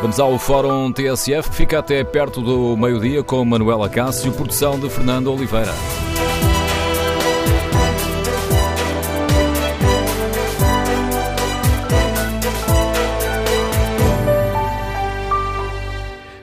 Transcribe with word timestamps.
Vamos 0.00 0.20
ao 0.20 0.38
Fórum 0.38 0.92
TSF, 0.92 1.50
que 1.50 1.56
fica 1.56 1.80
até 1.80 2.04
perto 2.04 2.40
do 2.40 2.76
meio-dia 2.76 3.20
com 3.24 3.44
Manuela 3.44 3.88
Cássio, 3.88 4.32
produção 4.32 4.78
de 4.78 4.88
Fernando 4.88 5.32
Oliveira. 5.32 5.72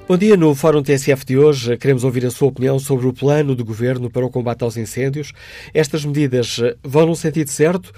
Bom 0.06 0.18
dia. 0.18 0.36
No 0.36 0.54
Fórum 0.54 0.84
TSF 0.84 1.26
de 1.26 1.38
hoje, 1.38 1.78
queremos 1.78 2.04
ouvir 2.04 2.26
a 2.26 2.32
sua 2.32 2.50
opinião 2.50 2.78
sobre 2.78 3.08
o 3.08 3.14
plano 3.14 3.56
do 3.56 3.64
Governo 3.64 4.10
para 4.10 4.26
o 4.26 4.30
combate 4.30 4.64
aos 4.64 4.76
incêndios. 4.76 5.32
Estas 5.74 6.04
medidas 6.04 6.58
vão 6.84 7.06
no 7.06 7.16
sentido 7.16 7.50
certo? 7.50 7.94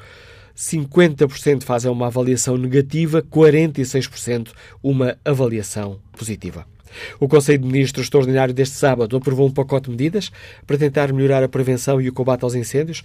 50% 0.57 1.65
fazem 1.65 1.91
uma 1.91 2.07
avaliação 2.07 2.57
negativa, 2.57 3.21
46% 3.21 4.53
uma 4.83 5.19
avaliação 5.23 6.01
positiva. 6.13 6.67
O 7.21 7.29
Conselho 7.29 7.59
de 7.59 7.67
Ministros 7.67 8.07
Extraordinário 8.07 8.55
deste 8.55 8.77
sábado 8.77 9.17
aprovou 9.17 9.47
um 9.47 9.51
pacote 9.51 9.87
de 9.87 9.91
medidas 9.91 10.31
para 10.67 10.77
tentar 10.77 11.13
melhorar 11.13 11.43
a 11.43 11.49
prevenção 11.49 12.01
e 12.01 12.09
o 12.09 12.13
combate 12.13 12.45
aos 12.45 12.55
incêndios. 12.55 13.03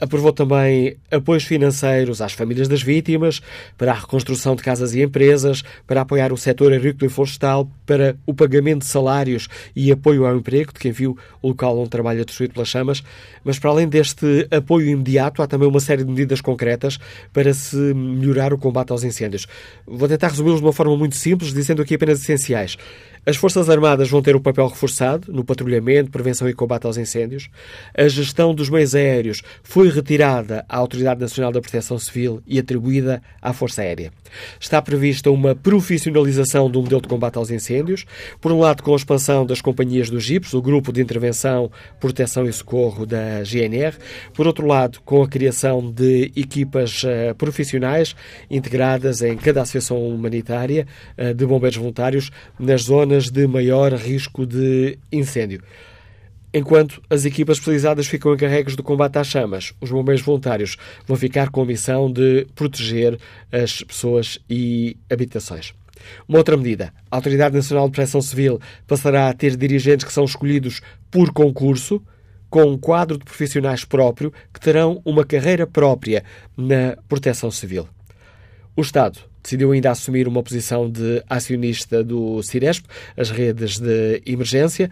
Aprovou 0.00 0.32
também 0.32 0.96
apoios 1.10 1.44
financeiros 1.44 2.20
às 2.20 2.32
famílias 2.32 2.68
das 2.68 2.82
vítimas, 2.82 3.40
para 3.76 3.92
a 3.92 3.94
reconstrução 3.94 4.54
de 4.54 4.62
casas 4.62 4.94
e 4.94 5.02
empresas, 5.02 5.62
para 5.86 6.02
apoiar 6.02 6.32
o 6.32 6.36
setor 6.36 6.72
agrícola 6.72 7.06
e 7.06 7.12
florestal, 7.12 7.70
para 7.86 8.16
o 8.26 8.34
pagamento 8.34 8.80
de 8.80 8.86
salários 8.86 9.48
e 9.74 9.90
apoio 9.90 10.26
ao 10.26 10.36
emprego 10.36 10.72
de 10.72 10.78
quem 10.78 10.92
viu 10.92 11.16
o 11.42 11.48
local 11.48 11.78
onde 11.78 11.90
trabalha 11.90 12.24
destruído 12.24 12.54
pelas 12.54 12.68
chamas. 12.68 13.02
Mas 13.44 13.58
para 13.58 13.70
além 13.70 13.88
deste 13.88 14.46
apoio 14.50 14.88
imediato, 14.88 15.42
há 15.42 15.46
também 15.46 15.68
uma 15.68 15.80
série 15.80 16.04
de 16.04 16.10
medidas 16.10 16.40
concretas 16.40 16.98
para 17.32 17.52
se 17.52 17.76
melhorar 17.76 18.52
o 18.52 18.58
combate 18.58 18.92
aos 18.92 19.04
incêndios. 19.04 19.46
Vou 19.86 20.08
tentar 20.08 20.28
resumi-los 20.28 20.60
de 20.60 20.66
uma 20.66 20.72
forma 20.72 20.96
muito 20.96 21.16
simples, 21.16 21.52
dizendo 21.52 21.82
aqui 21.82 21.94
apenas 21.94 22.20
essenciais. 22.20 22.76
As 23.26 23.36
Forças 23.36 23.68
Armadas 23.68 24.08
vão 24.08 24.22
ter 24.22 24.34
o 24.34 24.38
um 24.38 24.42
papel 24.42 24.66
reforçado 24.66 25.30
no 25.30 25.44
patrulhamento, 25.44 26.10
prevenção 26.10 26.48
e 26.48 26.54
combate 26.54 26.86
aos 26.86 26.96
incêndios. 26.96 27.50
A 27.94 28.08
gestão 28.08 28.54
dos 28.54 28.70
meios 28.70 28.94
aéreos 28.94 29.42
foi 29.62 29.90
retirada 29.90 30.64
à 30.66 30.78
Autoridade 30.78 31.20
Nacional 31.20 31.52
da 31.52 31.60
Proteção 31.60 31.98
Civil 31.98 32.42
e 32.46 32.58
atribuída 32.58 33.22
à 33.42 33.52
Força 33.52 33.82
Aérea. 33.82 34.10
Está 34.58 34.80
prevista 34.80 35.30
uma 35.30 35.54
profissionalização 35.54 36.70
do 36.70 36.80
modelo 36.80 37.00
de 37.00 37.08
combate 37.08 37.36
aos 37.36 37.50
incêndios, 37.50 38.04
por 38.40 38.52
um 38.52 38.60
lado 38.60 38.82
com 38.82 38.92
a 38.92 38.96
expansão 38.96 39.46
das 39.46 39.60
companhias 39.60 40.10
do 40.10 40.20
GIPS, 40.20 40.54
o 40.54 40.62
Grupo 40.62 40.92
de 40.92 41.00
Intervenção, 41.00 41.70
Proteção 41.98 42.46
e 42.46 42.52
Socorro 42.52 43.06
da 43.06 43.42
GNR, 43.42 43.96
por 44.34 44.46
outro 44.46 44.66
lado 44.66 45.00
com 45.04 45.22
a 45.22 45.28
criação 45.28 45.90
de 45.90 46.30
equipas 46.36 47.02
uh, 47.02 47.34
profissionais 47.36 48.14
integradas 48.50 49.22
em 49.22 49.36
cada 49.36 49.62
associação 49.62 50.06
humanitária 50.06 50.86
uh, 51.18 51.34
de 51.34 51.46
bombeiros 51.46 51.76
voluntários 51.76 52.30
nas 52.58 52.82
zonas 52.82 53.30
de 53.30 53.46
maior 53.46 53.92
risco 53.92 54.46
de 54.46 54.98
incêndio. 55.12 55.62
Enquanto 56.52 57.00
as 57.08 57.24
equipas 57.24 57.58
especializadas 57.58 58.08
ficam 58.08 58.34
encarregues 58.34 58.74
do 58.74 58.82
combate 58.82 59.18
às 59.18 59.28
chamas, 59.28 59.72
os 59.80 59.90
bombeiros 59.90 60.22
voluntários 60.22 60.76
vão 61.06 61.16
ficar 61.16 61.48
com 61.50 61.62
a 61.62 61.66
missão 61.66 62.12
de 62.12 62.46
proteger 62.56 63.18
as 63.52 63.82
pessoas 63.82 64.38
e 64.48 64.96
habitações. 65.08 65.72
Uma 66.26 66.38
outra 66.38 66.56
medida, 66.56 66.92
a 67.10 67.16
Autoridade 67.16 67.54
Nacional 67.54 67.86
de 67.86 67.92
Proteção 67.92 68.20
Civil 68.20 68.60
passará 68.86 69.28
a 69.28 69.32
ter 69.34 69.56
dirigentes 69.56 70.04
que 70.04 70.12
são 70.12 70.24
escolhidos 70.24 70.80
por 71.10 71.32
concurso, 71.32 72.02
com 72.48 72.64
um 72.64 72.76
quadro 72.76 73.16
de 73.16 73.24
profissionais 73.24 73.84
próprio 73.84 74.32
que 74.52 74.58
terão 74.58 75.00
uma 75.04 75.24
carreira 75.24 75.68
própria 75.68 76.24
na 76.56 76.96
proteção 77.08 77.48
civil. 77.48 77.88
O 78.74 78.80
Estado 78.80 79.20
decidiu 79.40 79.70
ainda 79.70 79.90
assumir 79.90 80.26
uma 80.26 80.42
posição 80.42 80.90
de 80.90 81.22
acionista 81.28 82.02
do 82.02 82.42
Ciresp, 82.42 82.86
as 83.16 83.30
redes 83.30 83.78
de 83.78 84.20
emergência. 84.26 84.90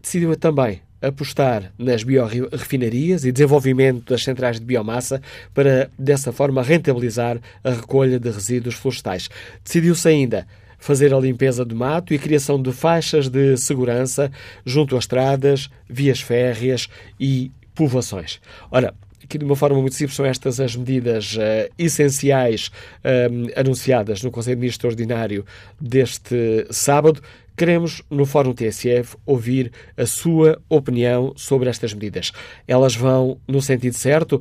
Decidiu 0.00 0.36
também 0.36 0.80
apostar 1.00 1.72
nas 1.78 2.02
biorrefinarias 2.02 3.24
e 3.24 3.32
desenvolvimento 3.32 4.10
das 4.10 4.22
centrais 4.22 4.60
de 4.60 4.66
biomassa 4.66 5.20
para, 5.54 5.90
dessa 5.98 6.32
forma, 6.32 6.62
rentabilizar 6.62 7.38
a 7.64 7.70
recolha 7.70 8.18
de 8.18 8.30
resíduos 8.30 8.74
florestais. 8.74 9.28
Decidiu-se 9.64 10.08
ainda 10.08 10.46
fazer 10.78 11.12
a 11.14 11.18
limpeza 11.18 11.64
do 11.64 11.76
mato 11.76 12.12
e 12.12 12.18
criação 12.18 12.60
de 12.60 12.72
faixas 12.72 13.28
de 13.28 13.56
segurança 13.56 14.30
junto 14.64 14.96
a 14.96 14.98
estradas, 14.98 15.70
vias 15.88 16.20
férreas 16.20 16.88
e 17.18 17.50
povoações. 17.74 18.40
Ora, 18.70 18.94
que 19.28 19.38
de 19.38 19.44
uma 19.44 19.54
forma 19.54 19.80
muito 19.80 19.94
simples 19.94 20.16
são 20.16 20.26
estas 20.26 20.58
as 20.58 20.74
medidas 20.74 21.36
uh, 21.36 21.72
essenciais 21.78 22.66
uh, 23.04 23.60
anunciadas 23.60 24.22
no 24.22 24.30
Conselho 24.30 24.56
de 24.56 24.60
Ministros 24.60 24.92
Ordinário 24.92 25.46
deste 25.80 26.66
sábado. 26.70 27.22
Queremos, 27.60 28.00
no 28.08 28.24
Fórum 28.24 28.54
TSF, 28.54 29.18
ouvir 29.26 29.70
a 29.94 30.06
sua 30.06 30.58
opinião 30.66 31.34
sobre 31.36 31.68
estas 31.68 31.92
medidas. 31.92 32.32
Elas 32.66 32.96
vão 32.96 33.38
no 33.46 33.60
sentido 33.60 33.92
certo? 33.92 34.40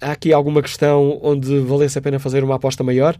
Há 0.00 0.12
aqui 0.12 0.32
alguma 0.32 0.62
questão 0.62 1.18
onde 1.24 1.58
valesse 1.58 1.98
a 1.98 2.00
pena 2.00 2.20
fazer 2.20 2.44
uma 2.44 2.54
aposta 2.54 2.84
maior? 2.84 3.18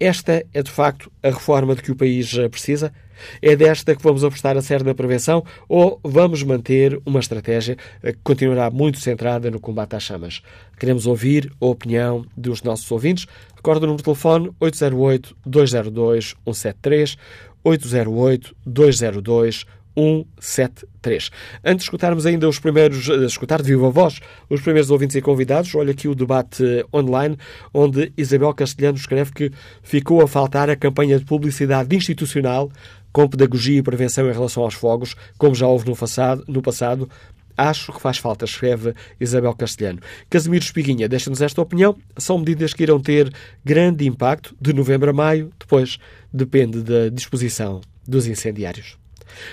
Esta 0.00 0.44
é, 0.52 0.62
de 0.64 0.70
facto, 0.70 1.12
a 1.22 1.28
reforma 1.28 1.76
de 1.76 1.82
que 1.82 1.92
o 1.92 1.96
país 1.96 2.34
precisa? 2.50 2.92
É 3.40 3.54
desta 3.54 3.94
que 3.94 4.02
vamos 4.02 4.24
apostar 4.24 4.56
a 4.56 4.62
sério 4.62 4.84
na 4.86 4.94
prevenção 4.94 5.44
ou 5.68 6.00
vamos 6.02 6.42
manter 6.42 6.98
uma 7.04 7.20
estratégia 7.20 7.76
que 8.02 8.16
continuará 8.24 8.68
muito 8.70 8.98
centrada 8.98 9.48
no 9.50 9.60
combate 9.60 9.94
às 9.94 10.02
chamas? 10.02 10.42
Queremos 10.78 11.06
ouvir 11.06 11.52
a 11.60 11.66
opinião 11.66 12.24
dos 12.36 12.62
nossos 12.62 12.90
ouvintes. 12.90 13.26
Recordo 13.54 13.84
o 13.84 13.86
número 13.86 13.98
de 13.98 14.04
telefone 14.04 14.50
808-202-173, 14.58 17.18
808-202-173. 17.64 19.66
173. 19.94 21.30
Antes 21.64 21.78
de 21.78 21.82
escutarmos 21.84 22.26
ainda 22.26 22.48
os 22.48 22.58
primeiros, 22.58 23.08
eh, 23.08 23.24
escutar 23.24 23.62
de 23.62 23.68
viva 23.68 23.90
voz 23.90 24.20
os 24.48 24.60
primeiros 24.60 24.90
ouvintes 24.90 25.16
e 25.16 25.20
convidados, 25.20 25.74
olha 25.74 25.92
aqui 25.92 26.08
o 26.08 26.14
debate 26.14 26.64
eh, 26.64 26.84
online, 26.94 27.36
onde 27.72 28.12
Isabel 28.16 28.52
Castelhano 28.54 28.96
escreve 28.96 29.32
que 29.32 29.50
ficou 29.82 30.22
a 30.22 30.28
faltar 30.28 30.70
a 30.70 30.76
campanha 30.76 31.18
de 31.18 31.24
publicidade 31.24 31.94
institucional 31.94 32.70
com 33.12 33.28
pedagogia 33.28 33.78
e 33.78 33.82
prevenção 33.82 34.28
em 34.28 34.32
relação 34.32 34.62
aos 34.62 34.74
fogos, 34.74 35.16
como 35.36 35.54
já 35.54 35.66
houve 35.66 35.88
no 35.88 35.96
passado, 35.96 36.44
no 36.46 36.62
passado 36.62 37.08
Acho 37.62 37.92
que 37.92 38.00
faz 38.00 38.16
falta, 38.16 38.46
escreve 38.46 38.94
Isabel 39.20 39.52
Castelhano. 39.52 40.00
Casimiro 40.30 40.64
Espiguinha 40.64 41.06
deixa-nos 41.06 41.42
esta 41.42 41.60
opinião. 41.60 41.94
São 42.16 42.38
medidas 42.38 42.72
que 42.72 42.82
irão 42.82 42.98
ter 42.98 43.30
grande 43.62 44.06
impacto 44.06 44.56
de 44.58 44.72
novembro 44.72 45.10
a 45.10 45.12
maio, 45.12 45.50
depois 45.60 45.98
depende 46.32 46.82
da 46.82 47.10
disposição 47.10 47.82
dos 48.08 48.26
incendiários. 48.26 48.96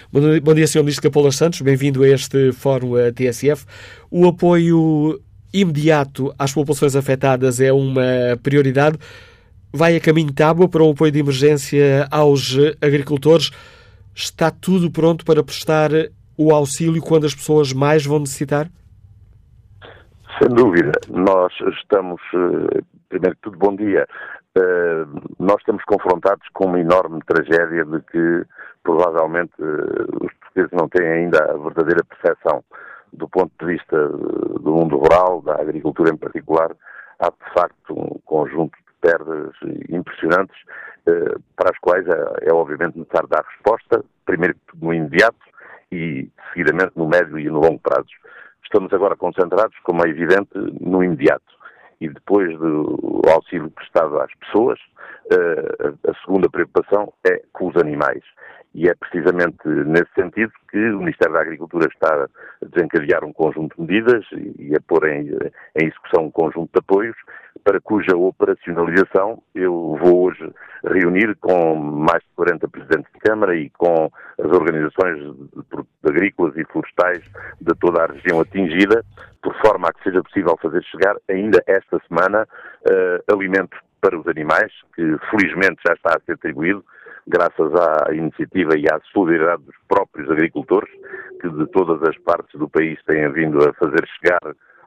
Bom 0.09 0.53
dia, 0.53 0.65
Sr. 0.65 0.79
Ministro 0.79 1.03
Capolas 1.03 1.35
Santos, 1.35 1.59
bem-vindo 1.59 2.01
a 2.01 2.07
este 2.07 2.53
Fórum 2.53 2.93
TSF. 3.13 3.65
O 4.09 4.25
apoio 4.25 5.21
imediato 5.53 6.33
às 6.39 6.53
populações 6.53 6.95
afetadas 6.95 7.59
é 7.59 7.73
uma 7.73 8.39
prioridade. 8.41 8.97
Vai 9.73 9.97
a 9.97 9.99
caminho 9.99 10.27
de 10.27 10.33
tábua 10.33 10.69
para 10.69 10.81
um 10.81 10.91
apoio 10.91 11.11
de 11.11 11.19
emergência 11.19 12.07
aos 12.09 12.55
agricultores. 12.81 13.51
Está 14.15 14.49
tudo 14.49 14.89
pronto 14.89 15.25
para 15.25 15.43
prestar 15.43 15.91
o 16.37 16.53
auxílio 16.53 17.01
quando 17.01 17.25
as 17.25 17.33
pessoas 17.33 17.73
mais 17.73 18.05
vão 18.05 18.19
necessitar? 18.19 18.67
Sem 20.39 20.49
dúvida. 20.49 20.91
Nós 21.09 21.51
estamos, 21.79 22.21
eh, 22.33 22.81
primeiro 23.09 23.35
de 23.35 23.41
tudo, 23.41 23.57
bom 23.57 23.75
dia. 23.75 24.07
Eh, 24.55 25.05
nós 25.39 25.57
estamos 25.57 25.83
confrontados 25.85 26.47
com 26.53 26.65
uma 26.65 26.79
enorme 26.79 27.19
tragédia 27.25 27.83
de 27.83 27.99
que 28.01 28.45
provavelmente 28.83 29.53
eh, 29.59 30.23
os 30.23 30.31
portugueses 30.33 30.71
não 30.73 30.87
têm 30.89 31.07
ainda 31.07 31.43
a 31.43 31.57
verdadeira 31.57 32.03
percepção 32.03 32.63
do 33.13 33.27
ponto 33.27 33.51
de 33.59 33.65
vista 33.65 34.07
do 34.09 34.71
mundo 34.71 34.97
rural, 34.97 35.41
da 35.41 35.55
agricultura 35.55 36.11
em 36.11 36.17
particular, 36.17 36.71
há 37.19 37.29
de 37.29 37.53
facto 37.53 37.93
um 37.93 38.19
conjunto 38.25 38.77
de 38.77 39.09
perdas 39.09 39.53
impressionantes 39.89 40.55
para 41.55 41.71
as 41.71 41.79
quais 41.79 42.05
é, 42.05 42.49
é 42.49 42.53
obviamente 42.53 42.99
necessário 42.99 43.29
dar 43.29 43.45
resposta, 43.49 44.03
primeiro 44.25 44.57
no 44.81 44.93
imediato 44.93 45.37
e 45.91 46.29
seguidamente 46.49 46.93
no 46.95 47.07
médio 47.07 47.39
e 47.39 47.45
no 47.45 47.59
longo 47.59 47.79
prazo. 47.79 48.09
Estamos 48.63 48.91
agora 48.93 49.15
concentrados, 49.15 49.77
como 49.83 50.05
é 50.05 50.09
evidente, 50.09 50.49
no 50.81 51.03
imediato 51.03 51.57
e 51.99 52.09
depois 52.09 52.57
do 52.59 53.21
auxílio 53.27 53.71
prestado 53.71 54.19
às 54.19 54.33
pessoas, 54.35 54.79
eh, 55.31 55.93
a 56.09 56.13
segunda 56.25 56.49
preocupação 56.49 57.11
é 57.25 57.41
com 57.53 57.67
os 57.67 57.75
animais. 57.77 58.23
E 58.77 58.87
é 58.87 58.93
precisamente 58.93 59.57
nesse 59.67 60.13
sentido 60.13 60.51
que 60.69 60.77
o 60.77 60.99
Ministério 60.99 61.33
da 61.33 61.41
Agricultura 61.41 61.87
está 61.91 62.13
a 62.13 62.65
desencadear 62.67 63.25
um 63.25 63.33
conjunto 63.33 63.75
de 63.75 63.81
medidas 63.81 64.23
e 64.59 64.71
a 64.75 64.81
pôr 64.87 65.09
em, 65.09 65.31
em 65.75 65.87
execução 65.87 66.25
um 66.25 66.31
conjunto 66.31 66.71
de 66.71 66.77
apoios 66.77 67.15
para 67.63 67.81
cuja 67.81 68.15
operacionalização 68.15 69.41
eu 69.55 69.97
vou 69.99 70.25
hoje 70.25 70.53
reunir 70.85 71.35
com 71.37 71.73
mais 71.73 72.21
de 72.21 72.29
40 72.35 72.67
presidentes 72.67 73.11
de 73.13 73.19
Câmara 73.19 73.55
e 73.55 73.67
com 73.71 74.11
as 74.37 74.51
organizações 74.51 75.35
agrícolas 76.03 76.55
e 76.55 76.63
florestais 76.65 77.23
de 77.59 77.73
toda 77.79 78.03
a 78.03 78.13
região 78.13 78.39
atingida, 78.39 79.03
por 79.41 79.55
forma 79.59 79.87
a 79.87 79.93
que 79.93 80.03
seja 80.03 80.21
possível 80.21 80.55
fazer 80.61 80.83
chegar 80.83 81.15
ainda 81.27 81.63
esta 81.65 81.99
semana 82.07 82.43
uh, 82.43 83.33
alimentos 83.33 83.79
para 83.99 84.19
os 84.19 84.27
animais, 84.27 84.71
que 84.95 85.17
felizmente 85.31 85.81
já 85.85 85.95
está 85.95 86.15
a 86.15 86.21
ser 86.21 86.33
atribuído, 86.33 86.85
graças 87.27 87.71
à 87.75 88.13
iniciativa 88.13 88.77
e 88.77 88.85
à 88.87 88.99
solidariedade 89.11 89.63
dos 89.63 89.75
próprios 89.87 90.29
agricultores, 90.31 90.89
que 91.41 91.49
de 91.49 91.67
todas 91.67 92.01
as 92.07 92.17
partes 92.19 92.57
do 92.59 92.69
país 92.69 92.97
têm 93.03 93.29
vindo 93.31 93.57
a 93.67 93.73
fazer 93.73 94.07
chegar 94.19 94.39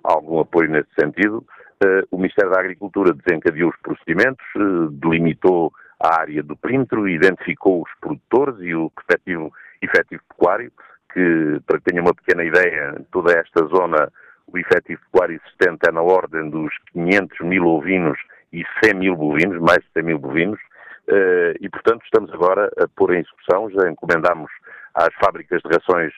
algum 0.02 0.40
apoio 0.40 0.70
nesse 0.70 0.88
sentido. 0.98 1.44
Uh, 1.82 2.04
o 2.10 2.16
Ministério 2.16 2.50
da 2.50 2.60
Agricultura 2.60 3.14
desencadeou 3.14 3.70
os 3.70 3.76
procedimentos, 3.80 4.44
uh, 4.56 4.90
delimitou 4.90 5.72
a 6.00 6.20
área 6.20 6.42
do 6.42 6.56
perímetro, 6.56 7.08
identificou 7.08 7.82
os 7.82 7.90
produtores 8.00 8.56
e 8.60 8.74
o 8.74 8.90
efetivo, 9.08 9.52
efetivo 9.82 10.22
pecuário, 10.28 10.72
que, 11.12 11.60
para 11.66 11.78
que 11.78 11.84
tenham 11.84 12.04
uma 12.04 12.14
pequena 12.14 12.44
ideia, 12.44 13.00
toda 13.10 13.32
esta 13.32 13.64
zona, 13.66 14.10
o 14.46 14.58
efetivo 14.58 15.00
pecuário 15.12 15.40
existente 15.42 15.88
é 15.88 15.92
na 15.92 16.02
ordem 16.02 16.48
dos 16.50 16.72
500 16.92 17.40
mil 17.40 17.66
ovinos 17.66 18.18
e 18.52 18.64
100 18.84 18.94
mil 18.94 19.16
bovinos, 19.16 19.60
mais 19.60 19.78
de 19.78 19.92
100 19.94 20.02
mil 20.02 20.18
bovinos, 20.18 20.60
e, 21.60 21.68
portanto, 21.68 22.02
estamos 22.04 22.32
agora 22.32 22.70
a 22.78 22.86
pôr 22.88 23.14
em 23.14 23.20
execução, 23.20 23.70
já 23.70 23.90
encomendamos 23.90 24.50
às 24.94 25.14
fábricas 25.14 25.60
de 25.62 25.68
rações 25.68 26.12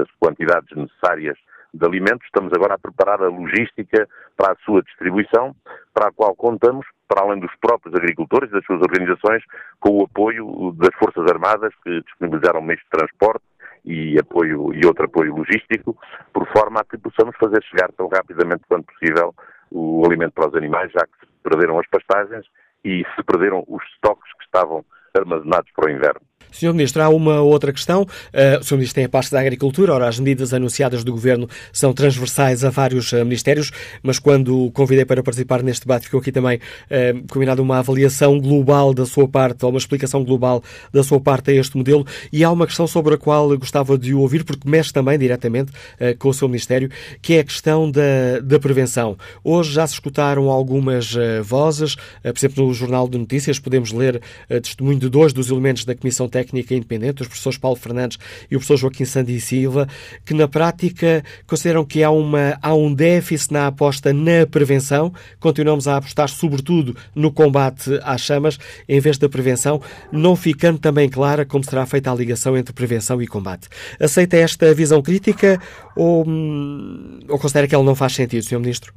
as 0.00 0.10
quantidades 0.18 0.76
necessárias 0.76 1.36
de 1.72 1.86
alimentos, 1.86 2.24
estamos 2.26 2.52
agora 2.52 2.74
a 2.74 2.78
preparar 2.78 3.22
a 3.22 3.28
logística 3.28 4.08
para 4.36 4.52
a 4.52 4.56
sua 4.64 4.82
distribuição, 4.82 5.54
para 5.94 6.08
a 6.08 6.12
qual 6.12 6.34
contamos, 6.34 6.86
para 7.08 7.22
além 7.22 7.40
dos 7.40 7.54
próprios 7.60 7.94
agricultores 7.94 8.50
e 8.50 8.54
das 8.54 8.64
suas 8.64 8.80
organizações, 8.80 9.42
com 9.78 9.98
o 9.98 10.04
apoio 10.04 10.74
das 10.76 10.94
Forças 10.96 11.30
Armadas, 11.30 11.72
que 11.84 12.02
disponibilizaram 12.02 12.60
meios 12.60 12.82
de 12.82 12.90
transporte 12.90 13.44
e 13.84 14.18
apoio 14.18 14.74
e 14.74 14.84
outro 14.84 15.04
apoio 15.06 15.34
logístico, 15.34 15.96
por 16.32 16.46
forma 16.48 16.80
a 16.80 16.84
que 16.84 16.98
possamos 16.98 17.36
fazer 17.36 17.62
chegar 17.64 17.90
tão 17.92 18.08
rapidamente 18.08 18.64
quanto 18.68 18.92
possível 18.92 19.34
o 19.70 20.04
alimento 20.04 20.32
para 20.32 20.48
os 20.48 20.54
animais, 20.54 20.90
já 20.92 21.06
que 21.06 21.26
se 21.26 21.32
perderam 21.42 21.78
as 21.78 21.86
pastagens 21.86 22.44
e 22.84 23.04
se 23.14 23.22
perderam 23.22 23.64
os 23.66 23.82
estoques 23.94 24.32
que 24.34 24.44
estavam 24.44 24.84
armazenados 25.16 25.70
para 25.72 25.90
o 25.90 25.92
inverno. 25.92 26.29
Sr. 26.52 26.72
Ministro, 26.72 27.02
há 27.02 27.08
uma 27.08 27.40
outra 27.40 27.72
questão. 27.72 28.02
Uh, 28.02 28.60
o 28.60 28.64
Sr. 28.64 28.74
Ministro 28.74 28.94
tem 28.96 29.04
a 29.04 29.08
pasta 29.08 29.36
da 29.36 29.40
Agricultura. 29.40 29.94
Ora, 29.94 30.08
as 30.08 30.18
medidas 30.18 30.52
anunciadas 30.52 31.04
do 31.04 31.12
Governo 31.12 31.48
são 31.72 31.92
transversais 31.92 32.64
a 32.64 32.70
vários 32.70 33.12
uh, 33.12 33.24
ministérios, 33.24 33.70
mas 34.02 34.18
quando 34.18 34.66
o 34.66 34.70
convidei 34.70 35.04
para 35.04 35.22
participar 35.22 35.62
neste 35.62 35.86
debate, 35.86 36.04
ficou 36.04 36.20
aqui 36.20 36.32
também 36.32 36.58
uh, 36.58 37.26
combinado 37.28 37.62
uma 37.62 37.78
avaliação 37.78 38.38
global 38.40 38.92
da 38.92 39.06
sua 39.06 39.28
parte, 39.28 39.64
ou 39.64 39.70
uma 39.70 39.78
explicação 39.78 40.24
global 40.24 40.62
da 40.92 41.02
sua 41.02 41.20
parte 41.20 41.50
a 41.50 41.54
este 41.54 41.76
modelo. 41.76 42.06
E 42.32 42.42
há 42.42 42.50
uma 42.50 42.66
questão 42.66 42.86
sobre 42.86 43.14
a 43.14 43.18
qual 43.18 43.56
gostava 43.56 43.96
de 43.96 44.12
o 44.12 44.20
ouvir, 44.20 44.44
porque 44.44 44.68
mexe 44.68 44.92
também 44.92 45.18
diretamente 45.18 45.70
uh, 45.70 46.16
com 46.18 46.28
o 46.28 46.34
seu 46.34 46.48
Ministério, 46.48 46.90
que 47.22 47.34
é 47.34 47.40
a 47.40 47.44
questão 47.44 47.90
da, 47.90 48.40
da 48.42 48.58
prevenção. 48.58 49.16
Hoje 49.44 49.72
já 49.72 49.86
se 49.86 49.94
escutaram 49.94 50.50
algumas 50.50 51.14
vozes, 51.44 51.94
por 51.94 52.36
exemplo, 52.36 52.66
no 52.66 52.74
Jornal 52.74 53.08
de 53.08 53.16
Notícias 53.16 53.58
podemos 53.58 53.92
ler 53.92 54.20
testemunho 54.62 54.98
de 54.98 55.08
dois 55.08 55.32
dos 55.32 55.50
elementos 55.50 55.84
da 55.84 55.94
Comissão 55.94 56.28
Técnica 56.28 56.39
técnica 56.40 56.74
independente, 56.74 57.22
os 57.22 57.28
professores 57.28 57.58
Paulo 57.58 57.76
Fernandes 57.76 58.18
e 58.50 58.56
o 58.56 58.58
professor 58.58 58.76
Joaquim 58.76 59.04
Sandi 59.04 59.40
Silva, 59.40 59.86
que 60.24 60.32
na 60.32 60.48
prática 60.48 61.22
consideram 61.46 61.84
que 61.84 62.02
há, 62.02 62.10
uma, 62.10 62.58
há 62.62 62.74
um 62.74 62.92
déficit 62.92 63.52
na 63.52 63.66
aposta 63.66 64.12
na 64.12 64.46
prevenção. 64.50 65.12
Continuamos 65.38 65.86
a 65.86 65.96
apostar 65.96 66.28
sobretudo 66.28 66.96
no 67.14 67.30
combate 67.30 67.90
às 68.02 68.22
chamas, 68.22 68.58
em 68.88 69.00
vez 69.00 69.18
da 69.18 69.28
prevenção, 69.28 69.80
não 70.10 70.34
ficando 70.34 70.78
também 70.78 71.08
clara 71.08 71.44
como 71.44 71.64
será 71.64 71.84
feita 71.86 72.10
a 72.10 72.14
ligação 72.14 72.56
entre 72.56 72.72
prevenção 72.72 73.20
e 73.20 73.26
combate. 73.26 73.68
Aceita 73.98 74.36
esta 74.36 74.72
visão 74.74 75.02
crítica 75.02 75.60
ou, 75.94 76.26
hum, 76.26 77.20
ou 77.28 77.38
considera 77.38 77.68
que 77.68 77.74
ela 77.74 77.84
não 77.84 77.94
faz 77.94 78.14
sentido, 78.14 78.44
Sr. 78.44 78.58
Ministro? 78.58 78.92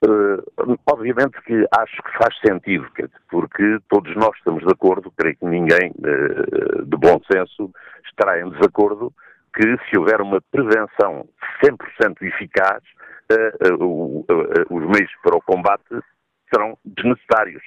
Uh, 0.00 0.78
obviamente 0.86 1.42
que 1.42 1.66
acho 1.76 1.96
que 2.04 2.18
faz 2.22 2.38
sentido, 2.46 2.86
porque 3.28 3.78
todos 3.88 4.14
nós 4.14 4.30
estamos 4.36 4.62
de 4.62 4.72
acordo, 4.72 5.12
creio 5.16 5.36
que 5.36 5.44
ninguém 5.44 5.90
uh, 5.90 6.84
de 6.84 6.96
bom 6.96 7.20
senso 7.30 7.72
estará 8.06 8.40
em 8.40 8.48
desacordo 8.50 9.12
que 9.52 9.76
se 9.90 9.98
houver 9.98 10.20
uma 10.20 10.40
prevenção 10.52 11.28
100% 11.64 12.22
eficaz, 12.22 12.80
uh, 13.32 14.24
os 14.70 14.82
meios 14.86 15.10
para 15.20 15.36
o 15.36 15.42
combate 15.42 15.82
serão 16.54 16.78
desnecessários. 16.84 17.62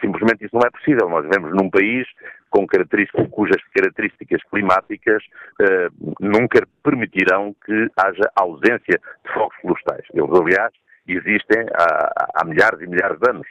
simplesmente 0.00 0.44
isso 0.44 0.56
não 0.56 0.66
é 0.66 0.70
possível. 0.70 1.08
Nós 1.08 1.24
vivemos 1.24 1.54
num 1.54 1.70
país 1.70 2.04
com 2.50 2.66
características, 2.66 3.28
cujas 3.30 3.62
características 3.72 4.42
climáticas 4.50 5.22
nunca 6.20 6.66
permitirão 6.82 7.54
que 7.64 7.88
haja 7.96 8.30
ausência 8.36 9.00
de 9.24 9.32
fogos 9.32 9.56
florestais. 9.62 10.04
Eles, 10.12 10.30
aliás, 10.32 10.72
existem 11.16 11.66
há, 11.74 12.30
há 12.34 12.44
milhares 12.44 12.80
e 12.80 12.86
milhares 12.86 13.18
de 13.18 13.30
anos. 13.30 13.46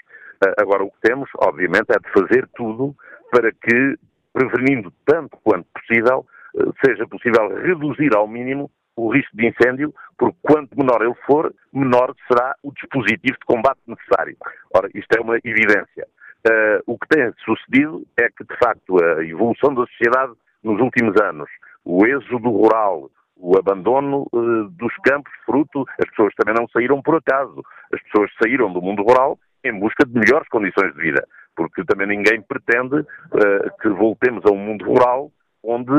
Agora, 0.57 0.83
o 0.83 0.91
que 0.91 1.01
temos, 1.01 1.29
obviamente, 1.37 1.87
é 1.89 1.99
de 1.99 2.11
fazer 2.13 2.47
tudo 2.55 2.95
para 3.31 3.51
que, 3.51 3.97
prevenindo 4.33 4.91
tanto 5.05 5.37
quanto 5.43 5.67
possível, 5.73 6.25
eh, 6.55 6.63
seja 6.85 7.05
possível 7.07 7.49
reduzir 7.61 8.15
ao 8.15 8.27
mínimo 8.27 8.71
o 8.95 9.13
risco 9.13 9.35
de 9.35 9.47
incêndio, 9.47 9.93
porque 10.17 10.37
quanto 10.41 10.77
menor 10.77 11.01
ele 11.01 11.15
for, 11.25 11.53
menor 11.73 12.13
será 12.27 12.55
o 12.63 12.71
dispositivo 12.73 13.37
de 13.37 13.45
combate 13.45 13.79
necessário. 13.87 14.35
Ora, 14.73 14.89
isto 14.93 15.11
é 15.17 15.21
uma 15.21 15.37
evidência. 15.37 16.07
Uh, 16.47 16.79
o 16.85 16.97
que 16.97 17.07
tem 17.07 17.33
sucedido 17.43 18.05
é 18.17 18.29
que, 18.29 18.43
de 18.43 18.57
facto, 18.57 19.01
a 19.03 19.25
evolução 19.25 19.73
da 19.73 19.85
sociedade 19.87 20.33
nos 20.63 20.79
últimos 20.81 21.19
anos, 21.21 21.49
o 21.83 22.05
êxodo 22.05 22.49
rural, 22.49 23.09
o 23.39 23.57
abandono 23.57 24.27
uh, 24.33 24.69
dos 24.69 24.93
campos, 25.05 25.31
fruto, 25.45 25.85
as 25.99 26.09
pessoas 26.09 26.33
também 26.35 26.53
não 26.53 26.67
saíram 26.69 27.01
por 27.01 27.15
acaso, 27.15 27.63
as 27.93 28.01
pessoas 28.03 28.29
saíram 28.41 28.71
do 28.71 28.81
mundo 28.81 29.01
rural 29.01 29.39
em 29.63 29.77
busca 29.79 30.05
de 30.05 30.13
melhores 30.13 30.47
condições 30.49 30.93
de 30.93 31.01
vida, 31.01 31.25
porque 31.55 31.83
também 31.85 32.07
ninguém 32.07 32.41
pretende 32.41 32.95
uh, 32.99 33.77
que 33.81 33.89
voltemos 33.89 34.45
a 34.45 34.51
um 34.51 34.57
mundo 34.57 34.85
rural 34.85 35.31
onde 35.63 35.91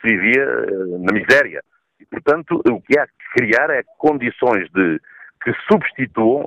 se 0.00 0.08
vivia 0.08 0.44
uh, 0.44 0.98
na 0.98 1.12
miséria. 1.12 1.62
E, 2.00 2.06
portanto, 2.06 2.60
o 2.68 2.80
que 2.80 2.98
há 2.98 3.06
que 3.06 3.40
criar 3.40 3.70
é 3.70 3.82
condições 3.98 4.68
de 4.72 5.00
que 5.42 5.52
substituam 5.70 6.46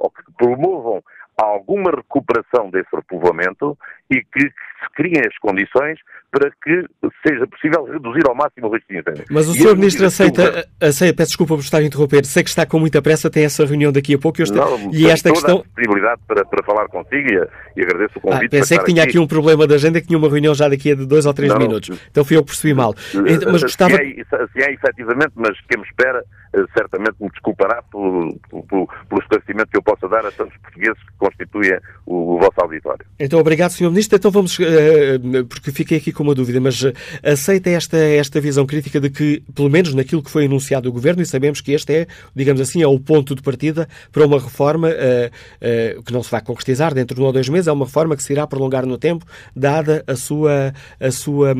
ou 0.00 0.10
que 0.10 0.22
promovam 0.36 1.02
alguma 1.36 1.90
recuperação 1.90 2.70
desse 2.70 2.88
repovoamento 2.94 3.76
e 4.10 4.22
que 4.22 4.40
se 4.42 4.90
criem 4.94 5.22
as 5.26 5.36
condições 5.38 5.98
para 6.30 6.50
que 6.62 6.84
seja 7.26 7.46
possível 7.46 7.84
reduzir 7.84 8.22
ao 8.28 8.34
máximo 8.34 8.68
o 8.68 8.74
risco 8.74 8.92
de 8.92 8.98
incêndio. 8.98 9.24
Mas 9.30 9.48
o 9.48 9.54
Sr. 9.54 9.76
Ministro 9.76 10.06
aceita, 10.06 10.68
aceita, 10.80 11.16
peço 11.16 11.30
desculpa 11.30 11.54
por 11.54 11.62
estar 11.62 11.78
a 11.78 11.82
interromper, 11.82 12.24
sei 12.26 12.42
que 12.42 12.50
está 12.50 12.66
com 12.66 12.78
muita 12.78 13.00
pressa, 13.00 13.30
tem 13.30 13.44
essa 13.44 13.64
reunião 13.64 13.90
daqui 13.90 14.14
a 14.14 14.18
pouco 14.18 14.40
eu 14.40 14.44
estou, 14.44 14.78
Não, 14.78 14.92
e 14.92 15.06
esta 15.06 15.30
toda 15.30 15.40
questão... 15.40 15.58
a 15.58 15.62
disponibilidade 15.62 16.20
para, 16.26 16.44
para 16.44 16.64
falar 16.64 16.88
consigo 16.88 17.28
e, 17.32 17.80
e 17.80 17.82
agradeço 17.82 18.18
o 18.18 18.20
convite. 18.20 18.46
Ah, 18.46 18.50
pensei 18.50 18.78
que 18.78 18.84
tinha 18.84 19.02
aqui. 19.02 19.10
aqui. 19.10 19.18
um 19.18 19.26
problema 19.26 19.66
de 19.66 19.74
agenda, 19.74 20.00
que 20.00 20.06
tinha 20.06 20.18
uma 20.18 20.28
reunião 20.28 20.54
já 20.54 20.68
daqui 20.68 20.92
a 20.92 20.94
dois 20.94 21.24
ou 21.24 21.32
três 21.32 21.52
não, 21.52 21.58
minutos. 21.58 21.98
Então 22.10 22.24
fui 22.24 22.36
eu 22.36 22.42
que 22.42 22.48
percebi 22.48 22.74
mal. 22.74 22.94
Eh, 23.14 23.50
mas 23.50 23.62
gostava... 23.62 23.96
Se 23.96 24.02
é, 24.02 24.46
se 24.52 24.62
é 24.62 24.72
efetivamente, 24.72 25.32
mas 25.34 25.58
quem 25.68 25.80
me 25.80 25.86
espera 25.86 26.22
eh, 26.54 26.64
certamente 26.76 27.16
me 27.20 27.30
desculpará 27.30 27.82
pelo, 27.90 28.38
pelo, 28.50 28.86
pelo 28.86 29.20
esclarecimento 29.20 29.70
que 29.70 29.78
eu 29.78 29.82
possa 29.82 30.08
dar 30.08 30.24
a 30.26 30.30
tantos 30.30 30.56
portugueses 30.58 30.98
que 30.98 31.18
constituem 31.18 31.78
o, 32.06 32.36
o 32.36 32.38
vosso 32.38 32.60
auditório. 32.60 33.04
Então, 33.18 33.38
obrigado, 33.38 33.70
Sr. 33.70 33.90
Ministro. 33.90 34.16
Então 34.16 34.30
vamos, 34.30 34.58
eh, 34.60 35.18
porque 35.48 35.70
fiquei 35.72 35.98
aqui 35.98 36.12
com 36.18 36.24
uma 36.24 36.34
dúvida, 36.34 36.60
mas 36.60 36.82
eh, 36.82 36.92
aceita 37.22 37.70
esta, 37.70 37.96
esta 37.96 38.40
visão 38.40 38.66
crítica 38.66 39.00
de 39.00 39.08
que, 39.08 39.40
pelo 39.54 39.70
menos 39.70 39.94
naquilo 39.94 40.20
que 40.20 40.30
foi 40.30 40.46
anunciado 40.46 40.88
do 40.88 40.92
Governo, 40.92 41.22
e 41.22 41.26
sabemos 41.26 41.60
que 41.60 41.70
este 41.70 41.92
é, 41.94 42.06
digamos 42.34 42.60
assim, 42.60 42.82
é 42.82 42.86
o 42.88 42.98
ponto 42.98 43.36
de 43.36 43.42
partida 43.42 43.88
para 44.10 44.26
uma 44.26 44.40
reforma 44.40 44.88
uh, 44.88 45.98
uh, 45.98 46.02
que 46.02 46.12
não 46.12 46.20
se 46.22 46.30
vai 46.30 46.40
concretizar 46.40 46.92
dentro 46.92 47.14
de 47.14 47.22
um 47.22 47.24
ou 47.24 47.32
dois 47.32 47.48
meses, 47.48 47.68
é 47.68 47.72
uma 47.72 47.84
reforma 47.84 48.16
que 48.16 48.22
se 48.22 48.32
irá 48.32 48.46
prolongar 48.48 48.84
no 48.84 48.98
tempo, 48.98 49.24
dada 49.54 50.02
a 50.08 50.16
sua, 50.16 50.74
a 50.98 51.10
sua, 51.12 51.54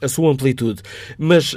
a 0.00 0.08
sua 0.08 0.32
amplitude. 0.32 0.80
Mas 1.18 1.54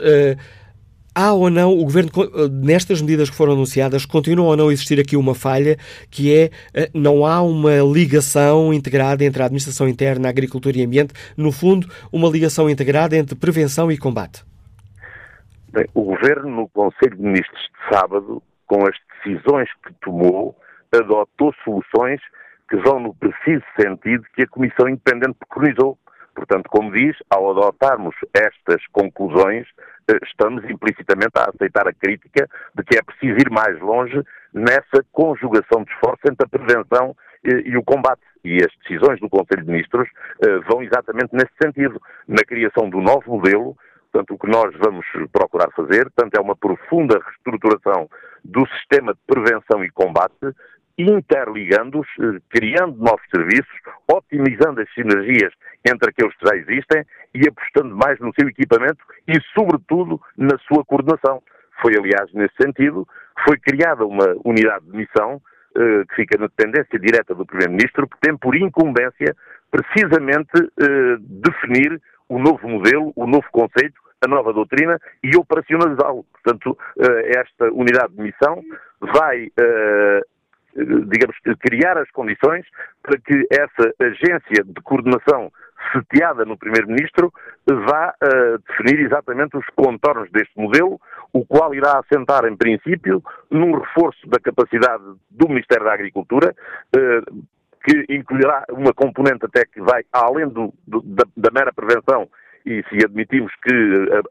há 1.15 1.33
ou 1.33 1.49
não, 1.49 1.71
o 1.71 1.83
Governo, 1.83 2.11
nestas 2.51 3.01
medidas 3.01 3.29
que 3.29 3.35
foram 3.35 3.53
anunciadas, 3.53 4.05
continua 4.05 4.47
ou 4.47 4.57
não 4.57 4.69
a 4.69 4.73
existir 4.73 4.99
aqui 4.99 5.15
uma 5.15 5.35
falha, 5.35 5.77
que 6.09 6.35
é, 6.35 6.49
não 6.93 7.25
há 7.25 7.41
uma 7.41 7.77
ligação 7.79 8.73
integrada 8.73 9.23
entre 9.23 9.41
a 9.41 9.45
Administração 9.45 9.87
Interna, 9.87 10.27
a 10.27 10.31
Agricultura 10.31 10.77
e 10.77 10.83
Ambiente, 10.85 11.13
no 11.37 11.51
fundo, 11.51 11.87
uma 12.11 12.29
ligação 12.29 12.69
integrada 12.69 13.15
entre 13.15 13.35
prevenção 13.35 13.91
e 13.91 13.97
combate? 13.97 14.43
Bem, 15.71 15.85
o 15.93 16.03
Governo, 16.03 16.49
no 16.49 16.69
Conselho 16.69 17.17
de 17.17 17.23
Ministros 17.23 17.61
de 17.61 17.95
sábado, 17.95 18.43
com 18.67 18.83
as 18.87 18.95
decisões 19.23 19.69
que 19.85 19.93
tomou, 20.01 20.55
adotou 20.93 21.53
soluções 21.63 22.21
que 22.69 22.77
vão 22.77 22.99
no 22.99 23.13
preciso 23.15 23.63
sentido 23.79 24.23
que 24.35 24.43
a 24.43 24.47
Comissão 24.47 24.87
Independente 24.87 25.37
preconizou. 25.39 25.97
Portanto, 26.35 26.67
como 26.69 26.91
diz, 26.91 27.15
ao 27.29 27.51
adotarmos 27.51 28.15
estas 28.33 28.85
conclusões, 28.91 29.67
eh, 29.67 29.83
estamos 30.23 30.63
implicitamente 30.69 31.31
a 31.35 31.49
aceitar 31.49 31.87
a 31.87 31.93
crítica 31.93 32.47
de 32.75 32.83
que 32.83 32.97
é 32.97 33.01
preciso 33.01 33.37
ir 33.39 33.49
mais 33.49 33.79
longe 33.79 34.21
nessa 34.53 35.03
conjugação 35.11 35.83
de 35.83 35.91
esforço 35.91 36.21
entre 36.29 36.45
a 36.45 36.49
prevenção 36.49 37.15
eh, 37.43 37.63
e 37.65 37.77
o 37.77 37.83
combate. 37.83 38.21
E 38.43 38.57
as 38.57 38.71
decisões 38.81 39.19
do 39.19 39.29
Conselho 39.29 39.63
de 39.63 39.71
Ministros 39.71 40.09
eh, 40.43 40.59
vão 40.69 40.83
exatamente 40.83 41.33
nesse 41.33 41.53
sentido, 41.61 42.01
na 42.27 42.43
criação 42.43 42.89
do 42.89 42.99
novo 42.99 43.37
modelo. 43.37 43.75
Portanto, 44.11 44.35
o 44.35 44.37
que 44.37 44.47
nós 44.47 44.75
vamos 44.77 45.05
procurar 45.31 45.71
fazer, 45.71 46.03
portanto, 46.11 46.35
é 46.35 46.41
uma 46.41 46.55
profunda 46.55 47.19
reestruturação 47.25 48.09
do 48.43 48.67
sistema 48.67 49.13
de 49.13 49.19
prevenção 49.25 49.83
e 49.83 49.89
combate, 49.89 50.35
interligando-os, 50.97 52.07
criando 52.49 52.97
novos 52.97 53.25
serviços, 53.33 53.73
otimizando 54.07 54.81
as 54.81 54.93
sinergias 54.93 55.53
entre 55.85 56.09
aqueles 56.09 56.35
que 56.37 56.47
já 56.47 56.55
existem 56.55 57.03
e 57.33 57.47
apostando 57.47 57.95
mais 57.95 58.19
no 58.19 58.31
seu 58.39 58.47
equipamento 58.47 59.03
e, 59.27 59.33
sobretudo, 59.53 60.21
na 60.37 60.57
sua 60.67 60.85
coordenação. 60.85 61.41
Foi, 61.81 61.93
aliás, 61.97 62.31
nesse 62.33 62.53
sentido 62.61 63.07
foi 63.45 63.57
criada 63.57 64.05
uma 64.05 64.35
unidade 64.45 64.85
de 64.85 64.95
missão 64.95 65.41
eh, 65.75 66.03
que 66.09 66.15
fica 66.15 66.37
na 66.37 66.47
dependência 66.47 66.99
direta 66.99 67.33
do 67.33 67.45
Primeiro-Ministro, 67.45 68.07
que 68.07 68.19
tem 68.21 68.37
por 68.37 68.55
incumbência 68.55 69.35
precisamente 69.71 70.51
eh, 70.79 71.17
definir 71.19 71.99
o 72.29 72.37
novo 72.37 72.67
modelo, 72.67 73.11
o 73.15 73.25
novo 73.25 73.45
conceito, 73.51 73.99
a 74.23 74.27
nova 74.27 74.53
doutrina 74.53 74.99
e 75.23 75.35
operacionalizá-lo. 75.35 76.25
Portanto, 76.31 76.77
eh, 76.99 77.39
esta 77.39 77.73
unidade 77.73 78.13
de 78.13 78.21
missão 78.21 78.61
vai 79.01 79.51
digamos, 80.75 81.35
criar 81.59 81.97
as 81.97 82.09
condições 82.11 82.65
para 83.01 83.19
que 83.19 83.47
essa 83.51 83.93
agência 83.99 84.63
de 84.63 84.81
coordenação 84.83 85.51
seteada 85.91 86.45
no 86.45 86.57
Primeiro-Ministro 86.57 87.31
vá 87.67 88.13
uh, 88.23 88.57
definir 88.67 89.05
exatamente 89.05 89.57
os 89.57 89.65
contornos 89.75 90.31
deste 90.31 90.57
modelo, 90.57 90.99
o 91.31 91.45
qual 91.45 91.73
irá 91.75 91.99
assentar, 91.99 92.45
em 92.45 92.55
princípio, 92.55 93.21
num 93.51 93.77
reforço 93.77 94.27
da 94.27 94.39
capacidade 94.39 95.03
do 95.29 95.47
Ministério 95.49 95.85
da 95.85 95.93
Agricultura, 95.93 96.55
uh, 96.95 97.43
que 97.83 98.05
incluirá 98.09 98.65
uma 98.71 98.93
componente 98.93 99.45
até 99.45 99.65
que 99.65 99.81
vai 99.81 100.03
além 100.11 100.47
do, 100.47 100.73
do, 100.87 101.01
da, 101.01 101.23
da 101.35 101.51
mera 101.51 101.73
prevenção 101.73 102.29
e 102.65 102.81
se 102.87 103.05
admitimos 103.05 103.51
que 103.61 103.73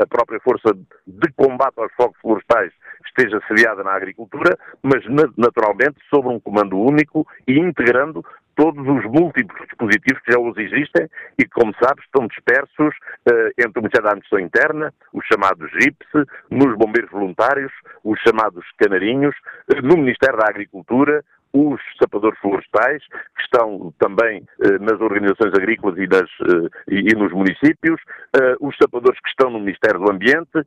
a, 0.00 0.06
própria 0.06 0.40
força 0.40 0.72
de 1.06 1.32
combate 1.36 1.74
aos 1.76 1.92
fogos 1.92 2.18
florestais 2.20 2.72
esteja 3.08 3.40
sediada 3.46 3.82
na 3.82 3.92
agricultura, 3.92 4.56
mas 4.82 5.04
naturalmente 5.36 5.96
sobre 6.08 6.30
um 6.30 6.40
comando 6.40 6.78
único 6.78 7.26
e 7.46 7.58
integrando 7.58 8.24
todos 8.54 8.86
os 8.86 9.04
múltiplos 9.04 9.66
dispositivos 9.66 10.20
que 10.22 10.32
já 10.32 10.38
os 10.38 10.56
existem 10.56 11.08
e 11.38 11.44
que, 11.44 11.50
como 11.50 11.74
sabes, 11.82 12.04
estão 12.04 12.26
dispersos 12.26 12.94
uh, 13.28 13.48
entre 13.58 13.78
o 13.78 13.82
Ministério 13.82 14.04
da 14.04 14.10
Administração 14.10 14.38
Interna, 14.38 14.94
os 15.12 15.24
chamados 15.26 15.70
GIPS, 15.72 16.06
nos 16.50 16.76
bombeiros 16.76 17.10
voluntários, 17.10 17.72
os 18.04 18.18
chamados 18.20 18.64
canarinhos, 18.78 19.34
uh, 19.74 19.82
no 19.82 19.96
Ministério 19.96 20.38
da 20.38 20.48
Agricultura, 20.48 21.24
os 21.52 21.80
sapadores 22.00 22.38
florestais, 22.40 23.02
que 23.36 23.42
estão 23.42 23.92
também 23.98 24.42
eh, 24.62 24.78
nas 24.78 25.00
organizações 25.00 25.52
agrícolas 25.54 25.98
e, 25.98 26.04
eh, 26.04 26.68
e, 26.88 27.12
e, 27.12 27.16
nos 27.16 27.32
municípios, 27.32 28.00
eh, 28.34 28.56
os 28.60 28.74
sapadores 28.76 29.20
que 29.20 29.28
estão 29.28 29.50
no 29.50 29.60
Ministério 29.60 30.00
do 30.00 30.10
Ambiente, 30.10 30.64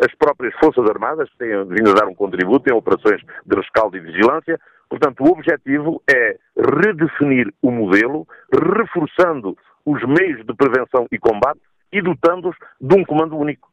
as 0.00 0.14
próprias 0.16 0.54
Forças 0.60 0.88
Armadas, 0.88 1.28
que 1.30 1.38
têm 1.38 1.64
vindo 1.68 1.90
a 1.90 1.94
dar 1.94 2.06
um 2.06 2.14
contributo 2.14 2.70
em 2.70 2.76
operações 2.76 3.20
de 3.44 3.56
rescaldo 3.56 3.96
e 3.96 4.00
vigilância. 4.00 4.58
Portanto, 4.88 5.22
o 5.22 5.32
objetivo 5.32 6.02
é 6.10 6.36
redefinir 6.56 7.52
o 7.60 7.70
modelo, 7.70 8.26
reforçando 8.52 9.56
os 9.84 10.02
meios 10.04 10.44
de 10.46 10.54
prevenção 10.54 11.06
e 11.10 11.18
combate 11.18 11.60
e 11.92 12.00
dotando-os 12.00 12.56
de 12.80 12.94
um 12.94 13.04
comando 13.04 13.36
único. 13.36 13.67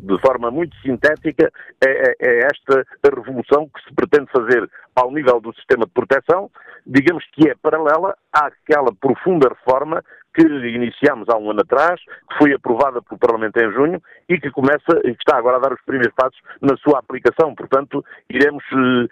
De 0.00 0.20
forma 0.20 0.50
muito 0.50 0.76
sintética, 0.82 1.50
é, 1.82 1.88
é, 1.88 2.14
é, 2.20 2.38
esta 2.46 2.84
revolução 3.04 3.68
que 3.68 3.82
se 3.88 3.94
pretende 3.94 4.30
fazer 4.30 4.68
ao 4.94 5.10
nível 5.10 5.40
do 5.40 5.54
sistema 5.54 5.86
de 5.86 5.92
proteção, 5.92 6.50
digamos 6.86 7.24
que 7.32 7.48
é 7.48 7.54
paralela 7.54 8.16
àquela 8.32 8.92
profunda 9.00 9.48
reforma 9.48 10.02
que 10.34 10.42
iniciamos 10.42 11.28
há 11.30 11.38
um 11.38 11.50
ano 11.50 11.62
atrás, 11.62 11.98
que 12.00 12.38
foi 12.38 12.52
aprovada 12.52 13.00
pelo 13.00 13.18
Parlamento 13.18 13.56
em 13.56 13.72
junho 13.72 14.02
e 14.28 14.38
que 14.38 14.50
começa 14.50 15.00
e 15.04 15.14
que 15.14 15.22
está 15.26 15.38
agora 15.38 15.56
a 15.56 15.60
dar 15.60 15.72
os 15.72 15.82
primeiros 15.86 16.14
passos 16.14 16.38
na 16.60 16.76
sua 16.76 16.98
aplicação. 16.98 17.54
Portanto, 17.54 18.04
iremos 18.28 18.62
eh, 18.72 19.08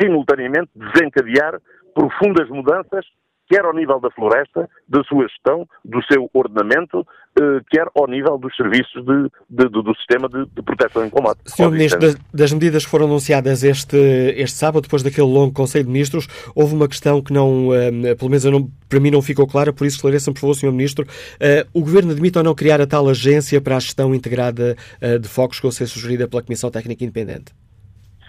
simultaneamente 0.00 0.70
desencadear 0.74 1.60
profundas 1.94 2.48
mudanças 2.48 3.06
quer 3.48 3.64
ao 3.64 3.74
nível 3.74 4.00
da 4.00 4.10
floresta, 4.10 4.68
da 4.88 5.02
sua 5.04 5.26
gestão, 5.28 5.66
do 5.84 6.02
seu 6.04 6.28
ordenamento, 6.32 7.06
eh, 7.38 7.60
quer 7.70 7.86
ao 7.94 8.06
nível 8.06 8.38
dos 8.38 8.54
serviços 8.56 9.04
de, 9.04 9.30
de, 9.50 9.68
do 9.68 9.94
sistema 9.96 10.28
de, 10.28 10.46
de, 10.46 10.62
proteção 10.62 11.04
em 11.04 11.10
combate. 11.10 11.38
Senhor 11.44 11.70
Ministro, 11.70 12.00
das, 12.00 12.16
das, 12.32 12.52
medidas 12.52 12.84
que 12.84 12.90
foram 12.90 13.04
anunciadas 13.06 13.62
este, 13.62 13.96
este 13.96 14.56
sábado, 14.56 14.82
depois 14.82 15.02
daquele 15.02 15.26
longo 15.26 15.52
Conselho 15.52 15.84
de 15.84 15.90
Ministros, 15.90 16.26
houve 16.54 16.74
uma 16.74 16.88
questão 16.88 17.20
que 17.20 17.32
não, 17.32 17.74
eh, 17.74 18.14
pelo 18.14 18.30
menos 18.30 18.44
não, 18.44 18.70
para 18.88 19.00
mim 19.00 19.10
não 19.10 19.20
ficou 19.20 19.46
clara, 19.46 19.70
por 19.72 19.86
isso 19.86 19.96
esclareça-me, 19.96 20.34
por 20.34 20.40
favor, 20.40 20.54
Senhor 20.54 20.72
Ministro. 20.72 21.06
Eh, 21.38 21.66
o 21.74 21.80
Governo 21.80 22.12
admite 22.12 22.38
ou 22.38 22.44
não 22.44 22.54
criar 22.54 22.80
a 22.80 22.86
tal 22.86 23.08
agência 23.08 23.60
para 23.60 23.76
a 23.76 23.80
gestão 23.80 24.14
integrada 24.14 24.74
de 25.20 25.28
focos 25.28 25.58
que 25.58 25.66
vai 25.66 25.72
ser 25.72 25.86
sugerida 25.86 26.26
pela 26.26 26.42
Comissão 26.42 26.70
Técnica 26.70 27.04
Independente? 27.04 27.52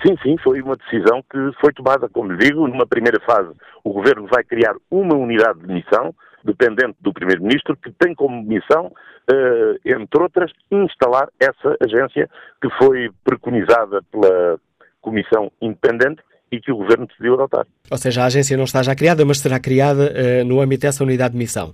Sim, 0.05 0.15
sim, 0.21 0.35
foi 0.43 0.61
uma 0.61 0.75
decisão 0.75 1.23
que 1.23 1.37
foi 1.59 1.73
tomada, 1.73 2.07
como 2.07 2.37
digo, 2.37 2.67
numa 2.67 2.85
primeira 2.85 3.19
fase 3.21 3.49
o 3.87 3.93
Governo 3.93 4.27
vai 4.27 4.43
criar 4.43 4.75
uma 4.91 5.15
unidade 5.15 5.59
de 5.59 5.67
missão, 5.67 6.13
dependente 6.43 6.97
do 6.99 7.13
Primeiro-Ministro, 7.13 7.77
que 7.77 7.91
tem 7.91 8.13
como 8.13 8.43
missão, 8.43 8.87
uh, 8.87 9.79
entre 9.85 10.21
outras, 10.21 10.51
instalar 10.69 11.29
essa 11.39 11.77
agência 11.81 12.29
que 12.61 12.69
foi 12.77 13.09
preconizada 13.23 14.01
pela 14.11 14.59
Comissão 15.01 15.51
Independente 15.61 16.21
e 16.51 16.59
que 16.59 16.71
o 16.71 16.77
Governo 16.77 17.07
decidiu 17.07 17.35
adotar. 17.35 17.65
Ou 17.89 17.97
seja, 17.97 18.23
a 18.23 18.25
agência 18.25 18.57
não 18.57 18.65
está 18.65 18.83
já 18.83 18.95
criada, 18.95 19.25
mas 19.25 19.39
será 19.39 19.59
criada 19.59 20.11
uh, 20.11 20.45
no 20.45 20.59
âmbito 20.59 20.81
dessa 20.81 21.03
unidade 21.03 21.31
de 21.31 21.37
missão. 21.37 21.73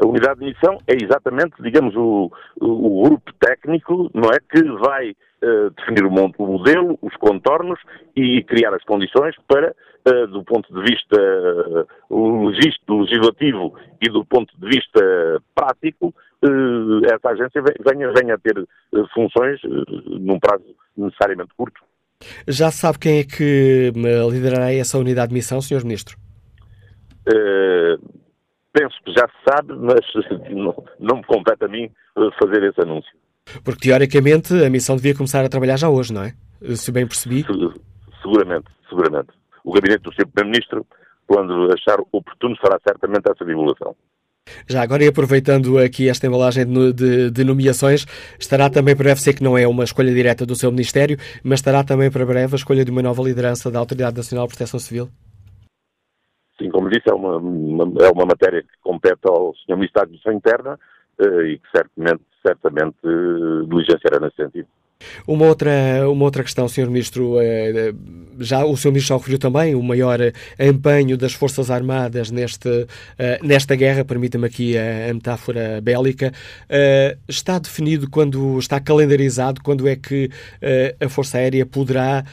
A 0.00 0.06
unidade 0.06 0.40
de 0.40 0.46
missão 0.46 0.78
é 0.86 0.94
exatamente, 0.94 1.62
digamos, 1.62 1.94
o, 1.94 2.30
o, 2.60 3.02
grupo 3.04 3.32
técnico, 3.38 4.10
não 4.12 4.28
é, 4.30 4.38
que 4.40 4.62
vai 4.78 5.10
uh, 5.10 5.70
definir 5.76 6.04
o, 6.04 6.08
o, 6.08 6.46
modelo, 6.46 6.98
os 7.00 7.14
contornos 7.16 7.78
e 8.16 8.42
criar 8.42 8.74
as 8.74 8.82
condições 8.84 9.36
para, 9.46 9.70
uh, 9.70 10.26
do 10.26 10.42
ponto 10.42 10.72
de 10.74 10.80
vista 10.82 11.86
uh, 12.10 12.48
legislativo 12.48 13.74
e 14.02 14.10
do 14.10 14.24
ponto 14.24 14.52
de 14.58 14.66
vista 14.66 15.40
prático, 15.54 16.14
essa 17.06 17.30
agência 17.30 17.62
venha, 17.62 18.12
venha 18.12 18.34
a 18.34 18.38
ter 18.38 18.54
funções 19.14 19.58
num 20.06 20.38
prazo 20.38 20.64
necessariamente 20.94 21.54
curto. 21.56 21.80
Já 22.46 22.70
sabe 22.70 22.98
quem 22.98 23.20
é 23.20 23.24
que 23.24 23.90
liderará 24.30 24.70
essa 24.70 24.98
unidade 24.98 25.28
de 25.28 25.34
missão, 25.34 25.62
Sr. 25.62 25.82
Ministro? 25.84 26.18
Penso 28.74 28.96
que 29.04 29.12
já 29.12 29.26
se 29.28 29.48
sabe, 29.48 29.72
mas 29.72 30.00
não, 30.50 30.84
não 30.98 31.16
me 31.18 31.24
compete 31.24 31.64
a 31.64 31.68
mim 31.68 31.88
fazer 32.38 32.62
esse 32.64 32.80
anúncio. 32.82 33.10
Porque, 33.62 33.88
teoricamente, 33.88 34.52
a 34.52 34.68
missão 34.68 34.96
devia 34.96 35.14
começar 35.14 35.44
a 35.44 35.48
trabalhar 35.48 35.76
já 35.76 35.88
hoje, 35.88 36.12
não 36.12 36.24
é? 36.24 36.34
Se 36.74 36.90
bem 36.90 37.06
percebi. 37.06 37.44
Seguramente, 38.20 38.66
seguramente. 38.88 39.28
O 39.62 39.72
gabinete 39.72 40.02
do 40.02 40.12
Sr. 40.12 40.26
Primeiro-Ministro, 40.26 40.86
quando 41.26 41.72
achar 41.72 41.98
oportuno, 42.12 42.56
fará 42.60 42.78
certamente 42.86 43.30
essa 43.30 43.44
divulgação. 43.44 43.94
Já 44.68 44.82
agora, 44.82 45.04
e 45.04 45.08
aproveitando 45.08 45.78
aqui 45.78 46.08
esta 46.08 46.26
embalagem 46.26 46.66
de, 46.66 46.92
de, 46.92 47.30
de, 47.30 47.44
nomeações, 47.44 48.06
estará 48.38 48.68
também 48.68 48.94
para 48.94 49.04
breve, 49.04 49.20
sei 49.20 49.32
que 49.32 49.42
não 49.42 49.56
é 49.56 49.66
uma 49.66 49.84
escolha 49.84 50.12
direta 50.12 50.44
do 50.44 50.54
seu 50.54 50.70
Ministério, 50.70 51.16
mas 51.42 51.60
estará 51.60 51.82
também 51.82 52.10
para 52.10 52.26
breve 52.26 52.54
a 52.54 52.56
escolha 52.56 52.84
de 52.84 52.90
uma 52.90 53.02
nova 53.02 53.22
liderança 53.22 53.70
da 53.70 53.78
Autoridade 53.78 54.16
Nacional 54.16 54.46
de 54.46 54.54
Proteção 54.54 54.78
Civil? 54.78 55.08
Sim, 56.58 56.70
como 56.70 56.88
disse, 56.88 57.10
é 57.10 57.14
uma, 57.14 57.36
uma 57.36 57.84
é 58.04 58.10
uma 58.10 58.26
matéria 58.26 58.62
que 58.62 58.78
compete 58.80 59.20
ao 59.24 59.54
Sr. 59.54 59.74
Ministro 59.76 59.94
da 59.94 60.02
Administração 60.02 60.36
Interna 60.36 60.78
uh, 61.18 61.42
e 61.42 61.58
que 61.58 61.70
certamente 61.70 62.22
certamente 62.46 62.98
diligenciará 63.68 64.20
nesse 64.20 64.36
sentido. 64.36 64.68
Uma 65.26 65.46
outra, 65.46 65.70
uma 66.10 66.24
outra 66.24 66.42
questão, 66.42 66.68
Sr. 66.68 66.88
Ministro, 66.88 67.40
eh, 67.40 67.92
já 68.38 68.64
o 68.64 68.76
Sr. 68.76 68.88
Ministro 68.88 69.08
já 69.08 69.16
referiu 69.16 69.38
também 69.38 69.74
o 69.74 69.82
maior 69.82 70.18
empenho 70.58 71.16
das 71.16 71.32
Forças 71.32 71.70
Armadas 71.70 72.30
neste, 72.30 72.86
nesta 73.42 73.76
guerra, 73.76 74.04
permita-me 74.04 74.46
aqui 74.46 74.76
a, 74.76 75.10
a, 75.10 75.14
metáfora 75.14 75.80
bélica. 75.80 76.32
está 77.28 77.58
definido 77.58 78.10
quando, 78.10 78.58
está 78.58 78.80
calendarizado, 78.80 79.60
quando 79.62 79.86
é 79.86 79.94
que 79.94 80.30
a 81.00 81.08
Força 81.08 81.38
Aérea 81.38 81.64
poderá 81.64 82.24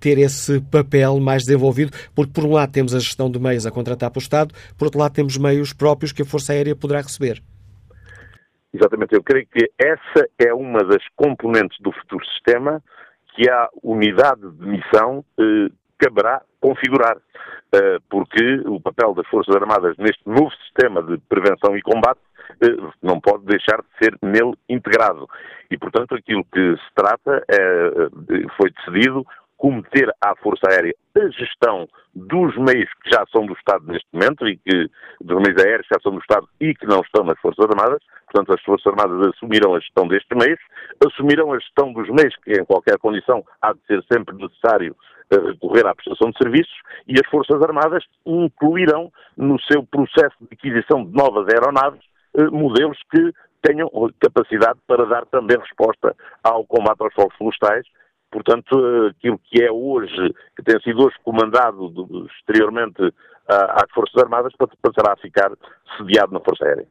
ter 0.00 0.18
esse 0.18 0.60
papel 0.60 1.18
mais 1.18 1.44
desenvolvido? 1.44 1.92
Porque, 2.14 2.32
por 2.32 2.44
um 2.44 2.52
lado, 2.52 2.70
temos 2.70 2.94
a 2.94 2.98
gestão 2.98 3.30
de 3.30 3.38
meios 3.38 3.64
a 3.64 3.70
contratar 3.70 4.10
para 4.10 4.18
o 4.18 4.22
Estado, 4.22 4.54
por 4.76 4.86
outro 4.86 5.00
lado, 5.00 5.12
temos 5.12 5.36
meios 5.36 5.72
próprios 5.72 6.12
que 6.12 6.22
a 6.22 6.24
Força 6.24 6.52
Aérea 6.52 6.76
poderá 6.76 7.00
receber. 7.00 7.42
Exatamente, 8.78 9.12
eu 9.12 9.22
creio 9.24 9.44
que 9.48 9.68
essa 9.76 10.28
é 10.38 10.54
uma 10.54 10.84
das 10.84 11.02
componentes 11.16 11.76
do 11.80 11.90
futuro 11.90 12.24
sistema 12.26 12.80
que 13.34 13.50
a 13.50 13.68
unidade 13.82 14.48
de 14.52 14.66
missão 14.66 15.24
eh, 15.36 15.68
caberá 15.98 16.40
configurar, 16.60 17.16
eh, 17.74 17.98
porque 18.08 18.62
o 18.66 18.80
papel 18.80 19.14
das 19.14 19.26
Forças 19.26 19.54
Armadas 19.56 19.96
neste 19.98 20.22
novo 20.24 20.50
sistema 20.62 21.02
de 21.02 21.18
prevenção 21.28 21.76
e 21.76 21.82
combate 21.82 22.20
eh, 22.62 22.76
não 23.02 23.20
pode 23.20 23.46
deixar 23.46 23.78
de 23.82 24.04
ser 24.04 24.16
nele 24.22 24.54
integrado. 24.68 25.28
E, 25.68 25.76
portanto, 25.76 26.14
aquilo 26.14 26.44
que 26.44 26.76
se 26.76 26.94
trata 26.94 27.44
é, 27.48 27.56
eh, 27.56 28.46
foi 28.56 28.70
decidido 28.70 29.26
cometer 29.58 30.08
à 30.22 30.34
Força 30.36 30.66
Aérea 30.70 30.94
a 31.16 31.28
gestão 31.30 31.88
dos 32.14 32.56
meios 32.56 32.88
que 33.02 33.10
já 33.10 33.24
são 33.30 33.44
do 33.44 33.52
Estado 33.54 33.84
neste 33.86 34.06
momento 34.12 34.48
e 34.48 34.56
que 34.56 34.88
dos 35.20 35.42
meios 35.42 35.62
aéreos 35.62 35.86
que 35.86 35.94
já 35.94 36.00
são 36.00 36.12
do 36.12 36.20
Estado 36.20 36.48
e 36.60 36.74
que 36.74 36.86
não 36.86 37.00
estão 37.00 37.24
nas 37.24 37.38
Forças 37.40 37.66
Armadas. 37.68 38.02
Portanto, 38.30 38.54
as 38.54 38.62
Forças 38.62 38.86
Armadas 38.86 39.28
assumiram 39.28 39.74
a 39.74 39.80
gestão 39.80 40.06
destes 40.06 40.36
meios, 40.36 40.60
assumiram 41.04 41.52
a 41.52 41.58
gestão 41.58 41.92
dos 41.92 42.08
meios 42.08 42.34
que, 42.44 42.52
em 42.52 42.64
qualquer 42.64 42.98
condição, 42.98 43.44
há 43.60 43.72
de 43.72 43.80
ser 43.86 44.02
sempre 44.10 44.36
necessário 44.36 44.94
eh, 45.30 45.40
recorrer 45.40 45.86
à 45.86 45.94
prestação 45.94 46.30
de 46.30 46.38
serviços 46.38 46.78
e 47.08 47.14
as 47.14 47.28
Forças 47.30 47.60
Armadas 47.62 48.04
incluirão 48.24 49.12
no 49.36 49.60
seu 49.62 49.82
processo 49.84 50.36
de 50.40 50.48
aquisição 50.52 51.04
de 51.04 51.12
novas 51.12 51.46
aeronaves 51.52 52.00
eh, 52.36 52.44
modelos 52.44 52.98
que 53.10 53.32
tenham 53.60 53.90
capacidade 54.20 54.78
para 54.86 55.04
dar 55.04 55.26
também 55.26 55.58
resposta 55.58 56.14
ao 56.44 56.64
combate 56.64 57.02
aos 57.02 57.12
fogos 57.12 57.36
florestais 57.36 57.84
Portanto, 58.30 58.76
aquilo 59.10 59.40
que 59.44 59.62
é 59.62 59.70
hoje, 59.70 60.34
que 60.56 60.62
tem 60.62 60.80
sido 60.80 61.04
hoje 61.04 61.16
comandado 61.24 62.26
exteriormente 62.38 63.12
às 63.48 63.90
Forças 63.94 64.22
Armadas, 64.22 64.52
passará 64.82 65.14
a 65.14 65.16
ficar 65.16 65.50
sediado 65.96 66.32
na 66.32 66.40
Força 66.40 66.64
Aérea. 66.64 66.86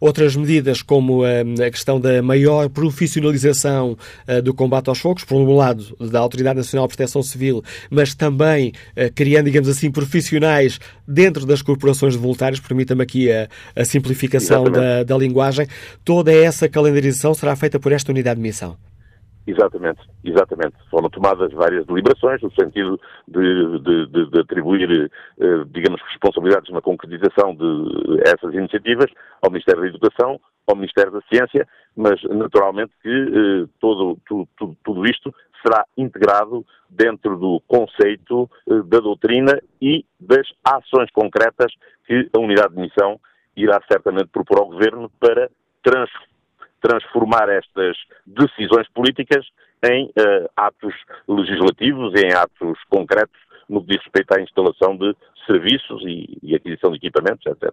Outras 0.00 0.34
medidas, 0.34 0.82
como 0.82 1.24
eh, 1.24 1.44
a 1.64 1.70
questão 1.70 2.00
da 2.00 2.20
maior 2.20 2.68
profissionalização 2.68 3.96
eh, 4.26 4.40
do 4.40 4.52
combate 4.52 4.88
aos 4.88 4.98
fogos, 4.98 5.24
por 5.24 5.36
um 5.36 5.54
lado, 5.54 5.96
da 6.10 6.18
Autoridade 6.18 6.56
Nacional 6.56 6.88
de 6.88 6.96
Proteção 6.96 7.22
Civil, 7.22 7.62
mas 7.88 8.14
também 8.14 8.72
eh, 8.96 9.10
criando, 9.10 9.44
digamos 9.44 9.68
assim, 9.68 9.90
profissionais 9.90 10.80
dentro 11.06 11.46
das 11.46 11.62
corporações 11.62 12.14
de 12.14 12.18
voluntários, 12.18 12.60
permita-me 12.60 13.02
aqui 13.02 13.30
a, 13.30 13.48
a 13.76 13.84
simplificação 13.84 14.64
da, 14.64 15.04
da 15.04 15.16
linguagem, 15.16 15.66
toda 16.04 16.32
essa 16.32 16.68
calendarização 16.68 17.32
será 17.32 17.54
feita 17.54 17.78
por 17.78 17.92
esta 17.92 18.10
unidade 18.10 18.36
de 18.36 18.42
missão. 18.42 18.76
Exatamente, 19.46 20.00
exatamente. 20.22 20.76
Foram 20.90 21.08
tomadas 21.08 21.52
várias 21.52 21.86
deliberações 21.86 22.42
no 22.42 22.52
sentido 22.52 23.00
de, 23.26 23.78
de, 23.80 24.06
de, 24.06 24.30
de 24.30 24.40
atribuir, 24.40 25.10
eh, 25.40 25.64
digamos, 25.70 26.00
responsabilidades 26.02 26.70
na 26.70 26.80
concretização 26.80 27.54
de 27.54 28.20
essas 28.26 28.52
iniciativas 28.54 29.10
ao 29.42 29.50
Ministério 29.50 29.82
da 29.82 29.88
Educação, 29.88 30.40
ao 30.66 30.76
Ministério 30.76 31.10
da 31.10 31.20
Ciência, 31.22 31.66
mas 31.96 32.22
naturalmente 32.24 32.92
que 33.02 33.08
eh, 33.08 33.68
todo, 33.80 34.18
tudo, 34.26 34.76
tudo 34.84 35.06
isto 35.06 35.34
será 35.62 35.84
integrado 35.96 36.64
dentro 36.88 37.36
do 37.36 37.62
conceito 37.66 38.48
eh, 38.68 38.82
da 38.84 39.00
doutrina 39.00 39.58
e 39.80 40.04
das 40.20 40.46
ações 40.64 41.10
concretas 41.12 41.72
que 42.06 42.28
a 42.34 42.38
unidade 42.38 42.74
de 42.74 42.80
missão 42.80 43.18
irá 43.56 43.80
certamente 43.90 44.28
propor 44.28 44.58
ao 44.58 44.66
Governo 44.66 45.10
para 45.18 45.50
transformar 45.82 46.29
transformar 46.80 47.48
estas 47.48 47.96
decisões 48.26 48.88
políticas 48.90 49.46
em 49.82 50.06
uh, 50.06 50.48
atos 50.56 50.94
legislativos, 51.28 52.12
em 52.20 52.32
atos 52.32 52.78
concretos 52.88 53.38
no 53.68 53.80
que 53.82 53.94
diz 53.94 54.02
respeito 54.02 54.36
à 54.36 54.40
instalação 54.42 54.96
de 54.96 55.14
serviços 55.46 56.02
e, 56.06 56.38
e, 56.42 56.54
aquisição 56.54 56.90
de 56.90 56.96
equipamentos, 56.96 57.44
etc. 57.46 57.72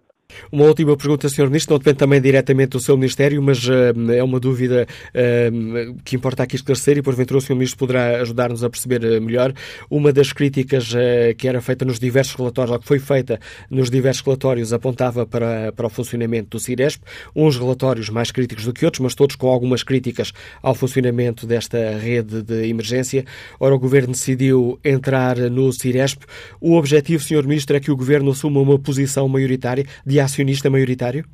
Uma 0.52 0.64
última 0.64 0.96
pergunta, 0.96 1.28
Sr. 1.28 1.46
Ministro, 1.46 1.74
não 1.74 1.78
depende 1.78 1.98
também 1.98 2.20
diretamente 2.20 2.70
do 2.70 2.80
seu 2.80 2.96
Ministério, 2.96 3.42
mas 3.42 3.66
uh, 3.66 4.12
é 4.12 4.22
uma 4.22 4.38
dúvida 4.38 4.86
uh, 5.10 5.94
que 6.04 6.16
importa 6.16 6.42
aqui 6.42 6.56
esclarecer 6.56 6.98
e 6.98 7.02
porventura 7.02 7.38
o 7.38 7.40
Sr. 7.40 7.54
Ministro 7.54 7.78
poderá 7.78 8.20
ajudar-nos 8.20 8.62
a 8.62 8.70
perceber 8.70 9.04
uh, 9.04 9.22
melhor. 9.22 9.52
Uma 9.90 10.12
das 10.12 10.32
críticas 10.32 10.94
que 11.36 11.48
era 11.48 11.60
feita 11.60 11.84
nos 11.84 11.98
diversos 11.98 12.34
relatórios, 12.34 12.72
ou 12.72 12.80
que 12.80 12.86
foi 12.86 12.98
feita 12.98 13.38
nos 13.70 13.90
diversos 13.90 14.22
relatórios, 14.22 14.72
apontava 14.72 15.26
para, 15.26 15.72
para 15.72 15.86
o 15.86 15.90
funcionamento 15.90 16.50
do 16.50 16.60
CIRESP, 16.60 17.02
uns 17.34 17.56
relatórios 17.56 18.08
mais 18.10 18.30
críticos 18.30 18.64
do 18.64 18.72
que 18.72 18.84
outros, 18.84 19.00
mas 19.00 19.14
todos 19.14 19.36
com 19.36 19.48
algumas 19.48 19.82
críticas 19.82 20.32
ao 20.62 20.74
funcionamento 20.74 21.46
desta 21.46 21.96
rede 21.98 22.42
de 22.42 22.68
emergência. 22.68 23.24
Ora, 23.58 23.74
o 23.74 23.78
Governo 23.78 24.12
decidiu 24.12 24.78
entrar 24.84 25.36
no 25.50 25.72
CIRESP. 25.72 26.24
O 26.60 26.74
objetivo, 26.74 27.22
Sr. 27.22 27.46
Ministro, 27.46 27.57
é 27.76 27.80
que 27.80 27.90
o 27.90 27.96
Governo 27.96 28.30
assuma 28.30 28.60
uma 28.60 28.78
posição 28.78 29.28
maioritária 29.28 29.84
de 30.06 30.20
acionista 30.20 30.70
maioritário? 30.70 31.24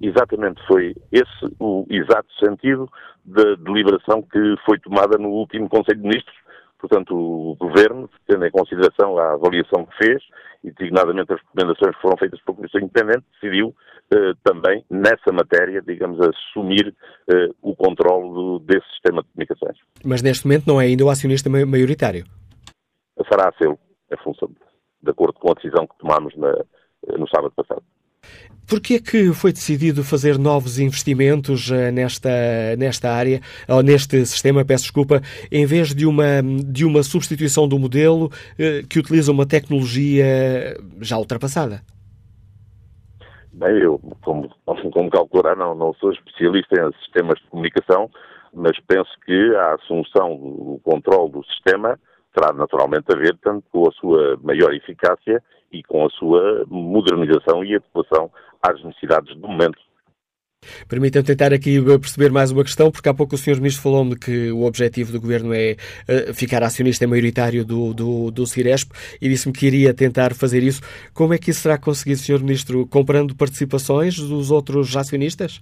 Exatamente, 0.00 0.60
foi 0.66 0.94
esse 1.12 1.54
o 1.58 1.86
exato 1.88 2.28
sentido 2.38 2.88
da 3.24 3.54
deliberação 3.54 4.22
que 4.22 4.54
foi 4.66 4.78
tomada 4.78 5.16
no 5.16 5.28
último 5.28 5.68
Conselho 5.68 6.00
de 6.00 6.08
Ministros. 6.08 6.36
Portanto, 6.78 7.16
o 7.16 7.56
Governo, 7.56 8.10
tendo 8.28 8.44
em 8.44 8.50
consideração 8.50 9.16
a 9.18 9.32
avaliação 9.32 9.86
que 9.86 9.96
fez 9.96 10.22
e 10.62 10.70
designadamente 10.70 11.32
as 11.32 11.40
recomendações 11.40 11.96
que 11.96 12.02
foram 12.02 12.18
feitas 12.18 12.40
pela 12.42 12.56
Comissão 12.56 12.80
Independente, 12.80 13.24
decidiu 13.32 13.74
eh, 14.12 14.32
também, 14.42 14.84
nessa 14.90 15.32
matéria, 15.32 15.80
digamos, 15.80 16.18
assumir 16.20 16.94
eh, 17.30 17.48
o 17.62 17.74
controle 17.74 18.60
desse 18.64 18.86
sistema 18.90 19.22
de 19.22 19.28
comunicações. 19.28 19.78
Mas 20.04 20.20
neste 20.20 20.46
momento 20.46 20.66
não 20.66 20.78
é 20.80 20.84
ainda 20.84 21.04
o 21.04 21.08
acionista 21.08 21.48
maioritário? 21.48 22.24
Fará 23.26 23.48
a 23.48 23.52
ser 23.52 23.70
a 24.12 24.22
função, 24.22 24.50
de 25.04 25.10
acordo 25.10 25.38
com 25.38 25.50
a 25.50 25.54
decisão 25.54 25.86
que 25.86 25.98
tomámos 25.98 26.34
na, 26.36 26.52
no 27.18 27.28
sábado 27.28 27.52
passado. 27.54 27.82
Porquê 28.66 28.94
é 28.94 28.98
que 28.98 29.32
foi 29.34 29.52
decidido 29.52 30.02
fazer 30.02 30.38
novos 30.38 30.78
investimentos 30.78 31.70
eh, 31.70 31.90
nesta, 31.90 32.30
nesta 32.78 33.10
área, 33.10 33.40
ou 33.68 33.82
neste 33.82 34.24
sistema, 34.24 34.64
peço 34.64 34.84
desculpa, 34.84 35.20
em 35.52 35.66
vez 35.66 35.94
de 35.94 36.06
uma, 36.06 36.42
de 36.42 36.84
uma 36.86 37.02
substituição 37.02 37.68
do 37.68 37.78
modelo 37.78 38.30
eh, 38.58 38.82
que 38.88 38.98
utiliza 38.98 39.30
uma 39.30 39.46
tecnologia 39.46 40.24
já 41.02 41.18
ultrapassada? 41.18 41.82
Bem, 43.52 43.78
eu, 43.82 44.00
como, 44.22 44.48
como 44.64 45.10
calcular, 45.10 45.54
não, 45.54 45.74
não 45.74 45.92
sou 45.94 46.10
especialista 46.10 46.74
em 46.74 46.92
sistemas 47.04 47.38
de 47.38 47.46
comunicação, 47.50 48.10
mas 48.52 48.78
penso 48.80 49.10
que 49.26 49.54
a 49.56 49.74
assunção 49.74 50.36
do 50.36 50.80
controle 50.82 51.32
do 51.32 51.44
sistema 51.44 51.98
terá 52.34 52.52
naturalmente 52.52 53.06
a 53.10 53.16
ver 53.16 53.36
tanto 53.42 53.64
com 53.70 53.88
a 53.88 53.92
sua 53.92 54.36
maior 54.42 54.74
eficácia 54.74 55.42
e 55.72 55.82
com 55.82 56.04
a 56.04 56.10
sua 56.10 56.64
modernização 56.68 57.64
e 57.64 57.76
adequação 57.76 58.30
às 58.62 58.82
necessidades 58.82 59.34
do 59.36 59.48
momento. 59.48 59.78
Permitam-me 60.88 61.26
tentar 61.26 61.52
aqui 61.52 61.80
perceber 61.82 62.30
mais 62.30 62.50
uma 62.50 62.64
questão, 62.64 62.90
porque 62.90 63.08
há 63.08 63.14
pouco 63.14 63.34
o 63.34 63.38
Sr. 63.38 63.56
Ministro 63.56 63.82
falou-me 63.82 64.16
que 64.16 64.50
o 64.50 64.64
objetivo 64.64 65.12
do 65.12 65.20
Governo 65.20 65.52
é 65.52 65.76
uh, 66.08 66.34
ficar 66.34 66.62
acionista 66.62 67.06
maioritário 67.06 67.64
do, 67.64 67.92
do, 67.92 68.30
do 68.30 68.46
Ciresp 68.46 68.90
e 69.20 69.28
disse-me 69.28 69.52
que 69.52 69.66
iria 69.66 69.92
tentar 69.92 70.34
fazer 70.34 70.62
isso. 70.62 70.80
Como 71.12 71.34
é 71.34 71.38
que 71.38 71.50
isso 71.50 71.60
será 71.60 71.78
conseguido, 71.78 72.20
Sr. 72.20 72.40
Ministro? 72.40 72.86
Comprando 72.86 73.36
participações 73.36 74.18
dos 74.18 74.50
outros 74.50 74.96
acionistas? 74.96 75.60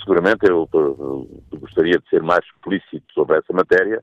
Seguramente 0.00 0.48
eu, 0.48 0.66
eu 0.72 1.28
gostaria 1.60 1.98
de 1.98 2.08
ser 2.08 2.22
mais 2.22 2.44
explícito 2.46 3.04
sobre 3.12 3.36
essa 3.36 3.52
matéria, 3.52 3.96
eh, 3.96 4.02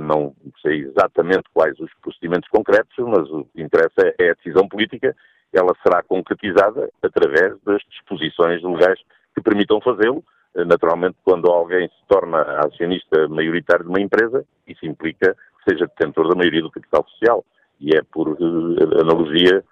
não 0.00 0.34
sei 0.62 0.82
exatamente 0.82 1.44
quais 1.52 1.78
os 1.80 1.90
procedimentos 2.00 2.48
concretos, 2.48 2.94
mas 2.98 3.28
o 3.30 3.44
que 3.44 3.62
interessa 3.62 4.14
é 4.18 4.30
a 4.30 4.34
decisão 4.34 4.68
política. 4.68 5.14
Ela 5.52 5.74
será 5.82 6.02
concretizada 6.02 6.90
através 7.02 7.56
das 7.64 7.82
disposições 7.90 8.62
legais 8.62 9.00
que 9.34 9.42
permitam 9.42 9.80
fazê-lo. 9.80 10.22
Eh, 10.54 10.64
naturalmente, 10.64 11.16
quando 11.24 11.50
alguém 11.50 11.88
se 11.88 12.06
torna 12.08 12.40
acionista 12.64 13.28
maioritário 13.28 13.84
de 13.84 13.90
uma 13.90 14.00
empresa, 14.00 14.44
isso 14.66 14.86
implica 14.86 15.34
que 15.34 15.70
seja 15.70 15.86
detentor 15.86 16.28
da 16.28 16.36
maioria 16.36 16.62
do 16.62 16.70
capital 16.70 17.04
social. 17.08 17.44
E 17.80 17.96
é 17.96 18.02
por 18.02 18.28
uh, 18.28 19.00
analogia 19.00 19.64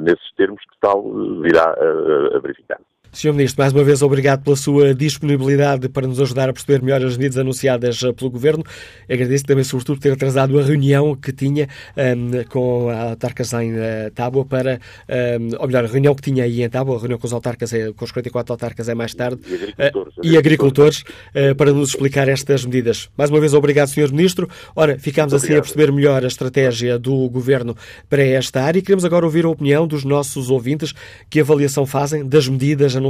nesses 0.00 0.32
termos 0.36 0.60
que 0.60 0.78
tal 0.80 1.02
virá 1.40 1.74
a 2.34 2.38
verificar. 2.40 2.78
Sr. 3.16 3.32
Ministro, 3.32 3.62
mais 3.62 3.72
uma 3.72 3.82
vez 3.82 4.02
obrigado 4.02 4.44
pela 4.44 4.56
sua 4.56 4.94
disponibilidade 4.94 5.88
para 5.88 6.06
nos 6.06 6.20
ajudar 6.20 6.50
a 6.50 6.52
perceber 6.52 6.82
melhor 6.82 7.02
as 7.02 7.16
medidas 7.16 7.38
anunciadas 7.38 8.02
eh, 8.02 8.12
pelo 8.12 8.30
Governo. 8.30 8.62
Agradeço 9.08 9.42
também, 9.44 9.64
sobretudo, 9.64 9.98
ter 9.98 10.12
atrasado 10.12 10.58
a 10.58 10.62
reunião 10.62 11.16
que 11.16 11.32
tinha 11.32 11.66
um, 11.96 12.00
ehm, 12.00 12.44
com 12.50 12.90
a 12.90 13.10
autarcas 13.12 13.54
em 13.54 13.72
uh, 13.72 14.10
Tábua 14.14 14.44
para, 14.44 14.74
um, 15.08 15.14
ehm, 15.14 15.48
ou 15.58 15.66
melhor, 15.66 15.84
a 15.84 15.86
reunião 15.86 16.14
que 16.14 16.20
tinha 16.20 16.44
aí 16.44 16.62
em 16.62 16.68
Tábua, 16.68 16.96
a 16.96 16.98
reunião 16.98 17.18
com 17.18 17.26
os 17.26 17.32
autarcas, 17.32 17.72
é, 17.72 17.90
com 17.90 18.04
os 18.04 18.12
44 18.12 18.52
autarcas 18.52 18.86
é 18.86 18.94
mais 18.94 19.14
tarde, 19.14 19.40
e 19.48 19.54
agricultores, 19.54 20.16
uh, 20.18 20.20
e 20.22 20.36
agricultores 20.36 21.00
uh, 21.00 21.54
para 21.56 21.72
nos 21.72 21.88
explicar 21.88 22.28
estas 22.28 22.66
medidas. 22.66 23.08
Mais 23.16 23.30
uma 23.30 23.40
vez, 23.40 23.54
obrigado, 23.54 23.88
Sr. 23.88 24.12
Ministro. 24.12 24.46
Ora, 24.74 24.98
ficámos 24.98 25.32
assim 25.32 25.54
a 25.54 25.62
perceber 25.62 25.90
melhor 25.90 26.22
a 26.22 26.28
estratégia 26.28 26.98
do 26.98 27.30
Governo 27.30 27.74
para 28.10 28.22
esta 28.22 28.62
área 28.62 28.78
e 28.78 28.82
queremos 28.82 29.06
agora 29.06 29.24
ouvir 29.24 29.46
a 29.46 29.48
opinião 29.48 29.86
dos 29.86 30.04
nossos 30.04 30.50
ouvintes, 30.50 30.92
que 31.30 31.40
avaliação 31.40 31.86
fazem 31.86 32.22
das 32.22 32.46
medidas 32.46 32.94
anunciadas 32.94 33.05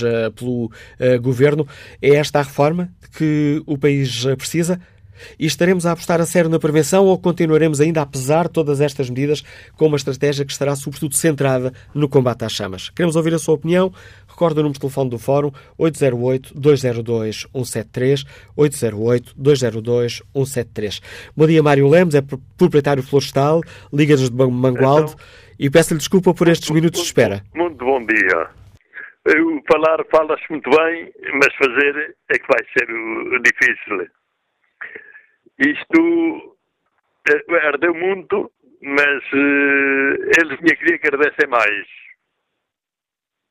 uh, 0.00 0.30
pelo 0.32 0.66
uh, 0.66 1.20
Governo. 1.20 1.66
É 2.00 2.16
esta 2.16 2.40
a 2.40 2.42
reforma 2.42 2.90
que 3.16 3.62
o 3.66 3.76
país 3.76 4.24
eh, 4.24 4.36
precisa? 4.36 4.80
E 5.38 5.46
estaremos 5.46 5.86
a 5.86 5.92
apostar 5.92 6.20
a 6.20 6.26
sério 6.26 6.50
na 6.50 6.58
prevenção 6.58 7.06
ou 7.06 7.16
continuaremos 7.18 7.80
ainda, 7.80 8.02
apesar 8.02 8.48
de 8.48 8.54
todas 8.54 8.80
estas 8.80 9.08
medidas, 9.10 9.44
com 9.76 9.86
uma 9.86 9.96
estratégia 9.96 10.44
que 10.44 10.50
estará 10.52 10.74
sobretudo 10.74 11.14
centrada 11.14 11.72
no 11.94 12.08
combate 12.08 12.44
às 12.44 12.50
chamas? 12.52 12.90
Queremos 12.90 13.14
ouvir 13.16 13.32
a 13.34 13.38
sua 13.38 13.54
opinião. 13.54 13.92
Recordo 14.28 14.58
o 14.58 14.62
número 14.62 14.74
de 14.74 14.80
telefone 14.80 15.10
do 15.10 15.18
Fórum 15.18 15.52
808-202-173, 15.78 18.26
808-202-173. 18.56 21.00
Bom 21.36 21.46
dia, 21.46 21.62
Mário 21.62 21.86
Lemos, 21.88 22.14
é 22.14 22.22
proprietário 22.56 23.02
florestal, 23.02 23.60
Ligas 23.92 24.20
de 24.20 24.32
Mangualde, 24.32 25.12
então, 25.12 25.26
e 25.58 25.68
peço-lhe 25.68 25.98
desculpa 25.98 26.32
por 26.32 26.48
estes 26.48 26.70
minutos 26.70 27.00
de 27.00 27.06
espera. 27.06 27.44
Muito 27.54 27.84
bom 27.84 28.02
dia. 28.06 28.48
Eu 29.26 29.62
falar, 29.70 30.02
falas 30.10 30.40
muito 30.48 30.70
bem, 30.70 31.12
mas 31.34 31.54
fazer 31.56 32.16
é 32.30 32.38
que 32.38 32.46
vai 32.46 32.64
ser 32.72 32.86
difícil. 33.42 34.08
Isto 35.58 36.56
eh, 37.28 37.66
ardeu 37.66 37.94
muito, 37.94 38.50
mas 38.80 39.22
uh, 39.32 40.40
eles 40.40 40.58
me 40.60 40.74
queriam 40.74 40.98
que 40.98 41.06
ardessem 41.08 41.48
mais. 41.48 41.86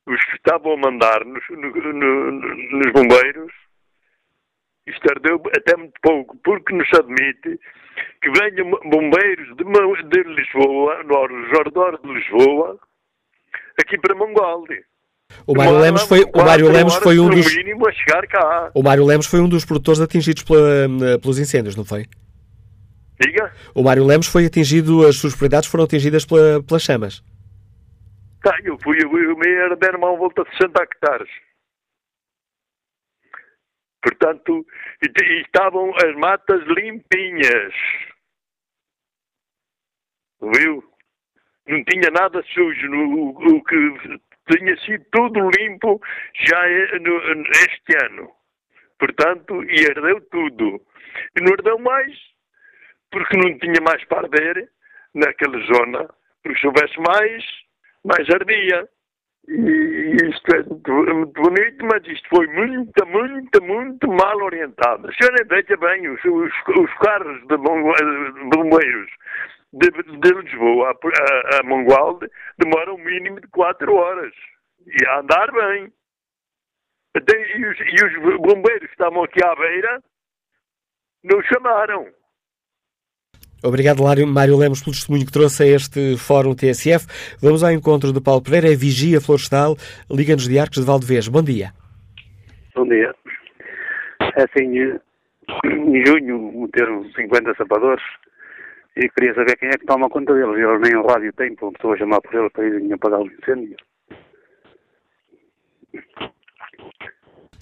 Os 0.06 0.24
que 0.24 0.36
estavam 0.36 0.72
a 0.72 0.76
mandar 0.76 1.24
nos, 1.24 1.48
no, 1.50 1.70
no, 1.70 2.32
nos 2.32 2.92
bombeiros, 2.92 3.52
isto 4.88 5.08
ardeu 5.08 5.40
até 5.56 5.76
muito 5.76 6.00
pouco, 6.02 6.36
porque 6.38 6.74
nos 6.74 6.88
admite 6.94 7.60
que 8.20 8.30
venham 8.30 8.70
bombeiros 8.70 9.56
de, 9.56 9.64
de 10.08 10.22
Lisboa, 10.34 11.04
nos 11.04 11.60
arredores 11.60 12.02
de 12.02 12.12
Lisboa, 12.12 12.80
aqui 13.80 13.96
para 13.98 14.16
Mongolia. 14.16 14.84
O 15.46 15.54
Mário 15.54 15.78
Lemos 15.78 16.02
foi, 16.02 16.24
o 16.24 16.44
Mário 16.44 16.70
Lemos 16.70 16.96
foi 16.96 17.18
um 17.18 17.28
dos 17.30 17.46
O 18.74 18.82
Mário 18.82 19.04
Lemos 19.04 19.26
foi 19.26 19.40
um 19.40 19.48
dos 19.48 19.64
produtores 19.64 20.00
atingidos 20.00 20.42
pela, 20.42 20.88
pelos 21.20 21.38
incêndios, 21.38 21.76
não 21.76 21.84
foi? 21.84 22.06
Diga? 23.20 23.52
O 23.74 23.82
Mário 23.82 24.04
Lemos 24.04 24.26
foi 24.26 24.46
atingido, 24.46 25.06
as 25.06 25.16
suas 25.16 25.32
propriedades 25.32 25.68
foram 25.68 25.84
atingidas 25.84 26.24
pela, 26.24 26.62
pelas 26.62 26.82
chamas. 26.82 27.22
Tá, 28.42 28.56
eu 28.64 28.78
fui, 28.82 28.96
eu, 29.02 29.10
eu 29.18 29.36
me 29.36 29.76
deram 29.76 29.98
uma 29.98 30.16
volta 30.16 30.42
de 30.44 30.50
60 30.56 30.82
hectares. 30.82 31.28
Portanto, 34.02 34.66
e, 35.02 35.22
e 35.22 35.42
estavam 35.42 35.92
as 35.96 36.16
matas 36.16 36.62
limpinhas. 36.66 37.74
Viu? 40.40 40.82
Não 41.68 41.84
tinha 41.84 42.10
nada 42.10 42.42
sujo. 42.54 42.88
No, 42.88 43.04
o, 43.14 43.56
o 43.56 43.64
que 43.64 44.20
tinha 44.50 44.76
sido 44.78 45.04
tudo 45.12 45.50
limpo 45.50 46.00
já 46.34 46.62
no, 47.00 47.42
este 47.52 48.06
ano. 48.06 48.30
Portanto, 48.98 49.62
e 49.64 49.80
herdeu 49.80 50.20
tudo. 50.30 50.80
E 51.36 51.42
não 51.42 51.52
herdeu 51.52 51.78
mais, 51.78 52.14
porque 53.10 53.36
não 53.36 53.58
tinha 53.58 53.80
mais 53.82 54.04
para 54.04 54.22
arder 54.22 54.68
naquela 55.14 55.58
zona. 55.60 56.08
Porque 56.42 56.58
se 56.60 56.66
houvesse 56.66 56.98
mais, 57.00 57.44
mais 58.04 58.28
ardia. 58.30 58.88
E 59.48 60.16
isto 60.30 60.54
é 60.54 60.62
muito, 60.62 61.32
bonito, 61.32 61.84
mas 61.86 62.06
isto 62.06 62.28
foi 62.28 62.46
muito, 62.46 63.06
muito, 63.06 63.62
muito 63.62 64.08
mal 64.08 64.36
orientado. 64.42 65.08
A 65.08 65.12
senhora 65.14 65.44
veja 65.48 65.76
bem, 65.76 66.08
os, 66.08 66.24
os, 66.24 66.52
os 66.78 66.94
carros 66.98 67.40
de 67.48 67.56
bombeiros 67.56 69.10
de, 69.72 69.90
de 69.90 70.40
Lisboa 70.40 70.90
a, 70.90 71.56
a, 71.56 71.60
a 71.60 71.62
Mangualde 71.62 72.28
demora 72.58 72.92
um 72.92 72.98
mínimo 72.98 73.40
de 73.40 73.48
4 73.48 73.92
horas. 73.94 74.32
E 74.86 75.06
a 75.06 75.20
andar 75.20 75.50
bem. 75.52 75.92
E 77.16 77.66
os, 77.66 77.78
e 77.80 78.04
os 78.04 78.36
bombeiros 78.38 78.86
que 78.86 78.92
estavam 78.92 79.24
aqui 79.24 79.44
à 79.44 79.54
beira 79.54 80.02
não 81.24 81.42
chamaram. 81.42 82.06
Obrigado, 83.62 84.02
Mário 84.02 84.56
Lemos, 84.56 84.80
pelo 84.82 84.94
testemunho 84.94 85.26
que 85.26 85.32
trouxe 85.32 85.62
a 85.64 85.66
este 85.66 86.16
Fórum 86.16 86.54
TSF. 86.54 87.06
Vamos 87.42 87.62
ao 87.62 87.70
encontro 87.70 88.10
de 88.10 88.20
Paulo 88.20 88.42
Pereira, 88.42 88.72
é 88.72 88.76
Vigia 88.76 89.20
Florestal, 89.20 89.76
Liga-nos 90.10 90.48
de 90.48 90.58
Arcos 90.58 90.78
de 90.78 90.86
Valdevez. 90.86 91.28
Bom 91.28 91.42
dia. 91.42 91.72
Bom 92.74 92.86
dia. 92.86 93.14
É 94.36 94.44
assim, 94.44 94.78
em 95.64 96.06
junho 96.06 96.62
meteram 96.62 97.04
50 97.12 97.54
sapadores 97.56 98.02
e 99.00 99.08
queria 99.08 99.34
saber 99.34 99.56
quem 99.56 99.70
é 99.70 99.78
que 99.78 99.86
toma 99.86 100.10
conta 100.10 100.34
deles. 100.34 100.56
Eles 100.56 100.80
nem 100.82 100.94
o 100.94 101.06
rádio 101.06 101.32
têm, 101.32 101.54
para 101.54 101.66
uma 101.66 101.72
pessoa 101.72 101.96
chamar 101.96 102.20
por 102.20 102.34
eles 102.34 102.52
para 102.52 102.66
irem 102.66 102.92
apagar 102.92 103.20
os 103.20 103.32
incêndios. 103.32 103.76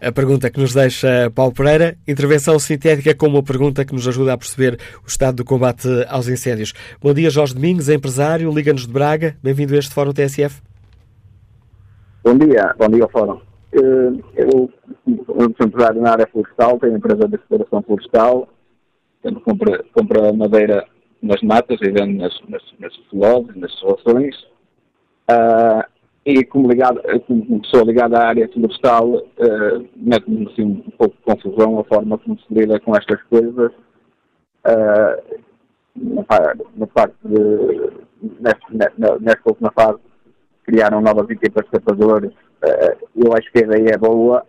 A 0.00 0.12
pergunta 0.12 0.50
que 0.50 0.60
nos 0.60 0.74
deixa 0.74 1.30
Paulo 1.34 1.52
Pereira, 1.52 1.96
intervenção 2.06 2.58
sintética 2.58 3.16
como 3.16 3.36
uma 3.36 3.42
pergunta 3.42 3.84
que 3.84 3.92
nos 3.92 4.06
ajuda 4.06 4.32
a 4.32 4.38
perceber 4.38 4.78
o 5.04 5.08
estado 5.08 5.36
do 5.36 5.44
combate 5.44 5.88
aos 6.08 6.28
incêndios. 6.28 6.72
Bom 7.00 7.12
dia, 7.12 7.30
Jorge 7.30 7.54
Domingos, 7.54 7.88
empresário, 7.88 8.52
Liga-nos 8.52 8.86
de 8.86 8.92
Braga. 8.92 9.36
Bem-vindo 9.42 9.74
a 9.74 9.78
este 9.78 9.94
Fórum 9.94 10.12
TSF. 10.12 10.60
Bom 12.22 12.36
dia, 12.36 12.74
bom 12.78 12.88
dia 12.88 13.02
ao 13.04 13.10
Fórum. 13.10 13.40
Eh, 13.72 14.10
eu 14.36 14.70
sou 15.26 15.66
empresário 15.66 16.00
na 16.00 16.12
área 16.12 16.28
florestal, 16.28 16.78
tenho 16.78 16.96
empresa 16.96 17.28
de 17.28 17.34
exploração 17.36 17.82
florestal, 17.82 18.48
compra, 19.44 19.84
compra 19.92 20.32
madeira 20.32 20.86
nas 21.22 21.40
matas 21.42 21.78
e 21.82 21.90
vendo 21.90 22.18
nas, 22.18 22.40
nas, 22.48 22.62
nas 22.78 23.56
nas 23.56 23.80
relações. 23.82 24.36
Uh, 25.30 25.98
e 26.28 26.44
como, 26.44 26.68
ligado, 26.68 27.00
como 27.26 27.60
pessoa 27.60 27.84
ligada 27.84 28.18
à 28.18 28.28
área 28.28 28.48
florestal, 28.48 29.08
uh, 29.08 29.88
mete-me 29.96 30.46
assim, 30.46 30.84
um 30.86 30.90
pouco 30.98 31.16
de 31.16 31.22
confusão 31.22 31.78
a 31.78 31.84
forma 31.84 32.18
como 32.18 32.38
se 32.38 32.44
lida 32.52 32.78
com 32.80 32.94
estas 32.94 33.22
coisas. 33.24 33.72
Uh, 34.66 35.38
na, 35.96 36.86
parte 36.86 37.14
de, 37.24 37.92
nesta, 38.40 39.40
última 39.46 39.72
fase, 39.72 39.98
criaram 40.64 41.00
novas 41.00 41.30
equipas 41.30 41.64
de 41.64 41.70
sapadores. 41.70 42.32
Uh, 42.32 43.08
eu 43.16 43.32
acho 43.32 43.50
que 43.50 43.64
a 43.64 43.66
ideia 43.66 43.94
é 43.94 43.98
boa, 43.98 44.44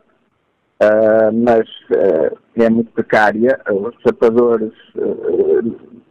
mas 1.34 1.68
é 2.56 2.70
muito 2.70 2.92
precária. 2.92 3.60
Os 3.72 3.96
sapadores 4.02 4.74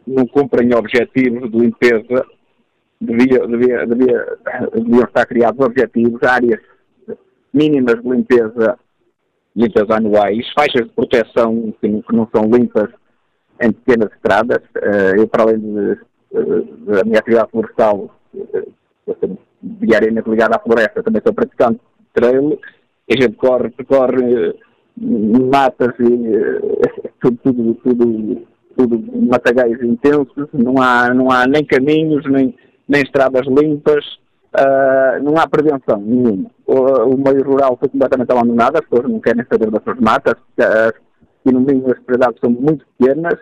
não 0.09 0.25
cumprem 0.25 0.73
objetivos 0.73 1.51
de 1.51 1.57
limpeza, 1.57 2.25
devia, 2.99 3.47
devia, 3.47 3.85
devia, 3.85 4.37
deviam 4.73 5.03
estar 5.03 5.25
criados 5.25 5.59
objetivos, 5.59 6.21
áreas 6.23 6.59
mínimas 7.53 8.01
de 8.01 8.09
limpeza, 8.09 8.77
limpeza 9.55 9.95
anuais, 9.95 10.51
faixas 10.53 10.87
de 10.87 10.93
proteção 10.93 11.73
que 11.79 11.87
não, 11.87 12.01
que 12.01 12.15
não 12.15 12.27
são 12.33 12.49
limpas 12.49 12.89
em 13.61 13.71
pequenas 13.71 14.11
estradas. 14.13 14.63
eu, 15.17 15.27
para 15.27 15.43
além 15.43 15.59
de, 15.59 15.97
da 16.85 17.03
minha 17.03 17.19
atividade 17.19 17.51
florestal, 17.51 18.15
diariamente 19.61 20.29
ligada 20.29 20.55
à 20.55 20.59
floresta, 20.59 21.03
também 21.03 21.21
sou 21.23 21.33
praticante 21.33 21.79
de 21.99 22.13
trail, 22.13 22.59
a 23.09 23.21
gente 23.21 23.35
corre, 23.35 23.69
corre 23.87 24.55
matas 24.97 25.93
e 25.99 27.09
tudo, 27.21 27.37
tudo, 27.43 27.73
tudo 27.75 28.47
tudo 28.79 29.03
matagais 29.27 29.81
intensos, 29.83 30.47
não 30.53 30.81
há, 30.81 31.13
não 31.13 31.29
há 31.29 31.45
nem 31.45 31.65
caminhos, 31.65 32.23
nem, 32.31 32.55
nem 32.87 33.01
estradas 33.01 33.45
limpas, 33.45 34.05
uh, 34.55 35.21
não 35.21 35.37
há 35.37 35.45
prevenção 35.45 35.99
nenhuma. 35.99 36.49
O, 36.65 36.75
o, 37.13 37.17
meio 37.17 37.43
rural 37.43 37.75
foi 37.77 37.89
completamente 37.89 38.31
abandonado, 38.31 38.77
as 38.77 38.85
pessoas 38.85 39.11
não 39.11 39.19
querem 39.19 39.45
saber 39.51 39.69
das 39.69 39.83
suas 39.83 39.99
matas, 39.99 40.35
uh, 40.35 40.93
e 41.45 41.51
no 41.51 41.59
mínimo 41.59 41.87
as 41.87 41.95
propriedades 41.95 42.39
são 42.39 42.49
muito 42.49 42.85
pequenas, 42.97 43.37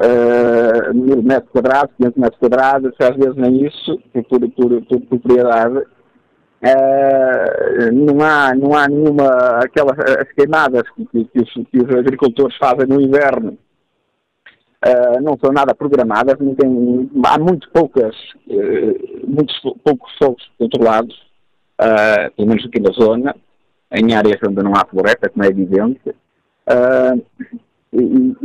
uh, 0.00 0.94
mil 0.94 1.22
metros 1.22 1.52
quadrados, 1.52 1.94
500 1.98 2.18
metros 2.18 2.40
quadrados, 2.40 2.94
às 2.98 3.16
vezes 3.16 3.36
nem 3.36 3.66
isso, 3.66 4.00
por, 4.14 4.24
por, 4.24 4.82
por, 4.86 5.00
propriedade. 5.02 5.84
Uh, 6.64 7.92
não 7.92 8.24
há 8.24 8.54
não 8.54 8.74
há 8.74 8.88
nenhuma 8.88 9.26
aquelas 9.62 9.98
as 9.98 10.32
queimadas 10.32 10.88
que, 10.96 11.04
que, 11.26 11.42
os, 11.42 11.52
que 11.52 11.78
os 11.78 11.90
agricultores 11.94 12.56
fazem 12.56 12.86
no 12.88 12.98
inverno 12.98 13.58
Uh, 14.86 15.20
não 15.20 15.36
são 15.42 15.52
nada 15.52 15.74
programadas, 15.74 16.36
tem, 16.38 17.10
há 17.24 17.38
muito 17.38 17.68
poucas, 17.72 18.14
uh, 18.46 19.26
muitos 19.26 19.58
poucos 19.82 20.12
fogos 20.16 20.48
controlados, 20.58 21.14
uh, 21.80 22.30
pelo 22.36 22.48
menos 22.48 22.64
aqui 22.66 22.80
na 22.80 22.90
zona, 22.92 23.34
em 23.92 24.14
áreas 24.14 24.38
onde 24.46 24.62
não 24.62 24.74
há 24.74 24.84
floresta, 24.84 25.28
como 25.28 25.44
é 25.44 25.48
evidente. 25.48 26.08
Uh, 26.68 27.22
e, 27.92 27.98
e, 27.98 28.36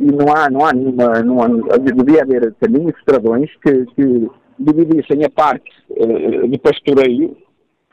e, 0.00 0.12
não 0.12 0.34
há, 0.34 0.50
não 0.50 0.66
há 0.66 0.72
nenhuma, 0.72 1.22
não 1.22 1.42
há, 1.42 1.48
devia 1.78 2.22
haver 2.22 2.54
caminhos, 2.60 2.94
estradões 2.98 3.50
que, 3.62 3.86
que 3.94 4.30
dividissem 4.58 5.24
a 5.24 5.30
parte 5.30 5.70
uh, 5.90 6.48
de 6.48 6.58
pastoreio, 6.58 7.36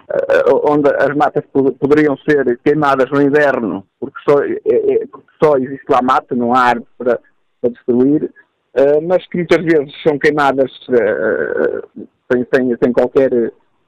uh, 0.09 0.71
onde 0.71 0.89
as 0.89 1.15
matas 1.15 1.43
poderiam 1.51 2.17
ser 2.17 2.59
queimadas 2.63 3.09
no 3.11 3.21
inverno, 3.21 3.85
porque 3.99 4.17
só, 4.27 4.43
é, 4.43 5.07
só 5.41 5.57
existe 5.57 5.85
lá 5.89 6.01
mata, 6.01 6.35
não 6.35 6.53
há 6.53 6.59
árvore 6.59 6.87
para, 6.97 7.19
para 7.61 7.71
destruir, 7.71 8.23
uh, 8.23 9.01
mas 9.07 9.25
que 9.27 9.37
muitas 9.37 9.63
vezes 9.63 9.93
são 10.03 10.17
queimadas 10.17 10.71
sem, 12.31 12.47
sem, 12.53 12.77
sem 12.81 12.93
qualquer 12.93 13.31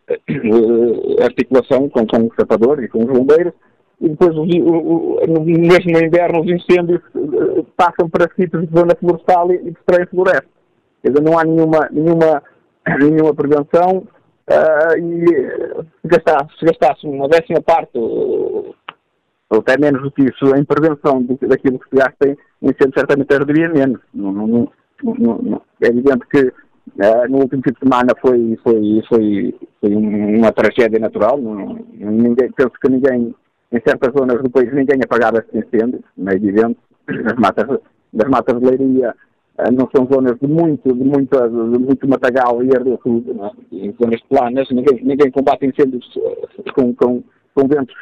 articulação 1.24 1.90
com, 1.90 2.06
com 2.06 2.28
o 2.28 2.34
sapador 2.40 2.84
e 2.84 2.88
com 2.88 3.00
os 3.00 3.06
bombeiros, 3.06 3.54
e 4.00 4.10
depois 4.10 4.36
o, 4.36 4.44
o, 4.44 5.20
no 5.28 5.42
mesmo 5.46 5.98
inverno 5.98 6.42
os 6.42 6.50
incêndios 6.50 7.02
passam 7.78 8.10
para 8.10 8.34
sítios 8.36 8.68
de 8.68 8.76
zona 8.76 8.96
florestal 9.00 9.52
e, 9.52 9.56
e 9.58 9.72
destroem 9.72 10.06
floresta. 10.08 10.50
Quer 11.02 11.12
dizer, 11.12 11.24
não 11.24 11.38
há 11.38 11.44
nenhuma, 11.44 11.90
nenhuma, 11.92 12.44
nenhuma 13.00 13.34
prevenção 13.34 14.08
uh, 14.50 14.98
e 14.98 15.26
se 16.02 16.08
gastasse, 16.08 16.58
se 16.60 16.66
gastasse 16.66 17.08
uma 17.08 17.28
décima 17.28 17.62
parte 17.62 17.92
ou 19.52 19.60
até 19.60 19.78
menos 19.78 20.02
do 20.02 20.12
que 20.12 20.24
isso 20.24 20.56
em 20.56 20.64
prevenção 20.64 21.22
do, 21.22 21.38
daquilo 21.46 21.78
que 21.78 21.90
se 21.90 21.96
gasta 21.96 22.30
em 22.30 22.38
incêndio, 22.62 22.94
certamente 22.96 23.36
arderia 23.36 23.70
menos. 23.70 24.00
Não, 24.14 24.32
não, 24.32 24.70
não, 25.04 25.62
é 25.82 25.88
evidente 25.88 26.26
que 26.32 26.42
uh, 26.42 27.30
no 27.30 27.40
último 27.40 27.62
fim 27.62 27.74
de 27.74 27.80
semana 27.80 28.14
foi, 28.22 28.58
foi, 28.64 29.04
foi, 29.10 29.56
foi 29.82 29.94
uma 29.94 30.54
tragédia 30.54 31.00
natural. 31.00 31.38
ninguém, 31.38 32.50
penso 32.54 32.72
que 32.82 32.90
ninguém 32.90 33.36
em 33.74 33.82
certas 33.86 34.14
zonas 34.14 34.42
do 34.42 34.50
país 34.50 34.74
ninguém 34.74 35.00
apagava 35.04 35.40
esses 35.40 35.54
incêndios, 35.54 36.04
não 36.18 36.32
é 36.32 36.36
evidente. 36.36 36.78
As 37.08 37.38
matas, 37.38 37.80
das 38.14 38.30
matas 38.30 38.58
de 38.58 38.66
leiria 38.66 39.14
eh, 39.58 39.72
não 39.72 39.90
são 39.94 40.08
zonas 40.12 40.38
de 40.40 40.48
muito, 40.48 40.94
de 40.94 41.04
muito, 41.04 41.38
de 41.38 41.80
muito 41.80 42.08
matagal 42.08 42.64
e 42.64 42.76
ardeu 42.76 42.98
tudo, 42.98 43.34
não 43.34 43.48
é? 43.48 43.52
zonas 44.02 44.22
planas, 44.30 44.70
ninguém, 44.72 45.04
ninguém 45.04 45.32
combate 45.32 45.66
incêndios 45.66 46.06
eh, 46.18 46.72
com, 46.74 46.94
com, 46.96 47.24
com 47.54 47.68
ventos 47.68 47.96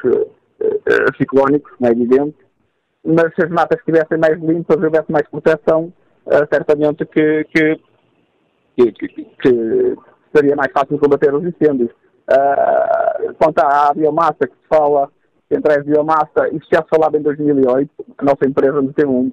uh, 0.61 1.17
ciclónicos, 1.17 1.71
não 1.79 1.89
é 1.89 1.91
evidente, 1.91 2.37
mas 3.03 3.33
se 3.35 3.43
as 3.43 3.49
matas 3.49 3.79
estivessem 3.79 4.17
mais 4.17 4.39
limpas, 4.39 4.81
houvesse 4.81 5.11
mais 5.11 5.27
proteção, 5.29 5.93
uh, 6.25 6.47
certamente 6.51 7.05
que, 7.05 7.43
que, 7.45 7.79
que, 8.75 8.91
que, 9.41 9.95
seria 10.35 10.55
mais 10.55 10.71
fácil 10.71 10.99
combater 10.99 11.33
os 11.33 11.43
incêndios. 11.43 11.89
Uh, 12.29 13.33
quanto 13.39 13.59
à 13.59 13.91
biomassa 13.93 14.47
que 14.47 14.53
se 14.53 14.67
fala, 14.67 15.09
centrais 15.51 15.83
de 15.83 15.91
biomassa, 15.91 16.47
isso 16.51 16.67
já 16.71 16.81
se 16.83 16.89
falava 16.89 17.17
em 17.17 17.21
2008. 17.21 17.89
A 18.17 18.23
nossa 18.23 18.45
empresa 18.45 18.81
meteu 18.81 19.09
um 19.09 19.31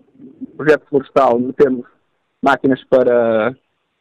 projeto 0.57 0.87
florestal, 0.89 1.39
metemos 1.39 1.85
máquinas 2.43 2.83
para, 2.85 3.55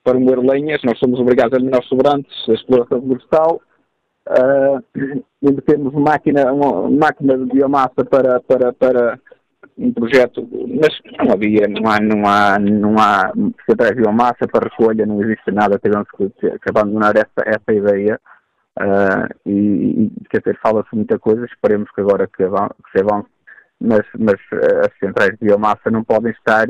para 0.04 0.20
moer 0.20 0.40
lenhas, 0.40 0.82
nós 0.84 0.98
somos 1.00 1.20
obrigados 1.20 1.54
a 1.54 1.58
eliminar 1.58 1.84
sobrantes, 1.84 2.34
a 2.48 2.54
exploração 2.54 3.02
florestal, 3.02 3.62
uh, 4.30 4.84
metemos 5.42 5.94
máquina, 5.94 6.52
uma 6.52 6.90
máquina 6.90 7.38
de 7.38 7.46
biomassa 7.46 8.04
para, 8.06 8.40
para, 8.42 8.74
para 8.74 9.20
um 9.78 9.92
projeto, 9.94 10.48
mas 10.52 11.00
não 11.20 11.34
havia, 11.34 11.68
não 11.68 11.90
há, 11.90 12.00
não 12.00 12.28
há, 12.28 12.60
não 12.60 12.96
há 12.98 13.32
centrais 13.70 13.96
de 13.96 14.02
biomassa 14.02 14.48
para 14.52 14.70
recolha, 14.70 15.06
não 15.06 15.22
existe 15.22 15.52
nada, 15.52 15.80
tivemos 15.80 16.08
que, 16.18 16.30
que 16.30 16.70
abandonar 16.70 17.16
essa, 17.16 17.44
essa 17.46 17.74
ideia. 17.74 18.20
Uh, 18.78 19.28
e, 19.46 19.52
e, 19.52 20.12
quer 20.30 20.40
dizer, 20.40 20.60
fala-se 20.62 20.94
muita 20.94 21.18
coisa, 21.18 21.46
esperemos 21.46 21.90
que 21.92 22.02
agora 22.02 22.28
que, 22.28 22.44
que 22.44 22.92
se 22.92 23.04
avance, 23.04 23.30
mas, 23.80 24.06
mas 24.18 24.36
uh, 24.52 24.80
as 24.86 25.00
centrais 25.00 25.32
de 25.32 25.46
biomassa 25.46 25.90
não 25.90 26.04
podem 26.04 26.32
estar 26.32 26.68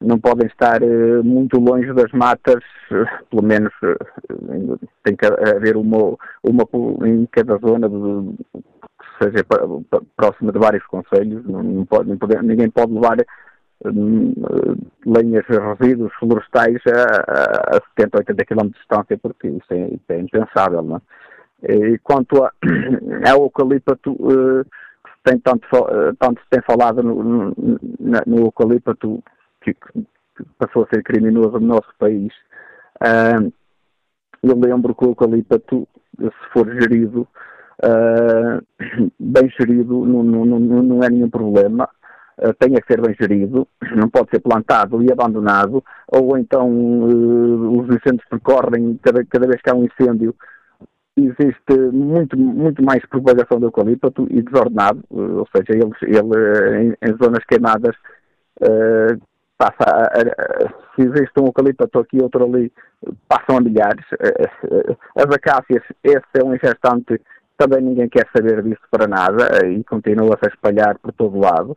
não 0.00 0.18
podem 0.18 0.46
estar 0.46 0.82
uh, 0.82 1.24
muito 1.24 1.58
longe 1.58 1.92
das 1.92 2.12
matas, 2.12 2.62
pelo 3.30 3.42
menos 3.42 3.72
tem 5.02 5.16
que 5.16 5.26
haver 5.26 5.76
uma, 5.76 6.16
uma 6.42 6.64
em 7.06 7.26
cada 7.26 7.56
zona 7.58 7.88
de, 7.88 8.44
que 8.52 9.24
seja 9.24 9.44
próxima 10.16 10.52
de 10.52 10.58
vários 10.58 10.84
conselhos, 10.86 11.44
não, 11.46 11.84
pode, 11.86 12.10
não 12.10 12.18
pode, 12.18 12.36
ninguém 12.42 12.70
pode 12.70 12.92
levar 12.92 13.16
lenhas 15.04 15.44
resíduos 15.46 16.12
florestais 16.18 16.80
a, 16.86 17.76
a 17.76 17.80
70, 17.98 18.18
80 18.18 18.44
km 18.44 18.66
de 18.66 18.72
distância, 18.72 19.18
porque 19.18 19.48
isso 19.48 19.66
é, 19.70 19.88
isso 19.88 20.04
é 20.10 20.20
impensável, 20.20 20.82
não 20.82 20.96
é? 20.96 21.00
E 21.62 21.98
quanto 21.98 22.44
ao 23.26 23.42
eucalipto, 23.42 23.98
tem 25.24 25.38
tanto, 25.40 25.66
tanto 26.18 26.40
se 26.42 26.48
tem 26.50 26.62
falado 26.62 27.02
no, 27.02 27.22
no, 27.22 27.54
no 28.26 28.38
eucalipto, 28.38 29.22
que, 29.74 30.04
que, 30.36 30.44
passou 30.58 30.84
a 30.84 30.88
ser 30.88 31.02
criminoso 31.02 31.58
no 31.58 31.66
nosso 31.66 31.92
país, 31.98 32.32
uh, 33.02 33.52
eu 34.42 34.58
lembro 34.58 34.94
que 34.94 35.04
o 35.04 35.08
eucalipto, 35.08 35.88
se 36.18 36.52
for 36.52 36.70
gerido, 36.80 37.26
bem 39.18 39.50
gerido, 39.58 40.04
não, 40.04 40.22
não, 40.22 40.44
não, 40.44 40.82
não 40.82 41.02
é 41.02 41.10
nenhum 41.10 41.28
problema. 41.28 41.88
Uh, 42.38 42.52
tenha 42.58 42.80
que 42.80 42.86
ser 42.86 43.00
bem 43.00 43.14
gerido, 43.18 43.66
não 43.96 44.10
pode 44.10 44.30
ser 44.30 44.40
plantado 44.40 45.02
e 45.02 45.10
abandonado, 45.10 45.82
ou 46.06 46.36
então 46.36 46.70
uh, 46.70 47.80
os 47.80 47.86
incêndios 47.88 48.28
percorrem, 48.28 48.98
cada, 49.02 49.24
cada 49.24 49.46
vez 49.46 49.60
que 49.62 49.70
há 49.70 49.74
um 49.74 49.86
incêndio, 49.86 50.34
existe 51.16 51.74
muito, 51.92 52.38
muito 52.38 52.82
mais 52.84 53.04
propagação 53.06 53.58
do 53.58 53.66
eucalipto 53.66 54.26
e 54.30 54.42
desordenado, 54.42 55.02
ou 55.08 55.48
seja, 55.56 55.72
ele, 55.72 55.90
ele 56.02 56.36
eh, 56.36 56.82
em, 56.82 57.10
em 57.10 57.16
zonas 57.16 57.42
queimadas 57.44 57.96
uh, 58.60 59.18
passa 59.58 59.84
a, 59.84 60.04
a, 60.04 60.68
se 60.94 61.02
existe 61.02 61.32
um 61.40 61.46
eucalipto 61.46 61.98
aqui 61.98 62.22
outro 62.22 62.44
ali, 62.44 62.72
passam 63.28 63.58
a 63.58 63.60
milhares. 63.60 64.04
As 65.16 65.34
acácias, 65.34 65.82
esse 66.02 66.26
é 66.34 66.44
um 66.44 66.54
infestante, 66.54 67.20
também 67.56 67.82
ninguém 67.82 68.08
quer 68.08 68.26
saber 68.36 68.62
disso 68.62 68.82
para 68.90 69.06
nada 69.06 69.66
e 69.66 69.82
continua-se 69.84 70.44
a 70.44 70.48
espalhar 70.48 70.98
por 70.98 71.12
todo 71.12 71.38
lado. 71.38 71.76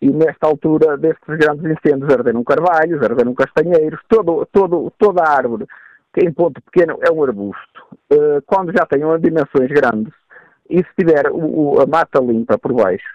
E 0.00 0.10
nesta 0.10 0.46
altura 0.46 0.96
destes 0.96 1.36
grandes 1.36 1.64
incêndios 1.64 2.12
arderam 2.12 2.44
carvalhos, 2.44 3.02
arderam 3.02 3.34
castanheiros, 3.34 4.00
todo, 4.08 4.46
todo, 4.52 4.92
toda 4.98 5.22
a 5.22 5.36
árvore 5.36 5.66
que 6.14 6.24
em 6.24 6.32
ponto 6.32 6.60
pequeno 6.62 6.98
é 7.02 7.12
um 7.12 7.22
arbusto, 7.22 7.86
uh, 8.12 8.42
quando 8.46 8.72
já 8.72 8.86
tem 8.86 9.00
dimensões 9.20 9.68
grandes 9.68 10.12
e 10.70 10.78
se 10.78 10.94
tiver 10.98 11.26
a 11.26 11.86
mata 11.86 12.18
limpa 12.20 12.58
por 12.58 12.72
baixo, 12.72 13.06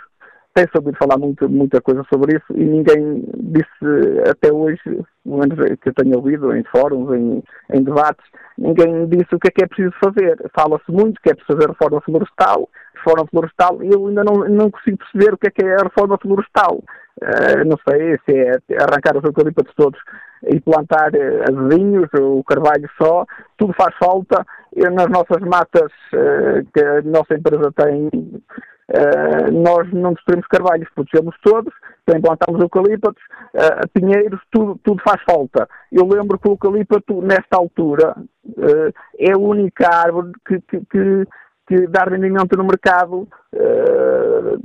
tem-se 0.53 0.71
ouvido 0.75 0.97
falar 0.97 1.17
muito, 1.17 1.49
muita 1.49 1.81
coisa 1.81 2.03
sobre 2.11 2.37
isso 2.37 2.45
e 2.53 2.63
ninguém 2.63 3.23
disse 3.37 4.29
até 4.29 4.51
hoje, 4.51 4.81
pelo 5.23 5.37
menos 5.37 5.57
que 5.79 5.89
eu 5.89 5.93
tenho 5.93 6.15
ouvido 6.17 6.55
em 6.55 6.63
fóruns, 6.65 7.11
em, 7.15 7.43
em 7.73 7.83
debates, 7.83 8.25
ninguém 8.57 9.07
disse 9.07 9.33
o 9.33 9.39
que 9.39 9.47
é 9.47 9.51
que 9.51 9.63
é 9.63 9.67
preciso 9.67 9.93
fazer. 10.03 10.37
Fala-se 10.55 10.91
muito 10.91 11.21
que 11.21 11.31
é 11.31 11.33
preciso 11.33 11.57
fazer 11.57 11.69
reforma 11.69 12.01
florestal, 12.01 12.69
reforma 12.95 13.27
florestal, 13.27 13.83
e 13.83 13.91
eu 13.91 14.07
ainda 14.07 14.23
não, 14.23 14.47
não 14.47 14.71
consigo 14.71 14.97
perceber 14.97 15.33
o 15.33 15.37
que 15.37 15.47
é 15.47 15.51
que 15.51 15.65
é 15.65 15.73
a 15.73 15.83
reforma 15.83 16.17
florestal. 16.17 16.83
Uh, 17.21 17.63
não 17.65 17.77
sei 17.87 18.17
se 18.25 18.35
é 18.35 18.83
arrancar 18.83 19.15
os 19.15 19.23
eucaliptos 19.23 19.73
todos 19.75 19.99
e 20.47 20.59
plantar 20.59 21.11
uh, 21.13 21.43
azevinhos, 21.47 22.09
o 22.19 22.43
carvalho 22.43 22.89
só, 23.01 23.25
tudo 23.57 23.73
faz 23.73 23.95
falta. 23.97 24.45
E 24.75 24.81
nas 24.89 25.09
nossas 25.09 25.39
matas 25.41 25.91
uh, 26.13 26.65
que 26.73 26.83
a 26.83 27.01
nossa 27.03 27.35
empresa 27.35 27.71
tem, 27.75 28.09
uh, 28.89 29.51
nós 29.51 29.91
não 29.93 30.13
destruímos 30.13 30.47
carvalhos, 30.47 30.89
protegemos 30.93 31.35
todos, 31.43 31.73
também 32.05 32.21
plantamos 32.21 32.61
eucaliptos, 32.61 33.23
pinheiros, 33.93 34.41
tudo, 34.51 34.77
tudo 34.83 35.01
faz 35.03 35.21
falta. 35.23 35.69
Eu 35.91 36.05
lembro 36.05 36.37
que 36.37 36.49
o 36.49 36.51
eucalipto, 36.51 37.21
nesta 37.21 37.55
altura, 37.55 38.15
é 39.17 39.31
a 39.31 39.37
única 39.37 39.87
árvore 39.87 40.31
que, 40.45 40.59
que, 40.61 40.81
que 40.85 41.27
que 41.67 41.87
dá 41.87 42.03
rendimento 42.03 42.57
no 42.57 42.65
mercado 42.65 43.27
uh, 43.53 44.59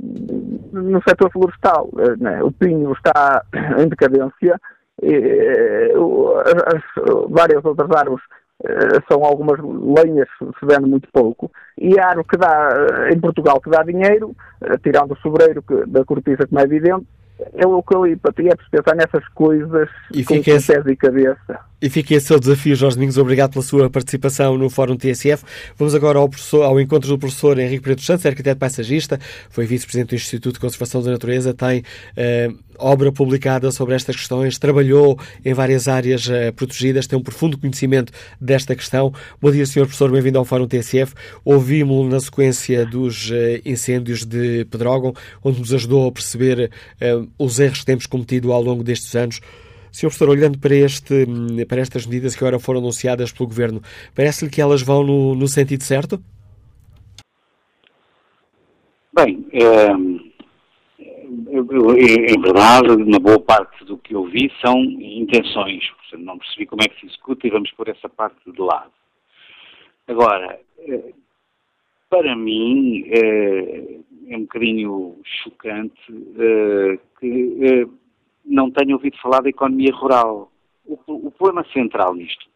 no 0.71 1.01
setor 1.07 1.31
florestal. 1.31 1.89
Uh, 1.93 2.21
né? 2.21 2.43
O 2.43 2.51
pinho 2.51 2.91
está 2.93 3.43
em 3.79 3.87
decadência, 3.87 4.59
e, 5.01 5.93
uh, 5.95 6.39
as, 6.39 6.83
várias 7.29 7.63
outras 7.63 7.89
árvores 7.91 8.23
são 9.09 9.23
algumas 9.23 9.59
lenhas 9.59 10.27
se 10.39 10.65
vende 10.65 10.89
muito 10.89 11.07
pouco, 11.13 11.51
e 11.77 11.97
a 11.99 12.09
árvore 12.09 12.27
que 12.27 12.37
dá, 12.37 13.09
em 13.13 13.19
Portugal, 13.19 13.61
que 13.61 13.69
dá 13.69 13.83
dinheiro, 13.83 14.35
tirando 14.83 15.13
o 15.13 15.17
sobreiro 15.17 15.61
que, 15.61 15.85
da 15.85 16.03
cortiça, 16.03 16.45
como 16.45 16.59
é 16.59 16.63
evidente, 16.63 17.05
é 17.53 17.65
o 17.65 17.77
eucalipto 17.77 18.41
e 18.41 18.47
é 18.47 18.55
preciso 18.55 18.71
pensar 18.71 18.95
nessas 18.95 19.27
coisas 19.29 19.89
e 20.13 20.23
com 20.23 20.35
esse, 20.35 20.73
pés 20.73 20.85
e 20.85 20.95
cabeça. 20.95 21.59
E 21.81 21.89
fica 21.89 22.13
esse 22.13 22.27
seu 22.27 22.39
desafio, 22.39 22.75
Jorge 22.75 22.97
Domingos. 22.97 23.17
Obrigado 23.17 23.51
pela 23.51 23.63
sua 23.63 23.89
participação 23.89 24.57
no 24.57 24.69
Fórum 24.69 24.97
TSF. 24.97 25.45
Vamos 25.77 25.95
agora 25.95 26.19
ao, 26.19 26.29
ao 26.63 26.79
encontro 26.79 27.09
do 27.09 27.17
professor 27.17 27.57
Henrique 27.57 27.83
Preto 27.83 28.01
Santos, 28.01 28.25
arquiteto 28.25 28.59
paisagista, 28.59 29.17
foi 29.49 29.65
vice-presidente 29.65 30.09
do 30.09 30.15
Instituto 30.15 30.55
de 30.55 30.59
Conservação 30.59 31.01
da 31.01 31.11
Natureza, 31.11 31.53
tem 31.53 31.79
uh, 31.79 32.68
obra 32.79 33.11
publicada 33.11 33.71
sobre 33.71 33.95
estas 33.95 34.15
questões, 34.15 34.57
trabalhou 34.57 35.19
em 35.43 35.53
várias 35.53 35.87
áreas 35.87 36.27
uh, 36.27 36.53
protegidas, 36.55 37.05
tem 37.05 37.19
um 37.19 37.21
profundo 37.21 37.57
conhecimento 37.57 38.11
desta 38.39 38.75
questão. 38.75 39.13
Bom 39.41 39.51
dia, 39.51 39.65
Sr. 39.65 39.81
Professor, 39.81 40.11
bem-vindo 40.11 40.39
ao 40.39 40.45
Fórum 40.45 40.67
TSF. 40.67 41.13
Ouvimos-lo 41.43 42.09
na 42.09 42.19
sequência 42.19 42.85
dos 42.85 43.29
uh, 43.29 43.33
incêndios 43.65 44.25
de 44.25 44.65
Pedrógão, 44.65 45.13
onde 45.43 45.59
nos 45.59 45.73
ajudou 45.73 46.07
a 46.07 46.11
perceber 46.11 46.71
os 47.37 47.59
erros 47.59 47.79
que 47.79 47.85
temos 47.85 48.05
cometido 48.05 48.51
ao 48.51 48.61
longo 48.61 48.83
destes 48.83 49.15
anos. 49.15 49.41
Sr. 49.91 50.01
Professor, 50.01 50.29
olhando 50.29 50.57
para, 50.57 50.75
este, 50.75 51.25
para 51.67 51.81
estas 51.81 52.05
medidas 52.05 52.35
que 52.35 52.43
agora 52.43 52.59
foram 52.59 52.79
anunciadas 52.79 53.31
pelo 53.31 53.47
Governo, 53.47 53.81
parece-lhe 54.15 54.51
que 54.51 54.61
elas 54.61 54.81
vão 54.81 55.03
no, 55.03 55.35
no 55.35 55.47
sentido 55.47 55.83
certo? 55.83 56.21
Bem, 59.13 59.45
é 59.51 60.18
em 61.51 62.41
verdade, 62.41 62.91
uma 62.91 63.19
boa 63.19 63.39
parte 63.39 63.83
do 63.85 63.97
que 63.97 64.13
eu 64.13 64.25
vi 64.25 64.51
são 64.63 64.79
intenções. 64.79 65.89
Portanto, 65.91 66.23
não 66.23 66.37
percebi 66.37 66.65
como 66.65 66.81
é 66.83 66.87
que 66.87 66.99
se 66.99 67.07
executa 67.07 67.47
e 67.47 67.49
vamos 67.49 67.71
pôr 67.71 67.89
essa 67.89 68.07
parte 68.07 68.39
de 68.45 68.61
lado. 68.61 68.91
Agora, 70.07 70.59
eh, 70.79 71.13
para 72.09 72.35
mim, 72.35 73.05
eh, 73.07 73.99
é 74.29 74.37
um 74.37 74.41
bocadinho 74.41 75.17
chocante 75.43 76.01
eh, 76.37 76.99
que 77.19 77.87
não 78.45 78.71
tenha 78.71 78.95
ouvido 78.95 79.17
falar 79.17 79.41
da 79.41 79.49
economia 79.49 79.93
rural. 79.93 80.51
O, 80.85 80.97
o 81.07 81.31
problema 81.31 81.65
central 81.71 82.15
nisto 82.15 82.49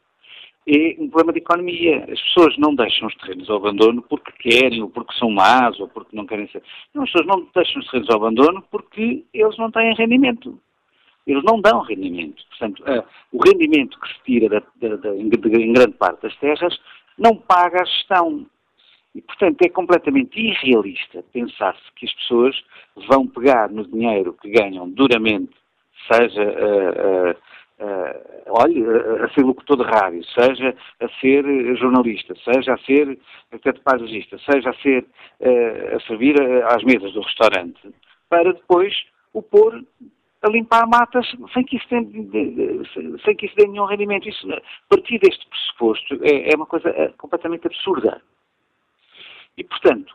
é 0.68 0.96
um 1.00 1.10
problema 1.10 1.34
de 1.34 1.40
economia. 1.40 2.06
As 2.10 2.22
pessoas 2.22 2.58
não 2.58 2.74
deixam 2.76 3.08
os 3.08 3.16
terrenos 3.16 3.50
ao 3.50 3.58
abandono 3.58 4.02
porque 4.02 4.32
querem, 4.34 4.82
ou 4.82 4.90
porque 4.90 5.14
são 5.18 5.30
más, 5.30 5.80
ou 5.80 5.88
porque 5.88 6.16
não 6.16 6.26
querem 6.26 6.48
ser. 6.48 6.64
Não, 6.94 7.04
as 7.04 7.12
pessoas 7.12 7.28
não 7.28 7.48
deixam 7.54 7.82
os 7.82 7.88
terrenos 7.90 8.10
ao 8.10 8.18
abandono 8.18 8.64
porque 8.72 9.24
eles 9.34 9.58
não 9.58 9.72
têm 9.72 9.94
rendimento. 9.94 10.60
Eles 11.26 11.44
não 11.44 11.62
dão 11.62 11.82
rendimento. 11.82 12.44
Portanto, 12.50 12.84
o 13.32 13.38
rendimento 13.44 14.00
que 14.00 14.08
se 14.10 14.24
tira 14.26 14.50
da, 14.50 14.64
da, 14.82 14.96
da, 14.98 15.16
em, 15.16 15.30
em 15.30 15.74
grande 15.74 15.94
parte 15.94 16.22
das 16.22 16.36
terras 16.38 16.78
não 17.18 17.36
paga 17.36 17.82
a 17.82 17.86
gestão. 17.86 18.46
E, 19.16 19.22
portanto, 19.22 19.62
é 19.62 19.70
completamente 19.70 20.40
irrealista 20.40 21.24
pensar-se 21.32 21.84
que 21.96 22.06
as 22.06 22.14
pessoas 22.14 22.56
vão 23.08 23.28
pegar 23.28 23.70
no 23.70 23.86
dinheiro 23.86 24.36
que 24.42 24.50
ganham 24.50 24.90
duramente, 24.90 25.54
seja 26.12 26.44
uh, 26.44 27.32
uh, 27.32 27.36
uh, 27.80 28.44
olhe, 28.48 28.84
a, 29.24 29.30
ser 29.30 29.42
locutor 29.42 29.78
de 29.78 29.84
rádio, 29.84 30.24
seja 30.26 30.76
a 31.00 31.10
ser 31.20 31.44
jornalista, 31.78 32.34
seja 32.44 32.74
a 32.74 32.78
ser 32.80 33.20
arquiteto 33.52 33.82
paisagista, 33.82 34.38
seja 34.40 34.70
a 34.70 34.74
ser 34.76 35.06
uh, 35.40 35.96
a 35.96 36.00
servir 36.08 36.36
a, 36.42 36.76
às 36.76 36.84
mesas 36.84 37.14
do 37.14 37.22
restaurante, 37.22 37.94
para 38.30 38.54
depois 38.54 38.94
o 39.34 39.42
pôr 39.42 39.84
a 40.44 40.50
limpar 40.50 40.86
matas 40.88 41.26
sem 41.54 41.64
que 41.64 41.78
isso 41.78 41.88
tenha, 41.88 42.06
sem 43.24 43.36
que 43.36 43.46
isso 43.46 43.56
dê 43.56 43.66
nenhum 43.66 43.86
rendimento. 43.86 44.28
Isso, 44.28 44.46
partir 44.90 45.18
deste 45.20 45.48
pressuposto, 45.48 46.20
é, 46.22 46.52
é 46.52 46.56
uma 46.56 46.66
coisa 46.66 46.90
eh, 46.90 47.14
completamente 47.18 47.66
absurda. 47.66 48.22
E, 49.58 49.64
portanto, 49.64 50.14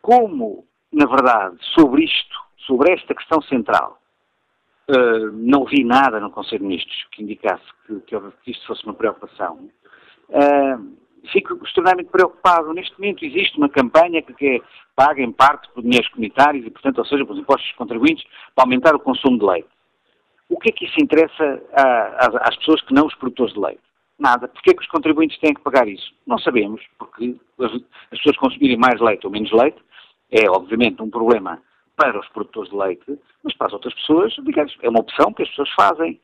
como, 0.00 0.64
na 0.92 1.06
verdade, 1.06 1.56
sobre 1.74 2.04
isto, 2.04 2.36
sobre 2.58 2.92
esta 2.92 3.14
questão 3.14 3.42
central, 3.42 3.98
Uh, 4.88 5.32
não 5.32 5.64
vi 5.64 5.82
nada 5.82 6.20
no 6.20 6.30
Conselho 6.30 6.60
de 6.60 6.66
Ministros 6.66 7.06
que 7.10 7.22
indicasse 7.22 7.64
que, 7.86 8.00
que 8.42 8.50
isto 8.50 8.66
fosse 8.66 8.84
uma 8.84 8.94
preocupação. 8.94 9.70
Uh, 10.28 10.96
fico 11.32 11.58
extremamente 11.64 12.10
preocupado. 12.10 12.72
Neste 12.72 12.98
momento 12.98 13.24
existe 13.24 13.56
uma 13.56 13.68
campanha 13.68 14.22
que, 14.22 14.34
que 14.34 14.46
é 14.46 14.60
paga 14.94 15.22
em 15.22 15.32
parte 15.32 15.68
por 15.70 15.82
dinheiros 15.82 16.08
comunitários 16.10 16.66
e, 16.66 16.70
portanto, 16.70 16.98
ou 16.98 17.04
seja, 17.06 17.24
pelos 17.24 17.40
impostos 17.40 17.66
dos 17.66 17.76
contribuintes, 17.76 18.24
para 18.54 18.64
aumentar 18.64 18.94
o 18.94 19.00
consumo 19.00 19.38
de 19.38 19.44
leite. 19.44 19.68
O 20.48 20.58
que 20.58 20.68
é 20.68 20.72
que 20.72 20.84
isso 20.84 21.02
interessa 21.02 21.62
a, 21.72 22.48
às 22.48 22.56
pessoas 22.56 22.82
que 22.82 22.94
não 22.94 23.06
os 23.06 23.14
produtores 23.14 23.54
de 23.54 23.60
leite? 23.60 23.80
Nada. 24.18 24.46
Porquê 24.48 24.70
é 24.70 24.74
que 24.74 24.82
os 24.82 24.88
contribuintes 24.88 25.38
têm 25.38 25.54
que 25.54 25.62
pagar 25.62 25.88
isso? 25.88 26.14
Não 26.26 26.38
sabemos, 26.38 26.80
porque 26.98 27.36
as, 27.58 27.72
as 28.12 28.18
pessoas 28.18 28.36
consumirem 28.36 28.76
mais 28.76 29.00
leite 29.00 29.26
ou 29.26 29.32
menos 29.32 29.50
leite 29.50 29.78
é, 30.30 30.48
obviamente, 30.50 31.02
um 31.02 31.10
problema 31.10 31.60
para 31.96 32.18
os 32.18 32.28
produtores 32.28 32.70
de 32.70 32.76
leite, 32.76 33.18
mas 33.42 33.56
para 33.56 33.68
as 33.68 33.72
outras 33.72 33.94
pessoas, 33.94 34.32
digamos, 34.42 34.76
é 34.82 34.88
uma 34.88 35.00
opção 35.00 35.32
que 35.32 35.42
as 35.42 35.48
pessoas 35.48 35.70
fazem. 35.70 36.20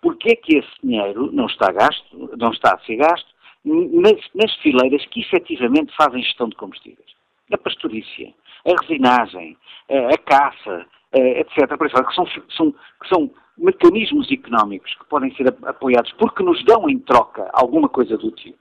Porquê 0.00 0.30
é 0.30 0.36
que 0.36 0.58
esse 0.58 0.70
dinheiro 0.82 1.32
não 1.32 1.46
está, 1.46 1.72
gasto, 1.72 2.30
não 2.36 2.50
está 2.50 2.74
a 2.74 2.78
ser 2.80 2.96
gasto 2.96 3.28
nas, 3.64 4.20
nas 4.34 4.54
fileiras 4.56 5.04
que 5.06 5.20
efetivamente 5.20 5.94
fazem 5.96 6.22
gestão 6.22 6.48
de 6.48 6.56
combustíveis? 6.56 7.08
A 7.52 7.58
pastorícia, 7.58 8.32
a 8.66 8.80
resinagem, 8.82 9.56
a, 9.88 10.18
caça, 10.18 10.86
etc. 11.12 11.76
Que 11.78 12.14
são, 12.14 12.26
são, 12.50 12.72
que 12.72 13.08
são 13.08 13.30
mecanismos 13.56 14.30
económicos 14.30 14.94
que 14.94 15.04
podem 15.06 15.34
ser 15.34 15.48
apoiados 15.66 16.12
porque 16.12 16.42
nos 16.42 16.62
dão 16.64 16.88
em 16.88 16.98
troca 16.98 17.48
alguma 17.52 17.88
coisa 17.88 18.16
de 18.16 18.26
útil. 18.26 18.54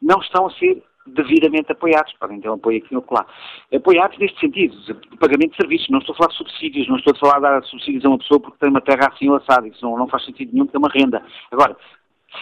Não 0.00 0.20
estão 0.20 0.46
a 0.46 0.50
ser 0.54 0.82
devidamente 1.06 1.72
apoiados, 1.72 2.12
podem 2.14 2.40
ter 2.40 2.48
um 2.48 2.54
apoio 2.54 2.78
aqui 2.78 2.94
ou 2.94 3.04
lá. 3.10 3.26
Apoiados 3.74 4.18
neste 4.18 4.38
sentido, 4.40 4.76
de 4.80 5.16
pagamento 5.16 5.50
de 5.50 5.56
serviços, 5.56 5.88
não 5.88 5.98
estou 5.98 6.14
a 6.14 6.16
falar 6.16 6.30
de 6.30 6.36
subsídios, 6.36 6.88
não 6.88 6.96
estou 6.96 7.14
a 7.14 7.18
falar 7.18 7.34
de 7.36 7.42
dar 7.42 7.64
subsídios 7.64 8.04
a 8.04 8.08
uma 8.08 8.18
pessoa 8.18 8.40
porque 8.40 8.58
tem 8.58 8.70
uma 8.70 8.80
terra 8.80 9.08
assim 9.12 9.28
ou 9.28 9.36
assada, 9.36 9.66
isso 9.66 9.84
não, 9.84 9.96
não 9.96 10.08
faz 10.08 10.24
sentido 10.24 10.52
nenhum, 10.52 10.68
é 10.72 10.78
uma 10.78 10.88
renda. 10.88 11.24
Agora, 11.50 11.76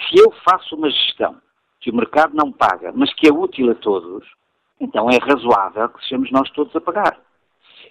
se 0.08 0.20
eu 0.20 0.30
faço 0.44 0.76
uma 0.76 0.90
gestão 0.90 1.36
que 1.80 1.90
o 1.90 1.94
mercado 1.94 2.34
não 2.34 2.52
paga, 2.52 2.92
mas 2.94 3.12
que 3.14 3.28
é 3.28 3.32
útil 3.32 3.70
a 3.70 3.74
todos, 3.74 4.26
então 4.78 5.08
é 5.10 5.18
razoável 5.18 5.88
que 5.88 6.02
sejamos 6.04 6.30
nós 6.30 6.50
todos 6.50 6.74
a 6.76 6.80
pagar. 6.80 7.18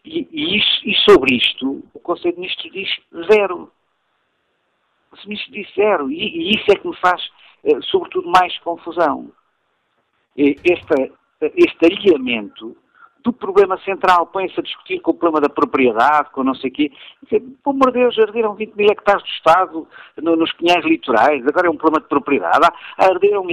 E, 0.05 0.27
e, 0.31 0.57
e 0.57 0.95
sobre 1.09 1.35
isto, 1.35 1.83
o 1.93 1.99
Conselho 1.99 2.35
de 2.35 2.41
Ministros 2.41 2.71
diz 2.71 2.89
zero. 3.31 3.71
O 5.11 5.27
Ministro 5.27 5.51
diz 5.51 5.67
zero. 5.75 6.11
E, 6.11 6.15
e 6.15 6.55
isso 6.55 6.71
é 6.71 6.75
que 6.75 6.87
me 6.87 6.95
faz, 6.97 7.21
eh, 7.65 7.81
sobretudo, 7.81 8.29
mais 8.29 8.57
confusão 8.59 9.31
este, 10.35 11.11
este 11.55 11.85
alinhamento 11.85 12.75
do 13.23 13.33
problema 13.33 13.77
central. 13.79 14.27
Põe-se 14.27 14.59
a 14.59 14.63
discutir 14.63 14.99
com 15.01 15.11
o 15.11 15.13
problema 15.13 15.41
da 15.41 15.53
propriedade, 15.53 16.29
com 16.31 16.43
não 16.43 16.55
sei 16.55 16.69
o 16.69 16.73
quê. 16.73 16.91
Pelo 17.29 17.51
amor 17.65 17.91
de 17.91 17.99
Deus, 17.99 18.17
arderam 18.19 18.55
20 18.55 18.75
mil 18.75 18.89
hectares 18.89 19.23
do 19.23 19.29
Estado 19.29 19.87
no, 20.21 20.35
nos 20.35 20.53
pinhais 20.53 20.83
litorais, 20.85 21.45
agora 21.47 21.67
é 21.67 21.69
um 21.69 21.77
problema 21.77 22.01
de 22.01 22.09
propriedade. 22.09 22.67
Arderam 22.97 23.45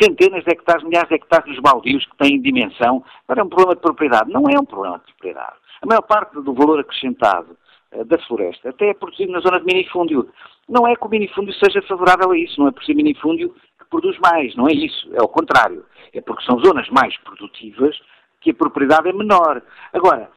centenas 0.00 0.44
de 0.44 0.50
hectares, 0.50 0.84
milhares 0.84 1.08
de 1.08 1.14
hectares 1.14 1.46
nos 1.46 1.60
baldios 1.60 2.04
que 2.06 2.16
têm 2.16 2.40
dimensão, 2.40 3.04
agora 3.28 3.40
é 3.40 3.44
um 3.44 3.48
problema 3.48 3.74
de 3.74 3.82
propriedade. 3.82 4.30
Não 4.30 4.44
é 4.48 4.58
um 4.58 4.64
problema 4.64 4.98
de 4.98 5.04
propriedade. 5.12 5.56
A 5.82 5.86
maior 5.86 6.02
parte 6.02 6.34
do 6.40 6.54
valor 6.54 6.80
acrescentado 6.80 7.56
uh, 7.92 8.04
da 8.04 8.18
floresta 8.26 8.70
até 8.70 8.90
é 8.90 8.94
produzido 8.94 9.32
na 9.32 9.40
zona 9.40 9.60
de 9.60 9.66
minifúndio. 9.66 10.28
Não 10.68 10.86
é 10.86 10.94
que 10.94 11.04
o 11.04 11.08
minifúndio 11.08 11.54
seja 11.54 11.82
favorável 11.82 12.30
a 12.30 12.38
isso, 12.38 12.60
não 12.60 12.68
é 12.68 12.70
por 12.70 12.84
ser 12.84 12.94
minifúndio 12.94 13.54
produz 13.90 14.16
mais, 14.18 14.54
não 14.54 14.68
é 14.68 14.72
isso, 14.72 15.10
é 15.12 15.22
o 15.22 15.28
contrário. 15.28 15.84
É 16.12 16.20
porque 16.20 16.44
são 16.44 16.58
zonas 16.60 16.88
mais 16.88 17.16
produtivas 17.18 17.98
que 18.40 18.50
a 18.50 18.54
propriedade 18.54 19.08
é 19.08 19.12
menor. 19.12 19.62
Agora, 19.92 20.30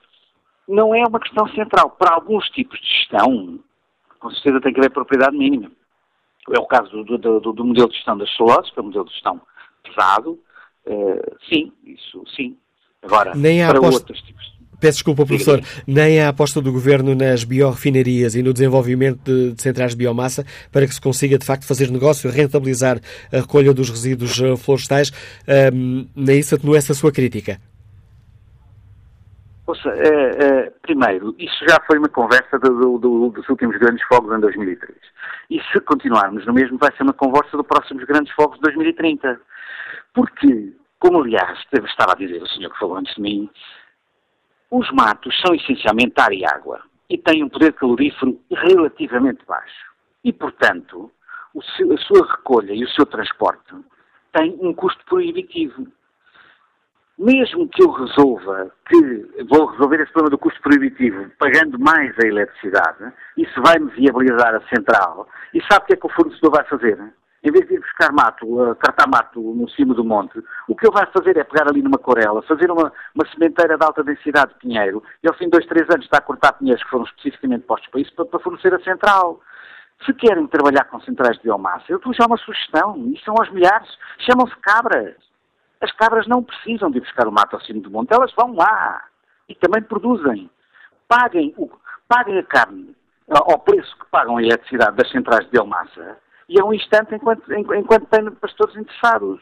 não 0.67 0.93
é 0.93 1.03
uma 1.07 1.19
questão 1.19 1.47
central. 1.49 1.91
Para 1.91 2.15
alguns 2.15 2.49
tipos 2.49 2.79
de 2.79 2.87
gestão, 2.87 3.59
com 4.19 4.29
certeza 4.31 4.61
tem 4.61 4.73
que 4.73 4.79
haver 4.79 4.91
propriedade 4.91 5.37
mínima. 5.37 5.71
É 6.51 6.59
o 6.59 6.65
caso 6.65 7.03
do, 7.03 7.17
do, 7.17 7.39
do 7.39 7.65
modelo 7.65 7.87
de 7.87 7.95
gestão 7.95 8.17
das 8.17 8.33
celuloses, 8.35 8.71
que 8.71 8.79
é 8.79 8.81
um 8.81 8.87
modelo 8.87 9.05
de 9.05 9.13
gestão 9.13 9.41
pesado. 9.83 10.39
Uh, 10.85 11.37
sim, 11.47 11.71
isso 11.85 12.23
sim. 12.35 12.57
Agora, 13.01 13.33
Nem 13.35 13.65
para 13.65 13.79
outros 13.79 14.21
tipos 14.21 14.52
Peço 14.83 14.97
desculpa, 14.97 15.25
professor, 15.25 15.61
nem 15.87 16.21
a 16.21 16.27
aposta 16.27 16.59
do 16.59 16.69
Governo 16.69 17.15
nas 17.15 17.45
biorefinarias 17.45 18.35
e 18.35 18.43
no 18.43 18.51
desenvolvimento 18.51 19.23
de, 19.23 19.53
de, 19.53 19.61
centrais 19.61 19.91
de 19.91 19.97
biomassa 19.97 20.43
para 20.73 20.85
que 20.85 20.93
se 20.93 20.99
consiga, 20.99 21.37
de 21.37 21.45
facto, 21.45 21.65
fazer 21.65 21.89
negócio, 21.89 22.29
rentabilizar 22.29 22.97
a 23.31 23.37
recolha 23.37 23.73
dos 23.73 23.89
resíduos 23.89 24.41
eh, 24.41 24.57
florestais, 24.57 25.09
um, 25.73 26.05
nem 26.13 26.37
isso 26.37 26.53
atenua 26.53 26.77
essa 26.77 26.93
sua 26.93 27.13
crítica? 27.13 27.61
Ouça, 29.65 29.87
é, 29.87 30.69
primeiro, 30.81 31.33
isso 31.39 31.63
já 31.65 31.79
foi 31.87 31.97
uma 31.97 32.09
conversa 32.09 32.59
do, 32.59 32.97
do, 32.97 33.29
dos 33.29 33.47
últimos 33.47 33.77
grandes 33.77 34.05
fogos 34.07 34.35
em 34.35 34.41
2003. 34.41 34.91
E 35.49 35.61
se 35.71 35.79
continuarmos 35.79 36.45
no 36.45 36.51
mesmo, 36.51 36.77
vai 36.77 36.91
ser 36.97 37.03
uma 37.03 37.13
conversa 37.13 37.55
dos 37.55 37.65
próximos 37.65 38.03
grandes 38.03 38.33
fogos 38.33 38.57
de 38.57 38.63
2030. 38.63 39.39
Porque, 40.13 40.73
como 40.99 41.23
aliás 41.23 41.57
estava 41.71 42.11
a 42.11 42.15
dizer 42.15 42.43
o 42.43 42.47
senhor 42.49 42.69
que 42.69 42.79
falou 42.79 42.97
antes 42.97 43.15
de 43.15 43.21
mim, 43.21 43.49
os 44.73 44.89
matos 44.91 45.39
são 45.39 45.53
essencialmente 45.53 46.19
ar 46.19 46.33
e 46.33 46.43
água 46.43 46.81
e 47.07 47.15
têm 47.15 47.43
um 47.43 47.49
poder 47.49 47.73
calorífero 47.73 48.39
relativamente 48.51 49.45
baixo. 49.45 49.93
E, 50.23 50.33
portanto, 50.33 51.11
a 51.55 51.97
sua 51.97 52.25
recolha 52.35 52.73
e 52.73 52.83
o 52.83 52.89
seu 52.89 53.05
transporte 53.05 53.75
têm 54.31 54.57
um 54.59 54.73
custo 54.73 55.05
proibitivo. 55.05 55.85
Mesmo 57.19 57.69
que 57.69 57.83
eu 57.83 57.91
resolva 57.91 58.73
que 58.89 59.45
vou 59.47 59.67
resolver 59.67 60.01
esse 60.01 60.11
problema 60.11 60.31
do 60.31 60.39
custo 60.39 60.59
proibitivo 60.63 61.29
pagando 61.37 61.77
mais 61.77 62.11
a 62.17 62.27
eletricidade, 62.27 63.13
isso 63.37 63.61
vai-me 63.61 63.91
viabilizar 63.91 64.55
a 64.55 64.75
central. 64.75 65.27
E 65.53 65.61
sabe 65.71 65.83
o 65.83 65.85
que 65.85 65.93
é 65.93 65.97
que 65.97 66.07
o 66.07 66.09
fornecedor 66.09 66.49
vai 66.49 66.63
fazer? 66.63 66.97
Em 67.43 67.51
vez 67.51 67.67
de 67.67 67.73
ir 67.73 67.79
buscar 67.81 68.11
mato, 68.13 68.45
uh, 68.45 68.73
tratar 68.75 69.07
mato 69.07 69.39
no 69.39 69.69
cimo 69.69 69.93
do 69.93 70.03
monte, 70.03 70.41
o 70.67 70.75
que 70.75 70.85
ele 70.87 70.93
vai 70.93 71.05
fazer 71.07 71.37
é 71.37 71.43
pegar 71.43 71.67
ali 71.67 71.81
numa 71.81 71.97
corela, 71.97 72.41
fazer 72.43 72.71
uma, 72.71 72.91
uma 73.13 73.27
sementeira 73.33 73.77
de 73.77 73.83
alta 73.83 74.01
densidade 74.01 74.53
de 74.53 74.59
pinheiro 74.59 75.03
e 75.21 75.27
ao 75.27 75.35
fim 75.35 75.45
de 75.45 75.51
dois, 75.51 75.65
três 75.65 75.89
anos 75.89 76.05
está 76.05 76.19
a 76.19 76.21
cortar 76.21 76.53
pinheiros 76.53 76.81
que 76.83 76.89
foram 76.89 77.03
especificamente 77.03 77.65
postos 77.65 77.89
para 77.89 77.99
isso, 77.99 78.15
para, 78.15 78.25
para 78.25 78.39
fornecer 78.39 78.73
a 78.73 78.79
central. 78.79 79.41
Se 80.05 80.13
querem 80.13 80.47
trabalhar 80.47 80.85
com 80.85 81.01
centrais 81.01 81.37
de 81.37 81.43
biomassa, 81.43 81.85
eu 81.89 81.97
estou 81.97 82.13
já 82.13 82.25
uma 82.25 82.37
sugestão, 82.37 82.97
e 83.07 83.19
são 83.23 83.35
aos 83.37 83.49
milhares, 83.51 83.89
chamam-se 84.19 84.55
cabras. 84.57 85.15
As 85.81 85.91
cabras 85.93 86.25
não 86.27 86.43
precisam 86.43 86.89
de 86.89 86.97
ir 86.97 87.01
buscar 87.01 87.27
o 87.27 87.31
mato 87.31 87.55
ao 87.55 87.61
cimo 87.61 87.81
do 87.81 87.91
monte, 87.91 88.13
elas 88.13 88.33
vão 88.33 88.55
lá 88.55 89.03
e 89.49 89.55
também 89.55 89.81
produzem. 89.81 90.49
Paguem, 91.07 91.53
o, 91.57 91.69
paguem 92.07 92.39
a 92.39 92.43
carne 92.43 92.95
ao 93.29 93.59
preço 93.59 93.97
que 93.97 94.05
pagam 94.09 94.37
a 94.37 94.41
eletricidade 94.41 94.95
das 94.95 95.09
centrais 95.11 95.45
de 95.45 95.51
biomassa 95.51 96.17
e 96.49 96.59
é 96.59 96.63
um 96.63 96.73
instante 96.73 97.15
enquanto, 97.15 97.51
enquanto 97.53 98.05
têm 98.07 98.31
pastores 98.31 98.75
interessados. 98.75 99.39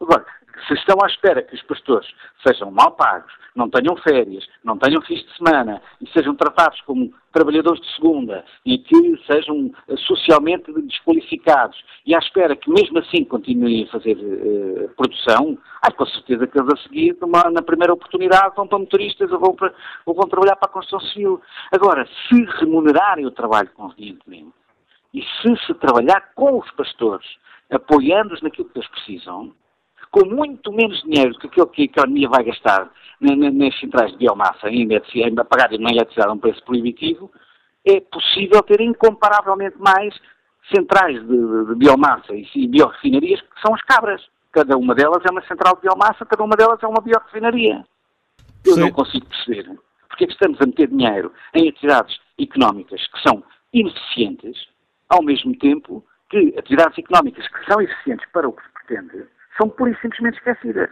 Agora, 0.00 0.24
se 0.66 0.74
estão 0.74 0.96
à 1.02 1.06
espera 1.06 1.42
que 1.42 1.54
os 1.54 1.62
pastores 1.62 2.08
sejam 2.46 2.70
mal 2.70 2.92
pagos, 2.92 3.32
não 3.54 3.68
tenham 3.68 3.96
férias, 3.96 4.46
não 4.64 4.78
tenham 4.78 5.00
fins 5.02 5.22
de 5.24 5.36
semana 5.36 5.80
e 6.00 6.08
sejam 6.10 6.34
tratados 6.34 6.80
como 6.82 7.12
trabalhadores 7.32 7.80
de 7.80 7.94
segunda 7.94 8.44
e 8.64 8.78
que 8.78 9.22
sejam 9.26 9.70
eh, 9.88 9.96
socialmente 9.96 10.72
desqualificados 10.72 11.82
e 12.06 12.14
à 12.14 12.18
espera 12.18 12.56
que 12.56 12.70
mesmo 12.70 12.98
assim 12.98 13.24
continuem 13.24 13.84
a 13.84 13.92
fazer 13.92 14.16
uh, 14.16 14.88
produção, 14.96 15.58
há 15.82 15.90
com 15.92 16.06
certeza 16.06 16.46
que 16.46 16.58
eles 16.58 16.72
a 16.72 16.82
seguir, 16.82 17.16
numa, 17.20 17.50
na 17.50 17.62
primeira 17.62 17.92
oportunidade, 17.92 18.54
vão 18.56 18.66
para 18.66 18.78
motoristas 18.78 19.30
ou 19.32 19.38
vão, 19.38 19.54
para, 19.54 19.74
ou 20.04 20.14
vão 20.14 20.28
trabalhar 20.28 20.56
para 20.56 20.68
a 20.68 20.72
construção 20.72 21.00
civil. 21.10 21.40
Agora, 21.72 22.06
se 22.06 22.44
remunerarem 22.58 23.26
o 23.26 23.30
trabalho 23.30 23.70
convenientemente 23.74 24.52
e 25.16 25.22
se 25.22 25.66
se 25.66 25.72
trabalhar 25.74 26.32
com 26.34 26.58
os 26.58 26.70
pastores, 26.72 27.26
apoiando-os 27.70 28.42
naquilo 28.42 28.68
que 28.68 28.78
eles 28.78 28.90
precisam, 28.90 29.50
com 30.10 30.26
muito 30.26 30.70
menos 30.70 31.02
dinheiro 31.02 31.32
do 31.32 31.38
que 31.38 31.46
aquilo 31.46 31.66
que 31.68 31.82
a 31.82 31.84
economia 31.86 32.28
vai 32.28 32.44
gastar 32.44 32.90
nas 33.18 33.78
centrais 33.78 34.12
de 34.12 34.18
biomassa, 34.18 34.66
ainda 34.66 35.00
a 35.40 35.44
pagar 35.44 35.72
uma 35.72 35.90
eletricidade 35.90 36.28
a 36.28 36.32
um 36.32 36.38
preço 36.38 36.62
proibitivo, 36.64 37.32
é 37.82 37.98
possível 37.98 38.62
ter 38.62 38.82
incomparavelmente 38.82 39.78
mais 39.78 40.14
centrais 40.74 41.18
de, 41.26 41.26
de, 41.26 41.66
de 41.66 41.74
biomassa 41.76 42.34
e, 42.34 42.46
e 42.54 42.68
biorefinarias 42.68 43.40
que 43.40 43.60
são 43.62 43.74
as 43.74 43.82
cabras. 43.82 44.22
Cada 44.52 44.76
uma 44.76 44.94
delas 44.94 45.22
é 45.24 45.32
uma 45.32 45.42
central 45.46 45.76
de 45.76 45.82
biomassa, 45.82 46.26
cada 46.26 46.44
uma 46.44 46.56
delas 46.56 46.82
é 46.82 46.86
uma 46.86 47.00
biorefinaria. 47.00 47.84
Eu 48.66 48.74
Sim. 48.74 48.80
não 48.80 48.90
consigo 48.90 49.24
perceber 49.26 49.78
porque 50.08 50.24
é 50.24 50.26
que 50.26 50.32
estamos 50.32 50.60
a 50.60 50.66
meter 50.66 50.88
dinheiro 50.88 51.32
em 51.54 51.68
atividades 51.68 52.18
económicas 52.38 53.06
que 53.06 53.22
são 53.22 53.42
ineficientes, 53.72 54.56
ao 55.08 55.22
mesmo 55.22 55.56
tempo 55.58 56.04
que 56.30 56.54
atividades 56.58 56.98
económicas 56.98 57.46
que 57.48 57.64
são 57.70 57.80
eficientes 57.80 58.26
para 58.32 58.48
o 58.48 58.52
que 58.52 58.62
se 58.62 58.68
pretende, 58.72 59.24
são 59.56 59.68
pura 59.68 59.90
e 59.90 59.96
simplesmente 60.00 60.38
esquecidas. 60.38 60.90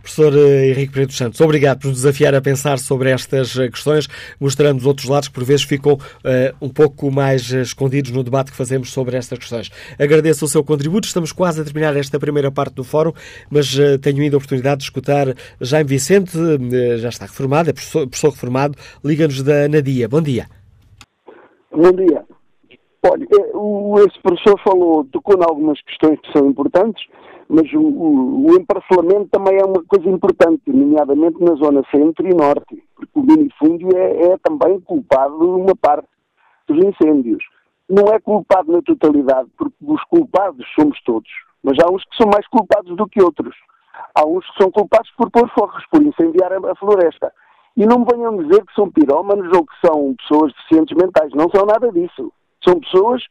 Professor 0.00 0.34
eh, 0.34 0.70
Henrique 0.70 0.92
Preto 0.92 1.12
Santos, 1.12 1.40
obrigado 1.40 1.80
por 1.80 1.88
nos 1.88 1.98
desafiar 1.98 2.34
a 2.34 2.40
pensar 2.40 2.78
sobre 2.78 3.10
estas 3.10 3.58
eh, 3.58 3.68
questões, 3.68 4.06
mostrando 4.40 4.78
os 4.78 4.86
outros 4.86 5.08
lados 5.08 5.28
que 5.28 5.34
por 5.34 5.44
vezes 5.44 5.64
ficam 5.64 5.94
uh, 5.94 5.98
um 6.60 6.68
pouco 6.68 7.10
mais 7.10 7.50
escondidos 7.50 8.10
no 8.10 8.22
debate 8.22 8.50
que 8.50 8.56
fazemos 8.56 8.92
sobre 8.92 9.16
estas 9.16 9.38
questões. 9.38 9.70
Agradeço 9.98 10.44
o 10.44 10.48
seu 10.48 10.62
contributo, 10.62 11.06
estamos 11.06 11.32
quase 11.32 11.60
a 11.60 11.64
terminar 11.64 11.96
esta 11.96 12.18
primeira 12.18 12.50
parte 12.50 12.74
do 12.74 12.84
fórum, 12.84 13.12
mas 13.50 13.74
uh, 13.78 13.98
tenho 13.98 14.22
ainda 14.22 14.36
a 14.36 14.38
oportunidade 14.38 14.78
de 14.78 14.84
escutar 14.84 15.26
Jaime 15.60 15.88
Vicente, 15.88 16.36
uh, 16.36 16.98
já 16.98 17.08
está 17.08 17.26
reformado, 17.26 17.70
é 17.70 17.72
professor, 17.72 18.06
professor 18.06 18.30
reformado, 18.30 18.78
liga-nos 19.02 19.42
da 19.42 19.68
Nadia. 19.68 20.08
Bom 20.08 20.20
dia. 20.20 20.46
Bom 21.70 21.92
dia. 21.92 22.33
Olha, 23.06 23.26
o, 23.54 23.98
esse 23.98 24.18
professor 24.22 24.58
falou, 24.60 25.04
tocou 25.12 25.36
em 25.36 25.44
algumas 25.44 25.78
questões 25.82 26.18
que 26.20 26.32
são 26.32 26.48
importantes, 26.48 27.04
mas 27.48 27.70
o, 27.74 27.80
o, 27.80 28.46
o 28.46 28.56
emparcelamento 28.56 29.28
também 29.30 29.58
é 29.58 29.64
uma 29.64 29.84
coisa 29.84 30.08
importante, 30.08 30.62
nomeadamente 30.66 31.38
na 31.38 31.54
zona 31.56 31.82
centro 31.90 32.26
e 32.26 32.34
norte, 32.34 32.82
porque 32.96 33.12
o 33.14 33.22
minifúndio 33.22 33.88
é, 33.94 34.32
é 34.32 34.38
também 34.38 34.80
culpado 34.80 35.36
de 35.36 35.44
uma 35.44 35.76
parte 35.76 36.08
dos 36.66 36.82
incêndios. 36.82 37.44
Não 37.90 38.04
é 38.04 38.18
culpado 38.18 38.72
na 38.72 38.80
totalidade, 38.80 39.50
porque 39.58 39.76
os 39.82 40.02
culpados 40.04 40.66
somos 40.74 40.98
todos, 41.02 41.30
mas 41.62 41.76
há 41.80 41.92
uns 41.92 42.02
que 42.04 42.16
são 42.16 42.30
mais 42.32 42.46
culpados 42.48 42.96
do 42.96 43.06
que 43.06 43.22
outros. 43.22 43.54
Há 44.14 44.24
uns 44.26 44.48
que 44.50 44.62
são 44.62 44.70
culpados 44.70 45.10
por 45.18 45.30
pôr 45.30 45.46
forros, 45.50 45.84
por 45.90 46.02
incendiar 46.02 46.52
a 46.52 46.74
floresta. 46.76 47.30
E 47.76 47.84
não 47.84 47.98
me 47.98 48.06
venham 48.10 48.36
dizer 48.38 48.64
que 48.64 48.74
são 48.74 48.90
pirómanos 48.90 49.50
ou 49.54 49.66
que 49.66 49.86
são 49.86 50.14
pessoas 50.14 50.52
deficientes 50.54 50.96
mentais. 50.96 51.30
Não 51.34 51.50
são 51.54 51.66
nada 51.66 51.92
disso. 51.92 52.32
São 52.66 52.80
pessoas, 52.80 53.22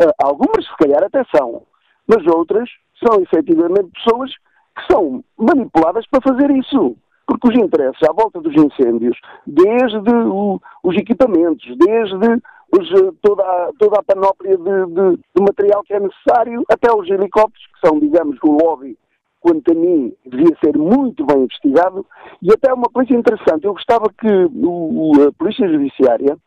eh, 0.00 0.12
algumas 0.22 0.64
se 0.64 0.76
calhar 0.76 1.02
até 1.02 1.24
são, 1.34 1.62
mas 2.06 2.26
outras 2.26 2.68
são 3.02 3.20
efetivamente 3.22 3.90
pessoas 3.92 4.30
que 4.76 4.92
são 4.92 5.24
manipuladas 5.38 6.06
para 6.08 6.20
fazer 6.20 6.50
isso. 6.50 6.96
Porque 7.26 7.48
os 7.48 7.56
interesses 7.56 8.02
à 8.06 8.12
volta 8.12 8.40
dos 8.40 8.54
incêndios, 8.54 9.18
desde 9.46 10.14
o, 10.14 10.60
os 10.82 10.96
equipamentos, 10.96 11.64
desde 11.78 12.42
os, 12.70 12.88
toda, 13.22 13.42
a, 13.42 13.70
toda 13.78 13.98
a 13.98 14.02
panóplia 14.02 14.56
de, 14.58 14.86
de, 14.86 15.16
de, 15.16 15.42
material 15.42 15.82
que 15.84 15.94
é 15.94 16.00
necessário, 16.00 16.64
até 16.68 16.92
os 16.92 17.08
helicópteros, 17.08 17.66
que 17.66 17.86
são, 17.86 17.98
digamos, 17.98 18.36
o 18.42 18.50
lobby, 18.50 18.98
quanto 19.40 19.72
a 19.72 19.74
mim, 19.74 20.12
devia 20.26 20.56
ser 20.62 20.76
muito 20.76 21.24
bem 21.24 21.44
investigado. 21.44 22.06
E 22.42 22.52
até 22.52 22.72
uma 22.72 22.90
coisa 22.92 23.14
interessante, 23.14 23.64
eu 23.64 23.72
gostava 23.72 24.04
que 24.18 24.28
o, 24.54 25.12
a 25.28 25.32
Polícia 25.32 25.68
Judiciária 25.68 26.36
eh, 26.36 26.38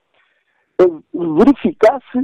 verificasse 1.13 2.19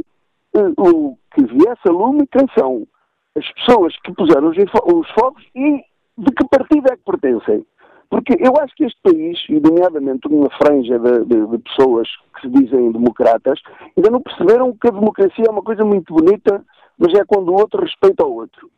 uh, 0.55 0.73
o 0.77 1.17
que 1.33 1.45
viesse 1.45 1.87
a 1.87 1.91
lume 1.91 2.27
são 2.57 2.87
as 3.35 3.51
pessoas 3.53 3.95
que 4.01 4.13
puseram 4.13 4.49
os, 4.49 4.57
os 4.57 5.09
fogos 5.11 5.43
e 5.55 5.83
de 6.17 6.31
que 6.35 6.47
partido 6.47 6.91
é 6.91 6.95
que 6.95 7.03
pertencem. 7.03 7.65
Porque 8.09 8.35
eu 8.39 8.53
acho 8.61 8.75
que 8.75 8.85
este 8.85 8.99
país, 9.01 9.39
e 9.49 9.59
nomeadamente 9.59 10.27
uma 10.27 10.49
franja 10.51 10.99
de, 10.99 11.25
de, 11.25 11.47
de, 11.47 11.57
pessoas 11.57 12.07
que 12.35 12.41
se 12.41 12.49
dizem 12.49 12.91
democratas, 12.91 13.59
ainda 13.97 14.11
não 14.11 14.21
perceberam 14.21 14.71
que 14.73 14.87
a 14.87 14.91
democracia 14.91 15.45
é 15.47 15.51
uma 15.51 15.63
coisa 15.63 15.83
muito 15.83 16.13
bonita, 16.13 16.63
mas 16.95 17.11
é 17.15 17.25
quando 17.25 17.49
o 17.49 17.59
outro 17.59 17.81
respeita 17.81 18.23
o 18.23 18.35
outro. 18.35 18.69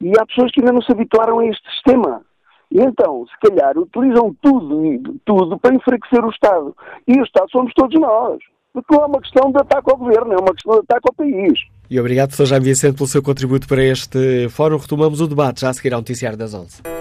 E 0.00 0.10
há 0.18 0.24
pessoas 0.24 0.50
que 0.52 0.60
ainda 0.60 0.72
não 0.72 0.80
se 0.80 0.90
habituaram 0.90 1.40
a 1.40 1.46
este 1.46 1.70
sistema. 1.70 2.22
E 2.70 2.80
então, 2.80 3.26
se 3.26 3.48
calhar, 3.48 3.76
utilizam 3.76 4.34
tudo, 4.40 5.20
tudo 5.24 5.58
para 5.58 5.74
enfraquecer 5.74 6.24
o 6.24 6.30
Estado. 6.30 6.74
E 7.06 7.20
o 7.20 7.24
Estado 7.24 7.50
somos 7.50 7.74
todos 7.74 8.00
nós. 8.00 8.38
Porque 8.72 8.94
não 8.94 9.02
é 9.02 9.06
uma 9.06 9.20
questão 9.20 9.50
de 9.50 9.58
ataque 9.58 9.90
ao 9.90 9.96
governo, 9.96 10.32
é 10.32 10.36
uma 10.36 10.52
questão 10.52 10.74
de 10.74 10.80
ataque 10.80 11.08
ao 11.08 11.14
país. 11.14 11.58
E 11.90 11.98
obrigado, 11.98 12.32
Sr. 12.32 12.46
Jaime 12.46 12.66
Vicente, 12.66 12.96
pelo 12.96 13.08
seu 13.08 13.22
contributo 13.22 13.66
para 13.66 13.82
este 13.82 14.48
fórum. 14.50 14.76
Retomamos 14.76 15.20
o 15.20 15.26
debate 15.26 15.62
já 15.62 15.70
a 15.70 15.72
seguir 15.72 15.94
ao 15.94 16.00
noticiário 16.00 16.36
das 16.36 16.52
11. 16.52 16.97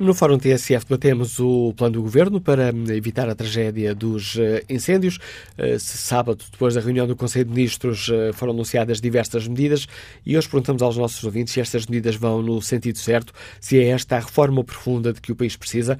No 0.00 0.14
Fórum 0.14 0.38
TSF 0.38 0.86
debatemos 0.86 1.38
o 1.38 1.74
plano 1.76 1.96
do 1.96 2.02
Governo 2.02 2.40
para 2.40 2.70
evitar 2.96 3.28
a 3.28 3.34
tragédia 3.34 3.94
dos 3.94 4.34
eh, 4.38 4.64
incêndios. 4.66 5.18
Eh, 5.58 5.76
sábado, 5.78 6.42
depois 6.50 6.72
da 6.72 6.80
reunião 6.80 7.06
do 7.06 7.14
Conselho 7.14 7.44
de 7.44 7.50
Ministros, 7.50 8.08
eh, 8.10 8.32
foram 8.32 8.54
anunciadas 8.54 8.98
diversas 8.98 9.46
medidas 9.46 9.86
e 10.24 10.38
hoje 10.38 10.48
perguntamos 10.48 10.80
aos 10.80 10.96
nossos 10.96 11.22
ouvintes 11.22 11.52
se 11.52 11.60
estas 11.60 11.84
medidas 11.84 12.16
vão 12.16 12.40
no 12.40 12.62
sentido 12.62 12.96
certo, 12.96 13.34
se 13.60 13.78
é 13.78 13.88
esta 13.88 14.16
a 14.16 14.20
reforma 14.20 14.64
profunda 14.64 15.12
de 15.12 15.20
que 15.20 15.32
o 15.32 15.36
país 15.36 15.54
precisa 15.54 15.98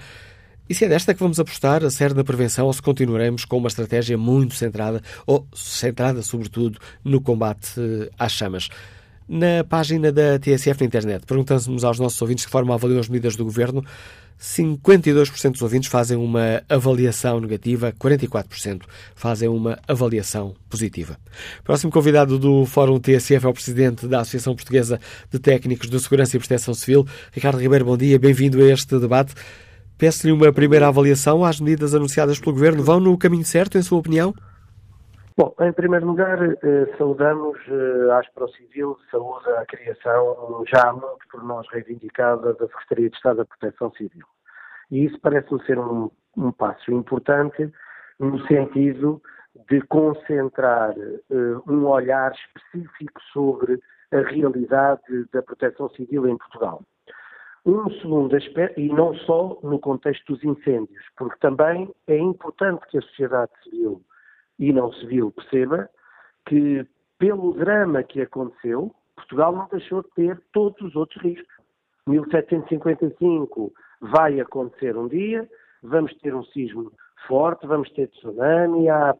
e 0.67 0.75
se 0.75 0.87
é 0.87 0.89
desta 0.89 1.13
que 1.13 1.21
vamos 1.21 1.39
apostar 1.39 1.85
a 1.85 1.91
sério 1.91 2.17
na 2.17 2.25
prevenção 2.25 2.69
ou 2.69 2.73
se 2.73 2.81
continuaremos 2.81 3.45
com 3.45 3.59
uma 3.59 3.69
estratégia 3.69 4.17
muito 4.17 4.55
centrada, 4.55 5.03
ou 5.27 5.47
centrada 5.53 6.23
sobretudo 6.23 6.79
no 7.05 7.21
combate 7.21 7.69
às 8.19 8.33
chamas. 8.33 8.71
Na 9.33 9.63
página 9.63 10.11
da 10.11 10.41
TSF 10.41 10.81
na 10.81 10.87
internet, 10.87 11.25
perguntamos 11.25 11.85
aos 11.85 12.01
nossos 12.01 12.21
ouvintes 12.21 12.45
que 12.45 12.51
forma 12.51 12.75
avaliam 12.75 12.99
as 12.99 13.09
medidas 13.09 13.37
do 13.37 13.45
governo. 13.45 13.85
52% 14.41 15.53
dos 15.53 15.63
ouvintes 15.63 15.89
fazem 15.89 16.17
uma 16.17 16.65
avaliação 16.69 17.39
negativa, 17.39 17.93
44% 17.93 18.81
fazem 19.15 19.49
uma 19.49 19.79
avaliação 19.87 20.57
positiva. 20.69 21.17
Próximo 21.63 21.93
convidado 21.93 22.41
do 22.41 22.67
Fórum 22.67 22.99
TSF 22.99 23.47
é 23.47 23.49
o 23.49 23.53
presidente 23.53 24.09
da 24.09 24.23
Associação 24.23 24.57
Portuguesa 24.57 24.99
de 25.31 25.39
Técnicos 25.39 25.89
de 25.89 26.01
Segurança 26.01 26.37
e 26.37 26.41
Proteção 26.41 26.75
Civil, 26.75 27.07
Ricardo 27.31 27.61
Ribeiro. 27.61 27.85
Bom 27.85 27.97
dia, 27.97 28.19
bem-vindo 28.19 28.61
a 28.61 28.67
este 28.69 28.99
debate. 28.99 29.33
Peço-lhe 29.97 30.33
uma 30.33 30.53
primeira 30.53 30.89
avaliação 30.89 31.45
às 31.45 31.61
medidas 31.61 31.95
anunciadas 31.95 32.41
pelo 32.41 32.55
governo. 32.55 32.83
Vão 32.83 32.99
no 32.99 33.17
caminho 33.17 33.45
certo, 33.45 33.79
em 33.79 33.83
sua 33.83 33.99
opinião? 34.01 34.35
Bom, 35.37 35.55
em 35.61 35.73
primeiro 35.73 36.07
lugar, 36.07 36.39
eh, 36.43 36.95
saudamos 36.99 37.57
eh, 37.69 38.11
a 38.11 38.19
Aspro 38.19 38.49
Civil, 38.49 38.97
saúde 39.11 39.49
a 39.51 39.65
criação 39.65 40.65
já 40.67 40.89
há 40.89 40.93
muito 40.93 41.27
por 41.31 41.43
nós 41.45 41.67
reivindicada 41.71 42.53
da 42.55 42.67
Secretaria 42.67 43.09
de 43.09 43.17
Estado 43.17 43.37
da 43.37 43.45
Proteção 43.45 43.93
Civil. 43.93 44.27
E 44.91 45.05
isso 45.05 45.19
parece-me 45.21 45.65
ser 45.65 45.79
um, 45.79 46.11
um 46.37 46.51
passo 46.51 46.93
importante 46.93 47.73
no 48.19 48.45
sentido 48.47 49.23
de 49.69 49.81
concentrar 49.83 50.95
uh, 50.97 51.73
um 51.73 51.87
olhar 51.87 52.33
específico 52.33 53.21
sobre 53.33 53.81
a 54.13 54.19
realidade 54.19 55.25
da 55.33 55.43
proteção 55.43 55.89
civil 55.91 56.29
em 56.29 56.37
Portugal. 56.37 56.83
Um 57.65 57.91
segundo 58.01 58.35
aspecto, 58.37 58.81
e 58.81 58.89
não 58.89 59.15
só 59.15 59.59
no 59.63 59.79
contexto 59.79 60.33
dos 60.33 60.43
incêndios, 60.43 61.05
porque 61.17 61.39
também 61.41 61.93
é 62.07 62.19
importante 62.19 62.87
que 62.89 62.99
a 62.99 63.03
sociedade 63.03 63.53
civil 63.63 64.03
e 64.61 64.73
não 64.73 64.93
civil 64.93 65.33
perceba 65.33 65.91
que, 66.47 66.87
pelo 67.19 67.55
drama 67.55 68.05
que 68.05 68.21
aconteceu, 68.21 68.95
Portugal 69.17 69.53
não 69.53 69.69
deixou 69.69 70.03
de 70.03 70.11
ter 70.11 70.41
todos 70.53 70.81
os 70.83 70.95
outros 70.95 71.21
riscos. 71.23 71.53
1755 72.07 73.73
vai 74.01 74.39
acontecer 74.39 74.97
um 74.97 75.09
dia, 75.09 75.49
vamos 75.83 76.15
ter 76.19 76.35
um 76.35 76.45
sismo 76.45 76.93
forte, 77.27 77.67
vamos 77.67 77.91
ter 77.91 78.09
tsunami, 78.09 78.89
há 78.89 79.17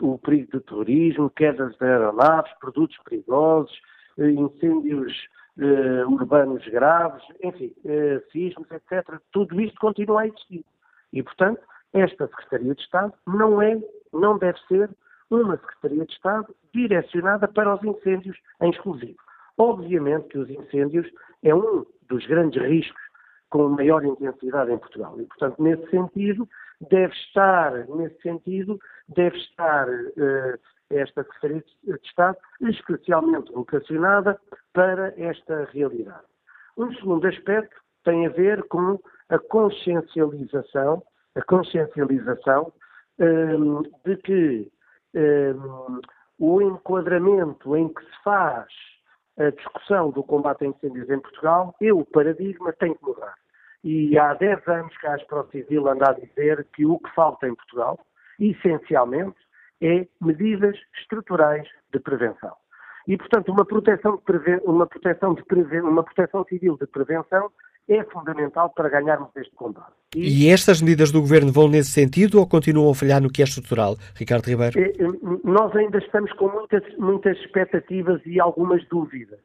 o 0.00 0.18
perigo 0.18 0.58
de 0.58 0.64
terrorismo, 0.64 1.30
quedas 1.30 1.76
de 1.76 1.84
aeronaves, 1.84 2.52
produtos 2.58 2.96
perigosos, 3.04 3.72
eh, 4.18 4.30
incêndios 4.30 5.12
uh, 5.58 6.12
urbanos 6.12 6.66
graves, 6.68 7.22
enfim, 7.42 7.72
uh, 7.84 8.30
sismos, 8.32 8.68
etc. 8.70 9.18
Tudo 9.32 9.60
isto 9.60 9.78
continua 9.80 10.22
a 10.22 10.26
existir. 10.26 10.64
E, 11.12 11.22
portanto, 11.22 11.60
esta 11.92 12.26
Secretaria 12.26 12.74
de 12.74 12.82
Estado 12.82 13.12
não 13.26 13.62
é, 13.62 13.80
não 14.14 14.38
deve 14.38 14.58
ser 14.68 14.90
uma 15.30 15.56
Secretaria 15.56 16.04
de 16.04 16.12
Estado 16.12 16.54
direcionada 16.72 17.48
para 17.48 17.74
os 17.74 17.82
incêndios 17.82 18.36
em 18.60 18.70
exclusivo. 18.70 19.18
Obviamente 19.58 20.28
que 20.28 20.38
os 20.38 20.50
incêndios 20.50 21.10
é 21.42 21.54
um 21.54 21.84
dos 22.08 22.26
grandes 22.26 22.60
riscos 22.62 23.02
com 23.50 23.68
maior 23.68 24.04
intensidade 24.04 24.72
em 24.72 24.78
Portugal. 24.78 25.20
E, 25.20 25.26
portanto, 25.26 25.62
nesse 25.62 25.88
sentido, 25.90 26.48
deve 26.80 27.12
estar, 27.14 27.72
nesse 27.88 28.20
sentido, 28.20 28.80
deve 29.08 29.36
estar 29.36 29.88
uh, 29.88 30.58
esta 30.90 31.22
Secretaria 31.22 31.64
de 31.84 32.06
Estado 32.06 32.36
especialmente 32.62 33.52
vocacionada 33.52 34.38
para 34.72 35.14
esta 35.16 35.68
realidade. 35.72 36.24
Um 36.76 36.92
segundo 36.94 37.26
aspecto 37.26 37.76
tem 38.04 38.26
a 38.26 38.30
ver 38.30 38.64
com 38.64 38.98
a 39.28 39.38
consciencialização, 39.38 41.02
a 41.36 41.42
consciencialização 41.42 42.72
um, 43.18 43.82
de 44.04 44.16
que 44.18 44.70
um, 45.14 46.00
o 46.38 46.62
enquadramento 46.62 47.76
em 47.76 47.88
que 47.88 48.02
se 48.02 48.22
faz 48.22 48.66
a 49.38 49.50
discussão 49.50 50.10
do 50.10 50.22
combate 50.22 50.64
a 50.64 50.68
incêndios 50.68 51.08
em 51.10 51.18
Portugal, 51.18 51.74
e 51.80 51.90
o 51.90 52.04
paradigma 52.04 52.72
tem 52.72 52.94
que 52.94 53.04
mudar. 53.04 53.34
E 53.82 54.16
há 54.16 54.32
10 54.34 54.66
anos 54.68 54.96
que 54.96 55.06
a 55.06 55.14
Aspro 55.14 55.46
Civil 55.50 55.88
anda 55.88 56.10
a 56.10 56.12
dizer 56.12 56.66
que 56.74 56.86
o 56.86 56.98
que 56.98 57.10
falta 57.14 57.46
em 57.46 57.54
Portugal, 57.54 57.98
essencialmente, 58.38 59.36
é 59.82 60.06
medidas 60.20 60.76
estruturais 61.00 61.68
de 61.92 61.98
prevenção. 61.98 62.54
E, 63.06 63.18
portanto, 63.18 63.52
uma 63.52 63.66
proteção, 63.66 64.22
uma 64.64 64.86
proteção, 64.86 65.36
uma 65.82 66.04
proteção 66.04 66.44
civil 66.44 66.78
de 66.78 66.86
prevenção 66.86 67.50
é 67.88 68.02
fundamental 68.04 68.70
para 68.70 68.88
ganharmos 68.88 69.30
este 69.36 69.54
combate. 69.54 69.92
E... 70.14 70.46
e... 70.46 70.50
estas 70.50 70.80
medidas 70.80 71.10
do 71.10 71.20
Governo 71.20 71.52
vão 71.52 71.68
nesse 71.68 71.90
sentido 71.90 72.38
ou 72.38 72.48
continuam 72.48 72.90
a 72.90 72.94
falhar 72.94 73.20
no 73.20 73.30
que 73.30 73.42
é 73.42 73.44
estrutural, 73.44 73.96
Ricardo 74.14 74.46
Ribeiro? 74.46 74.78
É, 74.78 74.90
é, 74.90 75.06
nós 75.44 75.74
ainda 75.76 75.98
estamos 75.98 76.32
com 76.34 76.48
muitas, 76.48 76.82
muitas 76.96 77.36
expectativas 77.38 78.20
e 78.24 78.40
algumas 78.40 78.86
dúvidas. 78.88 79.40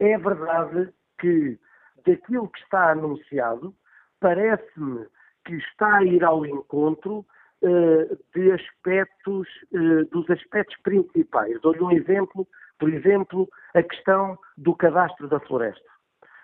É 0.00 0.18
verdade 0.18 0.88
que 1.20 1.58
daquilo 2.06 2.48
que 2.48 2.58
está 2.60 2.90
anunciado, 2.90 3.74
parece-me 4.20 5.06
que 5.44 5.54
está 5.54 5.98
a 5.98 6.04
ir 6.04 6.24
ao 6.24 6.44
encontro 6.46 7.24
uh, 7.62 8.18
de 8.34 8.52
aspectos, 8.52 9.48
uh, 9.72 10.04
dos 10.10 10.28
aspectos 10.30 10.76
principais. 10.82 11.60
Dou-lhe 11.60 11.82
um 11.82 11.92
exemplo, 11.92 12.46
por 12.78 12.92
exemplo, 12.92 13.48
a 13.74 13.82
questão 13.82 14.38
do 14.56 14.74
cadastro 14.74 15.28
da 15.28 15.40
floresta. 15.40 15.93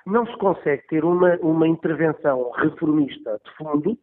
Não 0.07 0.26
se 0.26 0.36
consegue 0.38 0.86
ter 0.88 1.05
uma, 1.05 1.36
uma 1.36 1.68
intervenção 1.68 2.51
reformista 2.53 3.40
de 3.44 3.57
fundo 3.57 3.98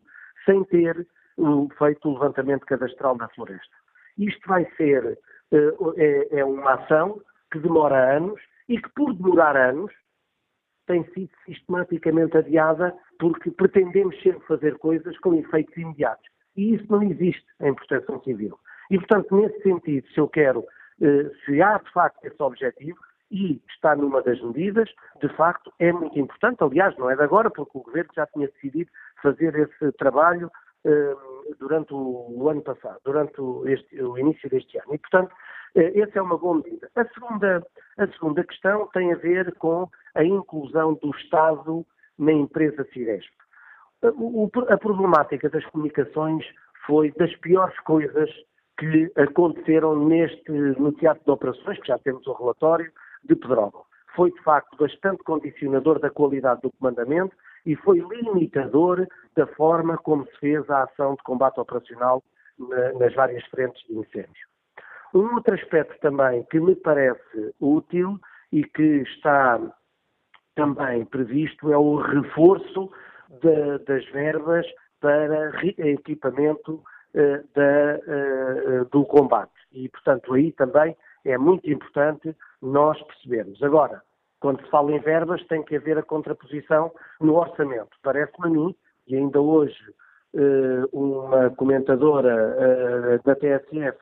sem 0.45 0.63
ter 0.65 1.07
um, 1.37 1.69
feito 1.77 2.07
o 2.07 2.13
levantamento 2.13 2.65
cadastral 2.65 3.17
da 3.17 3.27
floresta. 3.29 3.75
Isto 4.17 4.47
vai 4.47 4.65
ser 4.75 5.17
uh, 5.51 5.93
é, 5.97 6.39
é 6.39 6.45
uma 6.45 6.73
ação 6.73 7.21
que 7.51 7.59
demora 7.59 8.15
anos 8.17 8.39
e 8.67 8.79
que, 8.79 8.89
por 8.89 9.13
demorar 9.13 9.55
anos, 9.55 9.91
tem 10.87 11.03
sido 11.13 11.29
sistematicamente 11.45 12.37
adiada 12.37 12.95
porque 13.19 13.51
pretendemos 13.51 14.19
sempre 14.21 14.45
fazer 14.47 14.77
coisas 14.77 15.17
com 15.19 15.33
efeitos 15.35 15.75
imediatos. 15.77 16.25
E 16.55 16.75
isso 16.75 16.85
não 16.89 17.03
existe 17.03 17.45
em 17.61 17.73
proteção 17.73 18.21
civil. 18.23 18.57
E, 18.89 18.97
portanto, 18.97 19.35
nesse 19.35 19.61
sentido, 19.61 20.07
se 20.07 20.19
eu 20.19 20.27
quero, 20.27 20.65
eh, 21.01 21.29
se 21.45 21.61
há 21.61 21.77
de 21.77 21.91
facto 21.91 22.23
esse 22.23 22.41
objetivo, 22.41 22.97
e 23.31 23.61
está 23.69 23.95
numa 23.95 24.21
das 24.21 24.41
medidas, 24.41 24.89
de 25.21 25.29
facto, 25.35 25.71
é 25.79 25.91
muito 25.91 26.17
importante. 26.17 26.63
Aliás, 26.63 26.95
não 26.97 27.09
é 27.09 27.15
de 27.15 27.23
agora, 27.23 27.49
porque 27.49 27.77
o 27.77 27.81
Governo 27.81 28.11
já 28.15 28.25
tinha 28.27 28.47
decidido 28.47 28.89
fazer 29.21 29.53
esse 29.55 29.91
trabalho 29.93 30.49
eh, 30.85 31.15
durante 31.59 31.93
o, 31.93 32.47
ano 32.49 32.61
passado, 32.61 32.99
durante 33.03 33.39
o, 33.41 33.67
este, 33.67 34.01
o, 34.01 34.17
início 34.17 34.49
deste 34.49 34.77
ano. 34.77 34.95
E, 34.95 34.97
portanto, 34.97 35.33
eh, 35.75 35.99
essa 35.99 36.19
é 36.19 36.21
uma 36.21 36.37
boa 36.37 36.57
medida. 36.57 36.89
A 36.95 37.05
segunda, 37.05 37.67
a 37.97 38.07
segunda 38.07 38.43
questão 38.43 38.87
tem 38.93 39.11
a 39.11 39.17
ver 39.17 39.53
com 39.55 39.89
a 40.15 40.23
inclusão 40.23 40.93
do 40.93 41.09
Estado 41.11 41.85
na 42.17 42.31
empresa 42.31 42.87
Ciresp. 42.93 43.33
A 44.69 44.77
problemática 44.77 45.49
das 45.49 45.65
comunicações 45.65 46.45
foi 46.85 47.11
das 47.13 47.35
piores 47.37 47.77
coisas 47.81 48.29
que 48.77 49.11
aconteceram 49.15 50.05
neste, 50.05 50.51
no 50.51 50.91
teatro 50.93 51.23
de 51.25 51.31
operações, 51.31 51.79
que 51.79 51.87
já 51.87 51.97
temos 51.97 52.25
o 52.27 52.33
relatório, 52.33 52.91
de 53.27 53.35
Pedrógão. 53.35 53.85
Foi, 54.15 54.31
de 54.31 54.41
facto, 54.41 54.75
bastante 54.77 55.23
condicionador 55.23 55.99
da 55.99 56.09
qualidade 56.09 56.61
do 56.61 56.71
comandamento 56.71 57.35
e 57.65 57.75
foi 57.75 57.99
limitador 57.99 59.07
da 59.35 59.45
forma 59.47 59.97
como 59.97 60.25
se 60.25 60.39
fez 60.39 60.67
a 60.69 60.83
ação 60.83 61.15
de 61.15 61.23
combate 61.23 61.59
operacional 61.59 62.23
na, 62.57 62.93
nas 62.93 63.13
várias 63.13 63.45
frentes 63.45 63.85
de 63.87 63.93
incêndio. 63.93 64.47
Um 65.13 65.35
outro 65.35 65.53
aspecto 65.53 65.99
também 65.99 66.43
que 66.49 66.59
me 66.59 66.75
parece 66.75 67.53
útil 67.59 68.19
e 68.51 68.63
que 68.63 69.01
está 69.03 69.59
também 70.55 71.05
previsto 71.05 71.71
é 71.71 71.77
o 71.77 71.97
reforço 71.97 72.91
de, 73.41 73.77
das 73.85 74.05
verbas 74.07 74.65
para 74.99 75.51
equipamento 75.77 76.83
uh, 77.13 77.47
da, 77.53 78.81
uh, 78.81 78.85
do 78.85 79.05
combate. 79.05 79.51
E, 79.71 79.87
portanto, 79.89 80.33
aí 80.33 80.51
também 80.53 80.95
é 81.27 81.37
muito 81.37 81.69
importante 81.69 82.35
nós 82.61 83.01
percebermos. 83.03 83.61
Agora, 83.61 84.01
quando 84.39 84.61
se 84.63 84.69
fala 84.69 84.91
em 84.91 84.99
verbas, 84.99 85.45
tem 85.47 85.63
que 85.63 85.75
haver 85.75 85.97
a 85.97 86.03
contraposição 86.03 86.91
no 87.19 87.35
orçamento. 87.35 87.89
Parece-me 88.01 88.47
a 88.47 88.49
mim, 88.49 88.75
e 89.07 89.15
ainda 89.15 89.41
hoje 89.41 89.77
uh, 90.33 90.87
uma 90.91 91.49
comentadora 91.51 93.19
da 93.23 93.35
TSF, 93.35 93.97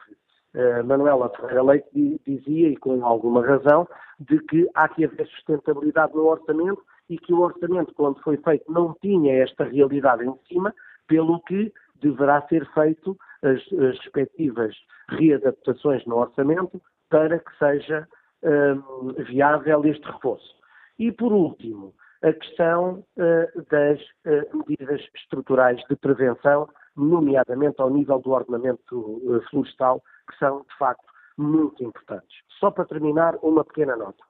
Manuela 0.86 1.30
Ferreira 1.36 1.64
Leite, 1.64 2.22
dizia, 2.26 2.70
e 2.70 2.78
com 2.78 3.06
alguma 3.06 3.46
razão, 3.46 3.86
de 4.20 4.40
que 4.40 4.70
há 4.74 4.88
que 4.88 5.04
haver 5.04 5.28
sustentabilidade 5.28 6.16
no 6.16 6.26
orçamento 6.26 6.82
e 7.10 7.18
que 7.18 7.34
o 7.34 7.42
orçamento, 7.42 7.94
quando 7.94 8.22
foi 8.22 8.38
feito, 8.38 8.72
não 8.72 8.96
tinha 9.02 9.44
esta 9.44 9.66
realidade 9.66 10.24
em 10.24 10.34
cima, 10.48 10.74
pelo 11.08 11.42
que 11.42 11.74
deverá 12.02 12.42
ser 12.48 12.66
feito 12.74 13.18
as, 13.44 13.62
as 13.74 14.00
respectivas 14.00 14.74
readaptações 15.10 16.06
no 16.06 16.18
orçamento 16.18 16.82
para 17.10 17.40
que 17.40 17.58
seja 17.58 18.08
um, 18.44 19.14
viável 19.24 19.86
este 19.86 20.06
reforço. 20.06 20.56
E, 20.98 21.12
por 21.12 21.32
último, 21.32 21.94
a 22.22 22.32
questão 22.34 23.06
uh, 23.18 23.66
das 23.70 24.00
uh, 24.02 24.66
medidas 24.68 25.02
estruturais 25.16 25.82
de 25.90 25.96
prevenção, 25.96 26.68
nomeadamente 26.96 27.82
ao 27.82 27.90
nível 27.90 28.20
do 28.20 28.32
ordenamento 28.32 28.98
uh, 28.98 29.42
florestal, 29.50 30.02
que 30.30 30.38
são, 30.38 30.62
de 30.62 30.78
facto, 30.78 31.06
muito 31.38 31.84
importantes. 31.84 32.38
Só 32.60 32.72
para 32.72 32.86
terminar, 32.86 33.36
uma 33.42 33.64
pequena 33.64 33.96
nota. 33.96 34.24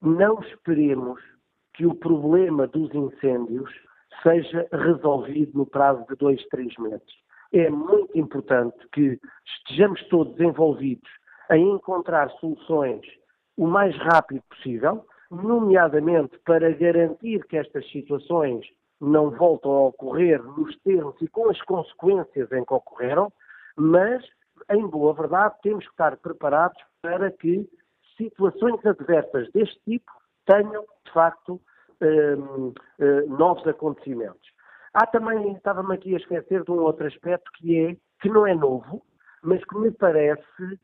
Não 0.00 0.40
esperemos 0.40 1.20
que 1.74 1.86
o 1.86 1.94
problema 1.94 2.66
dos 2.66 2.92
incêndios 2.92 3.70
seja 4.22 4.68
resolvido 4.72 5.56
no 5.56 5.64
prazo 5.64 6.04
de 6.08 6.16
dois, 6.16 6.44
três 6.48 6.76
meses. 6.76 7.22
É 7.52 7.70
muito 7.70 8.16
importante 8.18 8.76
que 8.92 9.18
estejamos 9.46 10.02
todos 10.08 10.38
envolvidos 10.40 11.08
em 11.52 11.70
encontrar 11.70 12.30
soluções 12.40 13.06
o 13.56 13.66
mais 13.66 13.96
rápido 13.96 14.42
possível, 14.48 15.04
nomeadamente 15.30 16.38
para 16.44 16.72
garantir 16.72 17.44
que 17.46 17.56
estas 17.56 17.88
situações 17.90 18.66
não 19.00 19.30
voltam 19.30 19.70
a 19.70 19.86
ocorrer 19.88 20.42
nos 20.42 20.76
termos 20.80 21.20
e 21.20 21.28
com 21.28 21.50
as 21.50 21.60
consequências 21.62 22.50
em 22.52 22.64
que 22.64 22.74
ocorreram, 22.74 23.32
mas, 23.76 24.24
em 24.70 24.86
boa 24.86 25.12
verdade, 25.12 25.54
temos 25.62 25.84
que 25.84 25.90
estar 25.90 26.16
preparados 26.18 26.80
para 27.02 27.30
que 27.30 27.68
situações 28.16 28.84
adversas 28.86 29.50
deste 29.52 29.78
tipo 29.84 30.10
tenham, 30.46 30.84
de 31.04 31.12
facto, 31.12 31.60
um, 32.00 32.72
um, 33.00 33.36
novos 33.36 33.66
acontecimentos. 33.66 34.50
Há 34.94 35.06
também, 35.06 35.52
estava-me 35.52 35.94
aqui 35.94 36.14
a 36.14 36.18
esquecer 36.18 36.64
de 36.64 36.70
um 36.70 36.80
outro 36.80 37.06
aspecto 37.06 37.50
que 37.54 37.78
é, 37.78 37.96
que 38.20 38.28
não 38.28 38.46
é 38.46 38.54
novo, 38.54 39.02
mas 39.42 39.64
que 39.64 39.76
me 39.78 39.90
parece 39.90 40.78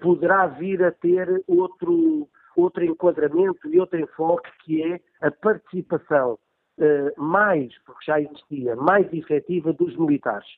poderá 0.00 0.46
vir 0.46 0.82
a 0.84 0.90
ter 0.90 1.42
outro, 1.46 2.28
outro 2.56 2.84
enquadramento 2.84 3.68
e 3.68 3.78
outro 3.78 4.00
enfoque, 4.00 4.50
que 4.64 4.82
é 4.82 5.00
a 5.20 5.30
participação 5.30 6.38
eh, 6.78 7.12
mais, 7.16 7.76
porque 7.84 8.06
já 8.06 8.20
existia, 8.20 8.74
mais 8.74 9.12
efetiva 9.12 9.70
dos 9.72 9.94
militares, 9.96 10.48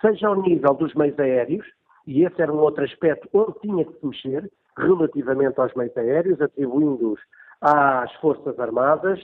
seja 0.00 0.28
ao 0.28 0.40
nível 0.40 0.74
dos 0.74 0.94
meios 0.94 1.18
aéreos, 1.18 1.66
e 2.06 2.24
esse 2.24 2.40
era 2.40 2.52
um 2.52 2.58
outro 2.58 2.84
aspecto 2.84 3.28
onde 3.32 3.58
tinha 3.60 3.84
que 3.84 3.98
se 3.98 4.06
mexer, 4.06 4.50
relativamente 4.78 5.60
aos 5.60 5.74
meios 5.74 5.96
aéreos, 5.96 6.40
atribuindo-os 6.40 7.20
às 7.60 8.12
Forças 8.14 8.58
Armadas, 8.58 9.20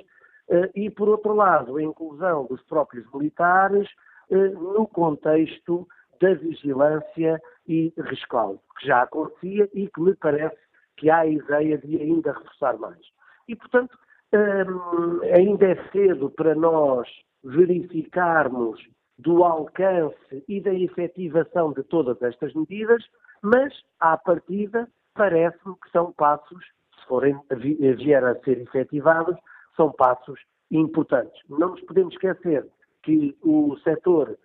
e, 0.75 0.91
por 0.91 1.09
outro 1.09 1.35
lado, 1.35 1.77
a 1.77 1.83
inclusão 1.83 2.47
dos 2.47 2.63
próprios 2.63 3.07
militares 3.13 3.89
no 4.31 4.87
contexto 4.87 5.87
da 6.21 6.35
vigilância 6.35 7.41
e 7.67 7.93
rescaldo, 7.97 8.61
que 8.79 8.87
já 8.87 9.03
acontecia 9.03 9.69
e 9.75 9.89
que 9.89 10.01
me 10.01 10.15
parece 10.15 10.59
que 10.97 11.11
há 11.11 11.19
a 11.19 11.27
ideia 11.27 11.79
de 11.79 11.97
ainda 12.01 12.33
reforçar 12.33 12.77
mais. 12.79 13.01
E, 13.47 13.55
portanto, 13.55 13.97
hum, 14.33 15.21
ainda 15.35 15.67
é 15.67 15.91
cedo 15.91 16.31
para 16.31 16.55
nós 16.55 17.09
verificarmos 17.43 18.81
do 19.19 19.43
alcance 19.43 20.45
e 20.49 20.61
da 20.61 20.73
efetivação 20.73 21.73
de 21.73 21.83
todas 21.83 22.21
estas 22.23 22.55
medidas, 22.55 23.05
mas, 23.43 23.73
à 23.99 24.17
partida, 24.17 24.89
parece-me 25.15 25.75
que 25.77 25.91
são 25.91 26.13
passos, 26.13 26.65
se 26.99 27.07
forem 27.07 27.39
vier 27.51 28.25
a 28.25 28.35
ser 28.41 28.61
efetivados, 28.61 29.37
são 29.77 29.91
passos 29.93 30.41
importantes. 30.71 31.41
Não 31.49 31.71
nos 31.71 31.81
podemos 31.83 32.15
esquecer 32.15 32.67
que 33.03 33.37
o 33.43 33.77
setor 33.79 34.37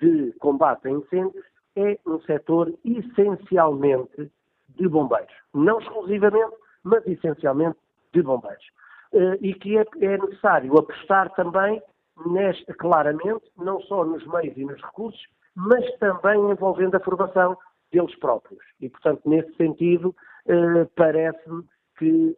de 0.00 0.32
combate 0.38 0.88
a 0.88 0.90
incêndios 0.90 1.44
é 1.76 1.98
um 2.06 2.20
setor 2.22 2.72
essencialmente 2.84 4.30
de 4.76 4.88
bombeiros. 4.88 5.32
Não 5.54 5.78
exclusivamente, 5.80 6.54
mas 6.82 7.06
essencialmente 7.06 7.78
de 8.12 8.22
bombeiros. 8.22 8.64
Eh, 9.12 9.38
e 9.40 9.54
que 9.54 9.78
é, 9.78 9.84
é 10.00 10.18
necessário 10.18 10.76
apostar 10.78 11.30
também 11.34 11.82
nesta, 12.26 12.74
claramente, 12.74 13.50
não 13.56 13.80
só 13.82 14.04
nos 14.04 14.26
meios 14.26 14.56
e 14.56 14.64
nos 14.64 14.80
recursos, 14.82 15.22
mas 15.54 15.84
também 15.98 16.38
envolvendo 16.50 16.96
a 16.96 17.00
formação 17.00 17.56
deles 17.92 18.14
próprios. 18.18 18.62
E, 18.80 18.88
portanto, 18.88 19.22
nesse 19.26 19.52
sentido, 19.56 20.14
eh, 20.46 20.86
parece-me 20.96 21.64
que 21.98 22.36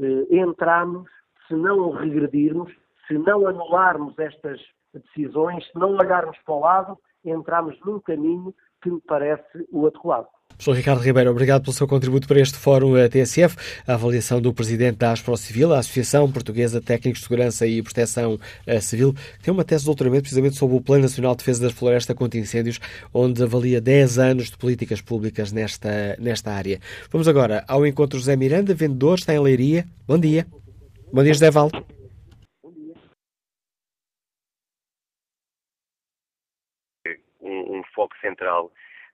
eh, 0.00 0.26
entramos, 0.30 1.08
se 1.46 1.54
não 1.54 1.90
regredirmos, 1.90 2.72
se 3.06 3.14
não 3.18 3.46
anularmos 3.46 4.18
estas 4.18 4.60
decisões, 4.98 5.64
se 5.66 5.78
não 5.78 5.96
olharmos 5.96 6.36
para 6.44 6.54
o 6.54 6.60
lado, 6.60 6.98
entramos 7.24 7.78
num 7.84 8.00
caminho 8.00 8.54
que 8.82 8.90
me 8.90 9.00
parece 9.00 9.66
o 9.70 9.86
adequado. 9.86 10.28
Professor 10.48 10.74
Ricardo 10.74 11.00
Ribeiro, 11.00 11.30
obrigado 11.30 11.62
pelo 11.62 11.72
seu 11.72 11.86
contributo 11.86 12.26
para 12.26 12.40
este 12.40 12.58
Fórum 12.58 12.94
TSF. 13.08 13.56
A 13.86 13.94
avaliação 13.94 14.40
do 14.40 14.52
Presidente 14.52 14.96
da 14.96 15.12
Aspro 15.12 15.36
Civil, 15.36 15.72
a 15.72 15.78
Associação 15.78 16.30
Portuguesa 16.32 16.80
de 16.80 16.86
Técnicos 16.86 17.20
de 17.20 17.28
Segurança 17.28 17.64
e 17.64 17.80
Proteção 17.80 18.40
eh, 18.66 18.80
Civil, 18.80 19.14
tem 19.40 19.54
uma 19.54 19.62
tese 19.62 19.82
de 19.82 19.86
doutoramento 19.86 20.22
precisamente 20.22 20.56
sobre 20.56 20.76
o 20.76 20.80
Plano 20.80 21.02
Nacional 21.02 21.32
de 21.34 21.38
Defesa 21.38 21.68
da 21.68 21.72
Floresta 21.72 22.12
contra 22.12 22.40
Incêndios, 22.40 22.80
onde 23.14 23.40
avalia 23.40 23.80
10 23.80 24.18
anos 24.18 24.50
de 24.50 24.58
políticas 24.58 25.00
públicas 25.00 25.52
nesta, 25.52 26.16
nesta 26.18 26.50
área. 26.50 26.80
Vamos 27.08 27.28
agora 27.28 27.64
ao 27.68 27.86
encontro 27.86 28.18
José 28.18 28.34
Miranda, 28.34 28.74
vendedor, 28.74 29.16
está 29.16 29.32
em 29.32 29.38
Leiria. 29.38 29.86
Bom 30.08 30.18
dia. 30.18 30.44
Bom 31.12 31.22
dia, 31.22 31.34
José 31.34 31.52
Valdo. 31.52 31.84
um, 37.48 37.77
um 37.77 37.77
foco 37.94 38.16
central, 38.20 38.70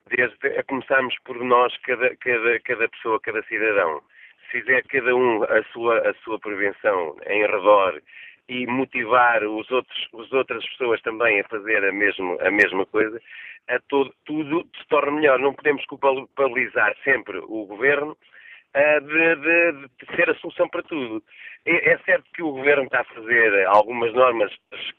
desde 0.09 0.59
a 0.59 0.63
começarmos 0.65 1.15
por 1.25 1.43
nós, 1.43 1.77
cada, 1.79 2.15
cada, 2.17 2.61
cada 2.61 2.89
pessoa, 2.89 3.21
cada 3.21 3.43
cidadão. 3.45 4.03
Se 4.51 4.61
fizer 4.61 4.83
cada 4.89 5.15
um 5.15 5.43
a 5.45 5.63
sua, 5.73 5.99
a 6.09 6.15
sua 6.23 6.39
prevenção 6.39 7.17
em 7.27 7.43
redor 7.43 8.01
e 8.49 8.67
motivar 8.67 9.43
os 9.43 9.71
outros, 9.71 10.09
as 10.21 10.33
outras 10.33 10.65
pessoas 10.71 11.01
também 11.03 11.41
a 11.41 11.49
fazer 11.49 11.83
a, 11.85 11.93
mesmo, 11.93 12.39
a 12.41 12.51
mesma 12.51 12.85
coisa, 12.87 13.21
a 13.69 13.79
todo, 13.89 14.15
tudo 14.27 14.69
se 14.77 14.87
torna 14.89 15.13
melhor. 15.13 15.39
Não 15.39 15.55
podemos 15.55 15.85
culpabilizar 15.87 16.95
sempre 17.03 17.39
o 17.39 17.67
governo 17.67 18.17
de, 18.75 19.37
de, 19.37 19.89
de, 19.89 20.17
ser 20.17 20.29
a 20.29 20.35
solução 20.37 20.69
para 20.69 20.83
tudo. 20.83 21.23
É, 21.65 21.93
é, 21.93 21.99
certo 21.99 22.25
que 22.35 22.43
o 22.43 22.53
governo 22.53 22.85
está 22.85 23.01
a 23.01 23.05
fazer 23.05 23.67
algumas 23.67 24.13
normas 24.13 24.53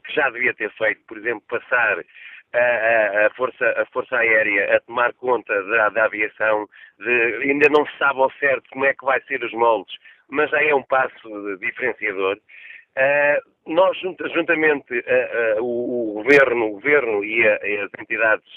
que 0.06 0.14
já 0.14 0.30
devia 0.30 0.54
ter 0.54 0.72
feito, 0.72 1.02
por 1.08 1.18
exemplo, 1.18 1.44
passar 1.48 2.04
a, 2.54 3.26
a, 3.26 3.30
força, 3.32 3.66
a 3.78 3.86
Força 3.88 4.18
Aérea 4.18 4.76
a 4.76 4.80
tomar 4.82 5.14
conta 5.14 5.64
da, 5.64 5.90
da 5.90 6.06
aviação, 6.06 6.68
de, 7.00 7.50
ainda 7.50 7.70
não 7.70 7.86
se 7.86 7.98
sabe 7.98 8.20
ao 8.20 8.32
certo 8.34 8.70
como 8.72 8.86
é 8.86 8.94
que 8.94 9.06
vai 9.06 9.22
ser 9.24 9.44
os 9.44 9.54
moldes, 9.54 9.96
mas 10.30 10.50
já 10.50 10.62
é 10.64 10.74
um 10.74 10.84
passo 10.84 11.58
diferenciador. 11.60 12.38
Uh, 12.98 13.74
nós, 13.74 13.98
juntamente 14.34 14.94
uh, 14.94 15.60
uh, 15.60 15.64
o, 15.64 16.12
o, 16.12 16.24
governo, 16.24 16.68
o 16.68 16.72
governo 16.72 17.24
e, 17.26 17.46
a, 17.46 17.60
e 17.68 17.78
as 17.80 17.90
entidades 18.00 18.48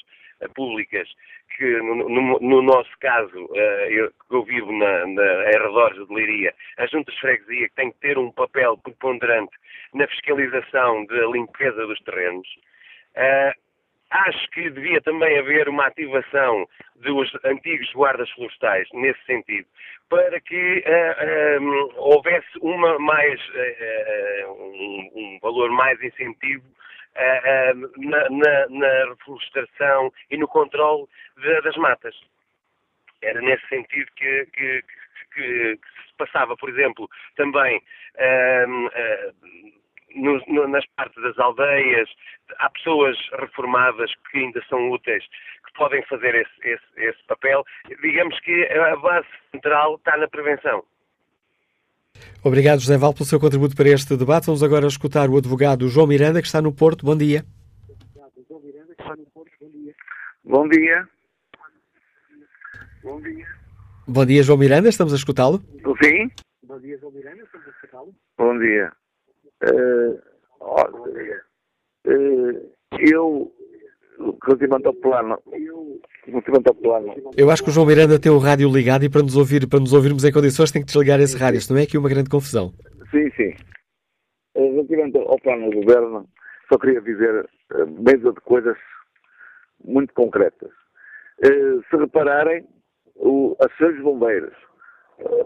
públicas, 0.55 1.09
que 1.57 1.65
no, 1.79 2.09
no, 2.09 2.39
no 2.39 2.63
nosso 2.63 2.91
caso, 3.01 3.49
eu, 3.89 4.13
eu, 4.31 4.45
vivo 4.45 4.71
na, 4.71 5.05
na, 5.09 5.51
em 5.51 5.59
redores 5.59 6.07
de 6.07 6.15
Leiria, 6.15 6.55
a 6.77 6.87
Junta 6.87 7.11
de 7.11 7.19
Freguesia 7.19 7.69
que 7.69 7.75
tem 7.75 7.91
que 7.91 7.99
ter 7.99 8.17
um 8.17 8.31
papel 8.31 8.79
preponderante 8.79 9.51
na 9.93 10.07
fiscalização 10.07 11.05
da 11.07 11.27
limpeza 11.27 11.85
dos 11.85 11.99
terrenos. 12.03 12.47
Acho 14.11 14.51
que 14.51 14.71
devia 14.71 15.03
também 15.03 15.39
haver 15.39 15.69
uma 15.69 15.87
ativação 15.87 16.67
dos 16.97 17.31
antigos 17.45 17.93
guardas 17.93 18.31
florestais 18.31 18.89
nesse 18.95 19.23
sentido, 19.27 19.69
para 20.09 20.41
que 20.41 20.83
uh, 20.87 21.63
um, 21.63 21.91
houvesse 21.97 22.59
uma 22.63 22.99
mais, 22.99 23.39
uh, 23.49 24.51
um, 24.51 25.11
um, 25.15 25.39
valor 25.43 25.71
mais 25.71 26.03
incentivo 26.03 26.65
uh, 26.65 28.01
na, 28.09 28.31
na, 28.31 28.69
na, 28.71 29.11
reflorestação 29.11 30.11
e 30.31 30.39
no 30.39 30.49
controle 30.49 31.07
de, 31.37 31.61
das 31.61 31.77
matas. 31.77 32.19
Era 33.21 33.43
nesse 33.43 33.67
sentido 33.69 34.11
que, 34.17 34.47
que, 34.47 34.83
que, 35.35 35.77
que, 35.77 35.79
se 36.09 36.15
passava, 36.17 36.57
por 36.57 36.71
exemplo, 36.71 37.11
também 37.37 37.83
no, 40.15 40.41
no, 40.49 40.69
nas 40.69 40.85
partes 40.97 41.23
das 41.23 41.39
aldeias, 41.39 42.09
há 42.59 42.71
pessoas 42.71 43.17
reformadas 43.39 44.11
que 44.31 44.39
ainda 44.39 44.63
são 44.69 44.91
úteis, 44.91 45.25
que 45.67 45.73
podem 45.75 46.03
fazer 46.05 46.35
esse, 46.35 46.69
esse, 46.69 46.85
esse 46.97 47.27
papel. 47.27 47.65
Digamos 48.03 48.39
que 48.41 48.65
a 48.65 48.97
base 48.97 49.27
central 49.53 49.97
está 49.97 50.17
na 50.17 50.29
prevenção. 50.29 50.83
Obrigado, 52.43 52.81
José 52.81 52.97
Val, 52.97 53.15
pelo 53.15 53.27
seu 53.27 53.39
contributo 53.39 53.77
para 53.77 53.89
este 53.89 54.17
debate. 54.17 54.47
Vamos 54.47 54.63
agora 54.63 54.87
escutar 54.87 55.29
o 55.29 55.37
advogado 55.37 55.89
João 55.89 56.07
Miranda, 56.07 56.41
que 56.41 56.47
está 56.47 56.61
no 56.61 56.73
Porto. 56.73 57.05
Bom 57.05 57.17
dia. 57.17 57.45
Bom 60.45 60.69
dia. 60.69 61.09
Bom 63.03 63.21
dia. 63.21 63.47
Bom 64.07 64.25
dia, 64.25 64.43
João 64.43 64.59
Miranda. 64.59 64.89
Estamos 64.89 65.13
a 65.13 65.17
escutá-lo. 65.17 65.59
Sim. 66.03 66.31
Bom 66.63 66.81
dia, 66.81 66.99
João 66.99 67.13
Miranda. 67.13 67.43
Estamos 67.43 67.67
a 67.67 67.71
escutá-lo. 67.71 68.15
Bom 68.39 68.59
dia. 68.59 68.93
Uh, 69.65 70.21
uh, 70.61 71.09
eu, 72.99 73.53
relativamente 74.45 74.87
ao 74.87 74.95
plano, 74.95 75.39
relativamente 76.27 76.69
ao 76.69 76.75
plano. 76.75 77.15
Eu 77.37 77.51
acho 77.51 77.63
que 77.65 77.71
o 77.71 77.73
João 77.73 77.87
Miranda 77.87 78.21
tem 78.21 78.31
o 78.31 78.39
rádio 78.39 78.71
ligado 78.71 79.05
e 79.05 79.11
para 79.11 79.23
nos 79.23 79.37
ouvir, 79.37 79.69
para 79.69 79.81
nos 79.81 79.93
ouvirmos 79.93 80.25
em 80.25 80.33
condições 80.33 80.71
tem 80.71 80.83
que 80.83 80.87
desligar 80.87 81.21
esse 81.21 81.37
rádio, 81.37 81.61
não 81.71 81.79
é 81.79 81.83
aqui 81.83 81.99
uma 81.99 82.09
grande 82.09 82.31
confusão. 82.31 82.73
Sim, 83.11 83.31
sim. 83.37 83.55
Uh, 84.55 84.75
relativamente 84.75 85.19
ao 85.19 85.39
plano 85.41 85.71
do 85.71 85.81
governo, 85.81 86.29
só 86.71 86.79
queria 86.79 87.01
dizer 87.01 87.49
mesa 87.99 88.33
de 88.33 88.41
coisas 88.41 88.77
muito 89.85 90.13
concretas. 90.15 90.71
Se 91.41 91.97
repararem, 91.97 92.67
o, 93.15 93.57
as 93.61 93.77
seus 93.77 94.01
bombeiros, 94.03 94.55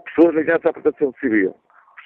pessoas 0.06 0.34
ligadas 0.34 0.66
à 0.66 0.72
proteção 0.72 1.12
civil, 1.20 1.54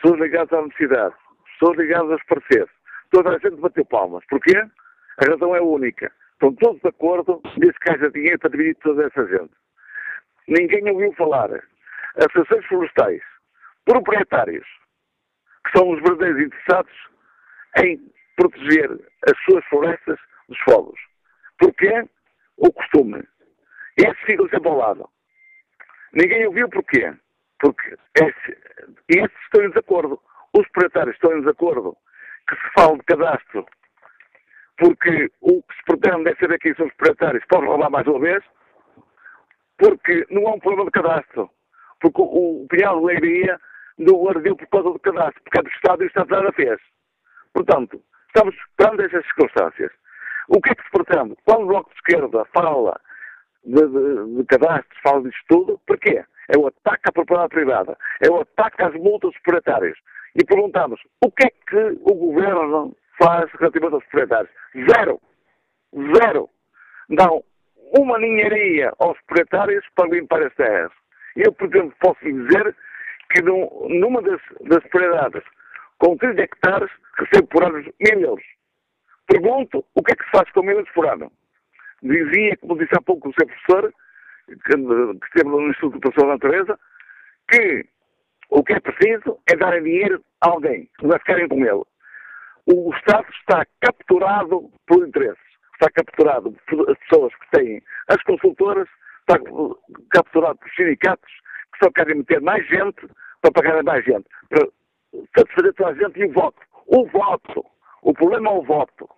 pessoas 0.01 0.21
ligadas 0.21 0.53
à 0.53 0.61
universidade, 0.61 1.15
pessoas 1.59 1.79
ligadas 1.79 2.11
aos 2.11 2.25
parceiros. 2.25 2.71
Toda 3.11 3.31
a 3.31 3.39
gente 3.39 3.57
bateu 3.57 3.85
palmas. 3.85 4.25
Porquê? 4.29 4.57
A 4.57 5.31
razão 5.31 5.55
é 5.55 5.61
única. 5.61 6.13
Estão 6.33 6.55
todos 6.55 6.81
de 6.83 6.89
acordo 6.89 7.41
nesse 7.57 7.79
que 7.81 7.91
haja 7.91 8.11
dinheiro 8.11 8.39
para 8.39 8.51
dividir 8.51 8.77
toda 8.77 9.07
essa 9.07 9.27
gente. 9.27 9.53
Ninguém 10.49 10.91
ouviu 10.91 11.13
falar. 11.15 11.51
Associações 12.17 12.67
florestais, 12.67 13.23
proprietários, 13.85 14.67
que 15.65 15.79
são 15.79 15.91
os 15.91 16.01
verdadeiros 16.01 16.47
interessados 16.47 16.93
em 17.83 18.13
proteger 18.37 18.91
as 19.29 19.39
suas 19.45 19.65
florestas 19.67 20.19
dos 20.49 20.59
fogos. 20.61 20.99
Porquê? 21.59 22.09
O 22.57 22.73
costume. 22.73 23.23
Esses 23.99 24.21
ficam 24.25 24.49
sempre 24.49 24.69
ao 24.69 24.77
lado. 24.77 25.09
Ninguém 26.13 26.47
ouviu 26.47 26.69
porquê. 26.69 27.15
Porque 27.59 27.97
esses, 28.15 28.59
esses 29.09 29.43
estão 29.45 29.65
em 29.65 29.69
desacordo. 29.69 30.21
Os 30.77 30.83
proprietários 30.83 31.17
estão 31.17 31.33
em 31.33 31.41
desacordo 31.41 31.97
que 32.47 32.55
se 32.55 32.73
fale 32.75 32.99
de 32.99 33.05
cadastro 33.05 33.67
porque 34.79 35.31
o 35.41 35.63
que 35.63 35.75
se 35.75 35.85
pretende 35.87 36.31
é 36.31 36.37
saber 36.37 36.59
quem 36.59 36.75
são 36.75 36.87
os 36.87 36.95
proprietários, 36.95 37.43
pode 37.49 37.67
roubar 37.67 37.91
mais 37.91 38.07
uma 38.07 38.21
vez, 38.21 38.45
porque 39.79 40.27
não 40.31 40.47
há 40.49 40.55
um 40.55 40.61
problema 40.61 40.85
de 40.85 40.91
cadastro. 40.91 41.51
Porque 41.99 42.21
o, 42.21 42.65
o 42.65 42.67
Pinhal 42.69 43.01
de 43.01 43.07
Leiria 43.07 43.59
não 43.97 44.29
ardeu 44.29 44.55
por 44.55 44.67
causa 44.67 44.91
do 44.91 44.99
cadastro, 44.99 45.43
porque 45.45 45.59
é 45.59 45.63
do 45.63 45.71
Estado 45.71 46.03
e 46.03 46.07
o 46.07 46.09
Estado 46.09 46.31
nada 46.31 46.53
fez. 46.53 46.79
Portanto, 47.55 48.03
estamos 48.27 48.55
esperando 48.55 49.01
essas 49.01 49.25
circunstâncias. 49.25 49.93
O 50.49 50.61
que 50.61 50.73
é 50.73 50.75
que 50.75 50.85
se 50.85 50.91
pretende? 50.91 51.37
Quando 51.47 51.63
o 51.63 51.67
Bloco 51.69 51.91
de 51.91 51.97
Esquerda 51.97 52.45
fala 52.55 53.01
de, 53.65 53.81
de, 53.81 54.37
de 54.37 54.45
cadastros, 54.45 55.01
fala 55.03 55.23
disto 55.23 55.43
tudo, 55.49 55.81
porquê? 55.87 56.23
É 56.49 56.59
o 56.59 56.67
ataque 56.67 57.09
à 57.09 57.13
propriedade 57.13 57.49
privada, 57.49 57.97
é 58.23 58.31
o 58.31 58.43
ataque 58.43 58.83
às 58.83 58.95
multas 58.95 59.33
proprietárias. 59.43 59.99
E 60.39 60.45
perguntamos, 60.45 61.01
o 61.25 61.31
que 61.31 61.47
é 61.47 61.51
que 61.51 61.99
o 62.03 62.15
Governo 62.15 62.95
faz 63.19 63.51
relativamente 63.53 63.95
aos 63.95 64.05
proprietários? 64.05 64.51
Zero. 64.75 65.21
Zero. 66.15 66.51
Dão 67.09 67.43
uma 67.99 68.19
ninharia 68.19 68.93
aos 68.99 69.19
proprietários 69.23 69.85
para 69.95 70.11
limpar 70.11 70.43
as 70.43 70.55
terras. 70.55 70.93
Eu, 71.35 71.53
por 71.53 71.69
exemplo, 71.69 71.95
posso 72.01 72.21
dizer 72.23 72.77
que 73.31 73.43
numa 73.43 74.21
das, 74.21 74.41
das 74.63 74.83
propriedades 74.89 75.43
com 75.99 76.17
30 76.17 76.43
hectares 76.43 76.91
recebo 77.19 77.47
por 77.49 77.65
ano 77.65 77.79
mil 77.79 78.21
euros. 78.21 78.45
Pergunto 79.27 79.85
o 79.95 80.03
que 80.03 80.13
é 80.13 80.17
que 80.17 80.25
se 80.25 80.31
faz 80.31 80.51
com 80.53 80.63
mil 80.63 80.77
euros 80.77 80.91
por 80.93 81.07
ano. 81.07 81.33
Dizia, 82.03 82.57
como 82.59 82.77
disse 82.77 82.95
há 82.95 83.01
pouco 83.01 83.31
o 83.31 83.35
seu 83.35 83.47
professor, 83.47 83.93
que, 84.47 84.57
que 84.57 85.27
esteve 85.27 85.49
no 85.49 85.69
Instituto 85.71 85.95
de 85.95 86.01
Proteção 86.01 86.29
da 86.29 86.35
Natureza, 86.35 86.79
que 87.51 87.87
o 88.51 88.63
que 88.63 88.75
é 88.75 88.81
preciso 88.81 89.39
é 89.51 89.57
dar 89.57 89.81
dinheiro 89.81 90.23
a 90.41 90.51
alguém, 90.51 90.89
que 90.99 91.07
vai 91.07 91.19
ficarem 91.19 91.49
com 91.49 91.65
ele. 91.65 91.83
O 92.67 92.93
Estado 92.95 93.27
está 93.41 93.65
capturado 93.81 94.71
por 94.87 95.07
interesses. 95.07 95.39
Está 95.75 95.91
capturado 95.91 96.53
por 96.67 96.97
pessoas 96.97 97.35
que 97.37 97.51
têm 97.59 97.83
as 98.09 98.23
consultoras, 98.23 98.89
está 99.21 99.39
capturado 100.11 100.59
por 100.59 100.71
sindicatos 100.71 101.33
que 101.73 101.85
só 101.85 101.91
querem 101.93 102.17
meter 102.17 102.41
mais 102.41 102.67
gente 102.69 103.07
para 103.41 103.53
pagar 103.53 103.83
mais 103.83 104.05
gente. 104.05 104.27
Para 104.49 104.67
satisfazer 105.37 105.75
toda 105.75 105.91
a 105.91 105.95
gente 105.95 106.19
e 106.19 106.25
o 106.25 106.33
voto. 106.33 106.61
O 106.87 107.07
voto. 107.07 107.65
O 108.03 108.15
problema 108.15 108.51
é 108.51 108.55
o 108.55 108.63
voto. 108.63 109.09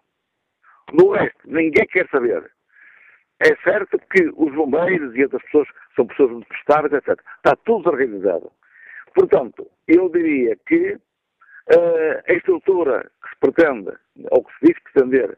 No 0.93 1.13
resto, 1.13 1.39
ninguém 1.45 1.87
quer 1.87 2.09
saber. 2.11 2.51
É 3.41 3.55
certo 3.63 3.99
que 4.11 4.29
os 4.35 4.53
bombeiros 4.55 5.15
e 5.15 5.23
outras 5.23 5.43
pessoas 5.45 5.69
são 5.95 6.07
pessoas 6.07 6.31
muito 6.33 6.49
prestáveis, 6.49 6.93
etc. 6.93 7.21
Está 7.37 7.55
tudo 7.65 7.89
organizado. 7.89 8.51
Portanto, 9.19 9.69
eu 9.89 10.09
diria 10.11 10.57
que 10.65 10.93
uh, 10.95 12.23
a 12.29 12.33
estrutura 12.35 13.11
que 13.21 13.29
se 13.31 13.37
pretende, 13.41 13.93
ou 14.31 14.45
que 14.45 14.53
se 14.53 14.67
diz 14.67 14.83
pretender, 14.85 15.37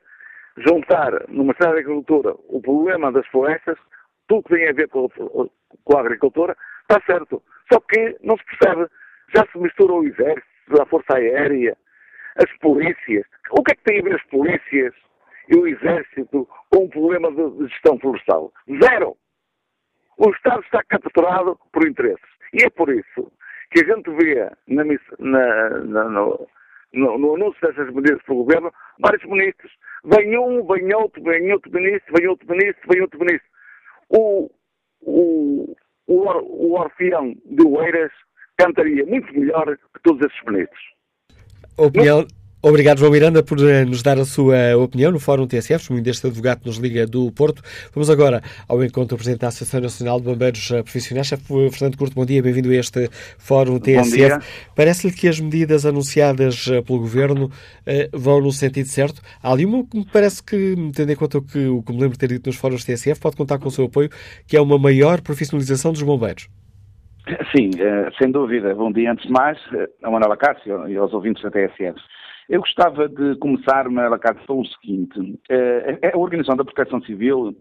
juntar 0.59 1.13
no 1.29 1.45
Ministério 1.45 1.75
da 1.77 1.81
Agricultura 1.81 2.35
o 2.49 2.61
problema 2.61 3.11
das 3.11 3.27
florestas, 3.29 3.79
tudo 4.29 4.43
que 4.43 4.55
tem 4.55 4.69
a 4.69 4.75
ver 4.75 4.87
com, 4.89 5.09
com 5.09 5.97
a 5.97 6.01
agricultura, 6.01 6.55
está 6.83 7.01
certo. 7.07 7.43
Só 7.73 7.81
que 7.81 8.19
não 8.23 8.37
se 8.37 8.45
percebe, 8.45 8.87
já 9.35 9.47
se 9.51 9.59
mistura 9.59 9.95
o 9.95 10.05
exército, 10.05 10.83
a 10.83 10.85
força 10.85 11.17
aérea, 11.17 11.75
as 12.37 12.59
polícias. 12.59 13.25
O 13.51 13.63
que 13.63 13.73
é 13.73 13.77
que 13.77 13.85
tem 13.85 14.01
a 14.01 14.03
ver 14.03 14.17
as 14.17 14.25
polícias 14.25 14.95
e 15.49 15.57
o 15.57 15.67
exército 15.67 16.47
com 16.69 16.85
o 16.85 16.91
problema 16.91 17.33
de 17.33 17.67
gestão 17.67 17.99
florestal? 17.99 18.53
Zero! 18.85 19.17
O 20.19 20.29
Estado 20.33 20.63
está 20.65 20.85
capturado 20.85 21.59
por 21.73 21.89
interesses. 21.89 22.29
E 22.53 22.63
é 22.63 22.69
por 22.69 22.91
isso 22.91 23.33
que 23.71 23.81
a 23.81 23.95
gente 23.95 24.11
vê 24.11 24.51
na, 24.69 24.85
na, 25.19 25.71
na, 25.81 26.05
no, 26.09 26.49
no, 26.93 27.19
no, 27.19 27.35
anúncio 27.35 27.61
dessas 27.63 27.93
medidas 27.95 28.23
pelo 28.23 28.45
governo 28.45 28.73
vários 28.99 29.25
ministros. 29.25 29.73
Vem 30.05 30.37
um, 30.39 30.67
vem 30.67 30.93
outro, 30.95 31.23
vem 31.23 31.53
outro 31.53 31.71
ministro, 31.73 32.15
vem 32.17 32.29
outro 32.29 32.49
ministro, 32.49 32.89
vem 32.89 33.03
outro 33.03 33.19
ministro. 33.21 33.49
O, 34.09 34.51
o, 35.01 35.77
o, 36.07 36.15
o 36.17 36.73
orfeão 36.73 37.35
de 37.45 37.67
Oeiras 37.67 38.13
cantaria 38.59 39.07
muito 39.07 39.33
melhor 39.33 39.77
que 39.77 40.03
todos 40.03 40.27
esses 40.27 40.45
ministros. 40.45 40.81
Opinião, 41.79 42.27
Obrigado, 42.63 42.99
João 42.99 43.11
Miranda, 43.11 43.43
por 43.43 43.59
eh, 43.59 43.87
nos 43.87 44.03
dar 44.03 44.19
a 44.19 44.25
sua 44.27 44.77
opinião 44.77 45.11
no 45.11 45.19
Fórum 45.19 45.47
TSF, 45.47 45.91
muito 45.93 46.05
deste 46.05 46.27
advogado 46.27 46.61
que 46.61 46.67
nos 46.67 46.77
liga 46.77 47.07
do 47.07 47.33
Porto. 47.33 47.63
Vamos 47.95 48.11
agora 48.11 48.43
ao 48.69 48.85
encontro 48.85 49.17
do 49.17 49.17
Presidente 49.17 49.41
da 49.41 49.49
Associação 49.49 49.81
Nacional 49.81 50.21
de 50.21 50.27
Bombeiros 50.27 50.71
eh, 50.71 50.83
Profissionais. 50.83 51.27
Chefe 51.27 51.43
Fernando 51.71 51.97
Curto, 51.97 52.15
bom 52.15 52.27
dia, 52.27 52.43
bem-vindo 52.43 52.69
a 52.69 52.75
este 52.75 53.09
Fórum 53.39 53.79
TSF. 53.79 54.45
Parece-lhe 54.77 55.11
que 55.11 55.27
as 55.27 55.41
medidas 55.41 55.87
anunciadas 55.87 56.69
eh, 56.71 56.83
pelo 56.83 56.99
Governo 56.99 57.51
vão 58.13 58.43
no 58.43 58.53
sentido 58.53 58.89
certo? 58.89 59.23
Há 59.43 59.53
ali 59.53 59.65
uma 59.65 59.83
que 59.87 59.97
me 59.97 60.05
parece 60.05 60.43
que, 60.43 60.75
tendo 60.95 61.13
em 61.13 61.17
conta 61.17 61.39
o 61.39 61.43
que, 61.43 61.67
o 61.67 61.83
que 61.83 61.93
me 61.93 61.99
lembro 61.99 62.13
de 62.13 62.19
ter 62.19 62.29
dito 62.29 62.47
nos 62.47 62.57
fóruns 62.57 62.85
TSF, 62.85 63.19
pode 63.19 63.37
contar 63.37 63.59
com 63.59 63.69
o 63.69 63.71
seu 63.71 63.87
apoio, 63.87 64.11
que 64.47 64.55
é 64.55 64.61
uma 64.61 64.79
maior 64.79 65.23
profissionalização 65.23 65.93
dos 65.93 66.03
bombeiros. 66.03 66.47
Sim, 67.57 67.71
sem 68.19 68.31
dúvida. 68.31 68.75
Bom 68.75 68.93
dia 68.93 69.13
antes 69.13 69.27
de 69.27 69.33
mais 69.33 69.59
a 70.03 70.11
Manuela 70.11 70.37
Cássio 70.37 70.87
e 70.89 70.97
aos 70.97 71.13
ouvintes 71.15 71.43
da 71.43 71.51
TSF. 71.51 71.99
Eu 72.51 72.63
gostava 72.63 73.09
de 73.09 73.37
começar, 73.37 73.89
Malacato, 73.89 74.45
pelo 74.45 74.67
seguinte. 74.67 75.39
Eh, 75.49 76.11
a 76.13 76.19
Organização 76.19 76.57
da 76.57 76.65
Proteção 76.65 77.01
Civil 77.03 77.57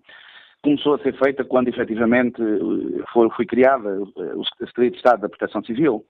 começou 0.64 0.96
a 0.96 1.00
ser 1.00 1.16
feita 1.16 1.46
quando 1.46 1.68
efetivamente 1.68 2.42
eh, 2.42 3.04
foi, 3.14 3.30
foi 3.30 3.46
criada 3.46 3.88
eh, 3.88 4.34
o 4.34 4.44
Secretaria 4.46 4.90
de 4.90 4.98
Estado 4.98 5.22
da 5.22 5.30
Proteção 5.30 5.64
Civil, 5.64 6.04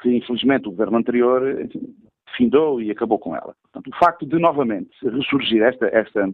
que 0.00 0.16
infelizmente 0.16 0.68
o 0.68 0.70
governo 0.70 0.98
anterior 0.98 1.42
findou 2.36 2.80
e 2.80 2.92
acabou 2.92 3.18
com 3.18 3.34
ela. 3.34 3.52
Portanto, 3.64 3.92
o 3.92 3.98
facto 3.98 4.24
de 4.24 4.38
novamente 4.38 4.90
ressurgir 5.02 5.64
esta, 5.64 5.86
esta, 5.88 6.32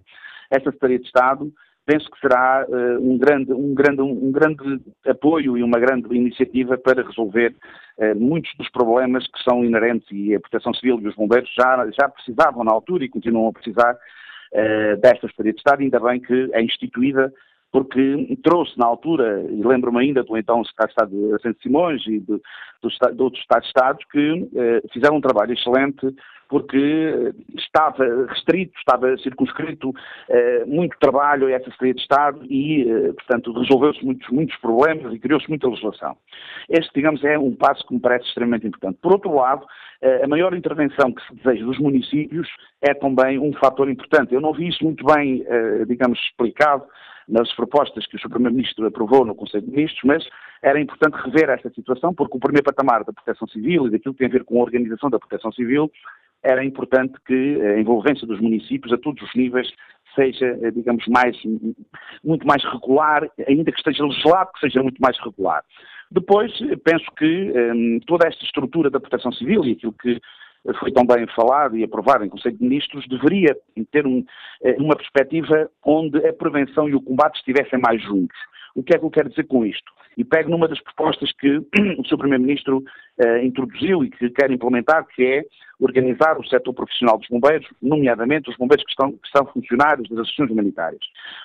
esta 0.51 0.70
Secretaria 0.72 0.99
de 0.99 1.07
Estado 1.07 1.51
penso 1.87 2.11
que 2.11 2.18
será 2.20 2.66
uh, 2.68 3.01
um, 3.01 3.16
grande, 3.16 3.53
um, 3.53 3.72
grande, 3.72 4.03
um 4.03 4.32
grande 4.32 4.80
apoio 5.07 5.57
e 5.57 5.62
uma 5.62 5.78
grande 5.78 6.14
iniciativa 6.14 6.76
para 6.76 7.07
resolver 7.07 7.55
uh, 7.99 8.14
muitos 8.16 8.53
dos 8.59 8.68
problemas 8.70 9.24
que 9.28 9.43
são 9.45 9.64
inerentes 9.64 10.07
e 10.11 10.34
a 10.34 10.41
Proteção 10.41 10.74
Civil 10.74 11.01
e 11.01 11.07
os 11.07 11.14
bombeiros 11.14 11.49
já, 11.57 11.89
já 11.99 12.09
precisavam 12.09 12.64
na 12.64 12.72
altura 12.72 13.05
e 13.05 13.09
continuam 13.09 13.49
a 13.49 13.53
precisar 13.53 13.95
uh, 13.95 15.01
desta 15.01 15.28
Secretaria 15.28 15.53
de 15.53 15.59
Estado, 15.59 15.80
ainda 15.80 16.01
bem 16.01 16.20
que 16.20 16.51
é 16.53 16.61
instituída 16.61 17.32
porque 17.70 18.39
trouxe 18.43 18.76
na 18.78 18.87
altura, 18.87 19.45
e 19.51 19.62
lembro-me 19.62 20.01
ainda 20.01 20.22
do 20.24 20.37
então 20.37 20.64
Secretário 20.64 21.11
de 21.11 21.37
Estado 21.37 21.55
de 21.55 21.62
Simões 21.62 22.03
e 22.07 22.20
de, 22.20 22.41
de 23.14 23.22
outros 23.22 23.43
Estados-Estados 23.43 24.05
que 24.11 24.49
fizeram 24.95 25.16
um 25.16 25.20
trabalho 25.20 25.53
excelente 25.53 26.07
porque 26.49 27.32
estava 27.57 28.05
restrito, 28.28 28.72
estava 28.78 29.16
circunscrito 29.18 29.92
eh, 30.28 30.64
muito 30.66 30.97
trabalho 30.99 31.47
a 31.47 31.53
essa 31.53 31.64
Secretaria 31.64 31.94
de 31.94 32.01
Estado 32.01 32.47
e, 32.49 32.90
eh, 32.90 33.12
portanto, 33.12 33.53
resolveu-se 33.53 34.05
muitos, 34.05 34.28
muitos 34.30 34.57
problemas 34.59 35.12
e 35.12 35.18
criou-se 35.18 35.49
muita 35.49 35.68
legislação. 35.68 36.16
Este, 36.68 36.90
digamos, 36.94 37.22
é 37.24 37.38
um 37.38 37.55
passo 37.55 37.86
que 37.86 37.94
me 37.94 38.01
parece 38.01 38.26
extremamente 38.26 38.66
importante. 38.66 38.99
Por 39.03 39.12
outro 39.12 39.34
lado, 39.34 39.66
eh, 40.01 40.24
a 40.24 40.28
maior 40.28 40.55
intervenção 40.55 41.12
que 41.12 41.26
se 41.26 41.34
deseja 41.34 41.64
dos 41.64 41.78
municípios 41.78 42.49
é 42.80 42.94
também 42.94 43.38
um 43.38 43.53
fator 43.55 43.90
importante. 43.90 44.34
Eu 44.34 44.40
não 44.40 44.53
vi 44.53 44.68
isso 44.68 44.84
muito 44.84 45.05
bem, 45.05 45.44
digamos, 45.86 46.18
explicado 46.20 46.84
nas 47.28 47.53
propostas 47.55 48.07
que 48.07 48.16
o 48.16 48.20
Sr. 48.20 48.30
Primeiro-Ministro 48.30 48.86
aprovou 48.86 49.24
no 49.24 49.34
Conselho 49.34 49.64
de 49.64 49.70
Ministros, 49.70 50.03
mas 50.05 50.24
era 50.62 50.80
importante 50.80 51.16
rever 51.24 51.50
esta 51.50 51.70
situação, 51.70 52.14
porque 52.14 52.36
o 52.36 52.40
primeiro 52.40 52.64
patamar 52.64 53.04
da 53.04 53.12
proteção 53.12 53.46
civil 53.48 53.86
e 53.86 53.90
daquilo 53.90 54.14
que 54.14 54.18
tem 54.18 54.28
a 54.28 54.32
ver 54.32 54.44
com 54.44 54.59
a 54.59 54.64
organização 54.64 55.11
da 55.11 55.18
proteção 55.18 55.52
civil 55.52 55.90
era 56.42 56.64
importante 56.64 57.14
que 57.26 57.61
a 57.61 57.80
envolvência 57.80 58.26
dos 58.26 58.40
municípios 58.40 58.92
a 58.92 58.98
todos 58.98 59.22
os 59.22 59.34
níveis 59.34 59.68
seja, 60.14 60.46
eh, 60.62 60.70
digamos, 60.70 61.07
mais, 61.09 61.36
muito 62.24 62.46
mais 62.46 62.64
regular, 62.64 63.28
ainda 63.46 63.70
que 63.70 63.78
esteja 63.78 64.04
legislado, 64.04 64.50
que 64.52 64.61
seja 64.61 64.82
muito 64.82 64.98
mais 64.98 65.18
regular. 65.18 65.62
Depois, 66.11 66.52
penso 66.84 67.04
que 67.16 67.52
um, 67.74 68.00
toda 68.07 68.28
esta 68.28 68.44
estrutura 68.44 68.88
da 68.90 69.00
proteção 69.00 69.32
civil 69.32 69.64
e 69.64 69.72
aquilo 69.72 69.92
que 69.92 70.20
foi 70.74 70.92
tão 70.92 71.04
bem 71.06 71.26
falado 71.34 71.76
e 71.76 71.84
aprovado 71.84 72.24
em 72.24 72.28
Conselho 72.28 72.56
de 72.56 72.62
Ministros, 72.62 73.06
deveria 73.08 73.56
ter 73.90 74.06
um, 74.06 74.24
eh, 74.62 74.76
uma 74.78 74.96
perspectiva 74.96 75.70
onde 75.84 76.18
a 76.26 76.32
prevenção 76.32 76.88
e 76.88 76.94
o 76.94 77.00
combate 77.00 77.36
estivessem 77.36 77.78
mais 77.78 78.02
juntos. 78.02 78.36
O 78.74 78.82
que 78.82 78.94
é 78.94 78.98
que 78.98 79.04
eu 79.04 79.10
quero 79.10 79.30
dizer 79.30 79.44
com 79.44 79.64
isto? 79.64 79.90
E 80.16 80.24
pego 80.24 80.50
numa 80.50 80.68
das 80.68 80.80
propostas 80.80 81.32
que 81.32 81.58
o 81.98 82.04
Sr. 82.04 82.18
Primeiro-Ministro 82.18 82.78
uh, 82.78 83.38
introduziu 83.42 84.04
e 84.04 84.10
que 84.10 84.30
quer 84.30 84.50
implementar, 84.50 85.06
que 85.06 85.24
é 85.24 85.44
organizar 85.80 86.38
o 86.38 86.46
setor 86.46 86.74
profissional 86.74 87.18
dos 87.18 87.28
bombeiros, 87.28 87.66
nomeadamente 87.82 88.50
os 88.50 88.56
bombeiros 88.56 88.84
que, 88.84 88.90
estão, 88.90 89.12
que 89.12 89.28
são 89.34 89.46
funcionários 89.46 90.08
das 90.08 90.20
associações 90.20 90.50
humanitárias. 90.50 91.02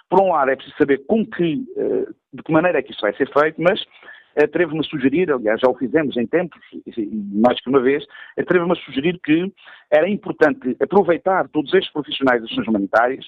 Por 0.10 0.22
um 0.22 0.32
lado, 0.32 0.52
é 0.52 0.56
preciso 0.56 0.78
saber 0.78 1.06
com 1.06 1.26
que, 1.26 1.66
uh, 1.76 2.16
de 2.34 2.44
que 2.44 2.52
maneira 2.52 2.80
é 2.80 2.82
que 2.82 2.92
isso 2.92 3.02
vai 3.02 3.14
ser 3.16 3.32
feito, 3.32 3.62
mas 3.62 3.82
atrevo-me 4.36 4.80
a 4.80 4.84
sugerir, 4.84 5.32
aliás, 5.32 5.60
já 5.60 5.70
o 5.70 5.76
fizemos 5.76 6.16
em 6.18 6.26
tempos, 6.26 6.60
mais 7.34 7.60
que 7.62 7.70
uma 7.70 7.80
vez, 7.80 8.06
atrevo-me 8.38 8.74
a 8.74 8.84
sugerir 8.84 9.20
que 9.24 9.52
era 9.90 10.10
importante 10.10 10.76
aproveitar 10.82 11.48
todos 11.50 11.74
estes 11.74 11.92
profissionais 11.92 12.42
das 12.42 12.46
associações 12.52 12.68
humanitárias, 12.68 13.26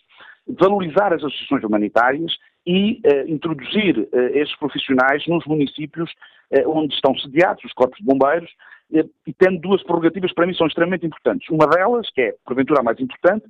valorizar 0.47 1.13
as 1.13 1.23
associações 1.23 1.63
humanitárias 1.63 2.33
e 2.65 3.01
uh, 3.05 3.29
introduzir 3.29 3.97
uh, 3.97 4.07
estes 4.33 4.57
profissionais 4.57 5.25
nos 5.27 5.45
municípios 5.45 6.11
uh, 6.51 6.69
onde 6.69 6.93
estão 6.93 7.17
sediados 7.17 7.63
os 7.63 7.73
corpos 7.73 7.97
de 7.99 8.05
bombeiros 8.05 8.49
e 9.25 9.33
tendo 9.33 9.59
duas 9.59 9.81
prerrogativas 9.81 10.31
para 10.33 10.45
mim 10.45 10.53
são 10.53 10.67
extremamente 10.67 11.03
importantes. 11.03 11.49
Uma 11.49 11.65
delas, 11.65 12.07
que 12.11 12.21
é 12.21 12.35
porventura 12.45 12.81
a 12.81 12.83
mais 12.83 12.99
importante, 12.99 13.43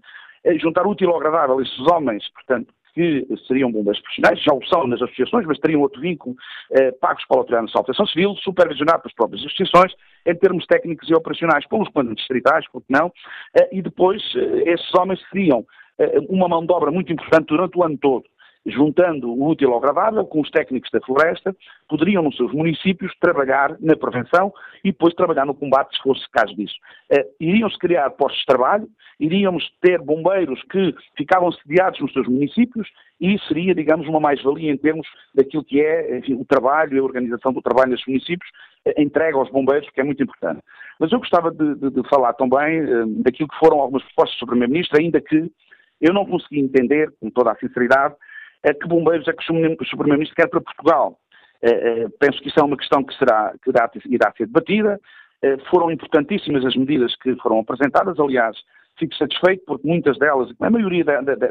juntar 0.62 0.88
útil 0.88 1.10
ao 1.10 1.18
agradável 1.18 1.60
esses 1.60 1.80
homens, 1.92 2.24
portanto, 2.32 2.74
que 2.94 3.26
seriam 3.48 3.72
bombeiros 3.72 4.02
profissionais, 4.02 4.42
já 4.42 4.54
o 4.54 4.64
são 4.68 4.88
nas 4.88 5.02
associações, 5.02 5.46
mas 5.46 5.60
teriam 5.60 5.82
outro 5.82 6.00
vínculo, 6.00 6.36
eh, 6.72 6.92
pagos 6.92 7.26
pela 7.26 7.42
Autoridade 7.42 7.68
de 7.68 7.74
Proteção 7.74 8.06
Civil, 8.08 8.36
supervisionados 8.38 9.02
pelas 9.02 9.16
próprias 9.16 9.46
associações, 9.46 9.94
em 10.26 10.36
termos 10.36 10.66
técnicos 10.66 11.10
e 11.10 11.14
operacionais, 11.14 11.68
pelos 11.68 11.90
comandantes 11.90 12.24
distritais, 12.24 12.66
porque 12.72 12.88
não, 12.90 13.12
eh, 13.58 13.70
e 13.72 13.82
depois 13.82 14.22
eh, 14.36 14.72
esses 14.72 14.94
homens 14.96 15.20
seriam 15.30 15.66
eh, 16.00 16.20
uma 16.30 16.48
mão 16.48 16.66
de 16.66 16.72
obra 16.72 16.92
muito 16.92 17.12
importante 17.12 17.48
durante 17.48 17.78
o 17.78 17.84
ano 17.84 17.98
todo 17.98 18.24
juntando 18.66 19.30
o 19.30 19.50
útil 19.50 19.72
ao 19.72 19.78
agradável 19.78 20.26
com 20.26 20.42
os 20.42 20.50
técnicos 20.50 20.90
da 20.92 21.02
floresta, 21.02 21.56
poderiam 21.90 22.24
nos 22.24 22.36
seus 22.38 22.52
municípios 22.54 23.14
trabalhar 23.20 23.76
na 23.80 23.96
prevenção 23.96 24.54
e 24.84 24.92
depois 24.92 25.14
trabalhar 25.14 25.46
no 25.46 25.54
combate 25.54 25.96
se 25.96 26.02
fosse 26.02 26.30
caso 26.32 26.56
disso. 26.56 26.76
Uh, 27.12 27.24
Iriam-se 27.40 27.78
criar 27.78 28.10
postos 28.12 28.40
de 28.40 28.46
trabalho, 28.46 28.88
iríamos 29.20 29.70
ter 29.82 30.02
bombeiros 30.02 30.62
que 30.72 30.96
ficavam 31.18 31.52
sediados 31.52 32.00
nos 32.00 32.14
seus 32.14 32.28
municípios 32.28 32.88
e 33.20 33.38
seria, 33.48 33.76
digamos, 33.76 34.08
uma 34.08 34.20
mais-valia 34.20 34.72
em 34.72 34.78
termos 34.78 35.08
daquilo 35.36 35.64
que 35.64 35.82
é 35.82 36.18
enfim, 36.18 36.36
o 36.36 36.46
trabalho 36.46 36.96
e 36.96 37.00
a 37.00 37.04
organização 37.04 37.52
do 37.52 37.62
trabalho 37.62 37.92
nesses 37.92 38.08
municípios, 38.08 38.50
uh, 38.88 39.02
entregue 39.02 39.38
aos 39.38 39.50
bombeiros, 39.50 39.90
que 39.90 40.00
é 40.00 40.04
muito 40.04 40.24
importante. 40.24 40.62
Mas 41.00 41.12
eu 41.12 41.20
gostava 41.20 41.52
de, 41.52 41.76
de, 41.76 41.90
de 41.90 42.10
falar 42.10 42.34
também 42.34 42.82
uh, 42.82 43.08
daquilo 43.24 43.50
que 43.50 43.60
foram 43.60 43.80
algumas 43.80 44.04
propostas 44.04 44.40
do 44.40 44.48
Primeiro-Ministro, 44.48 45.02
ainda 45.02 45.20
que 45.20 45.52
eu 46.00 46.14
não 46.14 46.26
consegui 46.26 46.60
entender, 46.60 47.12
com 47.20 47.30
toda 47.30 47.52
a 47.52 47.56
sinceridade, 47.56 48.16
que 48.72 48.88
bombeiros 48.88 49.28
é 49.28 49.34
que 49.34 49.44
o 49.44 49.98
Primeiro-Ministro 49.98 50.36
quer 50.36 50.48
para 50.48 50.62
Portugal. 50.62 51.18
É, 51.62 51.70
é, 51.72 52.08
penso 52.20 52.40
que 52.42 52.50
isso 52.50 52.60
é 52.60 52.64
uma 52.64 52.78
questão 52.78 53.04
que, 53.04 53.18
será, 53.18 53.54
que 53.64 53.70
irá, 53.70 53.90
irá 54.06 54.34
ser 54.38 54.46
debatida. 54.46 55.00
É, 55.42 55.58
foram 55.70 55.92
importantíssimas 55.92 56.64
as 56.66 56.76
medidas 56.76 57.16
que 57.18 57.36
foram 57.38 57.60
apresentadas, 57.60 58.20
aliás, 58.20 58.56
fico 58.98 59.16
satisfeito 59.16 59.64
porque 59.66 59.88
muitas 59.88 60.18
delas, 60.20 60.50
a 60.60 60.70
maioria 60.70 61.04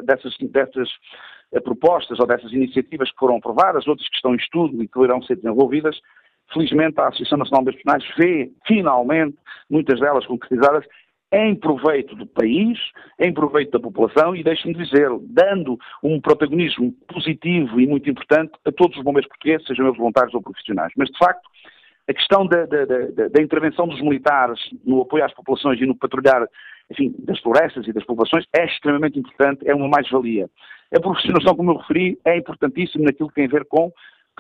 dessas, 0.05 0.35
dessas 0.41 0.89
eh, 1.53 1.61
propostas 1.61 2.19
ou 2.21 2.27
dessas 2.27 2.53
iniciativas 2.53 3.11
que 3.11 3.19
foram 3.19 3.37
aprovadas, 3.37 3.87
outras 3.87 4.09
que 4.09 4.17
estão 4.17 4.35
em 4.35 4.39
estudo 4.39 4.83
e 4.83 4.89
que 4.89 5.01
irão 5.01 5.23
ser 5.23 5.37
desenvolvidas, 5.37 5.99
felizmente 6.53 7.01
a 7.01 7.09
Associação 7.09 7.39
Nacional 7.39 7.65
dos 7.65 7.75
Personagens 7.75 8.15
vê, 8.17 8.51
finalmente, 8.67 9.37
muitas 9.69 10.01
delas 10.01 10.27
concretizadas 10.27 10.85
em 11.33 11.55
proveito 11.55 12.14
do 12.14 12.26
país, 12.26 12.78
em 13.18 13.33
proveito 13.33 13.70
da 13.70 13.80
população 13.80 14.37
e, 14.37 14.45
deixe-me 14.45 14.74
dizer, 14.74 15.09
dando 15.22 15.78
um 16.03 16.20
protagonismo 16.20 16.93
positivo 17.09 17.80
e 17.80 17.87
muito 17.87 18.11
importante 18.11 18.53
a 18.64 18.70
todos 18.70 18.97
os 18.99 19.03
bombeiros 19.03 19.28
portugueses, 19.28 19.66
sejam 19.66 19.87
eles 19.87 19.97
voluntários 19.97 20.35
ou 20.35 20.43
profissionais. 20.43 20.93
Mas, 20.97 21.09
de 21.09 21.18
facto, 21.18 21.49
a 22.09 22.12
questão 22.12 22.47
da, 22.47 22.66
da, 22.66 22.85
da, 22.85 23.28
da 23.28 23.43
intervenção 23.43 23.89
dos 23.89 24.01
militares 24.03 24.61
no 24.85 25.03
apoio 25.03 25.24
às 25.24 25.33
populações 25.33 25.80
e 25.80 25.87
no 25.87 25.97
patrulhar 25.97 26.47
enfim, 26.91 27.14
das 27.20 27.39
florestas 27.41 27.87
e 27.87 27.93
das 27.93 28.05
populações 28.05 28.45
é 28.55 28.66
extremamente 28.66 29.18
importante, 29.18 29.68
é 29.68 29.74
uma 29.74 29.89
mais-valia. 29.89 30.49
A 30.95 31.01
profissionalização, 31.01 31.57
como 31.57 31.72
eu 31.72 31.76
referi, 31.76 32.18
é 32.24 32.37
importantíssima 32.37 33.05
naquilo 33.05 33.28
que 33.28 33.37
tem 33.37 33.47
a 33.47 33.49
ver 33.49 33.64
com 33.64 33.91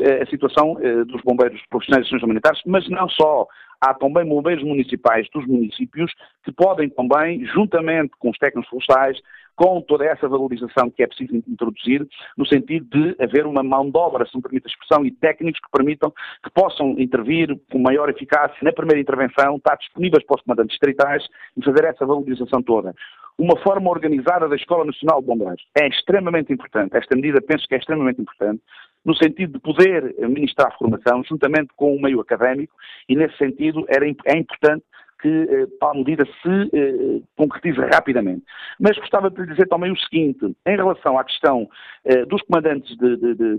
eh, 0.00 0.22
a 0.22 0.26
situação 0.26 0.76
eh, 0.80 1.04
dos 1.04 1.22
bombeiros 1.22 1.60
profissionais 1.70 2.06
e 2.10 2.26
militares, 2.26 2.60
mas 2.66 2.86
não 2.88 3.08
só 3.08 3.46
há 3.82 3.92
também 3.92 4.24
bombeiros 4.24 4.62
municipais 4.62 5.28
dos 5.34 5.44
municípios 5.44 6.12
que 6.44 6.52
podem 6.52 6.88
também, 6.88 7.44
juntamente 7.46 8.12
com 8.18 8.30
os 8.30 8.38
técnicos 8.38 8.70
florestais, 8.70 9.18
com 9.56 9.80
toda 9.82 10.04
essa 10.04 10.28
valorização 10.28 10.90
que 10.90 11.02
é 11.02 11.06
preciso 11.06 11.36
introduzir, 11.36 12.06
no 12.38 12.46
sentido 12.46 12.86
de 12.86 13.22
haver 13.22 13.44
uma 13.44 13.62
mão 13.62 13.90
de 13.90 13.98
obra, 13.98 14.26
se 14.26 14.36
me 14.36 14.42
permite 14.42 14.66
a 14.66 14.70
expressão, 14.70 15.04
e 15.04 15.10
técnicos 15.10 15.60
que 15.60 15.70
permitam 15.70 16.12
que 16.42 16.50
possam 16.50 16.98
intervir 16.98 17.58
com 17.70 17.78
maior 17.78 18.08
eficácia 18.08 18.56
na 18.62 18.72
primeira 18.72 19.00
intervenção, 19.00 19.56
estar 19.56 19.76
disponíveis 19.76 20.24
para 20.24 20.36
os 20.36 20.42
comandantes 20.42 20.72
distritais 20.72 21.26
e 21.56 21.64
fazer 21.64 21.84
essa 21.84 22.06
valorização 22.06 22.62
toda. 22.62 22.94
Uma 23.38 23.56
forma 23.58 23.90
organizada 23.90 24.48
da 24.48 24.56
Escola 24.56 24.84
Nacional 24.84 25.20
de 25.20 25.26
Bombeiros 25.26 25.62
é 25.78 25.88
extremamente 25.88 26.52
importante. 26.52 26.96
Esta 26.96 27.16
medida 27.16 27.40
penso 27.40 27.66
que 27.66 27.74
é 27.74 27.78
extremamente 27.78 28.20
importante, 28.20 28.62
no 29.04 29.16
sentido 29.16 29.54
de 29.54 29.60
poder 29.60 30.14
ministrar 30.28 30.76
formação 30.78 31.24
juntamente 31.24 31.70
com 31.74 31.96
o 31.96 32.00
meio 32.00 32.20
académico 32.20 32.74
e, 33.08 33.16
nesse 33.16 33.36
sentido, 33.36 33.84
era, 33.88 34.06
é 34.06 34.36
importante 34.36 34.84
que 35.22 35.28
eh, 35.28 35.66
tal 35.78 35.94
medida 35.94 36.26
se 36.26 36.70
eh, 36.76 37.22
concretize 37.36 37.78
rapidamente. 37.80 38.42
Mas 38.78 38.98
gostava 38.98 39.30
de 39.30 39.40
lhe 39.40 39.46
dizer 39.46 39.68
também 39.68 39.92
o 39.92 39.96
seguinte, 39.96 40.44
em 40.66 40.76
relação 40.76 41.16
à 41.16 41.24
questão 41.24 41.68
eh, 42.04 42.26
dos 42.26 42.42
comandantes 42.42 42.96
de, 42.98 43.16
de, 43.16 43.34
de 43.36 43.58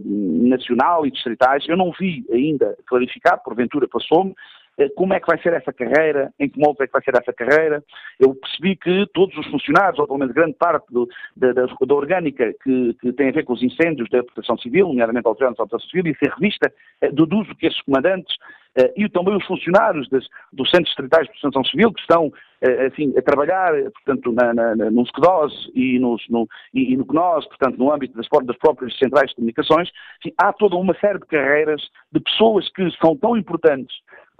nacional 0.49 1.05
e 1.05 1.11
distritais, 1.11 1.65
eu 1.67 1.78
não 1.78 1.91
vi 1.97 2.26
ainda 2.32 2.78
clarificado, 2.86 3.41
porventura 3.43 3.88
passou-me, 3.88 4.36
como 4.95 5.13
é 5.13 5.19
que 5.19 5.28
vai 5.28 5.39
ser 5.41 5.53
essa 5.53 5.71
carreira, 5.71 6.34
em 6.39 6.49
que 6.49 6.59
modo 6.59 6.82
é 6.82 6.88
que 6.88 6.93
vai 6.93 7.03
ser 7.03 7.15
essa 7.15 7.32
carreira. 7.34 7.84
Eu 8.19 8.34
percebi 8.36 8.76
que 8.76 9.05
todos 9.13 9.38
os 9.38 9.45
funcionários, 9.47 9.99
ou 9.99 10.07
pelo 10.07 10.19
menos 10.19 10.34
grande 10.34 10.55
parte 10.55 10.91
do, 10.91 11.07
da, 11.36 11.53
da, 11.53 11.65
da, 11.65 11.93
orgânica 11.95 12.53
que, 12.63 12.93
que, 12.95 13.13
tem 13.13 13.30
a 13.30 13.32
ver 13.32 13.43
com 13.43 13.53
os 13.53 13.61
incêndios 13.61 14.09
da 14.09 14.24
proteção 14.24 14.57
civil, 14.57 14.88
nomeadamente 14.88 15.28
a 15.28 15.30
Autoridade 15.30 15.57
da 15.57 15.65
Proteção 15.65 15.89
Civil, 15.89 16.11
e 16.11 16.17
ser 16.17 16.34
revista, 16.34 16.74
eh, 17.01 17.11
deduzo 17.11 17.55
que 17.55 17.67
esses 17.67 17.82
comandantes 17.82 18.36
eh, 18.76 18.93
e 18.97 19.09
também 19.09 19.36
os 19.36 19.45
funcionários 19.45 20.09
das, 20.09 20.26
dos 20.51 20.69
centros 20.69 20.88
distritais 20.88 21.28
de 21.28 21.39
proteção 21.39 21.63
civil 21.65 21.93
que 21.93 22.01
estão 22.01 22.32
assim, 22.88 23.13
a 23.17 23.21
trabalhar, 23.21 23.74
portanto, 23.91 24.32
na, 24.32 24.53
na, 24.53 24.76
no 24.89 25.03
SCDOS 25.03 25.69
e, 25.76 25.99
nos, 25.99 26.24
no, 26.30 26.47
e, 26.74 26.93
e 26.93 26.97
no 26.97 27.05
CNOS, 27.05 27.45
portanto, 27.47 27.78
no 27.78 27.91
âmbito 27.91 28.15
das, 28.15 28.26
das 28.45 28.57
próprias 28.57 28.97
centrais 28.97 29.30
de 29.30 29.36
comunicações, 29.36 29.89
enfim, 30.19 30.34
há 30.38 30.53
toda 30.53 30.78
uma 30.78 30.97
série 30.99 31.19
de 31.19 31.26
carreiras 31.26 31.82
de 32.09 32.21
pessoas 32.21 32.69
que 32.71 32.89
são 33.01 33.17
tão 33.17 33.36
importantes 33.36 33.93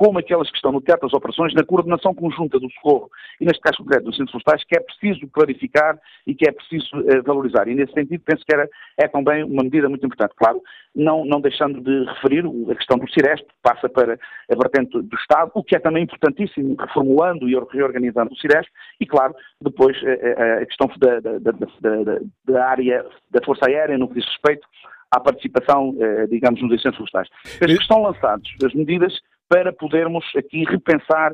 como 0.03 0.19
aquelas 0.19 0.49
que 0.49 0.57
estão 0.57 0.73
no 0.73 0.81
teatro 0.81 1.07
das 1.07 1.13
operações, 1.13 1.53
na 1.53 1.63
coordenação 1.63 2.13
conjunta 2.13 2.59
do 2.59 2.69
socorro 2.71 3.09
e, 3.39 3.45
neste 3.45 3.61
caso 3.61 3.77
concreto, 3.77 4.03
dos 4.03 4.17
centros 4.17 4.31
florestais, 4.31 4.61
que 4.65 4.77
é 4.77 4.81
preciso 4.81 5.25
clarificar 5.31 5.97
e 6.27 6.35
que 6.35 6.45
é 6.45 6.51
preciso 6.51 6.89
uh, 6.97 7.23
valorizar. 7.23 7.69
E, 7.69 7.73
nesse 7.73 7.93
sentido, 7.93 8.21
penso 8.25 8.43
que 8.45 8.53
era, 8.53 8.67
é 8.97 9.07
também 9.07 9.45
uma 9.45 9.63
medida 9.63 9.87
muito 9.87 10.05
importante. 10.05 10.33
Claro, 10.35 10.61
não, 10.93 11.23
não 11.23 11.39
deixando 11.39 11.79
de 11.79 12.03
referir 12.03 12.43
a 12.69 12.75
questão 12.75 12.97
do 12.97 13.09
CIRESP, 13.13 13.47
que 13.47 13.53
passa 13.63 13.87
para 13.87 14.15
a 14.15 14.55
vertente 14.55 15.01
do 15.01 15.15
Estado, 15.15 15.51
o 15.53 15.63
que 15.63 15.73
é 15.73 15.79
também 15.79 16.03
importantíssimo, 16.03 16.75
reformulando 16.77 17.47
e 17.47 17.57
reorganizando 17.71 18.33
o 18.33 18.35
CIRESP, 18.35 18.69
e, 18.99 19.05
claro, 19.05 19.33
depois 19.61 19.95
a, 20.03 20.09
eh, 20.09 20.35
eh, 20.37 20.63
a 20.63 20.65
questão 20.65 20.89
da, 20.97 21.21
da, 21.21 21.39
da, 21.39 22.19
da 22.45 22.65
área 22.65 23.05
da 23.31 23.41
Força 23.45 23.69
Aérea, 23.69 23.97
no 23.97 24.09
que 24.09 24.15
diz 24.15 24.25
respeito 24.25 24.67
à 25.09 25.19
participação, 25.21 25.95
digamos, 26.27 26.59
nos 26.61 26.73
incêndios 26.73 26.95
florestais. 26.97 27.29
Penso 27.59 27.75
que 27.77 27.81
estão 27.83 28.01
lançados 28.01 28.49
as 28.65 28.73
medidas 28.73 29.13
para 29.53 29.71
podermos 29.71 30.25
aqui 30.35 30.63
repensar 30.63 31.31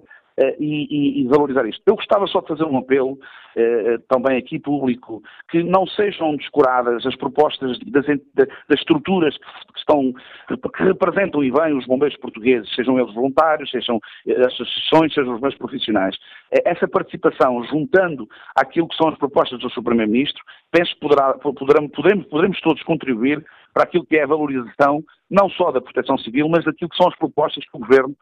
e, 0.60 1.22
e, 1.22 1.28
valorizar 1.28 1.66
isto. 1.68 1.82
Eu 1.86 1.96
gostava 1.96 2.26
só 2.28 2.42
de 2.42 2.48
fazer 2.48 2.64
um 2.64 2.78
apelo, 2.78 3.14
uh, 3.14 4.00
também 4.08 4.38
aqui 4.38 4.60
público, 4.60 5.22
que 5.50 5.64
não 5.64 5.86
sejam 5.88 6.36
descuradas 6.36 7.06
as 7.06 7.16
propostas 7.16 7.78
das, 7.80 8.06
das 8.06 8.80
estruturas 8.80 9.38
que, 9.38 9.80
estão, 9.80 10.14
que 10.48 10.84
representam 10.84 11.44
e 11.44 11.52
vêm 11.52 11.78
os 11.78 11.86
bombeiros 11.86 12.18
portugueses, 12.18 12.74
sejam 12.76 13.00
eles 13.00 13.14
voluntários, 13.14 13.70
sejam 13.70 14.00
as 14.28 14.54
associações, 14.54 15.14
sejam 15.14 15.36
os 15.36 15.42
meios 15.42 15.58
profissionais. 15.58 16.16
Essa 16.66 16.88
participação, 16.88 17.64
juntando 17.66 18.28
aquilo 18.56 18.88
que 18.88 18.96
são 18.96 19.10
as 19.10 19.18
propostas 19.18 19.60
do 19.60 19.70
Sr. 19.70 19.84
Primeiro-Ministro, 19.84 20.44
penso 20.72 20.94
que 20.94 21.00
poderá, 21.00 21.34
poderemos, 21.34 21.92
poderemos 22.28 22.60
todos 22.62 22.82
contribuir 22.84 23.44
para 23.74 23.84
aquilo 23.84 24.06
que 24.06 24.18
é 24.18 24.24
a 24.24 24.28
valorização 24.28 25.04
não 25.30 25.50
só 25.50 25.72
da 25.72 25.82
proteção 25.82 26.18
civil, 26.18 26.50
mas 26.50 26.66
daquilo 26.66 26.90
que 26.90 26.98
são 26.98 27.08
as 27.08 27.18
propostas 27.18 27.64
que 27.64 27.78
o 27.78 27.80
Governo 27.80 28.16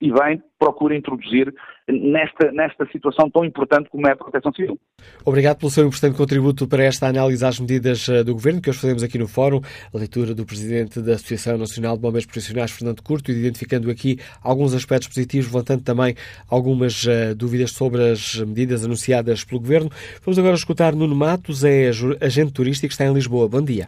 e 0.00 0.12
bem 0.12 0.42
procura 0.58 0.96
introduzir 0.96 1.52
nesta, 1.88 2.52
nesta 2.52 2.86
situação 2.86 3.30
tão 3.30 3.44
importante 3.44 3.88
como 3.90 4.06
é 4.06 4.12
a 4.12 4.16
proteção 4.16 4.52
civil. 4.52 4.78
Obrigado 5.24 5.58
pelo 5.58 5.70
seu 5.70 5.86
importante 5.86 6.16
contributo 6.16 6.66
para 6.68 6.84
esta 6.84 7.08
análise 7.08 7.44
às 7.44 7.58
medidas 7.58 8.08
eh, 8.08 8.22
do 8.22 8.32
Governo 8.34 8.60
que 8.60 8.70
hoje 8.70 8.80
fazemos 8.80 9.02
aqui 9.02 9.18
no 9.18 9.28
Fórum, 9.28 9.60
a 9.92 9.98
leitura 9.98 10.34
do 10.34 10.46
Presidente 10.46 11.00
da 11.00 11.14
Associação 11.14 11.58
Nacional 11.58 11.96
de 11.96 12.02
Bombeiros 12.02 12.26
Profissionais, 12.26 12.70
Fernando 12.70 13.02
Curto, 13.02 13.30
identificando 13.30 13.90
aqui 13.90 14.18
alguns 14.42 14.74
aspectos 14.74 15.08
positivos, 15.08 15.52
levantando 15.52 15.82
também 15.82 16.14
algumas 16.48 17.04
uh, 17.04 17.34
dúvidas 17.36 17.72
sobre 17.72 18.10
as 18.10 18.36
medidas 18.36 18.84
anunciadas 18.84 19.44
pelo 19.44 19.60
Governo. 19.60 19.90
Vamos 20.24 20.38
agora 20.38 20.54
escutar 20.54 20.94
Nuno 20.94 21.14
Matos, 21.14 21.64
é 21.64 21.90
agente 22.20 22.52
turístico, 22.52 22.92
está 22.92 23.04
em 23.04 23.12
Lisboa. 23.12 23.48
Bom 23.48 23.62
dia. 23.62 23.86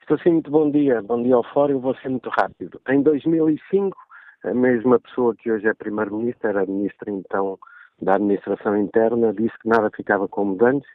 Estou 0.00 0.18
sim, 0.20 0.30
muito 0.30 0.50
bom 0.50 0.70
dia. 0.70 1.02
Bom 1.02 1.22
dia 1.22 1.34
ao 1.34 1.44
Fórum, 1.52 1.74
eu 1.74 1.80
vou 1.80 1.94
ser 1.96 2.08
muito 2.08 2.30
rápido. 2.30 2.80
Em 2.88 3.02
2005, 3.02 3.94
a 4.44 4.54
mesma 4.54 4.98
pessoa 5.00 5.34
que 5.34 5.50
hoje 5.50 5.66
é 5.66 5.74
Primeiro-Ministro, 5.74 6.48
era 6.48 6.66
Ministro 6.66 7.10
então 7.10 7.58
da 8.00 8.14
Administração 8.14 8.76
Interna, 8.76 9.32
disse 9.32 9.58
que 9.58 9.68
nada 9.68 9.90
ficava 9.90 10.28
como 10.28 10.56
antes. 10.64 10.88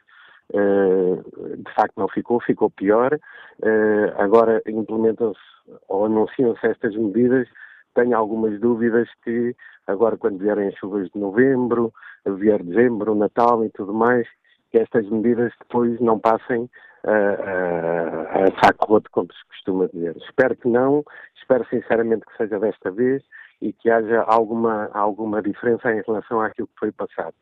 Uh, 0.52 1.22
de 1.56 1.74
facto 1.74 1.94
não 1.96 2.08
ficou, 2.08 2.40
ficou 2.40 2.70
pior. 2.70 3.14
Uh, 3.62 4.22
agora 4.22 4.62
implementam-se 4.66 5.40
ou 5.88 6.06
anunciam-se 6.06 6.66
estas 6.66 6.94
medidas. 6.96 7.48
Tenho 7.94 8.16
algumas 8.16 8.58
dúvidas 8.60 9.08
que 9.22 9.54
agora 9.86 10.16
quando 10.16 10.38
vierem 10.38 10.68
as 10.68 10.74
chuvas 10.74 11.08
de 11.10 11.18
novembro, 11.18 11.92
vier 12.26 12.62
dezembro, 12.62 13.14
Natal 13.14 13.64
e 13.64 13.70
tudo 13.70 13.92
mais, 13.92 14.26
que 14.70 14.78
estas 14.78 15.08
medidas 15.08 15.52
depois 15.60 16.00
não 16.00 16.18
passem 16.18 16.68
a, 17.04 18.44
a 18.44 18.64
saco 18.64 18.86
roto, 18.86 19.10
como 19.10 19.32
se 19.32 19.44
costuma 19.48 19.86
dizer. 19.86 20.16
Espero 20.16 20.56
que 20.56 20.68
não, 20.68 21.04
espero 21.36 21.66
sinceramente 21.68 22.24
que 22.26 22.36
seja 22.36 22.58
desta 22.58 22.90
vez 22.90 23.22
e 23.60 23.72
que 23.72 23.90
haja 23.90 24.22
alguma, 24.22 24.90
alguma 24.92 25.42
diferença 25.42 25.92
em 25.92 26.02
relação 26.06 26.40
àquilo 26.40 26.68
que 26.68 26.78
foi 26.78 26.92
passado. 26.92 27.34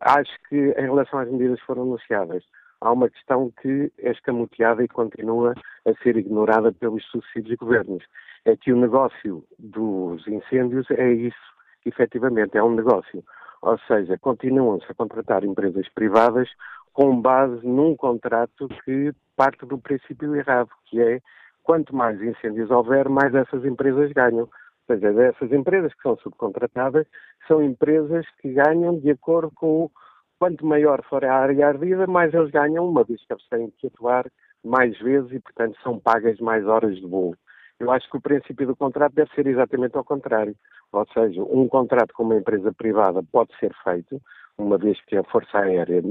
Acho 0.00 0.32
que 0.48 0.56
em 0.56 0.82
relação 0.82 1.18
às 1.18 1.30
medidas 1.30 1.60
que 1.60 1.66
foram 1.66 1.82
anunciadas, 1.82 2.42
há 2.80 2.92
uma 2.92 3.08
questão 3.08 3.52
que 3.60 3.92
é 3.98 4.10
escamoteada 4.10 4.82
e 4.82 4.88
continua 4.88 5.54
a 5.86 5.94
ser 6.02 6.16
ignorada 6.16 6.72
pelos 6.72 7.04
sucessivos 7.06 7.54
governos. 7.56 8.04
É 8.44 8.56
que 8.56 8.72
o 8.72 8.76
negócio 8.76 9.44
dos 9.58 10.26
incêndios 10.26 10.90
é 10.90 11.12
isso, 11.12 11.54
efetivamente, 11.84 12.56
é 12.56 12.62
um 12.62 12.74
negócio. 12.74 13.22
Ou 13.62 13.78
seja, 13.86 14.18
continuam-se 14.18 14.86
a 14.90 14.94
contratar 14.94 15.44
empresas 15.44 15.88
privadas 15.90 16.48
com 16.92 17.20
base 17.20 17.66
num 17.66 17.96
contrato 17.96 18.68
que 18.84 19.12
parte 19.36 19.64
do 19.66 19.78
princípio 19.78 20.34
errado, 20.36 20.70
que 20.86 21.00
é 21.00 21.20
quanto 21.62 21.94
mais 21.94 22.20
incêndios 22.20 22.70
houver, 22.70 23.08
mais 23.08 23.34
essas 23.34 23.64
empresas 23.64 24.12
ganham. 24.12 24.48
Ou 24.88 24.96
seja, 24.96 25.22
essas 25.22 25.52
empresas 25.52 25.94
que 25.94 26.02
são 26.02 26.16
subcontratadas 26.18 27.06
são 27.46 27.62
empresas 27.62 28.26
que 28.40 28.52
ganham 28.52 28.98
de 28.98 29.10
acordo 29.10 29.50
com 29.54 29.90
quanto 30.38 30.66
maior 30.66 31.02
for 31.04 31.24
a 31.24 31.34
área 31.34 31.68
ardida, 31.68 32.06
mais 32.06 32.34
eles 32.34 32.50
ganham, 32.50 32.88
uma 32.88 33.04
vez 33.04 33.24
que 33.24 33.32
eles 33.32 33.48
têm 33.48 33.70
que 33.78 33.86
atuar 33.86 34.26
mais 34.64 34.98
vezes 34.98 35.30
e, 35.32 35.40
portanto, 35.40 35.78
são 35.82 35.98
pagas 35.98 36.38
mais 36.40 36.66
horas 36.66 36.96
de 36.96 37.06
voo. 37.06 37.34
Eu 37.78 37.90
acho 37.90 38.08
que 38.10 38.16
o 38.16 38.20
princípio 38.20 38.66
do 38.66 38.76
contrato 38.76 39.14
deve 39.14 39.32
ser 39.34 39.46
exatamente 39.46 39.96
ao 39.96 40.04
contrário. 40.04 40.54
Ou 40.92 41.06
seja, 41.12 41.42
um 41.42 41.66
contrato 41.68 42.12
com 42.12 42.24
uma 42.24 42.36
empresa 42.36 42.72
privada 42.72 43.22
pode 43.32 43.56
ser 43.58 43.72
feito, 43.82 44.20
uma 44.58 44.78
vez 44.78 45.00
que 45.06 45.16
a 45.16 45.24
Força 45.24 45.58
Aérea 45.58 46.02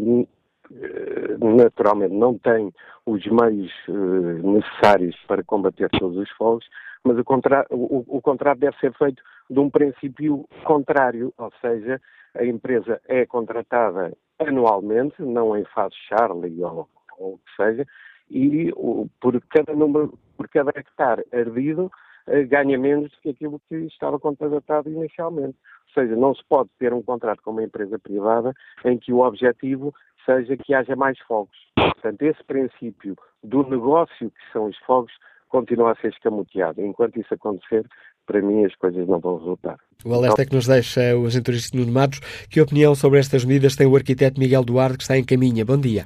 naturalmente 1.40 2.14
não 2.14 2.38
tem 2.38 2.74
os 3.06 3.26
meios 3.26 3.72
eh, 3.88 4.42
necessários 4.44 5.16
para 5.28 5.44
combater 5.44 5.90
todos 5.90 6.18
os 6.18 6.30
fogos, 6.32 6.66
mas 7.04 7.18
o, 7.18 7.24
contra 7.24 7.66
o, 7.70 8.04
o 8.08 8.22
contrato 8.22 8.60
deve 8.60 8.78
ser 8.78 8.94
feito 8.94 9.22
de 9.50 9.60
um 9.60 9.70
princípio 9.70 10.48
contrário, 10.64 11.34
ou 11.38 11.52
seja, 11.60 12.00
a 12.36 12.46
empresa 12.46 13.02
é 13.08 13.26
contratada 13.26 14.16
anualmente, 14.40 15.22
não 15.22 15.58
em 15.58 15.66
fase 15.66 15.96
Charlie 16.08 16.64
ou, 16.64 16.88
ou 17.18 17.34
o 17.34 17.38
que 17.38 17.56
seja, 17.56 17.86
e 18.30 18.72
por 19.20 19.40
cada 19.50 19.74
número, 19.74 20.18
por 20.38 20.48
cada 20.48 20.72
hectare 20.76 21.26
ardido, 21.34 21.92
eh, 22.28 22.44
ganha 22.44 22.78
menos 22.78 23.12
do 23.12 23.18
que 23.18 23.30
aquilo 23.30 23.62
que 23.68 23.76
estava 23.88 24.20
contratado 24.20 24.90
inicialmente. 24.90 25.58
Ou 25.88 25.94
seja, 25.94 26.16
não 26.16 26.34
se 26.34 26.42
pode 26.48 26.70
ter 26.80 26.94
um 26.94 27.02
contrato 27.02 27.42
com 27.44 27.52
uma 27.52 27.64
empresa 27.64 28.00
privada 28.00 28.54
em 28.86 28.98
que 28.98 29.12
o 29.12 29.20
objetivo 29.20 29.94
seja 30.26 30.58
que 30.58 30.74
haja 30.74 30.96
mais 30.96 31.18
fogos. 31.20 31.58
Portanto, 31.76 32.22
esse 32.24 32.44
princípio 32.44 33.16
do 33.44 33.64
negócio 33.68 34.30
que 34.30 34.52
são 34.54 34.66
os 34.66 34.78
fogos 34.80 35.12
continua 35.50 35.92
a 35.92 35.96
ser 35.96 36.10
escamoteado. 36.10 36.82
Enquanto 36.82 37.20
isso 37.20 37.34
acontecer, 37.34 37.86
para 38.26 38.42
mim 38.42 38.66
as 38.66 38.76
coisas 38.76 39.08
não 39.08 39.20
vão 39.20 39.38
resultar. 39.38 39.78
O 40.06 40.14
alerta 40.14 40.46
que 40.46 40.56
nos 40.56 40.68
deixa 40.68 41.16
o 41.18 41.26
agente 41.26 41.44
turístico 41.44 41.78
Nuno 41.78 41.92
Matos. 41.92 42.20
Que 42.50 42.62
opinião 42.62 42.96
sobre 42.96 43.20
estas 43.20 43.46
medidas 43.46 43.76
tem 43.76 43.88
o 43.88 43.96
arquiteto 43.96 44.40
Miguel 44.40 44.64
Duarte, 44.64 44.98
que 44.98 45.04
está 45.04 45.18
em 45.18 45.26
caminha? 45.26 45.66
Bom 45.66 45.78
dia. 45.78 46.06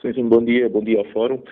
Sim, 0.00 0.12
sim, 0.12 0.28
bom 0.28 0.44
dia, 0.44 0.68
bom 0.68 0.82
dia 0.82 0.98
ao 0.98 1.04
Fórum. 1.12 1.42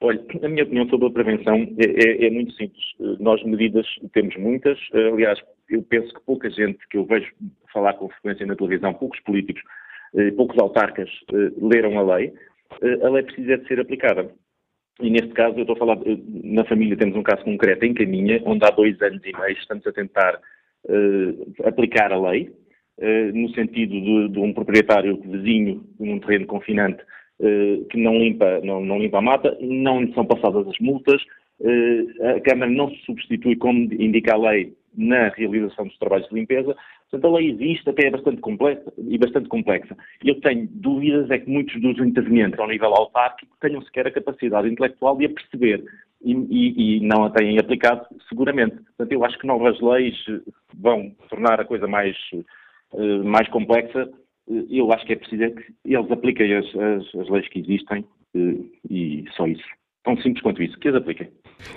Olha, 0.00 0.20
a 0.42 0.48
minha 0.48 0.64
opinião 0.64 0.88
sobre 0.88 1.06
a 1.06 1.10
prevenção 1.10 1.54
é, 1.54 1.84
é, 1.86 2.26
é, 2.26 2.30
muito 2.30 2.52
simples. 2.54 2.82
Nós 3.20 3.42
medidas 3.44 3.86
temos 4.12 4.36
muitas. 4.36 4.76
Aliás, 4.92 5.38
eu 5.70 5.80
penso 5.82 6.12
que 6.12 6.20
pouca 6.22 6.50
gente 6.50 6.78
que 6.90 6.98
eu 6.98 7.04
vejo 7.04 7.32
falar 7.72 7.94
com 7.94 8.08
frequência 8.08 8.44
na 8.44 8.56
televisão, 8.56 8.92
poucos 8.92 9.20
políticos, 9.20 9.62
poucos 10.36 10.58
autarcas 10.58 11.10
eh, 11.32 11.52
leram 11.60 11.98
a 11.98 12.16
lei. 12.16 12.32
Eh, 12.82 13.06
a 13.06 13.08
lei 13.08 13.22
precisa 13.22 13.58
de 13.58 13.66
ser 13.66 13.80
aplicada. 13.80 14.30
E 15.00 15.10
neste 15.10 15.30
caso, 15.30 15.56
eu 15.56 15.62
estou 15.62 15.74
a 15.76 15.78
falar, 15.78 15.98
na 16.44 16.64
família 16.64 16.96
temos 16.96 17.16
um 17.16 17.22
caso 17.22 17.42
concreto 17.44 17.84
em 17.84 17.94
Caminha, 17.94 18.42
onde 18.44 18.64
há 18.64 18.70
dois 18.70 19.00
anos 19.00 19.22
e 19.24 19.32
meio 19.32 19.56
estamos 19.56 19.86
a 19.86 19.92
tentar 19.92 20.38
uh, 20.84 21.66
aplicar 21.66 22.12
a 22.12 22.20
lei, 22.30 22.50
uh, 22.98 23.32
no 23.36 23.48
sentido 23.54 23.92
de, 23.92 24.28
de, 24.28 24.38
um 24.38 24.52
proprietário 24.52 25.16
vizinho 25.16 25.82
num 25.98 26.20
terreno 26.20 26.46
confinante 26.46 27.02
uh, 27.40 27.84
que 27.86 27.96
não 27.96 28.18
limpa, 28.18 28.60
não, 28.62 28.84
não, 28.84 28.98
limpa 28.98 29.18
a 29.18 29.22
mata, 29.22 29.56
não 29.60 30.06
são 30.12 30.26
passadas 30.26 30.68
as 30.68 30.78
multas, 30.78 31.20
a 32.36 32.40
Câmara 32.40 32.70
não 32.70 32.90
se 32.90 32.96
substitui, 33.04 33.54
como 33.54 33.84
indica 33.94 34.34
a 34.34 34.36
lei, 34.36 34.74
na 34.96 35.28
realização 35.28 35.86
dos 35.86 35.96
trabalhos 35.98 36.28
de 36.28 36.34
limpeza. 36.34 36.76
Portanto, 37.12 37.30
a 37.30 37.38
lei 37.38 37.50
existe, 37.50 37.90
até 37.90 38.06
é 38.06 38.10
bastante 38.10 38.40
complexa 38.40 38.90
e 38.96 39.18
bastante 39.18 39.46
complexa. 39.50 39.94
Eu 40.24 40.40
tenho 40.40 40.66
dúvidas 40.70 41.30
é 41.30 41.38
que 41.38 41.50
muitos 41.50 41.78
dos 41.78 41.98
intervenientes 41.98 42.58
ao 42.58 42.66
nível 42.66 42.88
autárquico 42.88 43.54
tenham 43.60 43.82
sequer 43.82 44.06
a 44.06 44.10
capacidade 44.10 44.66
intelectual 44.66 45.18
de 45.18 45.26
a 45.26 45.28
perceber 45.28 45.84
e, 46.24 46.32
e, 46.32 46.96
e, 46.96 47.00
não 47.00 47.24
a 47.24 47.30
têm 47.30 47.58
aplicado 47.58 48.06
seguramente. 48.30 48.76
Portanto, 48.76 49.12
eu 49.12 49.24
acho 49.26 49.38
que 49.38 49.46
novas 49.46 49.78
leis 49.82 50.16
vão 50.74 51.14
tornar 51.28 51.60
a 51.60 51.66
coisa 51.66 51.86
mais, 51.86 52.16
uh, 52.94 53.22
mais 53.22 53.46
complexa. 53.48 54.10
Eu 54.70 54.90
acho 54.90 55.04
que 55.04 55.12
é 55.12 55.16
preciso 55.16 55.44
é 55.44 55.50
que 55.50 55.64
eles 55.84 56.10
apliquem 56.10 56.54
as, 56.54 56.64
as, 56.74 57.14
as 57.14 57.28
leis 57.28 57.46
que 57.48 57.58
existem 57.58 58.06
uh, 58.34 58.70
e 58.88 59.26
só 59.36 59.46
isso. 59.46 59.81
Tão 60.04 60.16
simples 60.16 60.42
quanto 60.42 60.62
isso, 60.62 60.78
que 60.78 60.88
as 60.88 60.96
apliquem. 60.96 61.30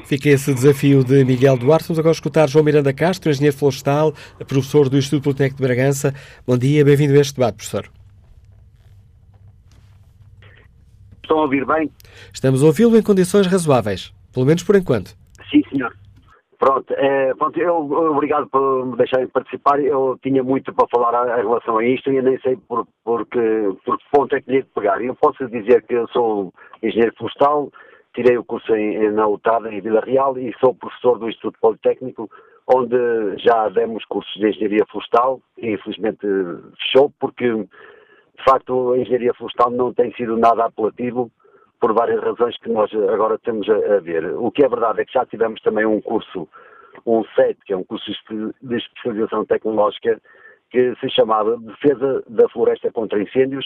Fica 0.05 0.29
esse 0.29 0.53
desafio 0.53 1.03
de 1.03 1.23
Miguel 1.23 1.57
Duarte. 1.57 1.87
Vamos 1.87 1.99
agora 1.99 2.13
escutar 2.13 2.49
João 2.49 2.65
Miranda 2.65 2.91
Castro, 2.91 3.29
engenheiro 3.29 3.55
florestal, 3.55 4.13
professor 4.47 4.89
do 4.89 4.97
Instituto 4.97 5.23
Politécnico 5.23 5.61
de 5.61 5.67
Bragança. 5.67 6.13
Bom 6.47 6.57
dia, 6.57 6.83
bem-vindo 6.83 7.13
a 7.13 7.17
este 7.17 7.35
debate, 7.35 7.57
professor. 7.57 7.85
Estão 11.21 11.39
a 11.39 11.41
ouvir 11.43 11.65
bem? 11.65 11.91
Estamos 12.33 12.63
a 12.63 12.65
ouvi-lo 12.65 12.97
em 12.97 13.01
condições 13.03 13.47
razoáveis, 13.47 14.11
pelo 14.33 14.45
menos 14.45 14.63
por 14.63 14.75
enquanto. 14.75 15.15
Sim, 15.51 15.61
senhor. 15.69 15.93
Pronto, 16.57 16.93
é, 16.93 17.33
pronto 17.35 17.59
eu, 17.59 17.75
obrigado 18.11 18.47
por 18.47 18.85
me 18.85 18.95
deixarem 18.95 19.27
participar. 19.27 19.79
Eu 19.79 20.17
tinha 20.23 20.43
muito 20.43 20.73
para 20.73 20.87
falar 20.87 21.39
em 21.39 21.43
relação 21.43 21.77
a 21.77 21.85
isto 21.85 22.11
e 22.11 22.17
eu 22.17 22.23
nem 22.23 22.39
sei 22.39 22.55
por, 22.67 22.87
por, 23.03 23.25
que, 23.27 23.75
por 23.85 23.97
que 23.97 24.05
ponto 24.11 24.35
é 24.35 24.41
que 24.41 24.51
lhe 24.51 24.63
pegar. 24.63 25.01
Eu 25.03 25.15
posso 25.15 25.47
dizer 25.49 25.83
que 25.83 25.93
eu 25.93 26.07
sou 26.07 26.53
engenheiro 26.81 27.13
florestal, 27.17 27.69
tirei 28.15 28.37
o 28.37 28.43
curso 28.43 28.73
em, 28.73 29.11
na 29.11 29.27
UTAD, 29.27 29.67
em 29.67 29.81
Vila 29.81 30.01
Real, 30.01 30.37
e 30.37 30.53
sou 30.59 30.73
professor 30.73 31.19
do 31.19 31.29
Instituto 31.29 31.59
Politécnico, 31.59 32.29
onde 32.73 32.97
já 33.37 33.69
demos 33.69 34.03
cursos 34.05 34.33
de 34.35 34.47
engenharia 34.47 34.85
florestal, 34.89 35.41
e 35.57 35.73
infelizmente 35.73 36.25
fechou, 36.79 37.11
porque 37.19 37.47
de 37.53 38.43
facto 38.43 38.93
a 38.93 38.97
engenharia 38.97 39.33
florestal 39.33 39.69
não 39.69 39.93
tem 39.93 40.11
sido 40.13 40.37
nada 40.37 40.65
apelativo, 40.65 41.29
por 41.79 41.93
várias 41.93 42.23
razões 42.23 42.57
que 42.57 42.69
nós 42.69 42.91
agora 42.93 43.37
temos 43.37 43.69
a, 43.69 43.75
a 43.75 43.99
ver. 43.99 44.25
O 44.37 44.49
que 44.49 44.63
é 44.63 44.67
verdade 44.67 45.01
é 45.01 45.05
que 45.05 45.13
já 45.13 45.25
tivemos 45.25 45.61
também 45.61 45.85
um 45.85 46.01
curso, 46.01 46.47
um 47.05 47.23
SET, 47.35 47.57
que 47.65 47.73
é 47.73 47.77
um 47.77 47.83
curso 47.83 48.09
de 48.61 48.75
especialização 48.75 49.45
tecnológica, 49.45 50.19
que 50.71 50.95
se 50.99 51.09
chamava 51.09 51.57
Defesa 51.57 52.23
da 52.27 52.49
Floresta 52.49 52.91
contra 52.91 53.21
Incêndios, 53.21 53.65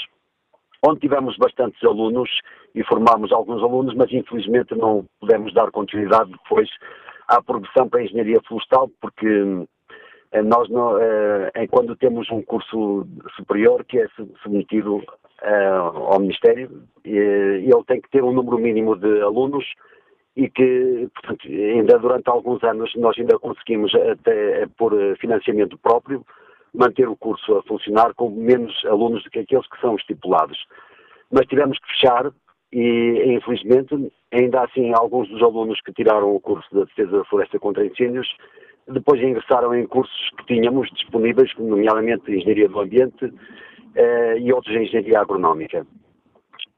onde 0.86 1.00
tivemos 1.02 1.36
bastantes 1.38 1.84
alunos 1.84 2.30
e 2.74 2.84
formámos 2.84 3.32
alguns 3.32 3.62
alunos, 3.62 3.94
mas 3.96 4.12
infelizmente 4.12 4.76
não 4.76 5.06
pudemos 5.20 5.54
dar 5.54 5.72
continuidade 5.72 6.32
depois 6.32 6.70
à 7.28 7.42
progressão 7.42 7.90
para 7.90 8.00
a 8.00 8.04
engenharia 8.04 8.42
florestal, 8.48 8.90
porque 9.02 9.66
eh, 10.32 10.42
nós, 10.42 10.70
não, 10.70 10.98
é, 10.98 11.68
quando 11.68 11.96
temos 11.96 12.30
um 12.32 12.42
curso 12.42 13.06
superior 13.36 13.84
que 13.86 14.00
é 14.00 14.08
submetido 14.42 15.04
é, 15.42 15.68
ao 15.68 16.20
Ministério, 16.20 16.84
ele 17.06 17.84
tem 17.88 18.02
que 18.02 18.10
ter 18.10 18.24
um 18.24 18.34
número 18.34 18.58
mínimo 18.58 18.96
de 18.96 19.22
alunos 19.22 19.66
e 20.36 20.50
que, 20.50 21.10
portanto, 21.14 21.48
ainda 21.48 21.98
durante 21.98 22.30
alguns 22.30 22.64
anos 22.64 22.94
nós 22.96 23.18
ainda 23.18 23.38
conseguimos, 23.40 23.94
até 23.96 24.68
por 24.78 24.94
financiamento 25.18 25.78
próprio, 25.78 26.26
manter 26.74 27.08
o 27.08 27.16
curso 27.16 27.58
a 27.58 27.64
funcionar 27.64 28.14
com 28.14 28.30
menos 28.30 28.74
alunos 28.86 29.24
do 29.24 29.30
que 29.30 29.40
aqueles 29.40 29.68
que 29.68 29.80
são 29.82 29.96
estipulados. 29.96 30.58
Mas 31.32 31.46
tivemos 31.48 31.78
que 31.80 31.88
fechar 31.94 32.32
e, 32.72 33.36
infelizmente, 33.36 34.12
ainda 34.32 34.64
assim, 34.64 34.92
alguns 34.94 35.28
dos 35.30 35.42
alunos 35.42 35.80
que 35.82 35.94
tiraram 35.94 36.36
o 36.36 36.40
curso 36.40 36.68
da 36.74 36.86
defesa 36.86 37.18
da 37.18 37.26
floresta 37.26 37.60
contra 37.60 37.86
incêndios 37.86 38.28
depois 38.90 39.22
ingressaram 39.22 39.74
em 39.76 39.86
cursos 39.86 40.32
que 40.38 40.46
tínhamos 40.56 40.90
disponíveis, 40.92 41.52
nomeadamente 41.58 42.32
Engenharia 42.32 42.68
do 42.68 42.80
Ambiente 42.80 43.32
eh, 43.96 44.40
e 44.40 44.52
outros 44.52 44.76
em 44.76 44.84
Engenharia 44.84 45.20
Agronómica. 45.20 45.86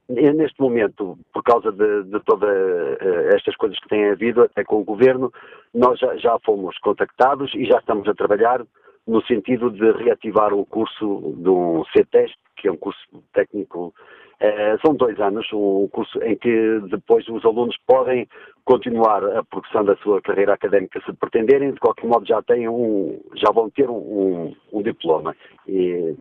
E, 0.09 0.33
neste 0.33 0.59
momento, 0.59 1.17
por 1.33 1.41
causa 1.41 1.71
de, 1.71 2.03
de 2.03 2.19
todas 2.25 2.49
uh, 2.49 3.33
estas 3.33 3.55
coisas 3.55 3.79
que 3.79 3.87
têm 3.87 4.09
havido, 4.09 4.41
até 4.41 4.61
com 4.61 4.81
o 4.81 4.83
Governo, 4.83 5.31
nós 5.73 5.97
já, 5.99 6.17
já 6.17 6.37
fomos 6.39 6.77
contactados 6.79 7.49
e 7.55 7.63
já 7.63 7.77
estamos 7.77 8.05
a 8.09 8.13
trabalhar 8.13 8.61
no 9.07 9.21
sentido 9.25 9.71
de 9.71 9.91
reativar 9.91 10.53
o 10.53 10.65
curso 10.65 11.33
do 11.37 11.85
C-Test, 11.93 12.35
que 12.57 12.67
é 12.67 12.71
um 12.71 12.77
curso 12.77 12.99
técnico, 13.33 13.93
eh, 14.39 14.75
são 14.83 14.95
dois 14.95 15.19
anos, 15.19 15.47
um 15.53 15.87
curso 15.91 16.21
em 16.23 16.35
que 16.35 16.79
depois 16.89 17.27
os 17.27 17.45
alunos 17.45 17.75
podem 17.85 18.27
continuar 18.65 19.23
a 19.23 19.43
progressão 19.43 19.85
da 19.85 19.95
sua 19.97 20.19
carreira 20.21 20.53
académica 20.53 20.99
se 21.05 21.13
pretenderem, 21.13 21.71
de 21.71 21.79
qualquer 21.79 22.07
modo 22.07 22.25
já 22.25 22.41
têm 22.41 22.67
um, 22.67 23.21
já 23.35 23.51
vão 23.51 23.69
ter 23.69 23.89
um, 23.89 24.53
um 24.73 24.81
diploma. 24.81 25.35
E, 25.67 26.15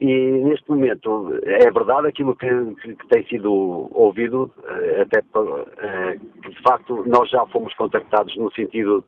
e, 0.00 0.30
neste 0.44 0.68
momento 0.68 1.32
é 1.44 1.70
verdade 1.70 2.08
aquilo 2.08 2.36
que, 2.36 2.48
que, 2.82 2.94
que 2.94 3.08
tem 3.08 3.24
sido 3.26 3.50
ouvido, 3.90 4.52
eh, 4.66 5.02
até 5.02 5.20
eh, 5.20 6.18
que 6.42 6.50
de 6.50 6.62
facto 6.62 7.04
nós 7.06 7.30
já 7.30 7.46
fomos 7.46 7.72
contactados 7.74 8.36
no 8.36 8.52
sentido 8.52 9.02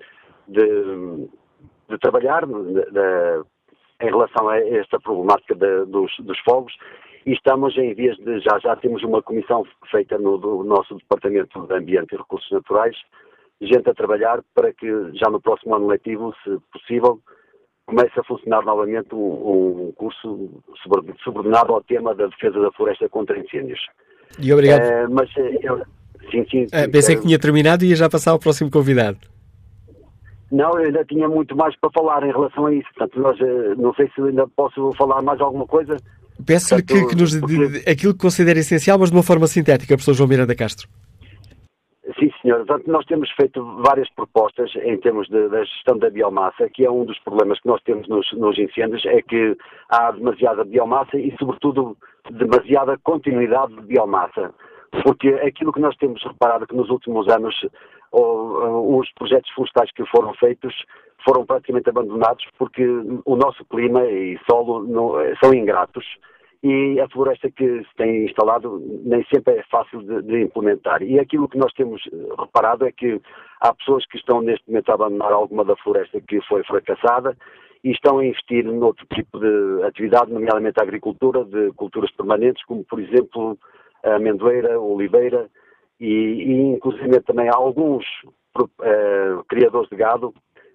de 0.49 1.29
de 1.89 1.99
trabalhar, 1.99 2.47
de, 2.47 2.91
de, 2.91 3.43
em 4.01 4.11
relação 4.11 4.49
a 4.49 4.59
esta 4.59 5.01
problemática 5.01 5.55
de, 5.55 5.84
dos, 5.86 6.12
dos 6.20 6.39
fogos 6.41 6.72
e 7.26 7.32
estamos 7.32 7.76
em 7.76 7.95
vias 7.95 8.16
de, 8.18 8.41
já, 8.41 8.59
já 8.59 8.76
temos 8.76 9.03
uma 9.03 9.22
comissão 9.22 9.64
feita 9.91 10.16
no 10.18 10.64
nosso 10.64 10.97
Departamento 10.97 11.66
de 11.66 11.74
Ambiente 11.74 12.14
e 12.14 12.16
Recursos 12.16 12.51
Naturais, 12.51 12.97
gente 13.61 13.89
a 13.91 13.95
trabalhar 13.95 14.41
para 14.55 14.72
que 14.72 14.86
já 15.14 15.28
no 15.30 15.41
próximo 15.41 15.74
ano 15.74 15.89
letivo, 15.89 16.34
se 16.43 16.57
possível, 16.72 17.20
comece 17.86 18.18
a 18.18 18.24
funcionar 18.24 18.64
novamente 18.64 19.14
um, 19.14 19.89
um 19.89 19.93
curso 19.93 20.62
subordinado 21.22 21.72
ao 21.72 21.82
tema 21.82 22.14
da 22.14 22.26
defesa 22.26 22.61
da 22.61 22.70
floresta 22.72 23.09
contra 23.09 23.39
incêndios. 23.39 23.80
E 24.39 24.53
obrigado. 24.53 24.82
Uh, 24.82 25.11
mas 25.11 25.30
eu, 25.62 25.78
sim, 26.30 26.45
sim, 26.51 26.66
sim, 26.68 26.84
uh, 26.84 26.91
pensei 26.91 27.16
que 27.16 27.22
tinha 27.22 27.39
terminado 27.39 27.84
e 27.84 27.89
ia 27.89 27.97
já 27.97 28.09
passar 28.09 28.32
ao 28.32 28.39
próximo 28.39 28.70
convidado. 28.70 29.18
Não, 30.51 30.79
eu 30.79 30.87
ainda 30.87 31.05
tinha 31.05 31.29
muito 31.29 31.55
mais 31.55 31.77
para 31.79 31.91
falar 31.91 32.23
em 32.23 32.33
relação 32.33 32.67
a 32.67 32.75
isso. 32.75 32.89
Portanto, 32.95 33.21
nós, 33.21 33.39
não 33.77 33.93
sei 33.95 34.11
se 34.15 34.21
ainda 34.21 34.47
posso 34.49 34.93
falar 34.97 35.23
mais 35.23 35.41
alguma 35.41 35.67
coisa. 35.67 35.97
Peço-lhe 36.47 36.83
que, 36.83 37.07
que, 37.07 37.17
nos 37.17 37.39
porque... 37.39 37.89
aquilo 37.89 38.15
que 38.15 38.21
considera 38.21 38.59
essencial, 38.59 38.99
mas 38.99 39.11
de 39.11 39.17
uma 39.17 39.23
forma 39.23 39.47
sintética, 39.47 39.95
professor 39.95 40.15
João 40.15 40.29
Miranda 40.29 40.55
Castro. 40.55 40.89
Sim, 42.19 42.31
senhor. 42.41 42.65
Portanto, 42.65 42.91
nós 42.91 43.05
temos 43.05 43.31
feito 43.33 43.63
várias 43.83 44.09
propostas 44.15 44.71
em 44.77 44.99
termos 44.99 45.29
de, 45.29 45.49
da 45.49 45.63
gestão 45.65 45.99
da 45.99 46.09
biomassa, 46.09 46.69
que 46.73 46.85
é 46.85 46.91
um 46.91 47.05
dos 47.05 47.19
problemas 47.21 47.61
que 47.61 47.69
nós 47.69 47.83
temos 47.83 48.09
nos, 48.09 48.27
nos 48.33 48.59
incêndios, 48.59 49.05
é 49.07 49.21
que 49.21 49.57
há 49.91 50.11
demasiada 50.13 50.65
biomassa 50.65 51.19
e, 51.19 51.35
sobretudo, 51.39 51.97
demasiada 52.31 52.97
continuidade 53.03 53.75
de 53.75 53.83
biomassa. 53.83 54.53
Porque 55.05 55.29
aquilo 55.29 55.73
que 55.73 55.81
nós 55.81 55.95
temos 55.97 56.23
reparado 56.25 56.67
que 56.67 56.75
nos 56.75 56.89
últimos 56.89 57.29
anos 57.29 57.55
os 58.13 59.11
projetos 59.13 59.51
florestais 59.53 59.93
que 59.93 60.05
foram 60.07 60.33
feitos 60.35 60.75
foram 61.25 61.45
praticamente 61.45 61.91
abandonados 61.91 62.45
porque 62.59 62.85
o 63.25 63.37
nosso 63.37 63.65
clima 63.67 64.05
e 64.07 64.39
solo 64.49 64.85
não, 64.85 65.15
são 65.43 65.53
ingratos 65.53 66.05
e 66.63 67.01
a 67.01 67.09
floresta 67.09 67.51
que 67.51 67.83
se 67.85 67.97
tem 67.97 68.25
instalado 68.25 68.83
nem 69.05 69.25
sempre 69.33 69.55
é 69.55 69.63
fácil 69.71 70.03
de, 70.03 70.23
de, 70.23 70.43
implementar. 70.43 71.03
E 71.03 71.19
aquilo 71.19 71.49
que 71.49 71.59
nós 71.59 71.73
temos 71.75 72.03
reparado 72.39 72.85
é 72.85 72.91
que 72.91 73.21
há 73.61 73.73
pessoas 73.75 74.05
que 74.07 74.17
estão 74.17 74.41
neste 74.41 74.69
momento 74.69 74.91
a 74.91 74.95
abandonar 74.95 75.33
alguma 75.33 75.65
da 75.65 75.77
floresta 75.77 76.21
que 76.21 76.41
foi 76.43 76.65
fracassada 76.65 77.37
e 77.85 77.93
estão 77.93 78.19
a 78.19 78.27
investir 78.27 78.65
noutro 78.65 79.07
tipo 79.15 79.39
de 79.39 79.85
atividade, 79.85 80.33
nomeadamente 80.33 80.81
a 80.81 80.83
agricultura, 80.83 81.45
de 81.45 81.71
culturas 81.75 82.11
permanentes, 82.13 82.65
como 82.65 82.83
por 82.85 82.99
exemplo 82.99 83.57
a 84.05 84.17
amendoeira, 84.17 84.75
a 84.75 84.81
oliveira, 84.81 85.49
e, 86.01 86.07
e 86.07 86.61
inclusive 86.75 87.21
também 87.21 87.49
alguns 87.49 88.05
uh, 88.61 89.45
criadores 89.49 89.89
de 89.91 89.97
gado 89.97 90.35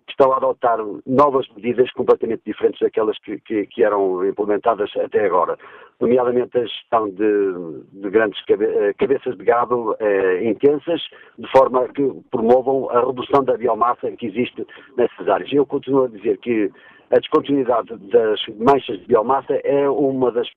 estão 0.10 0.34
a 0.34 0.38
adotar 0.38 0.78
novas 1.06 1.48
medidas 1.56 1.90
completamente 1.94 2.42
diferentes 2.46 2.80
daquelas 2.82 3.18
que, 3.20 3.40
que, 3.40 3.66
que 3.68 3.84
eram 3.84 4.26
implementadas 4.26 4.92
até 4.98 5.26
agora, 5.26 5.58
nomeadamente 6.00 6.58
a 6.58 6.66
gestão 6.66 7.10
de, 7.10 7.54
de 7.94 8.10
grandes 8.10 8.44
cabe, 8.46 8.66
uh, 8.66 8.94
cabeças 8.98 9.38
de 9.38 9.44
gado 9.44 9.92
uh, 9.92 10.44
intensas, 10.44 11.02
de 11.38 11.50
forma 11.52 11.88
que 11.90 12.04
promovam 12.32 12.90
a 12.90 13.06
redução 13.06 13.44
da 13.44 13.58
biomassa 13.58 14.12
que 14.12 14.28
existe 14.28 14.66
nessas 14.98 15.28
áreas. 15.28 15.52
Eu 15.52 15.66
continuo 15.66 16.04
a 16.04 16.10
dizer 16.10 16.38
que 16.40 16.70
a 17.12 17.20
descontinuidade 17.20 17.96
das 18.10 18.42
manchas 18.58 19.00
de 19.00 19.06
biomassa 19.06 19.54
é 19.64 19.88
uma 19.90 20.32
das 20.32 20.48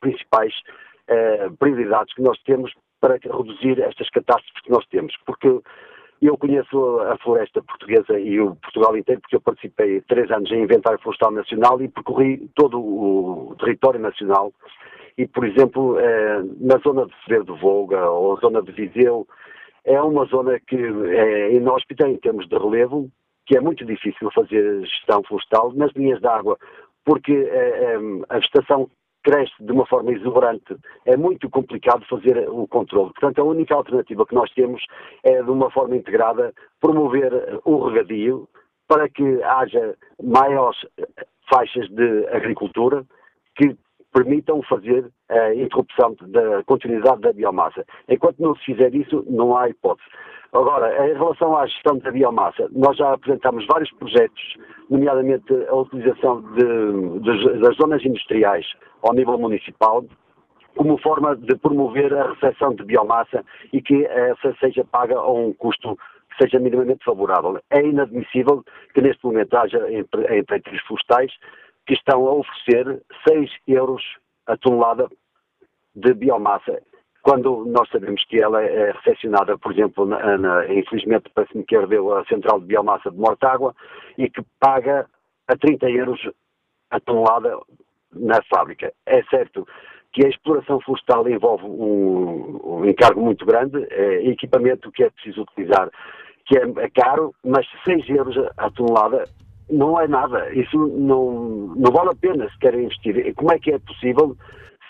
principais 0.00 0.52
prioridades 1.58 2.14
que 2.14 2.22
nós 2.22 2.38
temos 2.44 2.72
para 3.02 3.18
reduzir 3.20 3.80
estas 3.80 4.08
catástrofes 4.10 4.62
que 4.62 4.70
nós 4.70 4.86
temos. 4.86 5.14
Porque 5.26 5.60
eu 6.22 6.38
conheço 6.38 7.00
a 7.00 7.18
floresta 7.18 7.60
portuguesa 7.60 8.18
e 8.18 8.40
o 8.40 8.54
Portugal 8.54 8.96
inteiro, 8.96 9.20
porque 9.20 9.34
eu 9.34 9.40
participei 9.40 10.00
três 10.02 10.30
anos 10.30 10.50
em 10.52 10.62
Inventário 10.62 11.00
Florestal 11.00 11.32
Nacional 11.32 11.82
e 11.82 11.88
percorri 11.88 12.48
todo 12.54 12.78
o 12.78 13.56
território 13.58 13.98
nacional. 13.98 14.52
E, 15.18 15.26
por 15.26 15.44
exemplo, 15.44 15.98
eh, 15.98 16.42
na 16.60 16.78
zona 16.78 17.06
de 17.06 17.12
Severo 17.24 17.44
de 17.44 17.60
Volga 17.60 18.08
ou 18.08 18.38
zona 18.38 18.62
de 18.62 18.70
Viseu, 18.70 19.26
é 19.84 20.00
uma 20.00 20.24
zona 20.26 20.60
que 20.60 20.76
é 20.76 21.54
inóspita 21.54 22.08
em 22.08 22.16
termos 22.16 22.48
de 22.48 22.56
relevo, 22.56 23.10
que 23.44 23.56
é 23.56 23.60
muito 23.60 23.84
difícil 23.84 24.30
fazer 24.32 24.80
gestão 24.86 25.24
florestal 25.24 25.72
nas 25.74 25.92
linhas 25.92 26.20
de 26.20 26.28
água, 26.28 26.56
porque 27.04 27.32
eh, 27.32 27.96
eh, 27.96 27.98
a 28.28 28.36
vegetação 28.36 28.88
cresce 29.22 29.54
de 29.60 29.72
uma 29.72 29.86
forma 29.86 30.12
exuberante, 30.12 30.76
é 31.06 31.16
muito 31.16 31.48
complicado 31.48 32.04
fazer 32.08 32.48
o 32.48 32.66
controle. 32.66 33.12
Portanto, 33.12 33.40
a 33.40 33.44
única 33.44 33.74
alternativa 33.74 34.26
que 34.26 34.34
nós 34.34 34.50
temos 34.52 34.84
é, 35.22 35.42
de 35.42 35.50
uma 35.50 35.70
forma 35.70 35.96
integrada, 35.96 36.52
promover 36.80 37.60
o 37.64 37.88
regadio 37.88 38.48
para 38.88 39.08
que 39.08 39.42
haja 39.42 39.94
maiores 40.22 40.78
faixas 41.50 41.88
de 41.88 42.26
agricultura 42.28 43.04
que 43.54 43.76
permitam 44.12 44.62
fazer 44.62 45.10
a 45.28 45.54
interrupção 45.54 46.14
da 46.20 46.62
continuidade 46.64 47.20
da 47.20 47.32
biomassa. 47.32 47.84
Enquanto 48.08 48.40
não 48.40 48.54
se 48.56 48.64
fizer 48.64 48.94
isso, 48.94 49.24
não 49.28 49.56
há 49.56 49.68
hipótese. 49.68 50.08
Agora, 50.52 51.08
em 51.08 51.14
relação 51.14 51.56
à 51.56 51.66
gestão 51.66 51.96
da 51.98 52.10
biomassa, 52.10 52.68
nós 52.72 52.96
já 52.96 53.14
apresentamos 53.14 53.66
vários 53.66 53.90
projetos, 53.92 54.56
nomeadamente 54.90 55.50
a 55.66 55.74
utilização 55.74 56.42
de, 56.42 57.20
de, 57.20 57.58
das 57.60 57.74
zonas 57.76 58.04
industriais 58.04 58.66
ao 59.02 59.14
nível 59.14 59.38
municipal, 59.38 60.04
como 60.76 60.98
forma 60.98 61.36
de 61.36 61.56
promover 61.56 62.12
a 62.14 62.32
recepção 62.32 62.74
de 62.74 62.84
biomassa 62.84 63.42
e 63.72 63.80
que 63.80 64.04
essa 64.04 64.54
seja 64.60 64.84
paga 64.84 65.16
a 65.16 65.32
um 65.32 65.54
custo 65.54 65.96
que 66.30 66.44
seja 66.44 66.58
minimamente 66.58 67.04
favorável. 67.04 67.58
É 67.70 67.82
inadmissível 67.82 68.62
que 68.92 69.00
neste 69.00 69.24
momento 69.24 69.54
haja 69.54 69.78
empresas 69.90 70.80
florestais 70.86 71.32
que 71.86 71.94
estão 71.94 72.26
a 72.26 72.32
oferecer 72.32 73.02
6 73.28 73.50
euros 73.66 74.02
a 74.46 74.56
tonelada 74.56 75.08
de 75.94 76.14
biomassa 76.14 76.80
quando 77.22 77.64
nós 77.66 77.88
sabemos 77.88 78.24
que 78.24 78.40
ela 78.40 78.62
é 78.62 78.90
recepcionada, 78.90 79.56
por 79.56 79.72
exemplo, 79.72 80.04
na, 80.04 80.36
na, 80.36 80.66
infelizmente 80.74 81.30
parece-me 81.32 81.64
que 81.64 81.76
herdeu 81.76 82.12
a 82.12 82.24
central 82.26 82.58
de 82.60 82.66
biomassa 82.66 83.10
de 83.10 83.16
Mortágua 83.16 83.74
e 84.18 84.28
que 84.28 84.42
paga 84.58 85.06
a 85.46 85.56
30 85.56 85.88
euros 85.90 86.20
a 86.90 86.98
tonelada 86.98 87.56
na 88.12 88.42
fábrica. 88.52 88.92
É 89.06 89.22
certo 89.24 89.66
que 90.12 90.26
a 90.26 90.28
exploração 90.28 90.80
florestal 90.80 91.28
envolve 91.28 91.64
um, 91.64 92.60
um 92.64 92.84
encargo 92.84 93.22
muito 93.22 93.46
grande, 93.46 93.86
é, 93.90 94.28
equipamento 94.28 94.90
que 94.90 95.04
é 95.04 95.10
preciso 95.10 95.42
utilizar, 95.42 95.90
que 96.44 96.58
é, 96.58 96.62
é 96.62 96.90
caro, 96.90 97.32
mas 97.44 97.66
6 97.84 98.08
euros 98.10 98.36
a 98.56 98.68
tonelada 98.70 99.24
não 99.72 99.98
é 99.98 100.06
nada. 100.06 100.52
Isso 100.54 100.76
não, 100.76 101.74
não 101.74 101.90
vale 101.90 102.10
a 102.10 102.14
pena 102.14 102.48
se 102.50 102.58
querem 102.58 102.84
investir. 102.84 103.34
Como 103.34 103.52
é 103.52 103.58
que 103.58 103.72
é 103.72 103.78
possível 103.78 104.36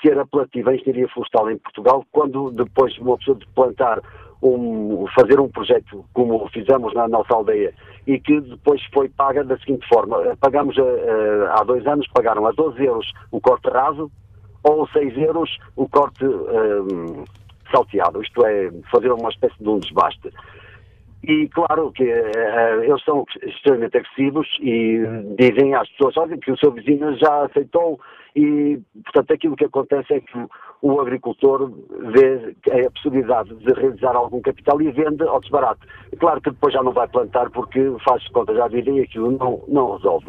ser 0.03 0.19
apelativa 0.19 0.71
a 0.71 0.75
engenharia 0.75 1.09
florestal 1.09 1.51
em 1.51 1.59
Portugal 1.59 2.05
quando 2.11 2.51
depois 2.51 2.97
uma 2.99 3.17
pessoa 3.17 3.39
de 3.39 3.47
plantar 3.55 4.01
um, 4.43 5.07
fazer 5.15 5.39
um 5.39 5.49
projeto 5.49 6.05
como 6.13 6.49
fizemos 6.49 6.93
na 6.95 7.07
nossa 7.07 7.33
aldeia 7.33 7.73
e 8.07 8.19
que 8.19 8.41
depois 8.41 8.83
foi 8.93 9.09
paga 9.09 9.45
da 9.45 9.57
seguinte 9.59 9.87
forma. 9.89 10.37
Pagamos 10.41 10.77
a, 10.77 10.83
eh, 10.83 11.47
a, 11.47 11.61
há 11.61 11.65
dois 11.65 11.87
anos, 11.87 12.09
pagaram 12.13 12.45
a 12.47 12.51
12 12.51 12.85
euros 12.85 13.13
o 13.31 13.41
corte 13.41 13.71
raso 13.71 14.11
ou 14.65 14.87
6 14.89 15.17
euros 15.19 15.57
o 15.77 15.89
corte 15.89 16.25
um, 16.25 17.23
eh, 17.23 17.25
salteado, 17.73 18.21
isto 18.21 18.45
é, 18.45 18.71
fazer 18.91 19.13
uma 19.13 19.31
espécie 19.31 19.57
de 19.61 19.69
um 19.69 19.79
desbaste. 19.79 20.31
E 21.25 21.49
claro 21.49 21.93
que 21.93 22.03
uh, 22.03 22.83
eles 22.83 23.03
são 23.05 23.25
extremamente 23.43 23.97
agressivos 23.97 24.49
e 24.61 24.99
dizem 25.39 25.75
às 25.75 25.89
pessoas, 25.91 26.17
olha, 26.17 26.37
que 26.37 26.51
o 26.51 26.59
seu 26.59 26.73
vizinho 26.73 27.17
já 27.17 27.45
aceitou 27.45 28.01
e, 28.35 28.81
portanto, 29.05 29.33
aquilo 29.33 29.57
que 29.57 29.67
acontece 29.67 30.15
é 30.15 30.21
que 30.21 30.47
o 30.81 31.01
agricultor 31.01 31.71
vê 32.13 32.57
a 32.87 32.91
possibilidade 32.91 33.55
de 33.55 33.73
realizar 33.73 34.17
algum 34.17 34.41
capital 34.41 34.81
e 34.83 34.91
vende 34.91 35.23
ao 35.23 35.41
desbarato. 35.41 35.87
Claro 36.19 36.41
que 36.41 36.51
depois 36.51 36.75
já 36.75 36.83
não 36.83 36.93
vai 36.93 37.07
plantar 37.07 37.51
porque 37.51 37.95
faz 38.05 38.27
contas 38.29 38.59
à 38.59 38.67
vida 38.67 38.91
e 38.91 39.01
aquilo 39.01 39.31
não, 39.31 39.63
não 39.69 39.97
resolve. 39.97 40.27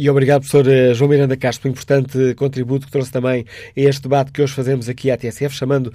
E 0.00 0.08
obrigado, 0.08 0.40
professor 0.40 0.66
eh, 0.66 0.94
João 0.94 1.10
Miranda 1.10 1.36
Castro, 1.36 1.64
pelo 1.64 1.72
importante 1.72 2.34
contributo 2.34 2.86
que 2.86 2.90
trouxe 2.90 3.12
também 3.12 3.44
a 3.76 3.80
este 3.82 4.00
debate 4.00 4.32
que 4.32 4.40
hoje 4.40 4.54
fazemos 4.54 4.88
aqui 4.88 5.10
à 5.10 5.16
TSF, 5.18 5.54
chamando 5.54 5.88
uh, 5.88 5.92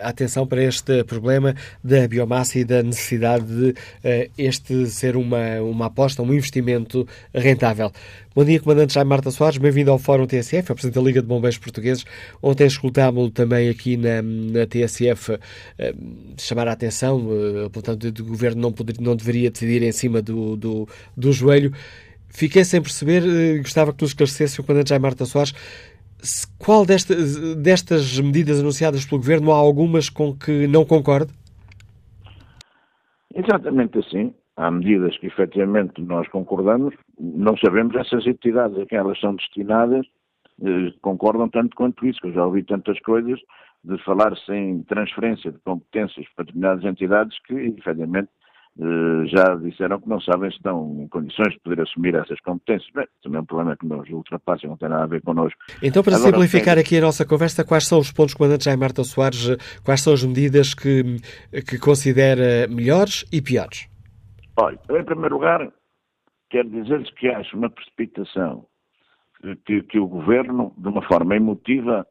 a 0.00 0.10
atenção 0.10 0.46
para 0.46 0.62
este 0.62 1.02
problema 1.02 1.56
da 1.82 2.06
biomassa 2.06 2.60
e 2.60 2.64
da 2.64 2.84
necessidade 2.84 3.46
de 3.46 3.70
uh, 3.70 4.30
este 4.38 4.86
ser 4.86 5.16
uma, 5.16 5.60
uma 5.60 5.86
aposta, 5.86 6.22
um 6.22 6.32
investimento 6.32 7.04
rentável. 7.34 7.90
Bom 8.32 8.44
dia, 8.44 8.60
Comandante 8.60 8.94
Jaime 8.94 9.08
Marta 9.08 9.30
Soares, 9.32 9.58
bem-vindo 9.58 9.90
ao 9.90 9.98
Fórum 9.98 10.26
TSF, 10.26 10.70
é 10.70 10.74
Presidente 10.74 10.94
da 10.94 11.00
Liga 11.00 11.20
de 11.20 11.26
Bombeiros 11.26 11.58
Portugueses. 11.58 12.04
Ontem 12.40 12.66
escutámos-lo 12.66 13.30
também 13.30 13.68
aqui 13.68 13.96
na, 13.96 14.22
na 14.22 14.66
TSF 14.66 15.32
uh, 15.32 15.38
chamar 16.36 16.68
a 16.68 16.72
atenção, 16.72 17.26
uh, 17.26 17.70
portanto, 17.70 18.12
do 18.12 18.24
Governo 18.24 18.62
não, 18.62 18.72
poder, 18.72 18.96
não 19.00 19.16
deveria 19.16 19.50
decidir 19.50 19.82
em 19.82 19.92
cima 19.92 20.22
do, 20.22 20.56
do, 20.56 20.88
do 21.16 21.32
joelho. 21.32 21.72
Fiquei 22.36 22.64
sem 22.64 22.82
perceber, 22.82 23.22
eh, 23.22 23.58
gostava 23.58 23.92
que 23.92 24.02
nos 24.02 24.10
esclarecesse 24.10 24.60
o 24.60 24.64
Comandante 24.64 24.88
Jaime 24.88 25.04
Marta 25.04 25.24
Soares, 25.24 25.52
qual 26.58 26.84
desta, 26.84 27.14
destas 27.54 28.18
medidas 28.18 28.58
anunciadas 28.60 29.06
pelo 29.06 29.20
Governo 29.20 29.52
há 29.52 29.56
algumas 29.56 30.08
com 30.08 30.34
que 30.34 30.66
não 30.66 30.84
concorde? 30.84 31.32
Exatamente 33.34 33.98
assim. 33.98 34.34
há 34.56 34.70
medidas 34.70 35.16
que 35.18 35.26
efetivamente 35.26 36.00
nós 36.02 36.26
concordamos, 36.28 36.94
não 37.18 37.56
sabemos 37.56 37.94
essas 37.96 38.26
entidades 38.26 38.78
a 38.78 38.86
quem 38.86 38.98
elas 38.98 39.18
são 39.20 39.34
destinadas, 39.36 40.04
eh, 40.62 40.92
concordam 41.02 41.48
tanto 41.48 41.76
quanto 41.76 42.04
isso, 42.06 42.20
que 42.20 42.28
eu 42.28 42.32
já 42.32 42.46
ouvi 42.46 42.64
tantas 42.64 42.98
coisas 43.00 43.38
de 43.84 43.96
falar-se 44.04 44.52
em 44.52 44.82
transferência 44.82 45.52
de 45.52 45.58
competências 45.58 46.26
para 46.34 46.46
determinadas 46.46 46.84
entidades 46.84 47.38
que, 47.46 47.54
efetivamente, 47.54 48.28
já 49.26 49.54
disseram 49.54 50.00
que 50.00 50.08
não 50.08 50.20
sabem 50.20 50.50
se 50.50 50.56
estão 50.56 51.00
em 51.00 51.08
condições 51.08 51.52
de 51.52 51.60
poder 51.60 51.82
assumir 51.82 52.14
essas 52.14 52.40
competências. 52.40 52.90
Bem, 52.92 53.06
também 53.22 53.38
é 53.38 53.40
um 53.40 53.44
problema 53.44 53.76
que 53.76 53.86
nos 53.86 54.08
ultrapassa, 54.10 54.66
não 54.66 54.76
tem 54.76 54.88
nada 54.88 55.04
a 55.04 55.06
ver 55.06 55.22
connosco. 55.22 55.58
Então, 55.82 56.02
para 56.02 56.16
Agora, 56.16 56.32
simplificar 56.32 56.74
tem... 56.74 56.82
aqui 56.82 56.98
a 56.98 57.00
nossa 57.00 57.24
conversa, 57.24 57.64
quais 57.64 57.86
são 57.86 58.00
os 58.00 58.10
pontos, 58.10 58.34
Comandante 58.34 58.64
Jaime 58.64 58.80
Marta 58.80 59.04
Soares, 59.04 59.56
quais 59.84 60.02
são 60.02 60.12
as 60.12 60.24
medidas 60.24 60.74
que, 60.74 61.18
que 61.68 61.78
considera 61.78 62.66
melhores 62.68 63.24
e 63.32 63.40
piores? 63.40 63.88
Olha, 64.56 64.78
em 64.90 65.04
primeiro 65.04 65.36
lugar, 65.36 65.72
quero 66.50 66.68
dizer-lhes 66.68 67.10
que 67.14 67.28
acho 67.28 67.56
uma 67.56 67.70
precipitação 67.70 68.66
que, 69.66 69.82
que 69.82 69.98
o 69.98 70.06
Governo, 70.06 70.72
de 70.76 70.88
uma 70.88 71.02
forma 71.02 71.36
emotiva, 71.36 72.06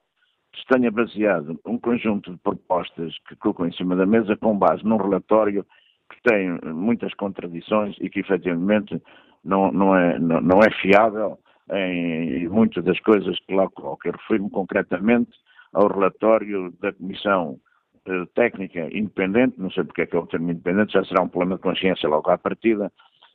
tenha 0.70 0.92
baseado 0.92 1.60
um 1.66 1.78
conjunto 1.78 2.32
de 2.32 2.38
propostas 2.38 3.14
que 3.28 3.36
colocou 3.36 3.66
em 3.66 3.74
cima 3.74 3.96
da 3.96 4.06
mesa 4.06 4.36
com 4.38 4.58
base 4.58 4.84
num 4.84 4.98
relatório 4.98 5.66
que 6.14 6.22
tem 6.24 6.60
muitas 6.74 7.14
contradições 7.16 7.96
e 8.00 8.10
que 8.10 8.20
efetivamente 8.20 9.02
não, 9.44 9.72
não, 9.72 9.96
é, 9.96 10.20
não, 10.20 10.42
não 10.42 10.60
é 10.60 10.72
fiável 10.82 11.38
em 11.72 12.48
muitas 12.48 12.84
das 12.84 13.00
coisas 13.00 13.40
que 13.40 13.54
lá 13.54 13.70
coloca. 13.70 14.08
Eu 14.08 14.14
refiro-me 14.14 14.50
concretamente 14.50 15.32
ao 15.74 15.88
relatório 15.88 16.72
da 16.80 16.94
Comissão 16.94 17.60
eh, 18.06 18.26
Técnica 18.36 18.90
Independente, 18.92 19.60
não 19.60 19.72
sei 19.72 19.84
porque 19.84 20.02
é 20.02 20.06
que 20.06 20.16
é 20.16 20.20
o 20.20 20.28
termo 20.28 20.52
independente, 20.52 20.94
já 20.94 21.04
será 21.06 21.24
um 21.24 21.30
problema 21.30 21.56
de 21.56 21.62
consciência 21.62 22.08
logo 22.10 22.30
à 22.30 22.38
partida, 22.38 22.92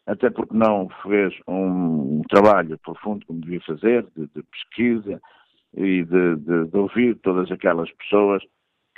até 0.06 0.30
porque 0.30 0.54
não 0.54 0.88
fez 1.02 1.34
um 1.46 2.22
trabalho 2.28 2.78
profundo 2.78 3.24
como 3.26 3.40
devia 3.40 3.60
fazer, 3.62 4.06
de, 4.16 4.26
de 4.26 4.42
pesquisa 4.42 5.20
e 5.74 6.04
de, 6.04 6.36
de, 6.36 6.64
de, 6.66 6.76
ouvir 6.76 7.16
todas 7.16 7.50
aquelas 7.50 7.90
pessoas 7.92 8.42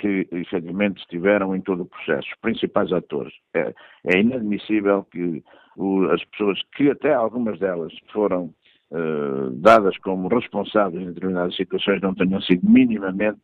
que 0.01 0.27
efetivamente 0.31 0.97
estiveram 0.97 1.55
em 1.55 1.61
todo 1.61 1.83
o 1.83 1.85
processo, 1.85 2.27
os 2.27 2.39
principais 2.41 2.91
atores. 2.91 3.31
É, 3.53 3.71
é 4.07 4.19
inadmissível 4.19 5.03
que 5.03 5.43
o, 5.77 6.05
as 6.05 6.23
pessoas, 6.25 6.59
que 6.75 6.89
até 6.89 7.13
algumas 7.13 7.59
delas 7.59 7.93
foram 8.11 8.51
uh, 8.89 9.51
dadas 9.51 9.95
como 9.99 10.27
responsáveis 10.27 11.03
em 11.03 11.13
determinadas 11.13 11.55
situações, 11.55 12.01
não 12.01 12.15
tenham 12.15 12.41
sido 12.41 12.67
minimamente 12.67 13.39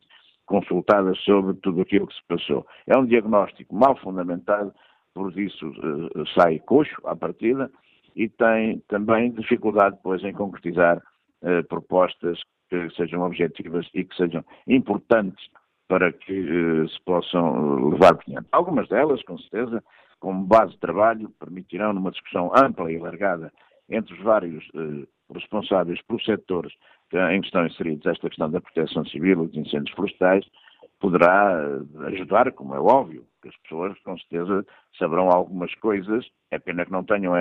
consultadas 0.46 1.16
sobre 1.20 1.54
tudo 1.62 1.82
aquilo 1.82 2.08
que 2.08 2.14
se 2.14 2.26
passou. 2.26 2.66
É 2.88 2.98
um 2.98 3.06
diagnóstico 3.06 3.72
mal 3.72 3.96
fundamentado, 3.96 4.74
por 5.14 5.38
isso 5.38 5.68
uh, 5.68 6.26
sai 6.34 6.58
coxo 6.58 7.00
à 7.04 7.14
partida 7.14 7.70
e 8.16 8.28
tem 8.28 8.82
também 8.88 9.30
dificuldade 9.30 9.94
depois 9.94 10.24
em 10.24 10.32
concretizar 10.32 10.98
uh, 10.98 11.62
propostas 11.68 12.40
que 12.68 12.90
sejam 12.96 13.22
objetivas 13.22 13.88
e 13.94 14.04
que 14.04 14.16
sejam 14.16 14.44
importantes 14.66 15.48
para 15.88 16.12
que 16.12 16.32
eh, 16.32 16.88
se 16.88 17.00
possam 17.04 17.88
levar 17.90 18.14
por 18.14 18.24
diante. 18.26 18.46
Algumas 18.52 18.88
delas, 18.88 19.22
com 19.22 19.38
certeza, 19.38 19.82
como 20.20 20.44
base 20.44 20.72
de 20.72 20.78
trabalho, 20.78 21.30
permitirão, 21.40 21.92
numa 21.92 22.10
discussão 22.10 22.52
ampla 22.54 22.92
e 22.92 22.98
alargada 22.98 23.52
entre 23.88 24.14
os 24.14 24.20
vários 24.22 24.64
eh, 24.74 25.06
responsáveis 25.32 26.00
pelos 26.02 26.24
setores 26.24 26.72
em 27.32 27.40
que 27.40 27.46
estão 27.46 27.66
inseridos 27.66 28.04
esta 28.06 28.28
questão 28.28 28.50
da 28.50 28.60
proteção 28.60 29.02
civil 29.06 29.44
e 29.44 29.46
dos 29.46 29.56
incêndios 29.56 29.96
florestais, 29.96 30.44
poderá 31.00 31.58
eh, 31.58 32.06
ajudar, 32.08 32.52
como 32.52 32.74
é 32.74 32.80
óbvio, 32.80 33.24
que 33.40 33.48
as 33.48 33.56
pessoas 33.58 33.98
com 34.00 34.16
certeza 34.18 34.66
saberão 34.98 35.30
algumas 35.30 35.74
coisas, 35.76 36.26
é 36.50 36.58
pena 36.58 36.84
que 36.84 36.92
não 36.92 37.04
tenham 37.04 37.32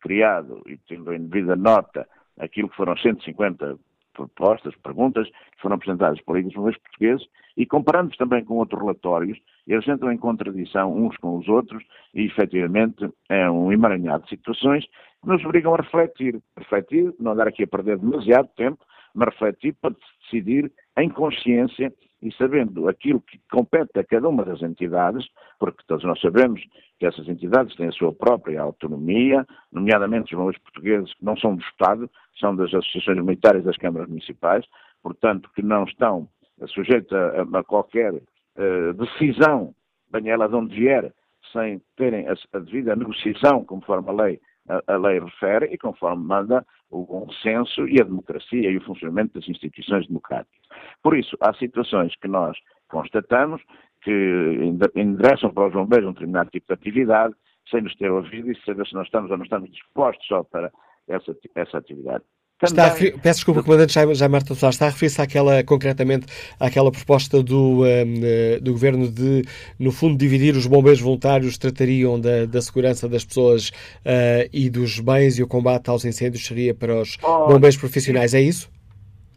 criado 0.00 0.62
e 0.66 0.76
tendo 0.88 1.12
em 1.14 1.26
devida 1.26 1.56
nota 1.56 2.06
aquilo 2.38 2.68
que 2.68 2.76
foram 2.76 2.96
150 2.96 3.78
propostas, 4.14 4.74
perguntas 4.76 5.28
que 5.28 5.60
foram 5.60 5.76
apresentadas 5.76 6.20
por 6.22 6.36
legisladores 6.36 6.78
portugueses 6.78 7.26
e 7.56 7.66
comparando 7.66 8.16
também 8.16 8.44
com 8.44 8.56
outros 8.56 8.80
relatórios, 8.80 9.38
eles 9.66 9.86
entram 9.86 10.10
em 10.10 10.16
contradição 10.16 10.94
uns 10.94 11.16
com 11.18 11.38
os 11.38 11.48
outros 11.48 11.84
e, 12.14 12.24
efetivamente, 12.24 13.08
é 13.28 13.50
um 13.50 13.70
emaranhado 13.72 14.24
de 14.24 14.30
situações 14.30 14.84
que 14.84 15.28
nos 15.28 15.44
obrigam 15.44 15.74
a 15.74 15.78
refletir. 15.78 16.40
Refletir, 16.56 17.14
não 17.20 17.32
andar 17.32 17.48
aqui 17.48 17.62
a 17.64 17.68
perder 17.68 17.98
demasiado 17.98 18.48
tempo, 18.56 18.84
mas 19.14 19.28
refletir 19.28 19.76
para 19.80 19.94
decidir 20.22 20.72
em 20.98 21.08
consciência 21.08 21.92
e 22.24 22.32
sabendo 22.32 22.88
aquilo 22.88 23.20
que 23.20 23.38
compete 23.50 23.98
a 23.98 24.04
cada 24.04 24.28
uma 24.28 24.44
das 24.44 24.62
entidades, 24.62 25.26
porque 25.58 25.84
todos 25.86 26.04
nós 26.04 26.18
sabemos 26.20 26.60
que 26.98 27.04
essas 27.04 27.28
entidades 27.28 27.76
têm 27.76 27.88
a 27.88 27.92
sua 27.92 28.14
própria 28.14 28.62
autonomia, 28.62 29.46
nomeadamente 29.70 30.32
os 30.32 30.38
valores 30.38 30.58
portugueses 30.60 31.12
que 31.12 31.24
não 31.24 31.36
são 31.36 31.54
do 31.54 31.62
Estado, 31.62 32.10
são 32.40 32.56
das 32.56 32.72
associações 32.72 33.18
militares 33.18 33.62
das 33.62 33.76
câmaras 33.76 34.08
municipais, 34.08 34.64
portanto 35.02 35.50
que 35.54 35.62
não 35.62 35.84
estão 35.84 36.26
sujeitos 36.68 37.12
a, 37.12 37.42
a 37.58 37.62
qualquer 37.62 38.14
uh, 38.14 38.94
decisão, 38.94 39.74
venha 40.10 40.32
ela 40.32 40.48
de 40.48 40.54
onde 40.54 40.74
vier, 40.74 41.12
sem 41.52 41.80
terem 41.96 42.26
a, 42.26 42.34
a 42.54 42.58
devida 42.58 42.96
negociação, 42.96 43.64
conforme 43.64 44.08
a 44.08 44.12
lei, 44.12 44.40
a, 44.68 44.96
lei 44.96 45.20
refere, 45.20 45.66
e 45.66 45.78
conforme 45.78 46.24
manda 46.24 46.66
o 46.90 47.04
bom 47.04 47.28
senso 47.42 47.86
e 47.88 48.00
a 48.00 48.04
democracia 48.04 48.70
e 48.70 48.76
o 48.76 48.84
funcionamento 48.84 49.34
das 49.34 49.48
instituições 49.48 50.06
democráticas. 50.06 50.60
Por 51.02 51.16
isso, 51.16 51.36
há 51.40 51.52
situações 51.54 52.14
que 52.16 52.28
nós 52.28 52.56
constatamos 52.88 53.62
que 54.02 54.74
endereçam 54.94 55.52
para 55.52 55.68
os 55.68 55.72
bombeiros 55.72 56.08
um 56.08 56.12
determinado 56.12 56.50
tipo 56.50 56.66
de 56.68 56.74
atividade, 56.74 57.34
sem 57.70 57.82
nos 57.82 57.94
ter 57.96 58.10
ouvido 58.10 58.50
e 58.50 58.60
saber 58.64 58.86
se 58.86 58.94
nós 58.94 59.06
estamos 59.06 59.30
ou 59.30 59.36
não 59.36 59.44
estamos 59.44 59.70
dispostos 59.70 60.26
só 60.26 60.44
para 60.44 60.70
essa, 61.08 61.36
essa 61.54 61.78
atividade. 61.78 62.24
Está 62.62 62.88
refer... 62.88 63.20
Peço 63.20 63.40
desculpa, 63.40 63.62
Comandante 63.62 63.92
Jaime 63.92 64.14
Marta 64.30 64.54
Soares, 64.54 64.76
está 64.76 64.86
a 64.86 64.90
referir-se 64.90 65.20
àquela, 65.20 65.64
concretamente 65.64 66.26
àquela 66.58 66.90
proposta 66.90 67.42
do, 67.42 67.82
um, 67.82 67.84
eh, 67.84 68.60
do 68.60 68.72
Governo 68.72 69.10
de, 69.10 69.42
no 69.78 69.90
fundo, 69.90 70.16
dividir 70.16 70.54
os 70.54 70.66
bombeiros 70.66 71.00
voluntários, 71.00 71.58
tratariam 71.58 72.18
da, 72.18 72.46
da 72.46 72.62
segurança 72.62 73.08
das 73.08 73.24
pessoas 73.24 73.70
uh, 73.70 74.48
e 74.52 74.70
dos 74.70 75.00
bens 75.00 75.38
e 75.38 75.42
o 75.42 75.48
combate 75.48 75.90
aos 75.90 76.04
incêndios 76.04 76.46
seria 76.46 76.74
para 76.74 76.94
os 76.94 77.18
oh, 77.22 77.48
bombeiros 77.48 77.76
profissionais, 77.76 78.34
é 78.34 78.40
isso? 78.40 78.70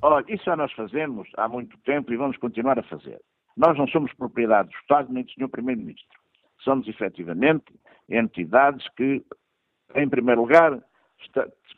Olha, 0.02 0.24
isso 0.30 0.44
já 0.46 0.56
nós 0.56 0.72
fazemos 0.74 1.28
há 1.38 1.48
muito 1.48 1.76
tempo 1.80 2.14
e 2.14 2.18
vamos 2.18 2.38
continuar 2.38 2.78
a 2.78 2.84
fazer. 2.84 3.20
Nós 3.58 3.76
não 3.78 3.88
somos 3.88 4.14
propriedade 4.14 4.70
do 4.70 4.76
Estado 4.76 5.12
nem 5.12 5.24
do 5.24 5.32
Sr. 5.32 5.50
Primeiro-Ministro. 5.50 6.06
Somos, 6.64 6.88
efetivamente, 6.88 7.66
entidades 8.08 8.86
que, 8.96 9.24
em 9.96 10.08
primeiro 10.08 10.42
lugar, 10.42 10.80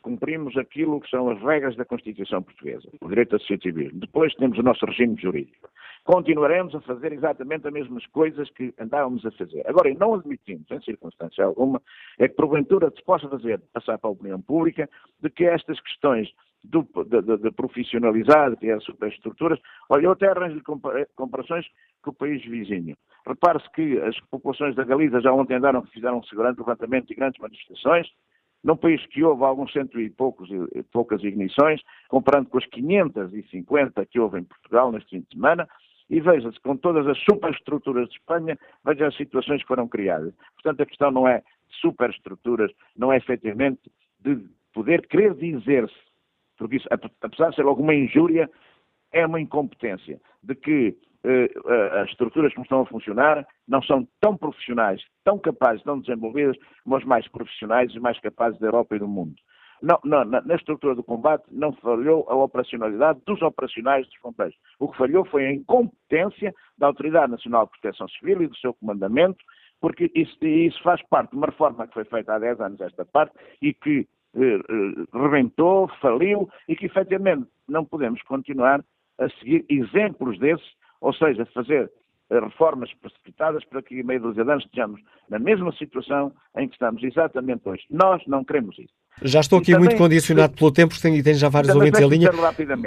cumprimos 0.02 0.56
aquilo 0.56 1.00
que 1.00 1.10
são 1.10 1.30
as 1.30 1.40
regras 1.42 1.76
da 1.76 1.84
Constituição 1.84 2.42
Portuguesa, 2.42 2.88
o 3.00 3.08
direito 3.08 3.36
associativismo. 3.36 4.00
Depois 4.00 4.34
temos 4.34 4.58
o 4.58 4.62
nosso 4.62 4.84
regime 4.86 5.16
jurídico. 5.20 5.68
Continuaremos 6.04 6.74
a 6.74 6.80
fazer 6.80 7.12
exatamente 7.12 7.66
as 7.66 7.72
mesmas 7.72 8.06
coisas 8.06 8.48
que 8.50 8.72
andávamos 8.78 9.24
a 9.26 9.30
fazer. 9.32 9.62
Agora, 9.66 9.92
não 9.94 10.14
admitimos, 10.14 10.70
em 10.70 10.80
circunstância 10.80 11.44
alguma, 11.44 11.80
é 12.18 12.26
que 12.26 12.34
porventura 12.34 12.90
se 12.90 13.04
possa 13.04 13.28
fazer 13.28 13.60
passar 13.72 13.98
para 13.98 14.08
a 14.08 14.12
opinião 14.12 14.40
pública 14.40 14.88
de 15.22 15.30
que 15.30 15.44
estas 15.44 15.78
questões 15.80 16.28
do, 16.64 16.82
de, 17.04 17.22
de, 17.22 17.36
de, 17.38 17.50
profissionalizar, 17.52 18.56
de 18.56 18.70
as 18.70 18.84
superestruturas. 18.84 19.58
Olha, 19.88 20.06
eu 20.06 20.12
até 20.12 20.28
arranjo 20.28 20.60
comparações 21.14 21.66
com 22.02 22.10
o 22.10 22.14
país 22.14 22.44
vizinho. 22.44 22.96
Repare-se 23.26 23.70
que 23.72 23.98
as 24.00 24.18
populações 24.30 24.74
da 24.74 24.84
Galiza 24.84 25.20
já 25.20 25.32
ontem 25.32 25.54
andaram, 25.54 25.82
fizeram 25.86 26.20
grande 26.32 26.58
levantamento 26.58 27.10
e 27.10 27.14
grandes 27.14 27.40
manifestações, 27.40 28.08
num 28.62 28.76
país 28.76 29.04
que 29.06 29.22
houve 29.24 29.42
alguns 29.44 29.72
cento 29.72 30.00
e 30.00 30.10
poucos, 30.10 30.48
poucas 30.92 31.22
ignições, 31.22 31.80
comparando 32.08 32.48
com 32.50 32.58
as 32.58 32.66
550 32.66 34.06
que 34.06 34.20
houve 34.20 34.40
em 34.40 34.44
Portugal 34.44 34.92
neste 34.92 35.10
fim 35.10 35.20
de 35.20 35.34
semana, 35.34 35.68
e 36.08 36.20
veja-se, 36.20 36.60
com 36.60 36.76
todas 36.76 37.06
as 37.06 37.18
superestruturas 37.20 38.08
de 38.08 38.16
Espanha, 38.16 38.58
veja 38.84 39.06
as 39.06 39.16
situações 39.16 39.62
que 39.62 39.68
foram 39.68 39.86
criadas. 39.86 40.34
Portanto, 40.54 40.82
a 40.82 40.86
questão 40.86 41.10
não 41.10 41.26
é 41.26 41.42
superestruturas, 41.80 42.72
não 42.96 43.12
é 43.12 43.16
efetivamente 43.16 43.80
de 44.18 44.44
poder 44.72 45.06
querer 45.06 45.34
dizer-se 45.34 46.10
porque 46.60 46.76
isso, 46.76 46.88
apesar 47.22 47.48
de 47.48 47.56
ser 47.56 47.64
alguma 47.64 47.94
injúria, 47.94 48.48
é 49.12 49.24
uma 49.24 49.40
incompetência 49.40 50.20
de 50.42 50.54
que 50.54 50.94
as 52.02 52.08
estruturas 52.08 52.52
como 52.54 52.64
estão 52.64 52.80
a 52.80 52.86
funcionar 52.86 53.46
não 53.68 53.82
são 53.82 54.08
tão 54.20 54.36
profissionais, 54.36 55.02
tão 55.24 55.38
capazes, 55.38 55.82
tão 55.82 56.00
desenvolvidas 56.00 56.56
como 56.82 56.96
as 56.96 57.04
mais 57.04 57.28
profissionais 57.28 57.92
e 57.94 58.00
mais 58.00 58.18
capazes 58.20 58.58
da 58.58 58.68
Europa 58.68 58.96
e 58.96 58.98
do 58.98 59.08
mundo. 59.08 59.34
Não, 59.82 59.98
não, 60.04 60.24
na, 60.24 60.54
estrutura 60.54 60.94
do 60.94 61.02
combate 61.02 61.44
não 61.50 61.72
falhou 61.72 62.26
a 62.28 62.34
operacionalidade 62.34 63.20
dos 63.26 63.40
operacionais 63.40 64.06
dos 64.06 64.16
bombeiros. 64.22 64.56
O 64.78 64.88
que 64.88 64.98
falhou 64.98 65.24
foi 65.24 65.46
a 65.46 65.52
incompetência 65.52 66.54
da 66.76 66.86
Autoridade 66.86 67.32
Nacional 67.32 67.64
de 67.64 67.72
Proteção 67.72 68.06
Civil 68.08 68.42
e 68.42 68.46
do 68.46 68.56
seu 68.56 68.74
comandamento, 68.74 69.42
porque 69.80 70.10
isso, 70.14 70.36
isso 70.44 70.82
faz 70.82 71.00
parte 71.08 71.30
de 71.30 71.36
uma 71.36 71.46
reforma 71.46 71.86
que 71.86 71.94
foi 71.94 72.04
feita 72.04 72.34
há 72.34 72.38
10 72.38 72.60
anos 72.60 72.80
esta 72.82 73.06
parte 73.06 73.34
e 73.62 73.72
que 73.72 74.06
eh, 74.36 74.56
eh, 74.56 75.18
rebentou, 75.18 75.88
faliu 76.00 76.48
e 76.68 76.76
que 76.76 76.84
efetivamente 76.84 77.48
não 77.66 77.84
podemos 77.84 78.20
continuar 78.22 78.84
a 79.18 79.28
seguir 79.30 79.64
exemplos 79.70 80.38
desses, 80.38 80.68
ou 81.00 81.12
seja, 81.14 81.46
fazer 81.54 81.90
reformas 82.30 82.88
precipitadas 83.02 83.64
para 83.64 83.82
que, 83.82 83.98
em 83.98 84.04
meio 84.04 84.20
dos 84.20 84.38
anos, 84.38 84.64
estejamos 84.64 85.00
na 85.28 85.36
mesma 85.38 85.72
situação 85.72 86.32
em 86.56 86.68
que 86.68 86.74
estamos 86.74 87.02
exatamente 87.02 87.62
hoje. 87.68 87.82
Nós 87.90 88.22
não 88.28 88.44
queremos 88.44 88.78
isso. 88.78 88.92
Já 89.22 89.40
estou 89.40 89.58
aqui 89.58 89.72
também- 89.72 89.88
muito 89.88 89.98
condicionado 89.98 90.54
pelo 90.54 90.70
tempo, 90.70 90.94
porque 90.94 91.08
tenho, 91.08 91.24
tenho 91.24 91.36
já 91.36 91.48
vários 91.48 91.74
ouvintes 91.74 92.00
em 92.00 92.08
linha. 92.08 92.30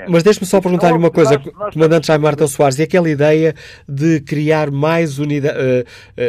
Mas 0.07 0.23
deixe-me 0.23 0.45
só 0.45 0.61
perguntar-lhe 0.61 0.97
uma 0.97 1.11
coisa, 1.11 1.37
Nós- 1.37 1.53
nós- 1.53 1.73
Comandante 1.73 2.07
Jaime 2.07 2.23
Marta 2.23 2.47
Soares, 2.47 2.79
e 2.79 2.83
aquela 2.83 3.09
ideia 3.09 3.53
de 3.87 4.21
criar 4.21 4.71
mais 4.71 5.19
unidades, 5.19 5.59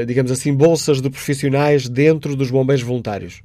digamos 0.08 0.32
assim, 0.32 0.52
bolsas 0.56 1.00
de 1.00 1.08
profissionais 1.08 1.88
dentro 1.88 2.34
dos 2.34 2.50
bombeiros 2.50 2.82
voluntários? 2.82 3.42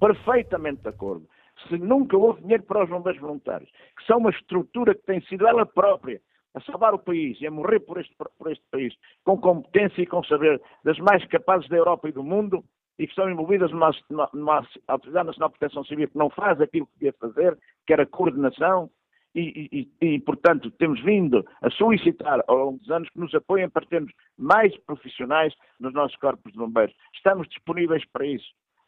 perfeitamente 0.00 0.82
de 0.82 0.88
acordo. 0.88 1.26
Se 1.68 1.78
nunca 1.78 2.16
houve 2.16 2.42
dinheiro 2.42 2.62
para 2.64 2.84
os 2.84 2.90
bombeiros 2.90 3.20
voluntários, 3.20 3.70
que 3.98 4.04
são 4.06 4.18
uma 4.18 4.30
estrutura 4.30 4.94
que 4.94 5.02
tem 5.06 5.20
sido 5.22 5.46
ela 5.46 5.64
própria 5.64 6.20
a 6.54 6.60
salvar 6.60 6.94
o 6.94 6.98
país 6.98 7.40
e 7.40 7.46
a 7.46 7.50
morrer 7.50 7.80
por 7.80 7.98
este, 8.00 8.14
por 8.38 8.50
este 8.50 8.64
país, 8.70 8.94
com 9.24 9.36
competência 9.38 10.02
e 10.02 10.06
com 10.06 10.22
saber 10.24 10.60
das 10.84 10.98
mais 10.98 11.24
capazes 11.26 11.68
da 11.68 11.76
Europa 11.76 12.08
e 12.08 12.12
do 12.12 12.22
mundo, 12.22 12.64
e 12.98 13.06
que 13.06 13.10
estão 13.12 13.28
envolvidas 13.28 13.70
numa, 13.72 13.90
numa, 14.08 14.30
numa 14.32 14.66
Autoridade 14.86 15.26
Nacional 15.26 15.48
de 15.50 15.58
Proteção 15.58 15.84
Civil 15.84 16.08
que 16.08 16.16
não 16.18 16.30
faz 16.30 16.60
aquilo 16.60 16.86
que 16.86 16.92
devia 17.00 17.14
fazer, 17.20 17.58
que 17.86 17.92
era 17.92 18.06
coordenação, 18.06 18.88
e, 19.34 19.88
e- 20.00 20.06
e, 20.14 20.20
portanto, 20.20 20.70
temos 20.78 21.02
vindo 21.02 21.44
a 21.60 21.68
solicitar 21.70 22.40
ao 22.46 22.56
longo 22.56 22.78
dos 22.78 22.88
anos 22.90 23.08
que 23.10 23.18
nos 23.18 23.34
apoiem 23.34 23.68
para 23.68 23.84
termos 23.84 24.12
mais 24.38 24.76
profissionais 24.86 25.52
nos 25.80 25.92
nossos 25.92 26.16
corpos 26.18 26.52
de 26.52 26.58
bombeiros. 26.58 26.94
Estamos 27.14 27.48
disponíveis 27.48 28.04
para 28.12 28.24
isso. 28.26 28.46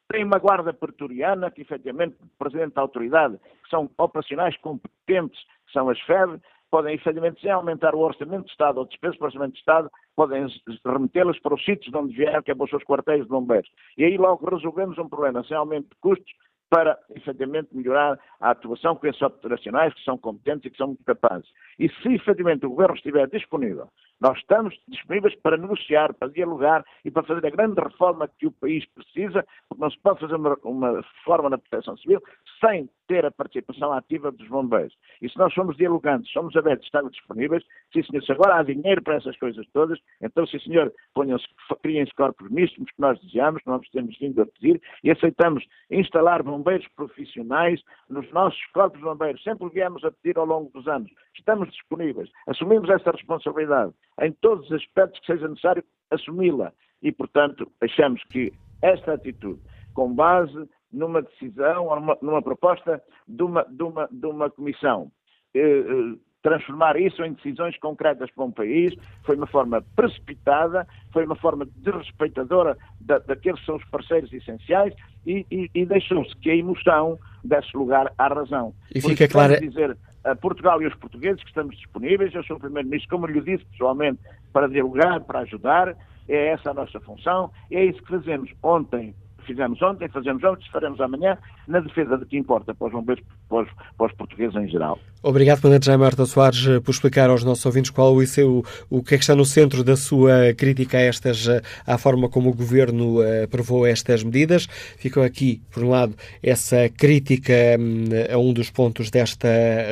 Tem 0.09 0.23
uma 0.23 0.39
guarda 0.39 0.73
pretoriana, 0.73 1.51
que 1.51 1.63
efetivamente, 1.63 2.17
Presidente 2.39 2.75
da 2.75 2.83
Autoridade, 2.83 3.39
que 3.65 3.69
são 3.69 3.91
operacionais 3.99 4.57
competentes, 4.59 5.41
que 5.67 5.73
são 5.73 5.89
as 5.89 5.99
FEB, 6.03 6.41
podem 6.77 6.95
efetivamente, 6.95 7.41
sem 7.41 7.51
aumentar 7.51 7.95
o 7.95 8.01
orçamento 8.01 8.45
de 8.45 8.51
Estado 8.51 8.77
ou 8.77 8.85
despesas 8.85 9.17
para 9.17 9.25
o 9.25 9.29
orçamento 9.29 9.53
de 9.55 9.61
Estado, 9.61 9.91
podem 10.15 10.47
remetê-las 10.85 11.39
para 11.41 11.55
os 11.55 11.65
sítios 11.65 11.91
de 11.91 11.97
onde 11.97 12.15
vieram, 12.15 12.43
que 12.43 12.51
é 12.51 12.55
para 12.55 12.65
os 12.65 12.69
seus 12.69 12.85
quartéis 12.85 13.23
de 13.23 13.31
bombeiros. 13.31 13.71
E 13.97 14.05
aí 14.05 14.19
logo 14.19 14.47
resolvemos 14.51 14.99
um 14.99 15.09
problema, 15.09 15.43
sem 15.45 15.57
aumento 15.57 15.89
de 15.89 15.97
custos, 16.03 16.31
para 16.69 16.99
efetivamente 17.15 17.69
melhorar 17.73 18.19
a 18.39 18.51
atuação 18.51 18.95
com 18.95 19.07
esses 19.07 19.23
operacionais 19.23 19.95
que 19.95 20.05
são 20.05 20.19
competentes 20.19 20.67
e 20.67 20.71
que 20.71 20.77
são 20.77 20.89
muito 20.89 21.05
capazes. 21.05 21.49
E 21.79 21.89
se 21.89 22.13
efetivamente 22.13 22.67
o 22.67 22.71
Governo 22.71 22.95
estiver 22.95 23.27
disponível, 23.29 23.89
nós 24.21 24.39
estamos 24.39 24.75
disponíveis 24.89 25.35
para 25.41 25.57
negociar, 25.57 26.15
para 26.15 26.29
dialogar 26.29 26.85
e 27.05 27.11
para 27.11 27.23
fazer 27.23 27.47
a 27.47 27.51
grande 27.51 27.81
reforma 27.81 28.29
que 28.39 28.47
o 28.47 28.53
país 28.53 28.85
precisa, 28.87 29.47
porque 29.69 29.83
não 29.83 29.91
se 29.91 29.99
pode 30.01 30.21
fazer 30.21 30.35
uma, 30.35 30.57
uma 30.65 31.01
reforma 31.01 31.51
na 31.51 31.59
proteção 31.59 31.97
civil 31.99 32.23
sem 32.61 32.89
ter 33.07 33.25
a 33.25 33.31
participação 33.31 33.93
ativa 33.93 34.33
dos 34.33 34.49
bombeiros. 34.49 34.95
E 35.21 35.29
se 35.29 35.39
nós 35.39 35.53
somos 35.55 35.77
dialogantes, 35.77 36.33
somos 36.33 36.57
abertos, 36.57 36.87
estamos 36.87 37.13
disponíveis, 37.13 37.63
sim 37.93 38.03
senhor, 38.03 38.23
se 38.23 38.33
agora 38.33 38.57
há 38.57 38.63
dinheiro 38.63 39.03
para 39.03 39.17
essas 39.17 39.37
coisas 39.39 39.65
todas, 39.73 39.99
então 40.21 40.47
sim 40.47 40.59
senhor, 40.61 40.93
ponham-se, 41.15 41.47
criem-se 41.83 42.15
corpos 42.15 42.51
mistos, 42.51 42.85
que 42.85 43.01
nós 43.01 43.19
desejamos, 43.21 43.63
que 43.63 43.69
nós 43.69 43.89
temos 43.91 44.19
vindo 44.19 44.43
a 44.43 44.47
pedir, 44.47 44.81
e 45.05 45.11
aceitamos 45.11 45.65
instalar 45.91 46.43
bombeiros 46.43 46.89
profissionais 46.97 47.81
nos 48.09 48.31
nossos 48.33 48.65
corpos 48.73 49.01
bombeiros. 49.01 49.43
Sempre 49.43 49.69
viemos 49.69 50.03
a 50.05 50.11
pedir 50.11 50.39
ao 50.39 50.47
longo 50.47 50.71
dos 50.71 50.89
anos. 50.89 51.11
Estamos 51.37 51.71
disponíveis, 51.71 52.31
assumimos 52.49 52.89
essa 52.89 53.11
responsabilidade 53.11 53.93
em 54.23 54.33
todos 54.33 54.67
os 54.67 54.73
aspectos 54.73 55.21
que 55.21 55.27
seja 55.27 55.49
necessário 55.49 55.85
assumi-la. 56.11 56.73
E, 57.03 57.13
portanto, 57.13 57.71
achamos 57.81 58.23
que 58.25 58.53
esta 58.83 59.15
atitude, 59.15 59.61
com 59.95 60.13
base 60.15 60.69
numa 60.93 61.23
decisão 61.23 61.87
ou 61.87 61.97
numa, 61.97 62.19
numa 62.23 62.43
proposta 62.43 63.03
de 63.29 63.43
uma, 63.43 63.65
de 63.65 63.83
uma, 63.83 64.09
de 64.11 64.27
uma 64.27 64.51
comissão, 64.51 65.11
eh, 65.55 65.61
eh, 65.61 66.17
transformar 66.43 66.99
isso 66.99 67.23
em 67.25 67.33
decisões 67.33 67.77
concretas 67.79 68.31
para 68.31 68.45
um 68.45 68.53
país, 68.53 68.95
foi 69.25 69.35
uma 69.37 69.47
forma 69.49 69.83
precipitada, 69.97 70.87
foi 71.13 71.27
uma 71.27 71.35
forma 71.37 71.67
desrespeitadora 71.77 72.79
da, 73.01 73.19
daqueles 73.19 73.59
que 73.61 73.67
são 73.67 73.77
os 73.77 73.85
parceiros 73.87 74.33
essenciais 74.33 74.95
e, 75.27 75.45
e, 75.51 75.69
e 75.75 75.85
deixou-se 75.85 76.35
que 76.37 76.51
a 76.51 76.57
emoção 76.57 77.19
desse 77.43 77.77
lugar 77.77 78.13
à 78.17 78.29
razão. 78.29 78.73
E 78.95 79.01
Por 79.01 79.11
fica 79.11 79.27
clara- 79.29 79.61
dizer 79.61 79.97
a 80.27 80.35
Portugal 80.35 80.83
e 80.83 80.85
aos 80.85 80.95
portugueses 80.97 81.41
que 81.43 81.49
estamos 81.49 81.77
disponíveis, 81.77 82.35
eu 82.35 82.43
sou 82.45 82.57
o 82.57 82.61
Primeiro-Ministro, 82.61 83.11
como 83.11 83.27
lhe 83.27 83.41
disse 83.41 83.65
pessoalmente, 83.67 84.19
para 84.53 84.69
dialogar, 84.69 85.21
para 85.21 85.41
ajudar, 85.41 85.97
é 86.29 86.49
essa 86.49 86.71
a 86.71 86.75
nossa 86.75 86.99
função, 87.01 87.51
é 87.71 87.85
isso 87.85 88.03
que 88.03 88.11
fazemos. 88.11 88.51
Ontem, 88.63 89.15
fizemos 89.47 89.81
ontem, 89.81 90.09
fazemos 90.09 90.43
ontem, 90.45 90.65
faremos 90.71 91.01
amanhã, 91.01 91.39
na 91.67 91.81
defesa 91.81 92.19
de 92.19 92.27
que 92.27 92.37
importa 92.37 92.75
para 92.75 92.87
os 92.89 92.93
bombeiros, 92.93 93.25
para 93.49 93.63
os, 93.63 93.69
para 93.97 94.07
os 94.07 94.13
portugueses 94.13 94.57
em 94.57 94.69
geral. 94.69 94.99
Obrigado, 95.23 95.61
Comandante 95.61 95.87
Jaime 95.87 96.05
Horta 96.05 96.25
Soares, 96.27 96.67
eh, 96.69 96.81
por 96.81 96.91
explicar 96.93 97.31
aos 97.31 97.43
nossos 97.43 97.65
ouvintes 97.67 97.91
qual 97.91 98.15
o, 98.15 98.65
o 98.91 99.03
que 99.03 99.15
é 99.15 99.19
que 99.19 99.25
está 99.25 99.35
no 99.35 99.45
centro 99.45 99.83
da 99.83 99.97
sua 99.97 100.55
crítica 100.57 100.99
a 100.99 101.01
estas, 101.01 101.49
eh, 101.49 101.63
à 101.87 101.99
forma 101.99 102.29
como 102.29 102.51
o 102.51 102.55
Governo 102.55 103.23
eh, 103.23 103.45
aprovou 103.45 103.87
estas 103.87 104.23
medidas. 104.23 104.67
Ficou 104.99 105.23
aqui, 105.23 105.61
por 105.71 105.83
um 105.83 105.91
lado, 105.91 106.15
essa 106.43 106.89
crítica 106.89 107.53
hum, 107.79 108.05
a 108.33 108.39
um 108.39 108.53
dos 108.53 108.71
pontos 108.71 109.11
desta 109.11 109.49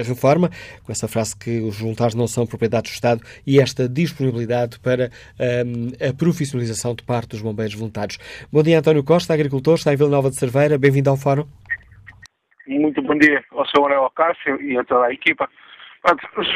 reforma, 0.07 0.51
com 0.83 0.93
essa 0.93 1.09
frase 1.09 1.37
que 1.37 1.61
os 1.61 1.79
voluntários 1.79 2.15
não 2.15 2.29
são 2.29 2.47
propriedade 2.47 2.91
do 2.91 2.95
Estado 2.95 3.21
e 3.47 3.59
esta 3.59 3.89
disponibilidade 3.89 4.79
para 4.79 5.11
hum, 5.67 5.91
a 6.09 6.13
profissionalização 6.13 6.95
de 6.95 7.03
parte 7.03 7.31
dos 7.31 7.41
bombeiros 7.41 7.75
voluntários. 7.75 8.19
Bom 8.53 8.63
dia, 8.63 8.79
António 8.79 9.03
Costa, 9.03 9.35
agricultor, 9.45 9.75
está 9.75 9.93
em 9.93 9.97
Vila 9.97 10.09
Nova 10.09 10.31
de 10.31 10.37
Cerveira. 10.37 10.79
Bem-vindo 10.79 11.11
ao 11.11 11.16
Fórum. 11.19 11.47
Muito 12.66 13.03
bom 13.03 13.16
dia 13.19 13.45
ao 13.53 13.66
Sr. 13.66 13.81
Manuel 13.83 14.11
Cássio 14.11 14.61
e 14.62 14.79
a 14.79 14.85
toda 14.85 15.07
a 15.07 15.12
equipa. 15.12 15.49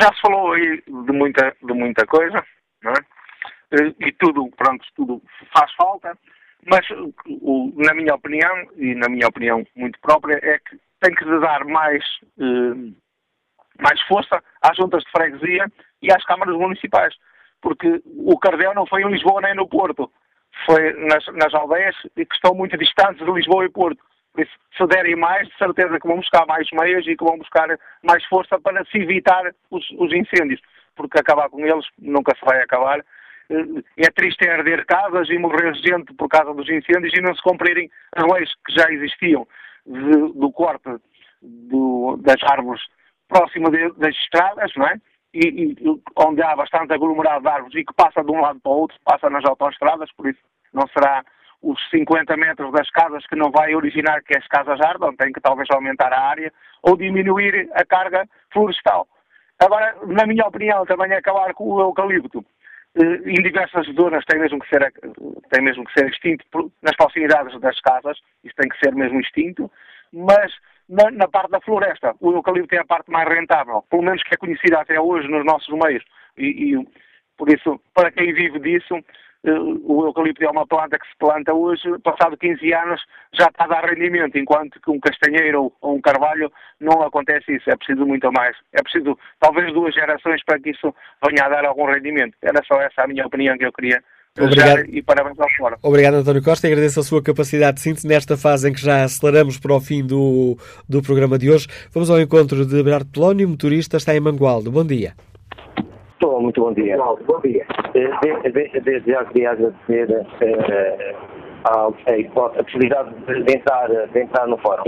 Já 0.00 0.12
se 0.14 0.20
falou 0.22 0.52
aí 0.52 0.82
de 0.86 1.12
muita, 1.12 1.54
de 1.62 1.74
muita 1.74 2.06
coisa, 2.06 2.42
não 2.82 2.92
é? 2.92 2.94
Eh, 3.72 3.94
E 4.00 4.12
tudo, 4.12 4.48
pronto, 4.56 4.84
tudo 4.96 5.22
faz 5.52 5.70
falta, 5.74 6.16
mas 6.66 6.86
na 7.76 7.94
minha 7.94 8.14
opinião, 8.14 8.54
e 8.76 8.94
na 8.94 9.08
minha 9.08 9.28
opinião 9.28 9.66
muito 9.76 9.98
própria, 10.00 10.38
é 10.42 10.58
que 10.58 10.78
tem 11.00 11.14
que 11.14 11.24
dar 11.40 11.64
mais, 11.66 12.02
eh, 12.40 12.92
mais 13.82 14.00
força 14.02 14.42
às 14.62 14.76
juntas 14.78 15.02
de 15.04 15.10
freguesia 15.10 15.66
e 16.02 16.10
às 16.10 16.24
câmaras 16.24 16.56
municipais, 16.56 17.14
porque 17.60 18.02
o 18.06 18.38
Cardel 18.38 18.74
não 18.74 18.86
foi 18.86 19.02
em 19.02 19.10
Lisboa 19.10 19.42
nem 19.42 19.54
no 19.54 19.68
Porto, 19.68 20.10
foi 20.66 20.92
nas, 21.06 21.24
nas 21.34 21.54
aldeias 21.54 21.96
que 22.14 22.26
estão 22.34 22.54
muito 22.54 22.76
distantes 22.76 23.24
de 23.24 23.32
Lisboa 23.32 23.64
e 23.64 23.70
Porto. 23.70 24.02
Por 24.32 24.46
se 24.76 24.86
derem 24.86 25.16
mais, 25.16 25.48
de 25.48 25.56
certeza 25.56 25.98
que 25.98 26.06
vão 26.06 26.16
buscar 26.18 26.46
mais 26.46 26.68
meios 26.72 27.06
e 27.08 27.16
que 27.16 27.24
vão 27.24 27.38
buscar 27.38 27.68
mais 28.04 28.24
força 28.26 28.58
para 28.60 28.84
se 28.84 28.98
evitar 28.98 29.42
os, 29.70 29.84
os 29.98 30.12
incêndios, 30.12 30.60
porque 30.94 31.18
acabar 31.18 31.48
com 31.48 31.60
eles 31.66 31.84
nunca 31.98 32.36
se 32.38 32.44
vai 32.44 32.60
acabar. 32.62 33.00
Eh, 33.50 33.82
É 33.96 34.10
triste 34.14 34.46
é 34.46 34.52
arder 34.52 34.84
casas 34.86 35.28
e 35.30 35.38
morrer 35.38 35.74
gente 35.74 36.14
por 36.14 36.28
causa 36.28 36.54
dos 36.54 36.68
incêndios 36.68 37.12
e 37.16 37.20
não 37.20 37.34
se 37.34 37.42
cumprirem 37.42 37.90
as 38.14 38.24
leis 38.32 38.50
que 38.64 38.72
já 38.74 38.88
existiam 38.92 39.46
de- 39.86 40.32
do 40.38 40.52
corte 40.52 40.88
do- 41.42 42.16
das 42.22 42.40
árvores 42.44 42.82
próximo 43.28 43.70
de- 43.70 43.92
das 43.98 44.14
estradas, 44.16 44.70
não 44.76 44.86
é? 44.86 44.94
E, 45.34 45.40
e 45.46 45.76
onde 46.16 46.42
há 46.42 46.56
bastante 46.56 46.92
aglomerado 46.92 47.42
de 47.42 47.48
árvores 47.48 47.74
e 47.74 47.84
que 47.84 47.94
passa 47.94 48.24
de 48.24 48.30
um 48.30 48.40
lado 48.40 48.60
para 48.60 48.72
o 48.72 48.76
outro, 48.76 48.96
passa 49.04 49.28
nas 49.28 49.44
autoestradas, 49.44 50.10
por 50.12 50.28
isso 50.28 50.40
não 50.72 50.86
será 50.88 51.22
os 51.62 51.78
50 51.90 52.36
metros 52.36 52.72
das 52.72 52.88
casas 52.90 53.26
que 53.26 53.36
não 53.36 53.50
vai 53.50 53.74
originar 53.74 54.22
que 54.22 54.36
as 54.36 54.46
casas 54.46 54.80
ardam, 54.80 55.14
tem 55.16 55.32
que 55.32 55.40
talvez 55.40 55.68
aumentar 55.70 56.12
a 56.12 56.20
área 56.20 56.52
ou 56.82 56.96
diminuir 56.96 57.68
a 57.74 57.84
carga 57.84 58.26
florestal. 58.52 59.06
Agora, 59.58 59.96
na 60.06 60.24
minha 60.26 60.46
opinião, 60.46 60.86
também 60.86 61.10
é 61.12 61.16
acabar 61.16 61.52
com 61.52 61.64
o 61.64 61.80
eucalipto. 61.80 62.44
Eh, 62.94 63.30
Em 63.30 63.42
diversas 63.42 63.86
zonas 63.88 64.24
tem 64.24 64.38
mesmo 64.40 64.60
que 64.60 64.68
ser, 64.68 64.92
tem 65.50 65.62
mesmo 65.62 65.84
que 65.84 65.92
ser 65.92 66.08
extinto 66.08 66.44
nas 66.80 66.96
proximidades 66.96 67.58
das 67.60 67.78
casas, 67.80 68.18
isso 68.44 68.54
tem 68.56 68.68
que 68.68 68.78
ser 68.78 68.94
mesmo 68.94 69.20
extinto, 69.20 69.70
mas 70.12 70.52
na, 70.88 71.10
na 71.10 71.28
parte 71.28 71.50
da 71.50 71.60
floresta, 71.60 72.14
o 72.20 72.32
eucalipto 72.32 72.74
é 72.74 72.78
a 72.78 72.84
parte 72.84 73.10
mais 73.10 73.28
rentável, 73.28 73.82
pelo 73.90 74.02
menos 74.02 74.22
que 74.22 74.34
é 74.34 74.38
conhecida 74.38 74.80
até 74.80 75.00
hoje 75.00 75.28
nos 75.28 75.44
nossos 75.44 75.72
meios. 75.78 76.04
E, 76.36 76.74
e, 76.74 76.88
por 77.36 77.48
isso, 77.50 77.80
para 77.94 78.10
quem 78.10 78.32
vive 78.32 78.58
disso, 78.58 78.94
eh, 79.44 79.50
o 79.84 80.04
eucalipto 80.06 80.42
é 80.44 80.50
uma 80.50 80.66
planta 80.66 80.98
que 80.98 81.06
se 81.06 81.16
planta 81.18 81.54
hoje, 81.54 81.82
passado 82.02 82.36
15 82.36 82.72
anos, 82.72 83.00
já 83.32 83.46
está 83.46 83.64
a 83.64 83.68
dar 83.68 83.84
rendimento, 83.84 84.36
enquanto 84.38 84.80
que 84.80 84.90
um 84.90 84.98
castanheiro 84.98 85.64
ou- 85.64 85.76
ou 85.80 85.96
um 85.96 86.00
carvalho 86.00 86.50
não 86.80 87.02
acontece 87.02 87.54
isso, 87.54 87.70
é 87.70 87.76
preciso 87.76 88.04
muito 88.06 88.32
mais. 88.32 88.56
É 88.72 88.82
preciso 88.82 89.16
talvez 89.38 89.72
duas 89.72 89.94
gerações 89.94 90.42
para 90.44 90.58
que 90.58 90.70
isso 90.70 90.94
venha 91.24 91.44
a 91.44 91.48
dar 91.48 91.64
algum 91.64 91.84
rendimento. 91.86 92.36
Era 92.42 92.60
só 92.64 92.80
essa 92.80 93.02
a 93.02 93.06
minha 93.06 93.26
opinião 93.26 93.56
que 93.56 93.66
eu 93.66 93.72
queria 93.72 94.02
Obrigado. 94.40 94.84
e 94.88 95.02
parabéns 95.02 95.38
ao 95.38 95.48
fora. 95.56 95.76
Obrigado, 95.82 96.14
António 96.14 96.42
Costa, 96.42 96.68
e 96.68 96.72
agradeço 96.72 97.00
a 97.00 97.02
sua 97.02 97.22
capacidade 97.22 97.76
de 97.76 97.82
síntese 97.82 98.06
nesta 98.06 98.36
fase 98.36 98.68
em 98.68 98.72
que 98.72 98.80
já 98.80 99.04
aceleramos 99.04 99.58
para 99.58 99.74
o 99.74 99.80
fim 99.80 100.06
do, 100.06 100.56
do 100.88 101.02
programa 101.02 101.38
de 101.38 101.50
hoje. 101.50 101.66
Vamos 101.92 102.10
ao 102.10 102.20
encontro 102.20 102.64
de 102.64 102.82
Bernardo 102.82 103.10
Polónio, 103.12 103.48
motorista, 103.48 103.96
está 103.96 104.14
em 104.14 104.20
Mangualdo. 104.20 104.70
Bom 104.70 104.84
dia. 104.84 105.12
Estou, 106.12 106.40
muito 106.40 106.60
bom 106.60 106.72
dia. 106.72 106.96
Bom 106.96 107.40
dia. 107.40 107.64
Desde, 107.94 109.10
já 109.10 109.24
queria 109.26 109.50
agradecer 109.52 110.26
eh, 110.40 111.14
a, 111.64 111.90
possibilidade 112.62 113.10
de, 113.44 113.52
entrar, 113.52 113.88
de 113.88 114.20
entrar 114.20 114.46
no 114.46 114.58
fórum. 114.58 114.84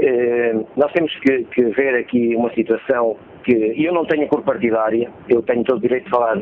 Eh, 0.00 0.54
nós 0.76 0.90
temos 0.92 1.14
que, 1.20 1.44
que 1.44 1.62
ver 1.64 1.94
aqui 1.96 2.34
uma 2.36 2.52
situação 2.54 3.16
que 3.44 3.52
e 3.52 3.84
eu 3.84 3.92
não 3.92 4.06
tenho 4.06 4.26
cor 4.28 4.42
partidária, 4.42 5.10
eu 5.28 5.42
tenho 5.42 5.64
todo 5.64 5.78
o 5.78 5.80
direito 5.80 6.04
de 6.04 6.10
falar 6.10 6.38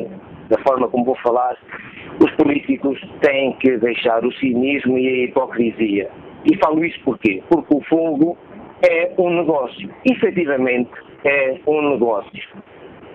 da 0.51 0.59
forma 0.63 0.89
como 0.89 1.05
vou 1.05 1.17
falar, 1.17 1.57
os 2.23 2.31
políticos 2.33 3.01
têm 3.23 3.53
que 3.55 3.79
deixar 3.79 4.25
o 4.25 4.33
cinismo 4.35 4.99
e 4.99 5.09
a 5.09 5.25
hipocrisia. 5.25 6.11
E 6.45 6.57
falo 6.59 6.85
isso 6.85 7.01
porquê? 7.05 7.43
Porque 7.49 7.75
o 7.75 7.81
fogo 7.83 8.37
é 8.89 9.13
um 9.19 9.31
negócio. 9.31 9.89
Efetivamente 10.11 10.91
é 11.25 11.59
um 11.67 11.91
negócio. 11.91 12.43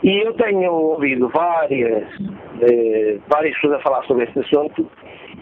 E 0.04 0.18
eu 0.26 0.34
tenho 0.34 0.72
ouvido 0.72 1.30
várias, 1.30 2.08
eh, 2.62 3.18
várias 3.28 3.56
pessoas 3.56 3.74
a 3.74 3.80
falar 3.80 4.04
sobre 4.04 4.26
este 4.26 4.40
assunto 4.40 4.90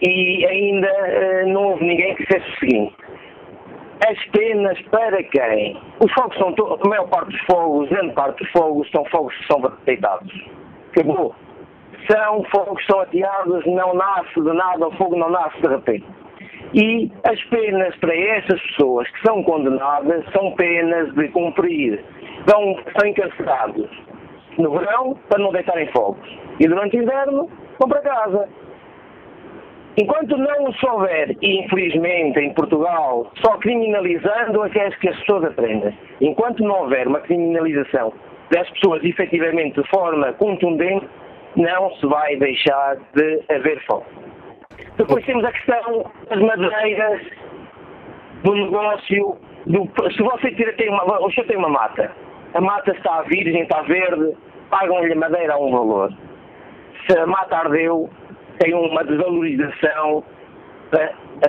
e 0.00 0.46
ainda 0.46 0.88
eh, 0.88 1.44
não 1.46 1.70
houve 1.70 1.84
ninguém 1.84 2.14
que 2.14 2.24
dissesse 2.24 2.48
o 2.50 2.58
seguinte. 2.60 2.94
As 4.08 4.18
penas 4.26 4.80
para 4.90 5.22
quem? 5.22 5.80
Os 6.00 6.12
fogos 6.12 6.36
são, 6.36 6.54
a 6.82 6.88
maior 6.88 7.08
parte 7.08 7.30
dos 7.30 7.40
fogos, 7.42 7.88
grande 7.90 8.14
parte 8.14 8.42
dos 8.42 8.50
fogos, 8.52 8.90
são 8.90 9.04
fogos 9.06 9.36
que 9.36 9.46
são 9.46 9.62
deitados. 9.84 10.32
Acabou. 10.90 11.34
São 12.10 12.44
fogos 12.44 12.84
são 12.86 13.00
ateados, 13.00 13.64
não 13.66 13.94
nasce 13.94 14.40
de 14.40 14.52
nada, 14.52 14.88
o 14.88 14.92
fogo 14.92 15.16
não 15.16 15.30
nasce 15.30 15.60
de 15.60 15.68
repente. 15.68 16.06
E 16.74 17.10
as 17.24 17.42
penas 17.44 17.94
para 17.96 18.16
essas 18.16 18.60
pessoas 18.60 19.08
que 19.10 19.26
são 19.26 19.42
condenadas 19.42 20.24
são 20.32 20.52
penas 20.52 21.14
de 21.14 21.28
cumprir. 21.28 22.04
Vão, 22.46 22.76
são 22.98 23.08
encarcerados 23.08 23.88
no 24.58 24.70
verão 24.70 25.16
para 25.28 25.42
não 25.42 25.52
deitarem 25.52 25.86
fogos. 25.88 26.28
E 26.60 26.66
durante 26.66 26.96
o 26.96 27.02
inverno 27.02 27.48
vão 27.78 27.88
para 27.88 28.00
casa. 28.00 28.48
Enquanto 29.96 30.36
não 30.36 30.64
o 30.64 30.72
souber, 30.74 31.36
e 31.40 31.64
infelizmente 31.64 32.40
em 32.40 32.52
Portugal, 32.52 33.30
só 33.44 33.56
criminalizando 33.58 34.64
é 34.64 34.68
que 34.68 34.80
as 34.80 34.96
pessoas 34.96 35.44
aprendem. 35.44 35.96
Enquanto 36.20 36.64
não 36.64 36.82
houver 36.82 37.06
uma 37.06 37.20
criminalização 37.20 38.12
das 38.50 38.68
pessoas 38.70 39.04
efetivamente 39.04 39.80
de 39.80 39.88
forma 39.88 40.32
contundente, 40.32 41.06
não 41.56 41.90
se 41.96 42.06
vai 42.06 42.36
deixar 42.36 42.96
de 43.14 43.42
haver 43.48 43.80
fogo. 43.86 44.06
Depois 44.96 45.24
temos 45.24 45.44
a 45.44 45.52
questão 45.52 46.10
das 46.28 46.40
madeiras, 46.40 47.20
do 48.42 48.54
negócio, 48.54 49.38
do, 49.66 50.12
se 50.12 50.22
você 50.22 50.50
tem 50.52 50.88
uma, 50.88 51.04
o 51.20 51.30
senhor 51.32 51.46
tem 51.46 51.56
uma 51.56 51.68
mata, 51.68 52.10
a 52.54 52.60
mata 52.60 52.92
está 52.92 53.22
virgem, 53.22 53.62
está 53.62 53.82
verde, 53.82 54.36
pagam-lhe 54.70 55.12
a 55.12 55.16
madeira 55.16 55.54
a 55.54 55.58
um 55.58 55.70
valor. 55.70 56.12
Se 57.06 57.18
a 57.18 57.26
mata 57.26 57.56
ardeu, 57.56 58.08
tem 58.58 58.74
uma 58.74 59.04
desvalorização 59.04 60.24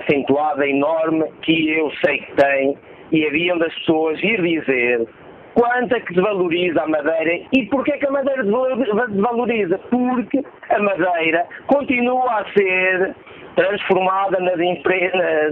acentuada, 0.00 0.66
enorme, 0.66 1.30
que 1.42 1.70
eu 1.70 1.90
sei 2.04 2.18
que 2.18 2.32
tem, 2.34 2.78
e 3.12 3.26
haviam 3.26 3.58
das 3.58 3.72
pessoas 3.74 4.20
ir 4.22 4.42
dizer 4.42 5.08
quanto 5.56 5.94
é 5.94 6.00
que 6.00 6.12
desvaloriza 6.12 6.82
a 6.82 6.86
madeira 6.86 7.46
e 7.52 7.66
porquê 7.66 7.92
é 7.92 7.98
que 7.98 8.06
a 8.06 8.10
madeira 8.10 8.44
desvaloriza? 8.44 9.78
Porque 9.90 10.44
a 10.68 10.78
madeira 10.78 11.46
continua 11.66 12.40
a 12.40 12.44
ser 12.52 13.14
transformada 13.56 14.38
nas, 14.38 14.58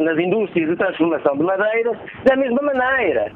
nas 0.01 0.19
indústrias 0.19 0.69
de 0.69 0.77
transformação 0.77 1.37
de 1.39 1.43
madeiras 1.43 1.97
da 2.25 2.37
mesma 2.37 2.63
maneira. 2.63 3.33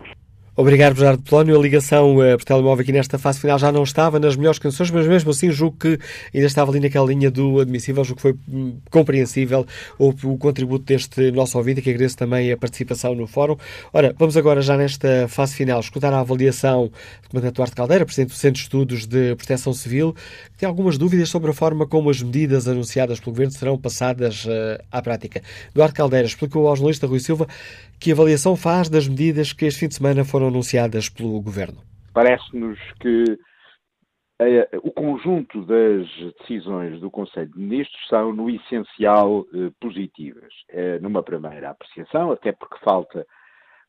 Obrigado, 0.60 0.97
Bernardo 0.97 1.22
Polónio. 1.22 1.56
A 1.56 1.62
ligação 1.62 2.16
uh, 2.16 2.36
por 2.36 2.44
telemóvel 2.44 2.82
aqui 2.82 2.90
nesta 2.90 3.16
fase 3.16 3.39
final 3.39 3.56
já 3.60 3.70
não 3.70 3.85
estava 3.85 4.18
nas 4.18 4.35
melhores 4.35 4.59
condições, 4.59 4.90
mas 4.90 5.06
mesmo 5.06 5.30
assim 5.30 5.52
julgo 5.52 5.76
que 5.78 6.01
ainda 6.35 6.48
estava 6.48 6.72
ali 6.72 6.80
naquela 6.80 7.06
linha 7.06 7.30
do 7.30 7.60
admissível, 7.60 8.02
julgo 8.02 8.16
que 8.16 8.22
foi 8.22 8.35
hum, 8.48 8.76
compreensível 8.90 9.64
o, 9.97 10.09
o, 10.09 10.36
contributo 10.36 10.85
deste 10.85 11.30
nosso 11.30 11.56
ouvinte, 11.59 11.80
que 11.80 11.90
agradeço 11.90 12.16
também 12.16 12.51
a 12.51 12.56
participação 12.56 13.14
no 13.14 13.28
fórum. 13.28 13.56
Ora, 13.93 14.12
vamos 14.18 14.36
agora 14.36 14.60
já 14.60 14.76
nesta 14.76 15.28
fase 15.28 15.55
final 15.55 15.78
escutar 15.78 16.12
a 16.12 16.18
avaliação 16.18 16.90
do 17.22 17.28
Comandante 17.30 17.55
Duarte 17.55 17.76
Caldeira, 17.76 18.05
Presidente 18.05 18.30
do 18.30 18.36
Centro 18.36 18.55
de 18.55 18.62
Estudos 18.62 19.06
de 19.06 19.36
Proteção 19.36 19.72
Civil, 19.72 20.12
tem 20.59 20.68
algumas 20.68 20.98
dúvidas 20.98 21.28
sobre 21.28 21.51
a 21.51 21.55
forma 21.55 21.86
como 21.86 22.10
as 22.10 22.20
medidas 22.22 22.66
anunciadas 22.66 23.20
pelo 23.20 23.32
Governo 23.32 23.52
serão 23.52 23.80
passadas 23.80 24.44
uh, 24.44 24.82
à 24.90 25.01
prática. 25.01 25.40
Duarte 25.72 25.94
Caldeira 25.94 26.26
explicou 26.26 26.66
ao 26.66 26.74
jornalista 26.74 27.06
Rui 27.06 27.20
Silva 27.20 27.47
que 28.01 28.12
avaliação 28.12 28.56
faz 28.56 28.89
das 28.89 29.06
medidas 29.06 29.52
que 29.52 29.66
este 29.66 29.80
fim 29.80 29.89
de 29.89 29.94
semana 29.94 30.24
foram 30.24 30.48
anunciadas 30.48 31.09
pelo 31.09 31.40
Governo? 31.40 31.78
Parece-nos 32.12 32.78
que 33.01 33.39
eh, 34.40 34.68
o 34.82 34.93
conjunto 34.93 35.64
das 35.64 36.06
decisões 36.40 37.01
do 37.01 37.10
Conselho 37.10 37.51
de 37.51 37.59
Ministros 37.59 38.09
são, 38.09 38.32
no 38.32 38.48
essencial, 38.48 39.44
eh, 39.52 39.70
positivas. 39.80 40.52
Eh, 40.68 40.98
numa 41.01 41.24
primeira 41.24 41.70
apreciação, 41.70 42.30
até 42.30 42.52
porque 42.52 42.78
falta 42.85 43.26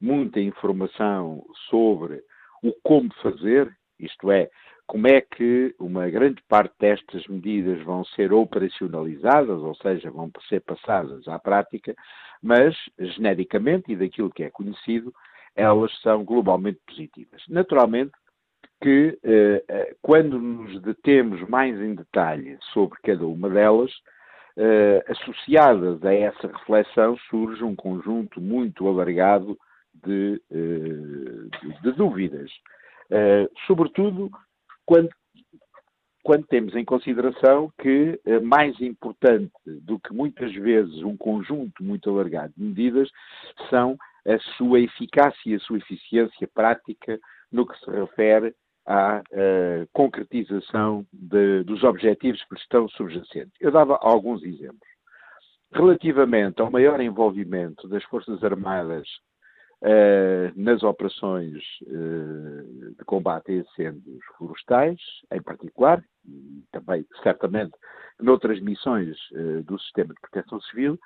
muita 0.01 0.39
informação 0.39 1.43
sobre 1.69 2.21
o 2.63 2.73
como 2.83 3.13
fazer, 3.21 3.71
isto 3.99 4.31
é, 4.31 4.49
como 4.89 5.07
é 5.07 5.21
que 5.21 5.75
uma 5.77 6.09
grande 6.09 6.41
parte 6.49 6.73
destas 6.79 7.27
medidas 7.27 7.79
vão 7.83 8.03
ser 8.05 8.33
operacionalizadas, 8.33 9.61
ou 9.61 9.75
seja, 9.75 10.09
vão 10.09 10.31
ser 10.49 10.61
passadas 10.61 11.27
à 11.27 11.37
prática, 11.37 11.93
mas, 12.41 12.75
genericamente, 12.97 13.91
e 13.91 13.95
daquilo 13.95 14.31
que 14.31 14.43
é 14.43 14.49
conhecido, 14.49 15.13
elas 15.55 15.95
são 16.01 16.25
globalmente 16.25 16.79
positivas. 16.87 17.43
Naturalmente 17.47 18.13
que, 18.81 19.15
eh, 19.23 19.63
eh, 19.67 19.95
quando 20.01 20.39
nos 20.39 20.81
detemos 20.81 21.47
mais 21.47 21.79
em 21.79 21.93
detalhe 21.93 22.57
sobre 22.73 22.97
cada 23.03 23.27
uma 23.27 23.47
delas, 23.47 23.91
eh, 24.57 25.05
associadas 25.07 26.03
a 26.03 26.15
essa 26.15 26.47
reflexão, 26.47 27.15
surge 27.29 27.63
um 27.63 27.75
conjunto 27.75 28.41
muito 28.41 28.87
alargado 28.87 29.55
de, 29.93 30.41
de, 30.49 31.81
de 31.83 31.91
dúvidas. 31.91 32.49
sobretudo 33.67 34.31
quando 34.89 35.09
quando 36.23 36.45
temos 36.47 36.75
em 36.75 36.83
consideração 36.83 37.71
que 37.79 38.19
eh, 38.25 38.39
mais 38.39 38.79
importante 38.81 39.53
do 39.65 39.99
que 39.99 40.13
muitas 40.13 40.53
vezes 40.53 41.01
um 41.03 41.15
conjunto 41.15 41.83
muito 41.83 42.09
alargado 42.09 42.53
de 42.57 42.63
medidas 42.63 43.09
são 43.69 43.95
a 44.27 44.37
sua 44.57 44.79
eficácia 44.79 45.39
e 45.45 45.55
a 45.55 45.59
sua 45.59 45.77
eficiência 45.77 46.47
prática 46.53 47.19
no 47.51 47.65
que 47.65 47.77
se 47.79 47.89
refere 47.89 48.53
à 48.85 49.21
uh, 49.21 49.87
concretização 49.93 51.05
de, 51.13 51.63
dos 51.63 51.83
objetivos 51.83 52.43
que 52.45 52.55
estão 52.55 52.87
subjacentes. 52.89 53.53
Eu 53.59 53.71
dava 53.71 53.97
alguns 54.01 54.43
exemplos. 54.43 54.87
Relativamente 55.71 56.61
ao 56.61 56.71
maior 56.71 56.99
envolvimento 56.99 57.87
das 57.87 58.03
Forças 58.05 58.43
Armadas 58.43 59.07
uh, 59.81 60.51
nas 60.55 60.83
operações 60.83 61.63
uh, 61.83 62.95
de 62.97 63.05
combate 63.05 63.51
a 63.51 63.55
incêndios 63.55 64.23
florestais, 64.37 64.99
em 65.31 65.41
particular, 65.41 66.03
e 66.25 66.63
também, 66.71 67.05
certamente, 67.23 67.73
noutras 68.19 68.59
missões 68.59 69.17
uh, 69.31 69.63
do 69.63 69.79
sistema 69.79 70.13
de 70.13 70.21
proteção 70.21 70.59
civil, 70.61 70.99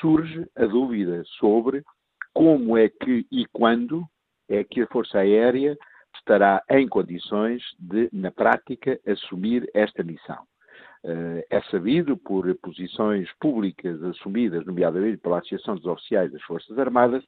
surge 0.00 0.46
a 0.56 0.66
dúvida 0.66 1.22
sobre 1.38 1.82
como 2.32 2.76
é 2.76 2.88
que 2.88 3.26
e 3.30 3.46
quando 3.52 4.04
é 4.48 4.62
que 4.64 4.82
a 4.82 4.86
Força 4.86 5.18
Aérea 5.18 5.76
estará 6.14 6.62
em 6.70 6.86
condições 6.86 7.62
de, 7.78 8.08
na 8.12 8.30
prática, 8.30 8.98
assumir 9.06 9.68
esta 9.74 10.02
missão. 10.02 10.38
É 11.50 11.60
sabido 11.62 12.16
por 12.16 12.54
posições 12.58 13.28
públicas 13.40 14.00
assumidas, 14.04 14.64
nomeadamente 14.64 15.16
pela 15.16 15.38
Associação 15.38 15.74
dos 15.74 15.86
Oficiais 15.86 16.30
das 16.30 16.42
Forças 16.42 16.78
Armadas, 16.78 17.24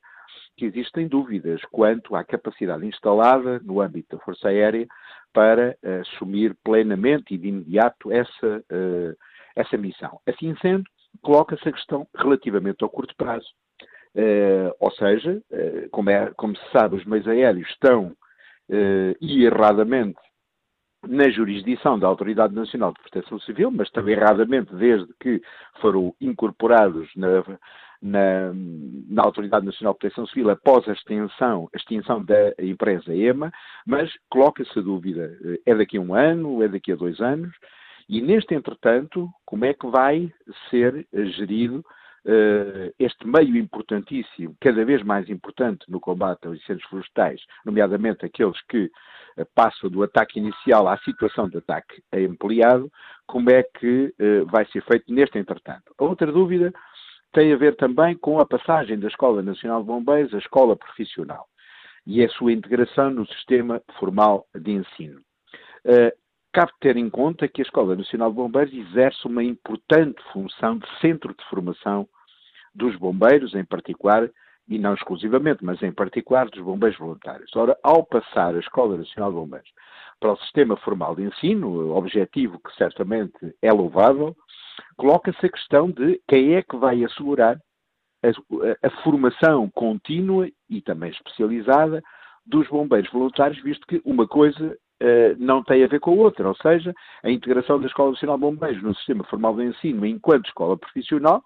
que 0.56 0.64
existem 0.64 1.08
dúvidas 1.08 1.60
quanto 1.70 2.14
à 2.14 2.24
capacidade 2.24 2.86
instalada 2.86 3.60
no 3.64 3.80
âmbito 3.80 4.16
da 4.16 4.24
Força 4.24 4.48
Aérea 4.48 4.86
para 5.32 5.76
uh, 5.82 6.00
assumir 6.00 6.56
plenamente 6.62 7.34
e 7.34 7.38
de 7.38 7.48
imediato 7.48 8.12
essa, 8.12 8.64
uh, 8.70 9.16
essa 9.56 9.76
missão. 9.76 10.20
Assim 10.26 10.54
sendo, 10.62 10.84
coloca-se 11.22 11.68
a 11.68 11.72
questão 11.72 12.06
relativamente 12.16 12.82
ao 12.82 12.90
curto 12.90 13.14
prazo. 13.16 13.48
Uh, 14.14 14.70
ou 14.78 14.92
seja, 14.92 15.42
como, 15.90 16.08
é, 16.08 16.32
como, 16.36 16.56
se 16.56 16.70
sabe, 16.70 16.94
os 16.94 17.04
meios 17.04 17.26
aéreos 17.26 17.68
estão, 17.68 18.16
e 19.20 19.44
erradamente, 19.44 20.20
na 21.08 21.28
jurisdição 21.30 21.98
da 21.98 22.06
Autoridade 22.06 22.54
Nacional 22.54 22.92
de 22.92 23.00
Proteção 23.02 23.40
Civil, 23.40 23.72
mas 23.72 23.90
também 23.90 24.14
erradamente 24.14 24.74
desde 24.74 25.12
que 25.20 25.42
foram 25.80 26.14
incorporados 26.20 27.10
na, 27.16 27.42
na, 28.04 28.52
na, 29.08 29.22
Autoridade 29.22 29.64
Nacional 29.64 29.94
de 29.94 30.00
Proteção 30.00 30.26
Civil 30.26 30.50
após 30.50 30.86
a 30.86 30.92
extinção, 30.92 31.70
a 31.72 31.76
extinção 31.78 32.22
da 32.22 32.52
empresa 32.58 33.14
EMA, 33.14 33.50
mas 33.86 34.12
coloca-se 34.28 34.78
a 34.78 34.82
dúvida, 34.82 35.34
eh, 35.42 35.60
é 35.64 35.74
daqui 35.74 35.96
a 35.96 36.00
um 36.02 36.14
ano, 36.14 36.62
é 36.62 36.68
daqui 36.68 36.92
a 36.92 36.96
dois 36.96 37.18
anos, 37.20 37.54
e 38.06 38.20
neste 38.20 38.54
entretanto, 38.54 39.30
como 39.46 39.64
é 39.64 39.72
que 39.72 39.86
vai 39.86 40.30
ser 40.68 41.06
gerido 41.12 41.78
uh, 41.78 42.92
este 42.98 43.26
meio 43.26 43.56
importantíssimo, 43.56 44.54
cada 44.60 44.84
vez 44.84 45.02
mais 45.02 45.30
importante 45.30 45.90
no 45.90 45.98
combate 45.98 46.46
aos 46.46 46.58
incêndios 46.58 46.86
florestais, 46.90 47.40
nomeadamente 47.64 48.26
aqueles 48.26 48.60
que 48.68 48.90
passam 49.54 49.90
do 49.90 50.02
ataque 50.02 50.38
inicial 50.38 50.86
à 50.86 50.96
situação 50.98 51.48
de 51.48 51.56
ataque 51.56 52.02
ampliado, 52.12 52.92
como 53.26 53.50
é 53.50 53.62
que 53.62 54.14
uh, 54.20 54.46
vai 54.46 54.66
ser 54.66 54.82
feito 54.84 55.12
neste 55.12 55.38
entretanto? 55.38 55.94
A 55.98 56.04
outra 56.04 56.30
dúvida 56.30 56.72
tem 57.34 57.52
a 57.52 57.56
ver 57.56 57.76
também 57.76 58.16
com 58.16 58.38
a 58.38 58.46
passagem 58.46 58.98
da 58.98 59.08
Escola 59.08 59.42
Nacional 59.42 59.80
de 59.80 59.88
Bombeiros 59.88 60.32
à 60.32 60.38
escola 60.38 60.76
profissional 60.76 61.46
e 62.06 62.24
a 62.24 62.28
sua 62.28 62.52
integração 62.52 63.10
no 63.10 63.26
sistema 63.26 63.82
formal 63.98 64.46
de 64.54 64.70
ensino. 64.70 65.20
Uh, 65.84 66.16
cabe 66.52 66.70
ter 66.80 66.96
em 66.96 67.10
conta 67.10 67.48
que 67.48 67.60
a 67.60 67.64
Escola 67.64 67.96
Nacional 67.96 68.30
de 68.30 68.36
Bombeiros 68.36 68.72
exerce 68.72 69.26
uma 69.26 69.42
importante 69.42 70.22
função 70.32 70.78
de 70.78 70.86
centro 71.00 71.34
de 71.34 71.44
formação 71.46 72.08
dos 72.72 72.94
bombeiros, 72.96 73.54
em 73.54 73.64
particular, 73.64 74.30
e 74.68 74.78
não 74.78 74.94
exclusivamente, 74.94 75.64
mas 75.64 75.82
em 75.82 75.92
particular 75.92 76.48
dos 76.48 76.62
bombeiros 76.62 76.98
voluntários. 76.98 77.54
Ora, 77.56 77.76
ao 77.82 78.04
passar 78.04 78.54
a 78.54 78.60
Escola 78.60 78.96
Nacional 78.96 79.30
de 79.30 79.36
Bombeiros 79.36 79.70
para 80.20 80.32
o 80.32 80.36
sistema 80.38 80.76
formal 80.76 81.16
de 81.16 81.22
ensino, 81.22 81.96
objetivo 81.96 82.60
que 82.60 82.74
certamente 82.76 83.54
é 83.60 83.72
louvável, 83.72 84.36
coloca-se 84.96 85.46
a 85.46 85.50
questão 85.50 85.90
de 85.90 86.20
quem 86.28 86.54
é 86.54 86.62
que 86.62 86.76
vai 86.76 87.02
assegurar 87.04 87.58
a, 88.22 88.86
a, 88.86 88.90
formação 89.02 89.70
contínua 89.70 90.48
e 90.68 90.80
também 90.80 91.10
especializada 91.10 92.02
dos 92.46 92.68
bombeiros 92.68 93.10
voluntários, 93.10 93.62
visto 93.62 93.86
que 93.86 94.00
uma 94.04 94.26
coisa 94.26 94.76
uh, 95.02 95.36
não 95.38 95.62
tem 95.62 95.84
a 95.84 95.88
ver 95.88 96.00
com 96.00 96.12
a 96.12 96.14
outra, 96.14 96.48
ou 96.48 96.56
seja, 96.56 96.94
a 97.22 97.30
integração 97.30 97.80
da 97.80 97.86
Escola 97.86 98.12
Nacional 98.12 98.36
de 98.36 98.42
Bombeiros 98.42 98.82
no 98.82 98.94
sistema 98.94 99.24
formal 99.24 99.56
de 99.56 99.64
ensino 99.64 100.04
enquanto 100.06 100.46
escola 100.46 100.76
profissional 100.76 101.42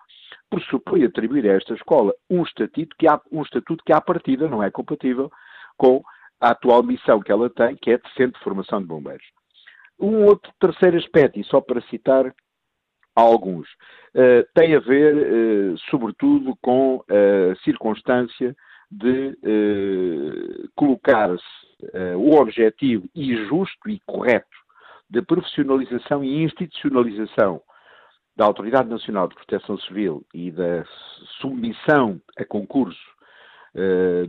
pressupõe 0.50 1.04
atribuir 1.04 1.48
a 1.48 1.54
esta 1.54 1.74
escola 1.74 2.12
um 2.30 2.42
estatuto 2.42 2.94
que, 2.98 3.06
há, 3.06 3.20
um 3.30 3.42
estatuto 3.42 3.84
que 3.84 3.92
à 3.92 4.00
partida 4.00 4.48
não 4.48 4.62
é 4.62 4.70
compatível 4.70 5.30
com 5.76 6.02
a 6.40 6.50
atual 6.50 6.82
missão 6.82 7.20
que 7.20 7.32
ela 7.32 7.50
tem, 7.50 7.76
que 7.76 7.90
é 7.90 7.98
de 7.98 8.08
centro 8.14 8.38
de 8.38 8.44
formação 8.44 8.80
de 8.80 8.86
bombeiros. 8.86 9.26
Um 9.98 10.24
outro 10.24 10.52
terceiro 10.60 10.96
aspecto, 10.96 11.38
e 11.38 11.44
só 11.44 11.60
para 11.60 11.80
citar 11.82 12.32
alguns, 13.20 13.68
uh, 14.14 14.46
tem 14.54 14.74
a 14.74 14.80
ver, 14.80 15.14
uh, 15.14 15.78
sobretudo, 15.90 16.56
com 16.62 17.02
a 17.08 17.54
circunstância 17.64 18.56
de 18.90 19.36
uh, 19.42 20.68
colocar-se 20.74 21.68
o 22.16 22.34
objetivo 22.34 23.08
e 23.14 23.36
justo 23.46 23.88
e 23.88 24.00
correto 24.04 24.48
de 25.08 25.22
profissionalização 25.22 26.24
e 26.24 26.42
institucionalização 26.42 27.62
da 28.34 28.46
Autoridade 28.46 28.88
Nacional 28.88 29.28
de 29.28 29.36
Proteção 29.36 29.78
Civil 29.78 30.24
e 30.34 30.50
da 30.50 30.84
submissão 31.40 32.20
a 32.36 32.44
concurso 32.44 32.98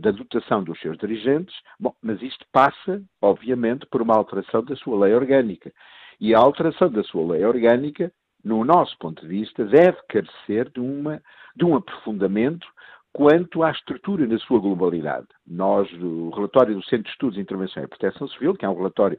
da 0.00 0.12
dotação 0.12 0.62
dos 0.62 0.78
seus 0.78 0.96
dirigentes, 0.96 1.56
bom, 1.78 1.92
mas 2.00 2.22
isto 2.22 2.46
passa, 2.52 3.02
obviamente, 3.20 3.84
por 3.86 4.00
uma 4.00 4.14
alteração 4.14 4.62
da 4.62 4.76
sua 4.76 5.06
lei 5.06 5.12
orgânica. 5.12 5.72
E 6.20 6.32
a 6.32 6.38
alteração 6.38 6.88
da 6.88 7.02
sua 7.02 7.32
lei 7.32 7.44
orgânica 7.44 8.12
no 8.44 8.64
nosso 8.64 8.96
ponto 8.98 9.22
de 9.22 9.28
vista, 9.28 9.64
deve 9.64 9.98
carecer 10.08 10.70
de, 10.70 10.80
uma, 10.80 11.22
de 11.56 11.64
um 11.64 11.76
aprofundamento 11.76 12.66
quanto 13.12 13.62
à 13.62 13.70
estrutura 13.70 14.26
na 14.26 14.38
sua 14.38 14.60
globalidade. 14.60 15.26
Nós, 15.46 15.90
o 15.94 16.30
relatório 16.30 16.74
do 16.74 16.84
Centro 16.84 17.04
de 17.04 17.10
Estudos 17.10 17.34
de 17.34 17.40
Intervenção 17.40 17.82
e 17.82 17.88
Proteção 17.88 18.28
Civil, 18.28 18.54
que 18.54 18.64
é 18.64 18.68
um 18.68 18.76
relatório 18.76 19.18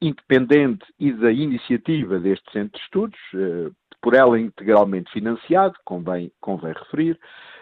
independente 0.00 0.84
e 0.98 1.12
da 1.12 1.32
iniciativa 1.32 2.18
deste 2.18 2.50
Centro 2.52 2.78
de 2.78 2.84
Estudos, 2.84 3.18
eh, 3.34 3.70
por 4.00 4.14
ela 4.14 4.38
integralmente 4.38 5.10
financiado, 5.10 5.74
convém, 5.84 6.30
convém 6.40 6.74
referir, 6.74 7.18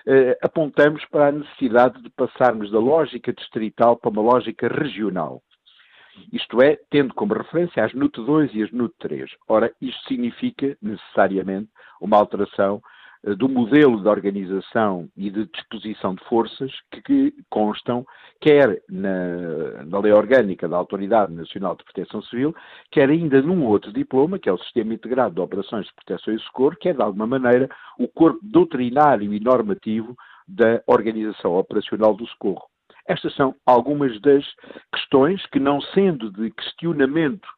eh, 0.07 0.37
apontamos 0.43 1.05
para 1.07 1.29
a 1.29 1.33
necessidade 1.33 2.03
de 2.03 2.11
passarmos 2.11 2.71
da 2.71 2.79
lógica 2.79 3.33
distrital 3.33 3.97
para 3.97 4.11
uma 4.11 4.23
lógica 4.23 4.69
regional. 4.69 5.41
Isto 6.33 6.63
é, 6.63 6.79
tendo 6.91 7.15
como 7.15 7.35
referência 7.35 7.85
as 7.85 7.93
NUT 7.95 8.17
2 8.17 8.55
e 8.55 8.63
as 8.63 8.73
NUT 8.73 8.95
3. 8.99 9.31
Ora, 9.49 9.73
isto 9.81 10.07
significa 10.09 10.77
necessariamente 10.81 11.69
uma 12.01 12.17
alteração 12.17 12.83
uh, 13.25 13.37
do 13.37 13.49
modelo 13.49 14.01
de 14.01 14.09
organização 14.09 15.09
e 15.17 15.31
de 15.31 15.47
disposição 15.47 16.15
de 16.15 16.25
forças 16.25 16.73
que, 16.91 17.03
que 17.03 17.35
constam 17.49 18.05
quer 18.41 18.83
na, 18.89 19.85
na, 19.85 19.99
Lei 20.01 20.13
Orgânica 20.13 20.69
da 20.69 20.77
Autoridade 20.77 21.33
Nacional 21.33 21.77
de 21.77 21.85
Proteção 21.85 22.21
Civil, 22.23 22.55
quer 22.91 23.09
ainda 23.09 23.41
num 23.41 23.65
outro 23.65 23.93
diploma, 23.93 24.39
que 24.39 24.49
é 24.49 24.53
o 24.53 24.59
Sistema 24.59 24.95
Integrado 24.95 25.35
de 25.35 25.41
Operações 25.41 25.87
de 25.87 25.95
Proteção 25.95 26.35
e 26.35 26.41
Socorro, 26.41 26.77
que 26.77 26.89
é, 26.89 26.93
de 26.93 27.03
alguma 27.03 27.27
maneira, 27.27 27.69
o 27.99 28.09
corpo 28.09 28.41
doutrinário 28.43 29.33
e 29.33 29.41
normativo 29.41 30.17
da 30.47 30.83
organização 30.87 31.55
operacional 31.55 32.15
do 32.15 32.27
socorro. 32.27 32.72
Estas 33.07 33.35
são 33.35 33.55
algumas 33.67 34.21
das 34.21 34.45
questões 34.93 35.45
que, 35.47 35.59
não 35.59 35.81
sendo 35.81 36.31
de 36.31 36.51
questionamento 36.51 37.49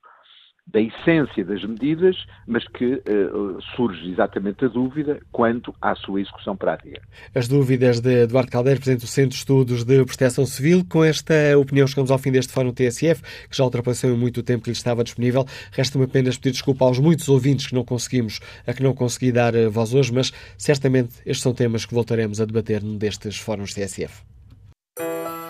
da 0.67 0.81
essência 0.81 1.45
das 1.45 1.63
medidas, 1.63 2.17
mas 2.47 2.67
que 2.69 2.95
uh, 2.95 3.61
surge 3.77 4.11
exatamente 4.11 4.65
a 4.65 4.69
dúvida 4.69 5.21
quanto 5.31 5.75
à 5.81 5.95
sua 5.95 6.21
execução 6.21 6.57
prática. 6.57 7.03
As 7.35 7.47
dúvidas 7.47 8.01
de 8.01 8.23
Eduardo 8.23 8.51
Caldeiro, 8.51 8.81
Presidente 8.81 9.03
do 9.03 9.07
Centro 9.07 9.31
de 9.31 9.37
Estudos 9.37 9.85
de 9.85 10.05
Proteção 10.05 10.47
Civil. 10.47 10.85
Com 10.89 11.05
esta 11.05 11.35
opinião 11.59 11.87
chegamos 11.87 12.11
ao 12.11 12.19
fim 12.19 12.33
deste 12.33 12.53
Fórum 12.53 12.73
TSF, 12.73 13.23
que 13.49 13.57
já 13.57 13.65
ultrapassou 13.65 14.17
muito 14.17 14.41
o 14.41 14.43
tempo 14.43 14.65
que 14.65 14.71
lhe 14.71 14.77
estava 14.77 15.05
disponível. 15.05 15.45
Resta-me 15.71 16.05
apenas 16.05 16.39
pedir 16.39 16.53
desculpa 16.53 16.87
aos 16.87 16.99
muitos 16.99 17.29
ouvintes 17.29 17.67
que 17.67 17.75
não 17.75 17.85
conseguimos, 17.85 18.41
a 18.67 18.73
que 18.73 18.83
não 18.83 18.95
consegui 18.95 19.33
dar 19.33 19.55
eh, 19.55 19.69
voz 19.69 19.93
hoje, 19.93 20.13
mas 20.13 20.33
certamente 20.57 21.17
estes 21.27 21.43
são 21.43 21.53
temas 21.53 21.85
que 21.85 21.95
voltaremos 21.95 22.41
a 22.41 22.47
debater 22.47 22.83
num 22.83 22.97
destes 22.97 23.39
Fóruns 23.39 23.75
TSF. 23.75 24.34
Thank 24.97 25.39
you. 25.39 25.44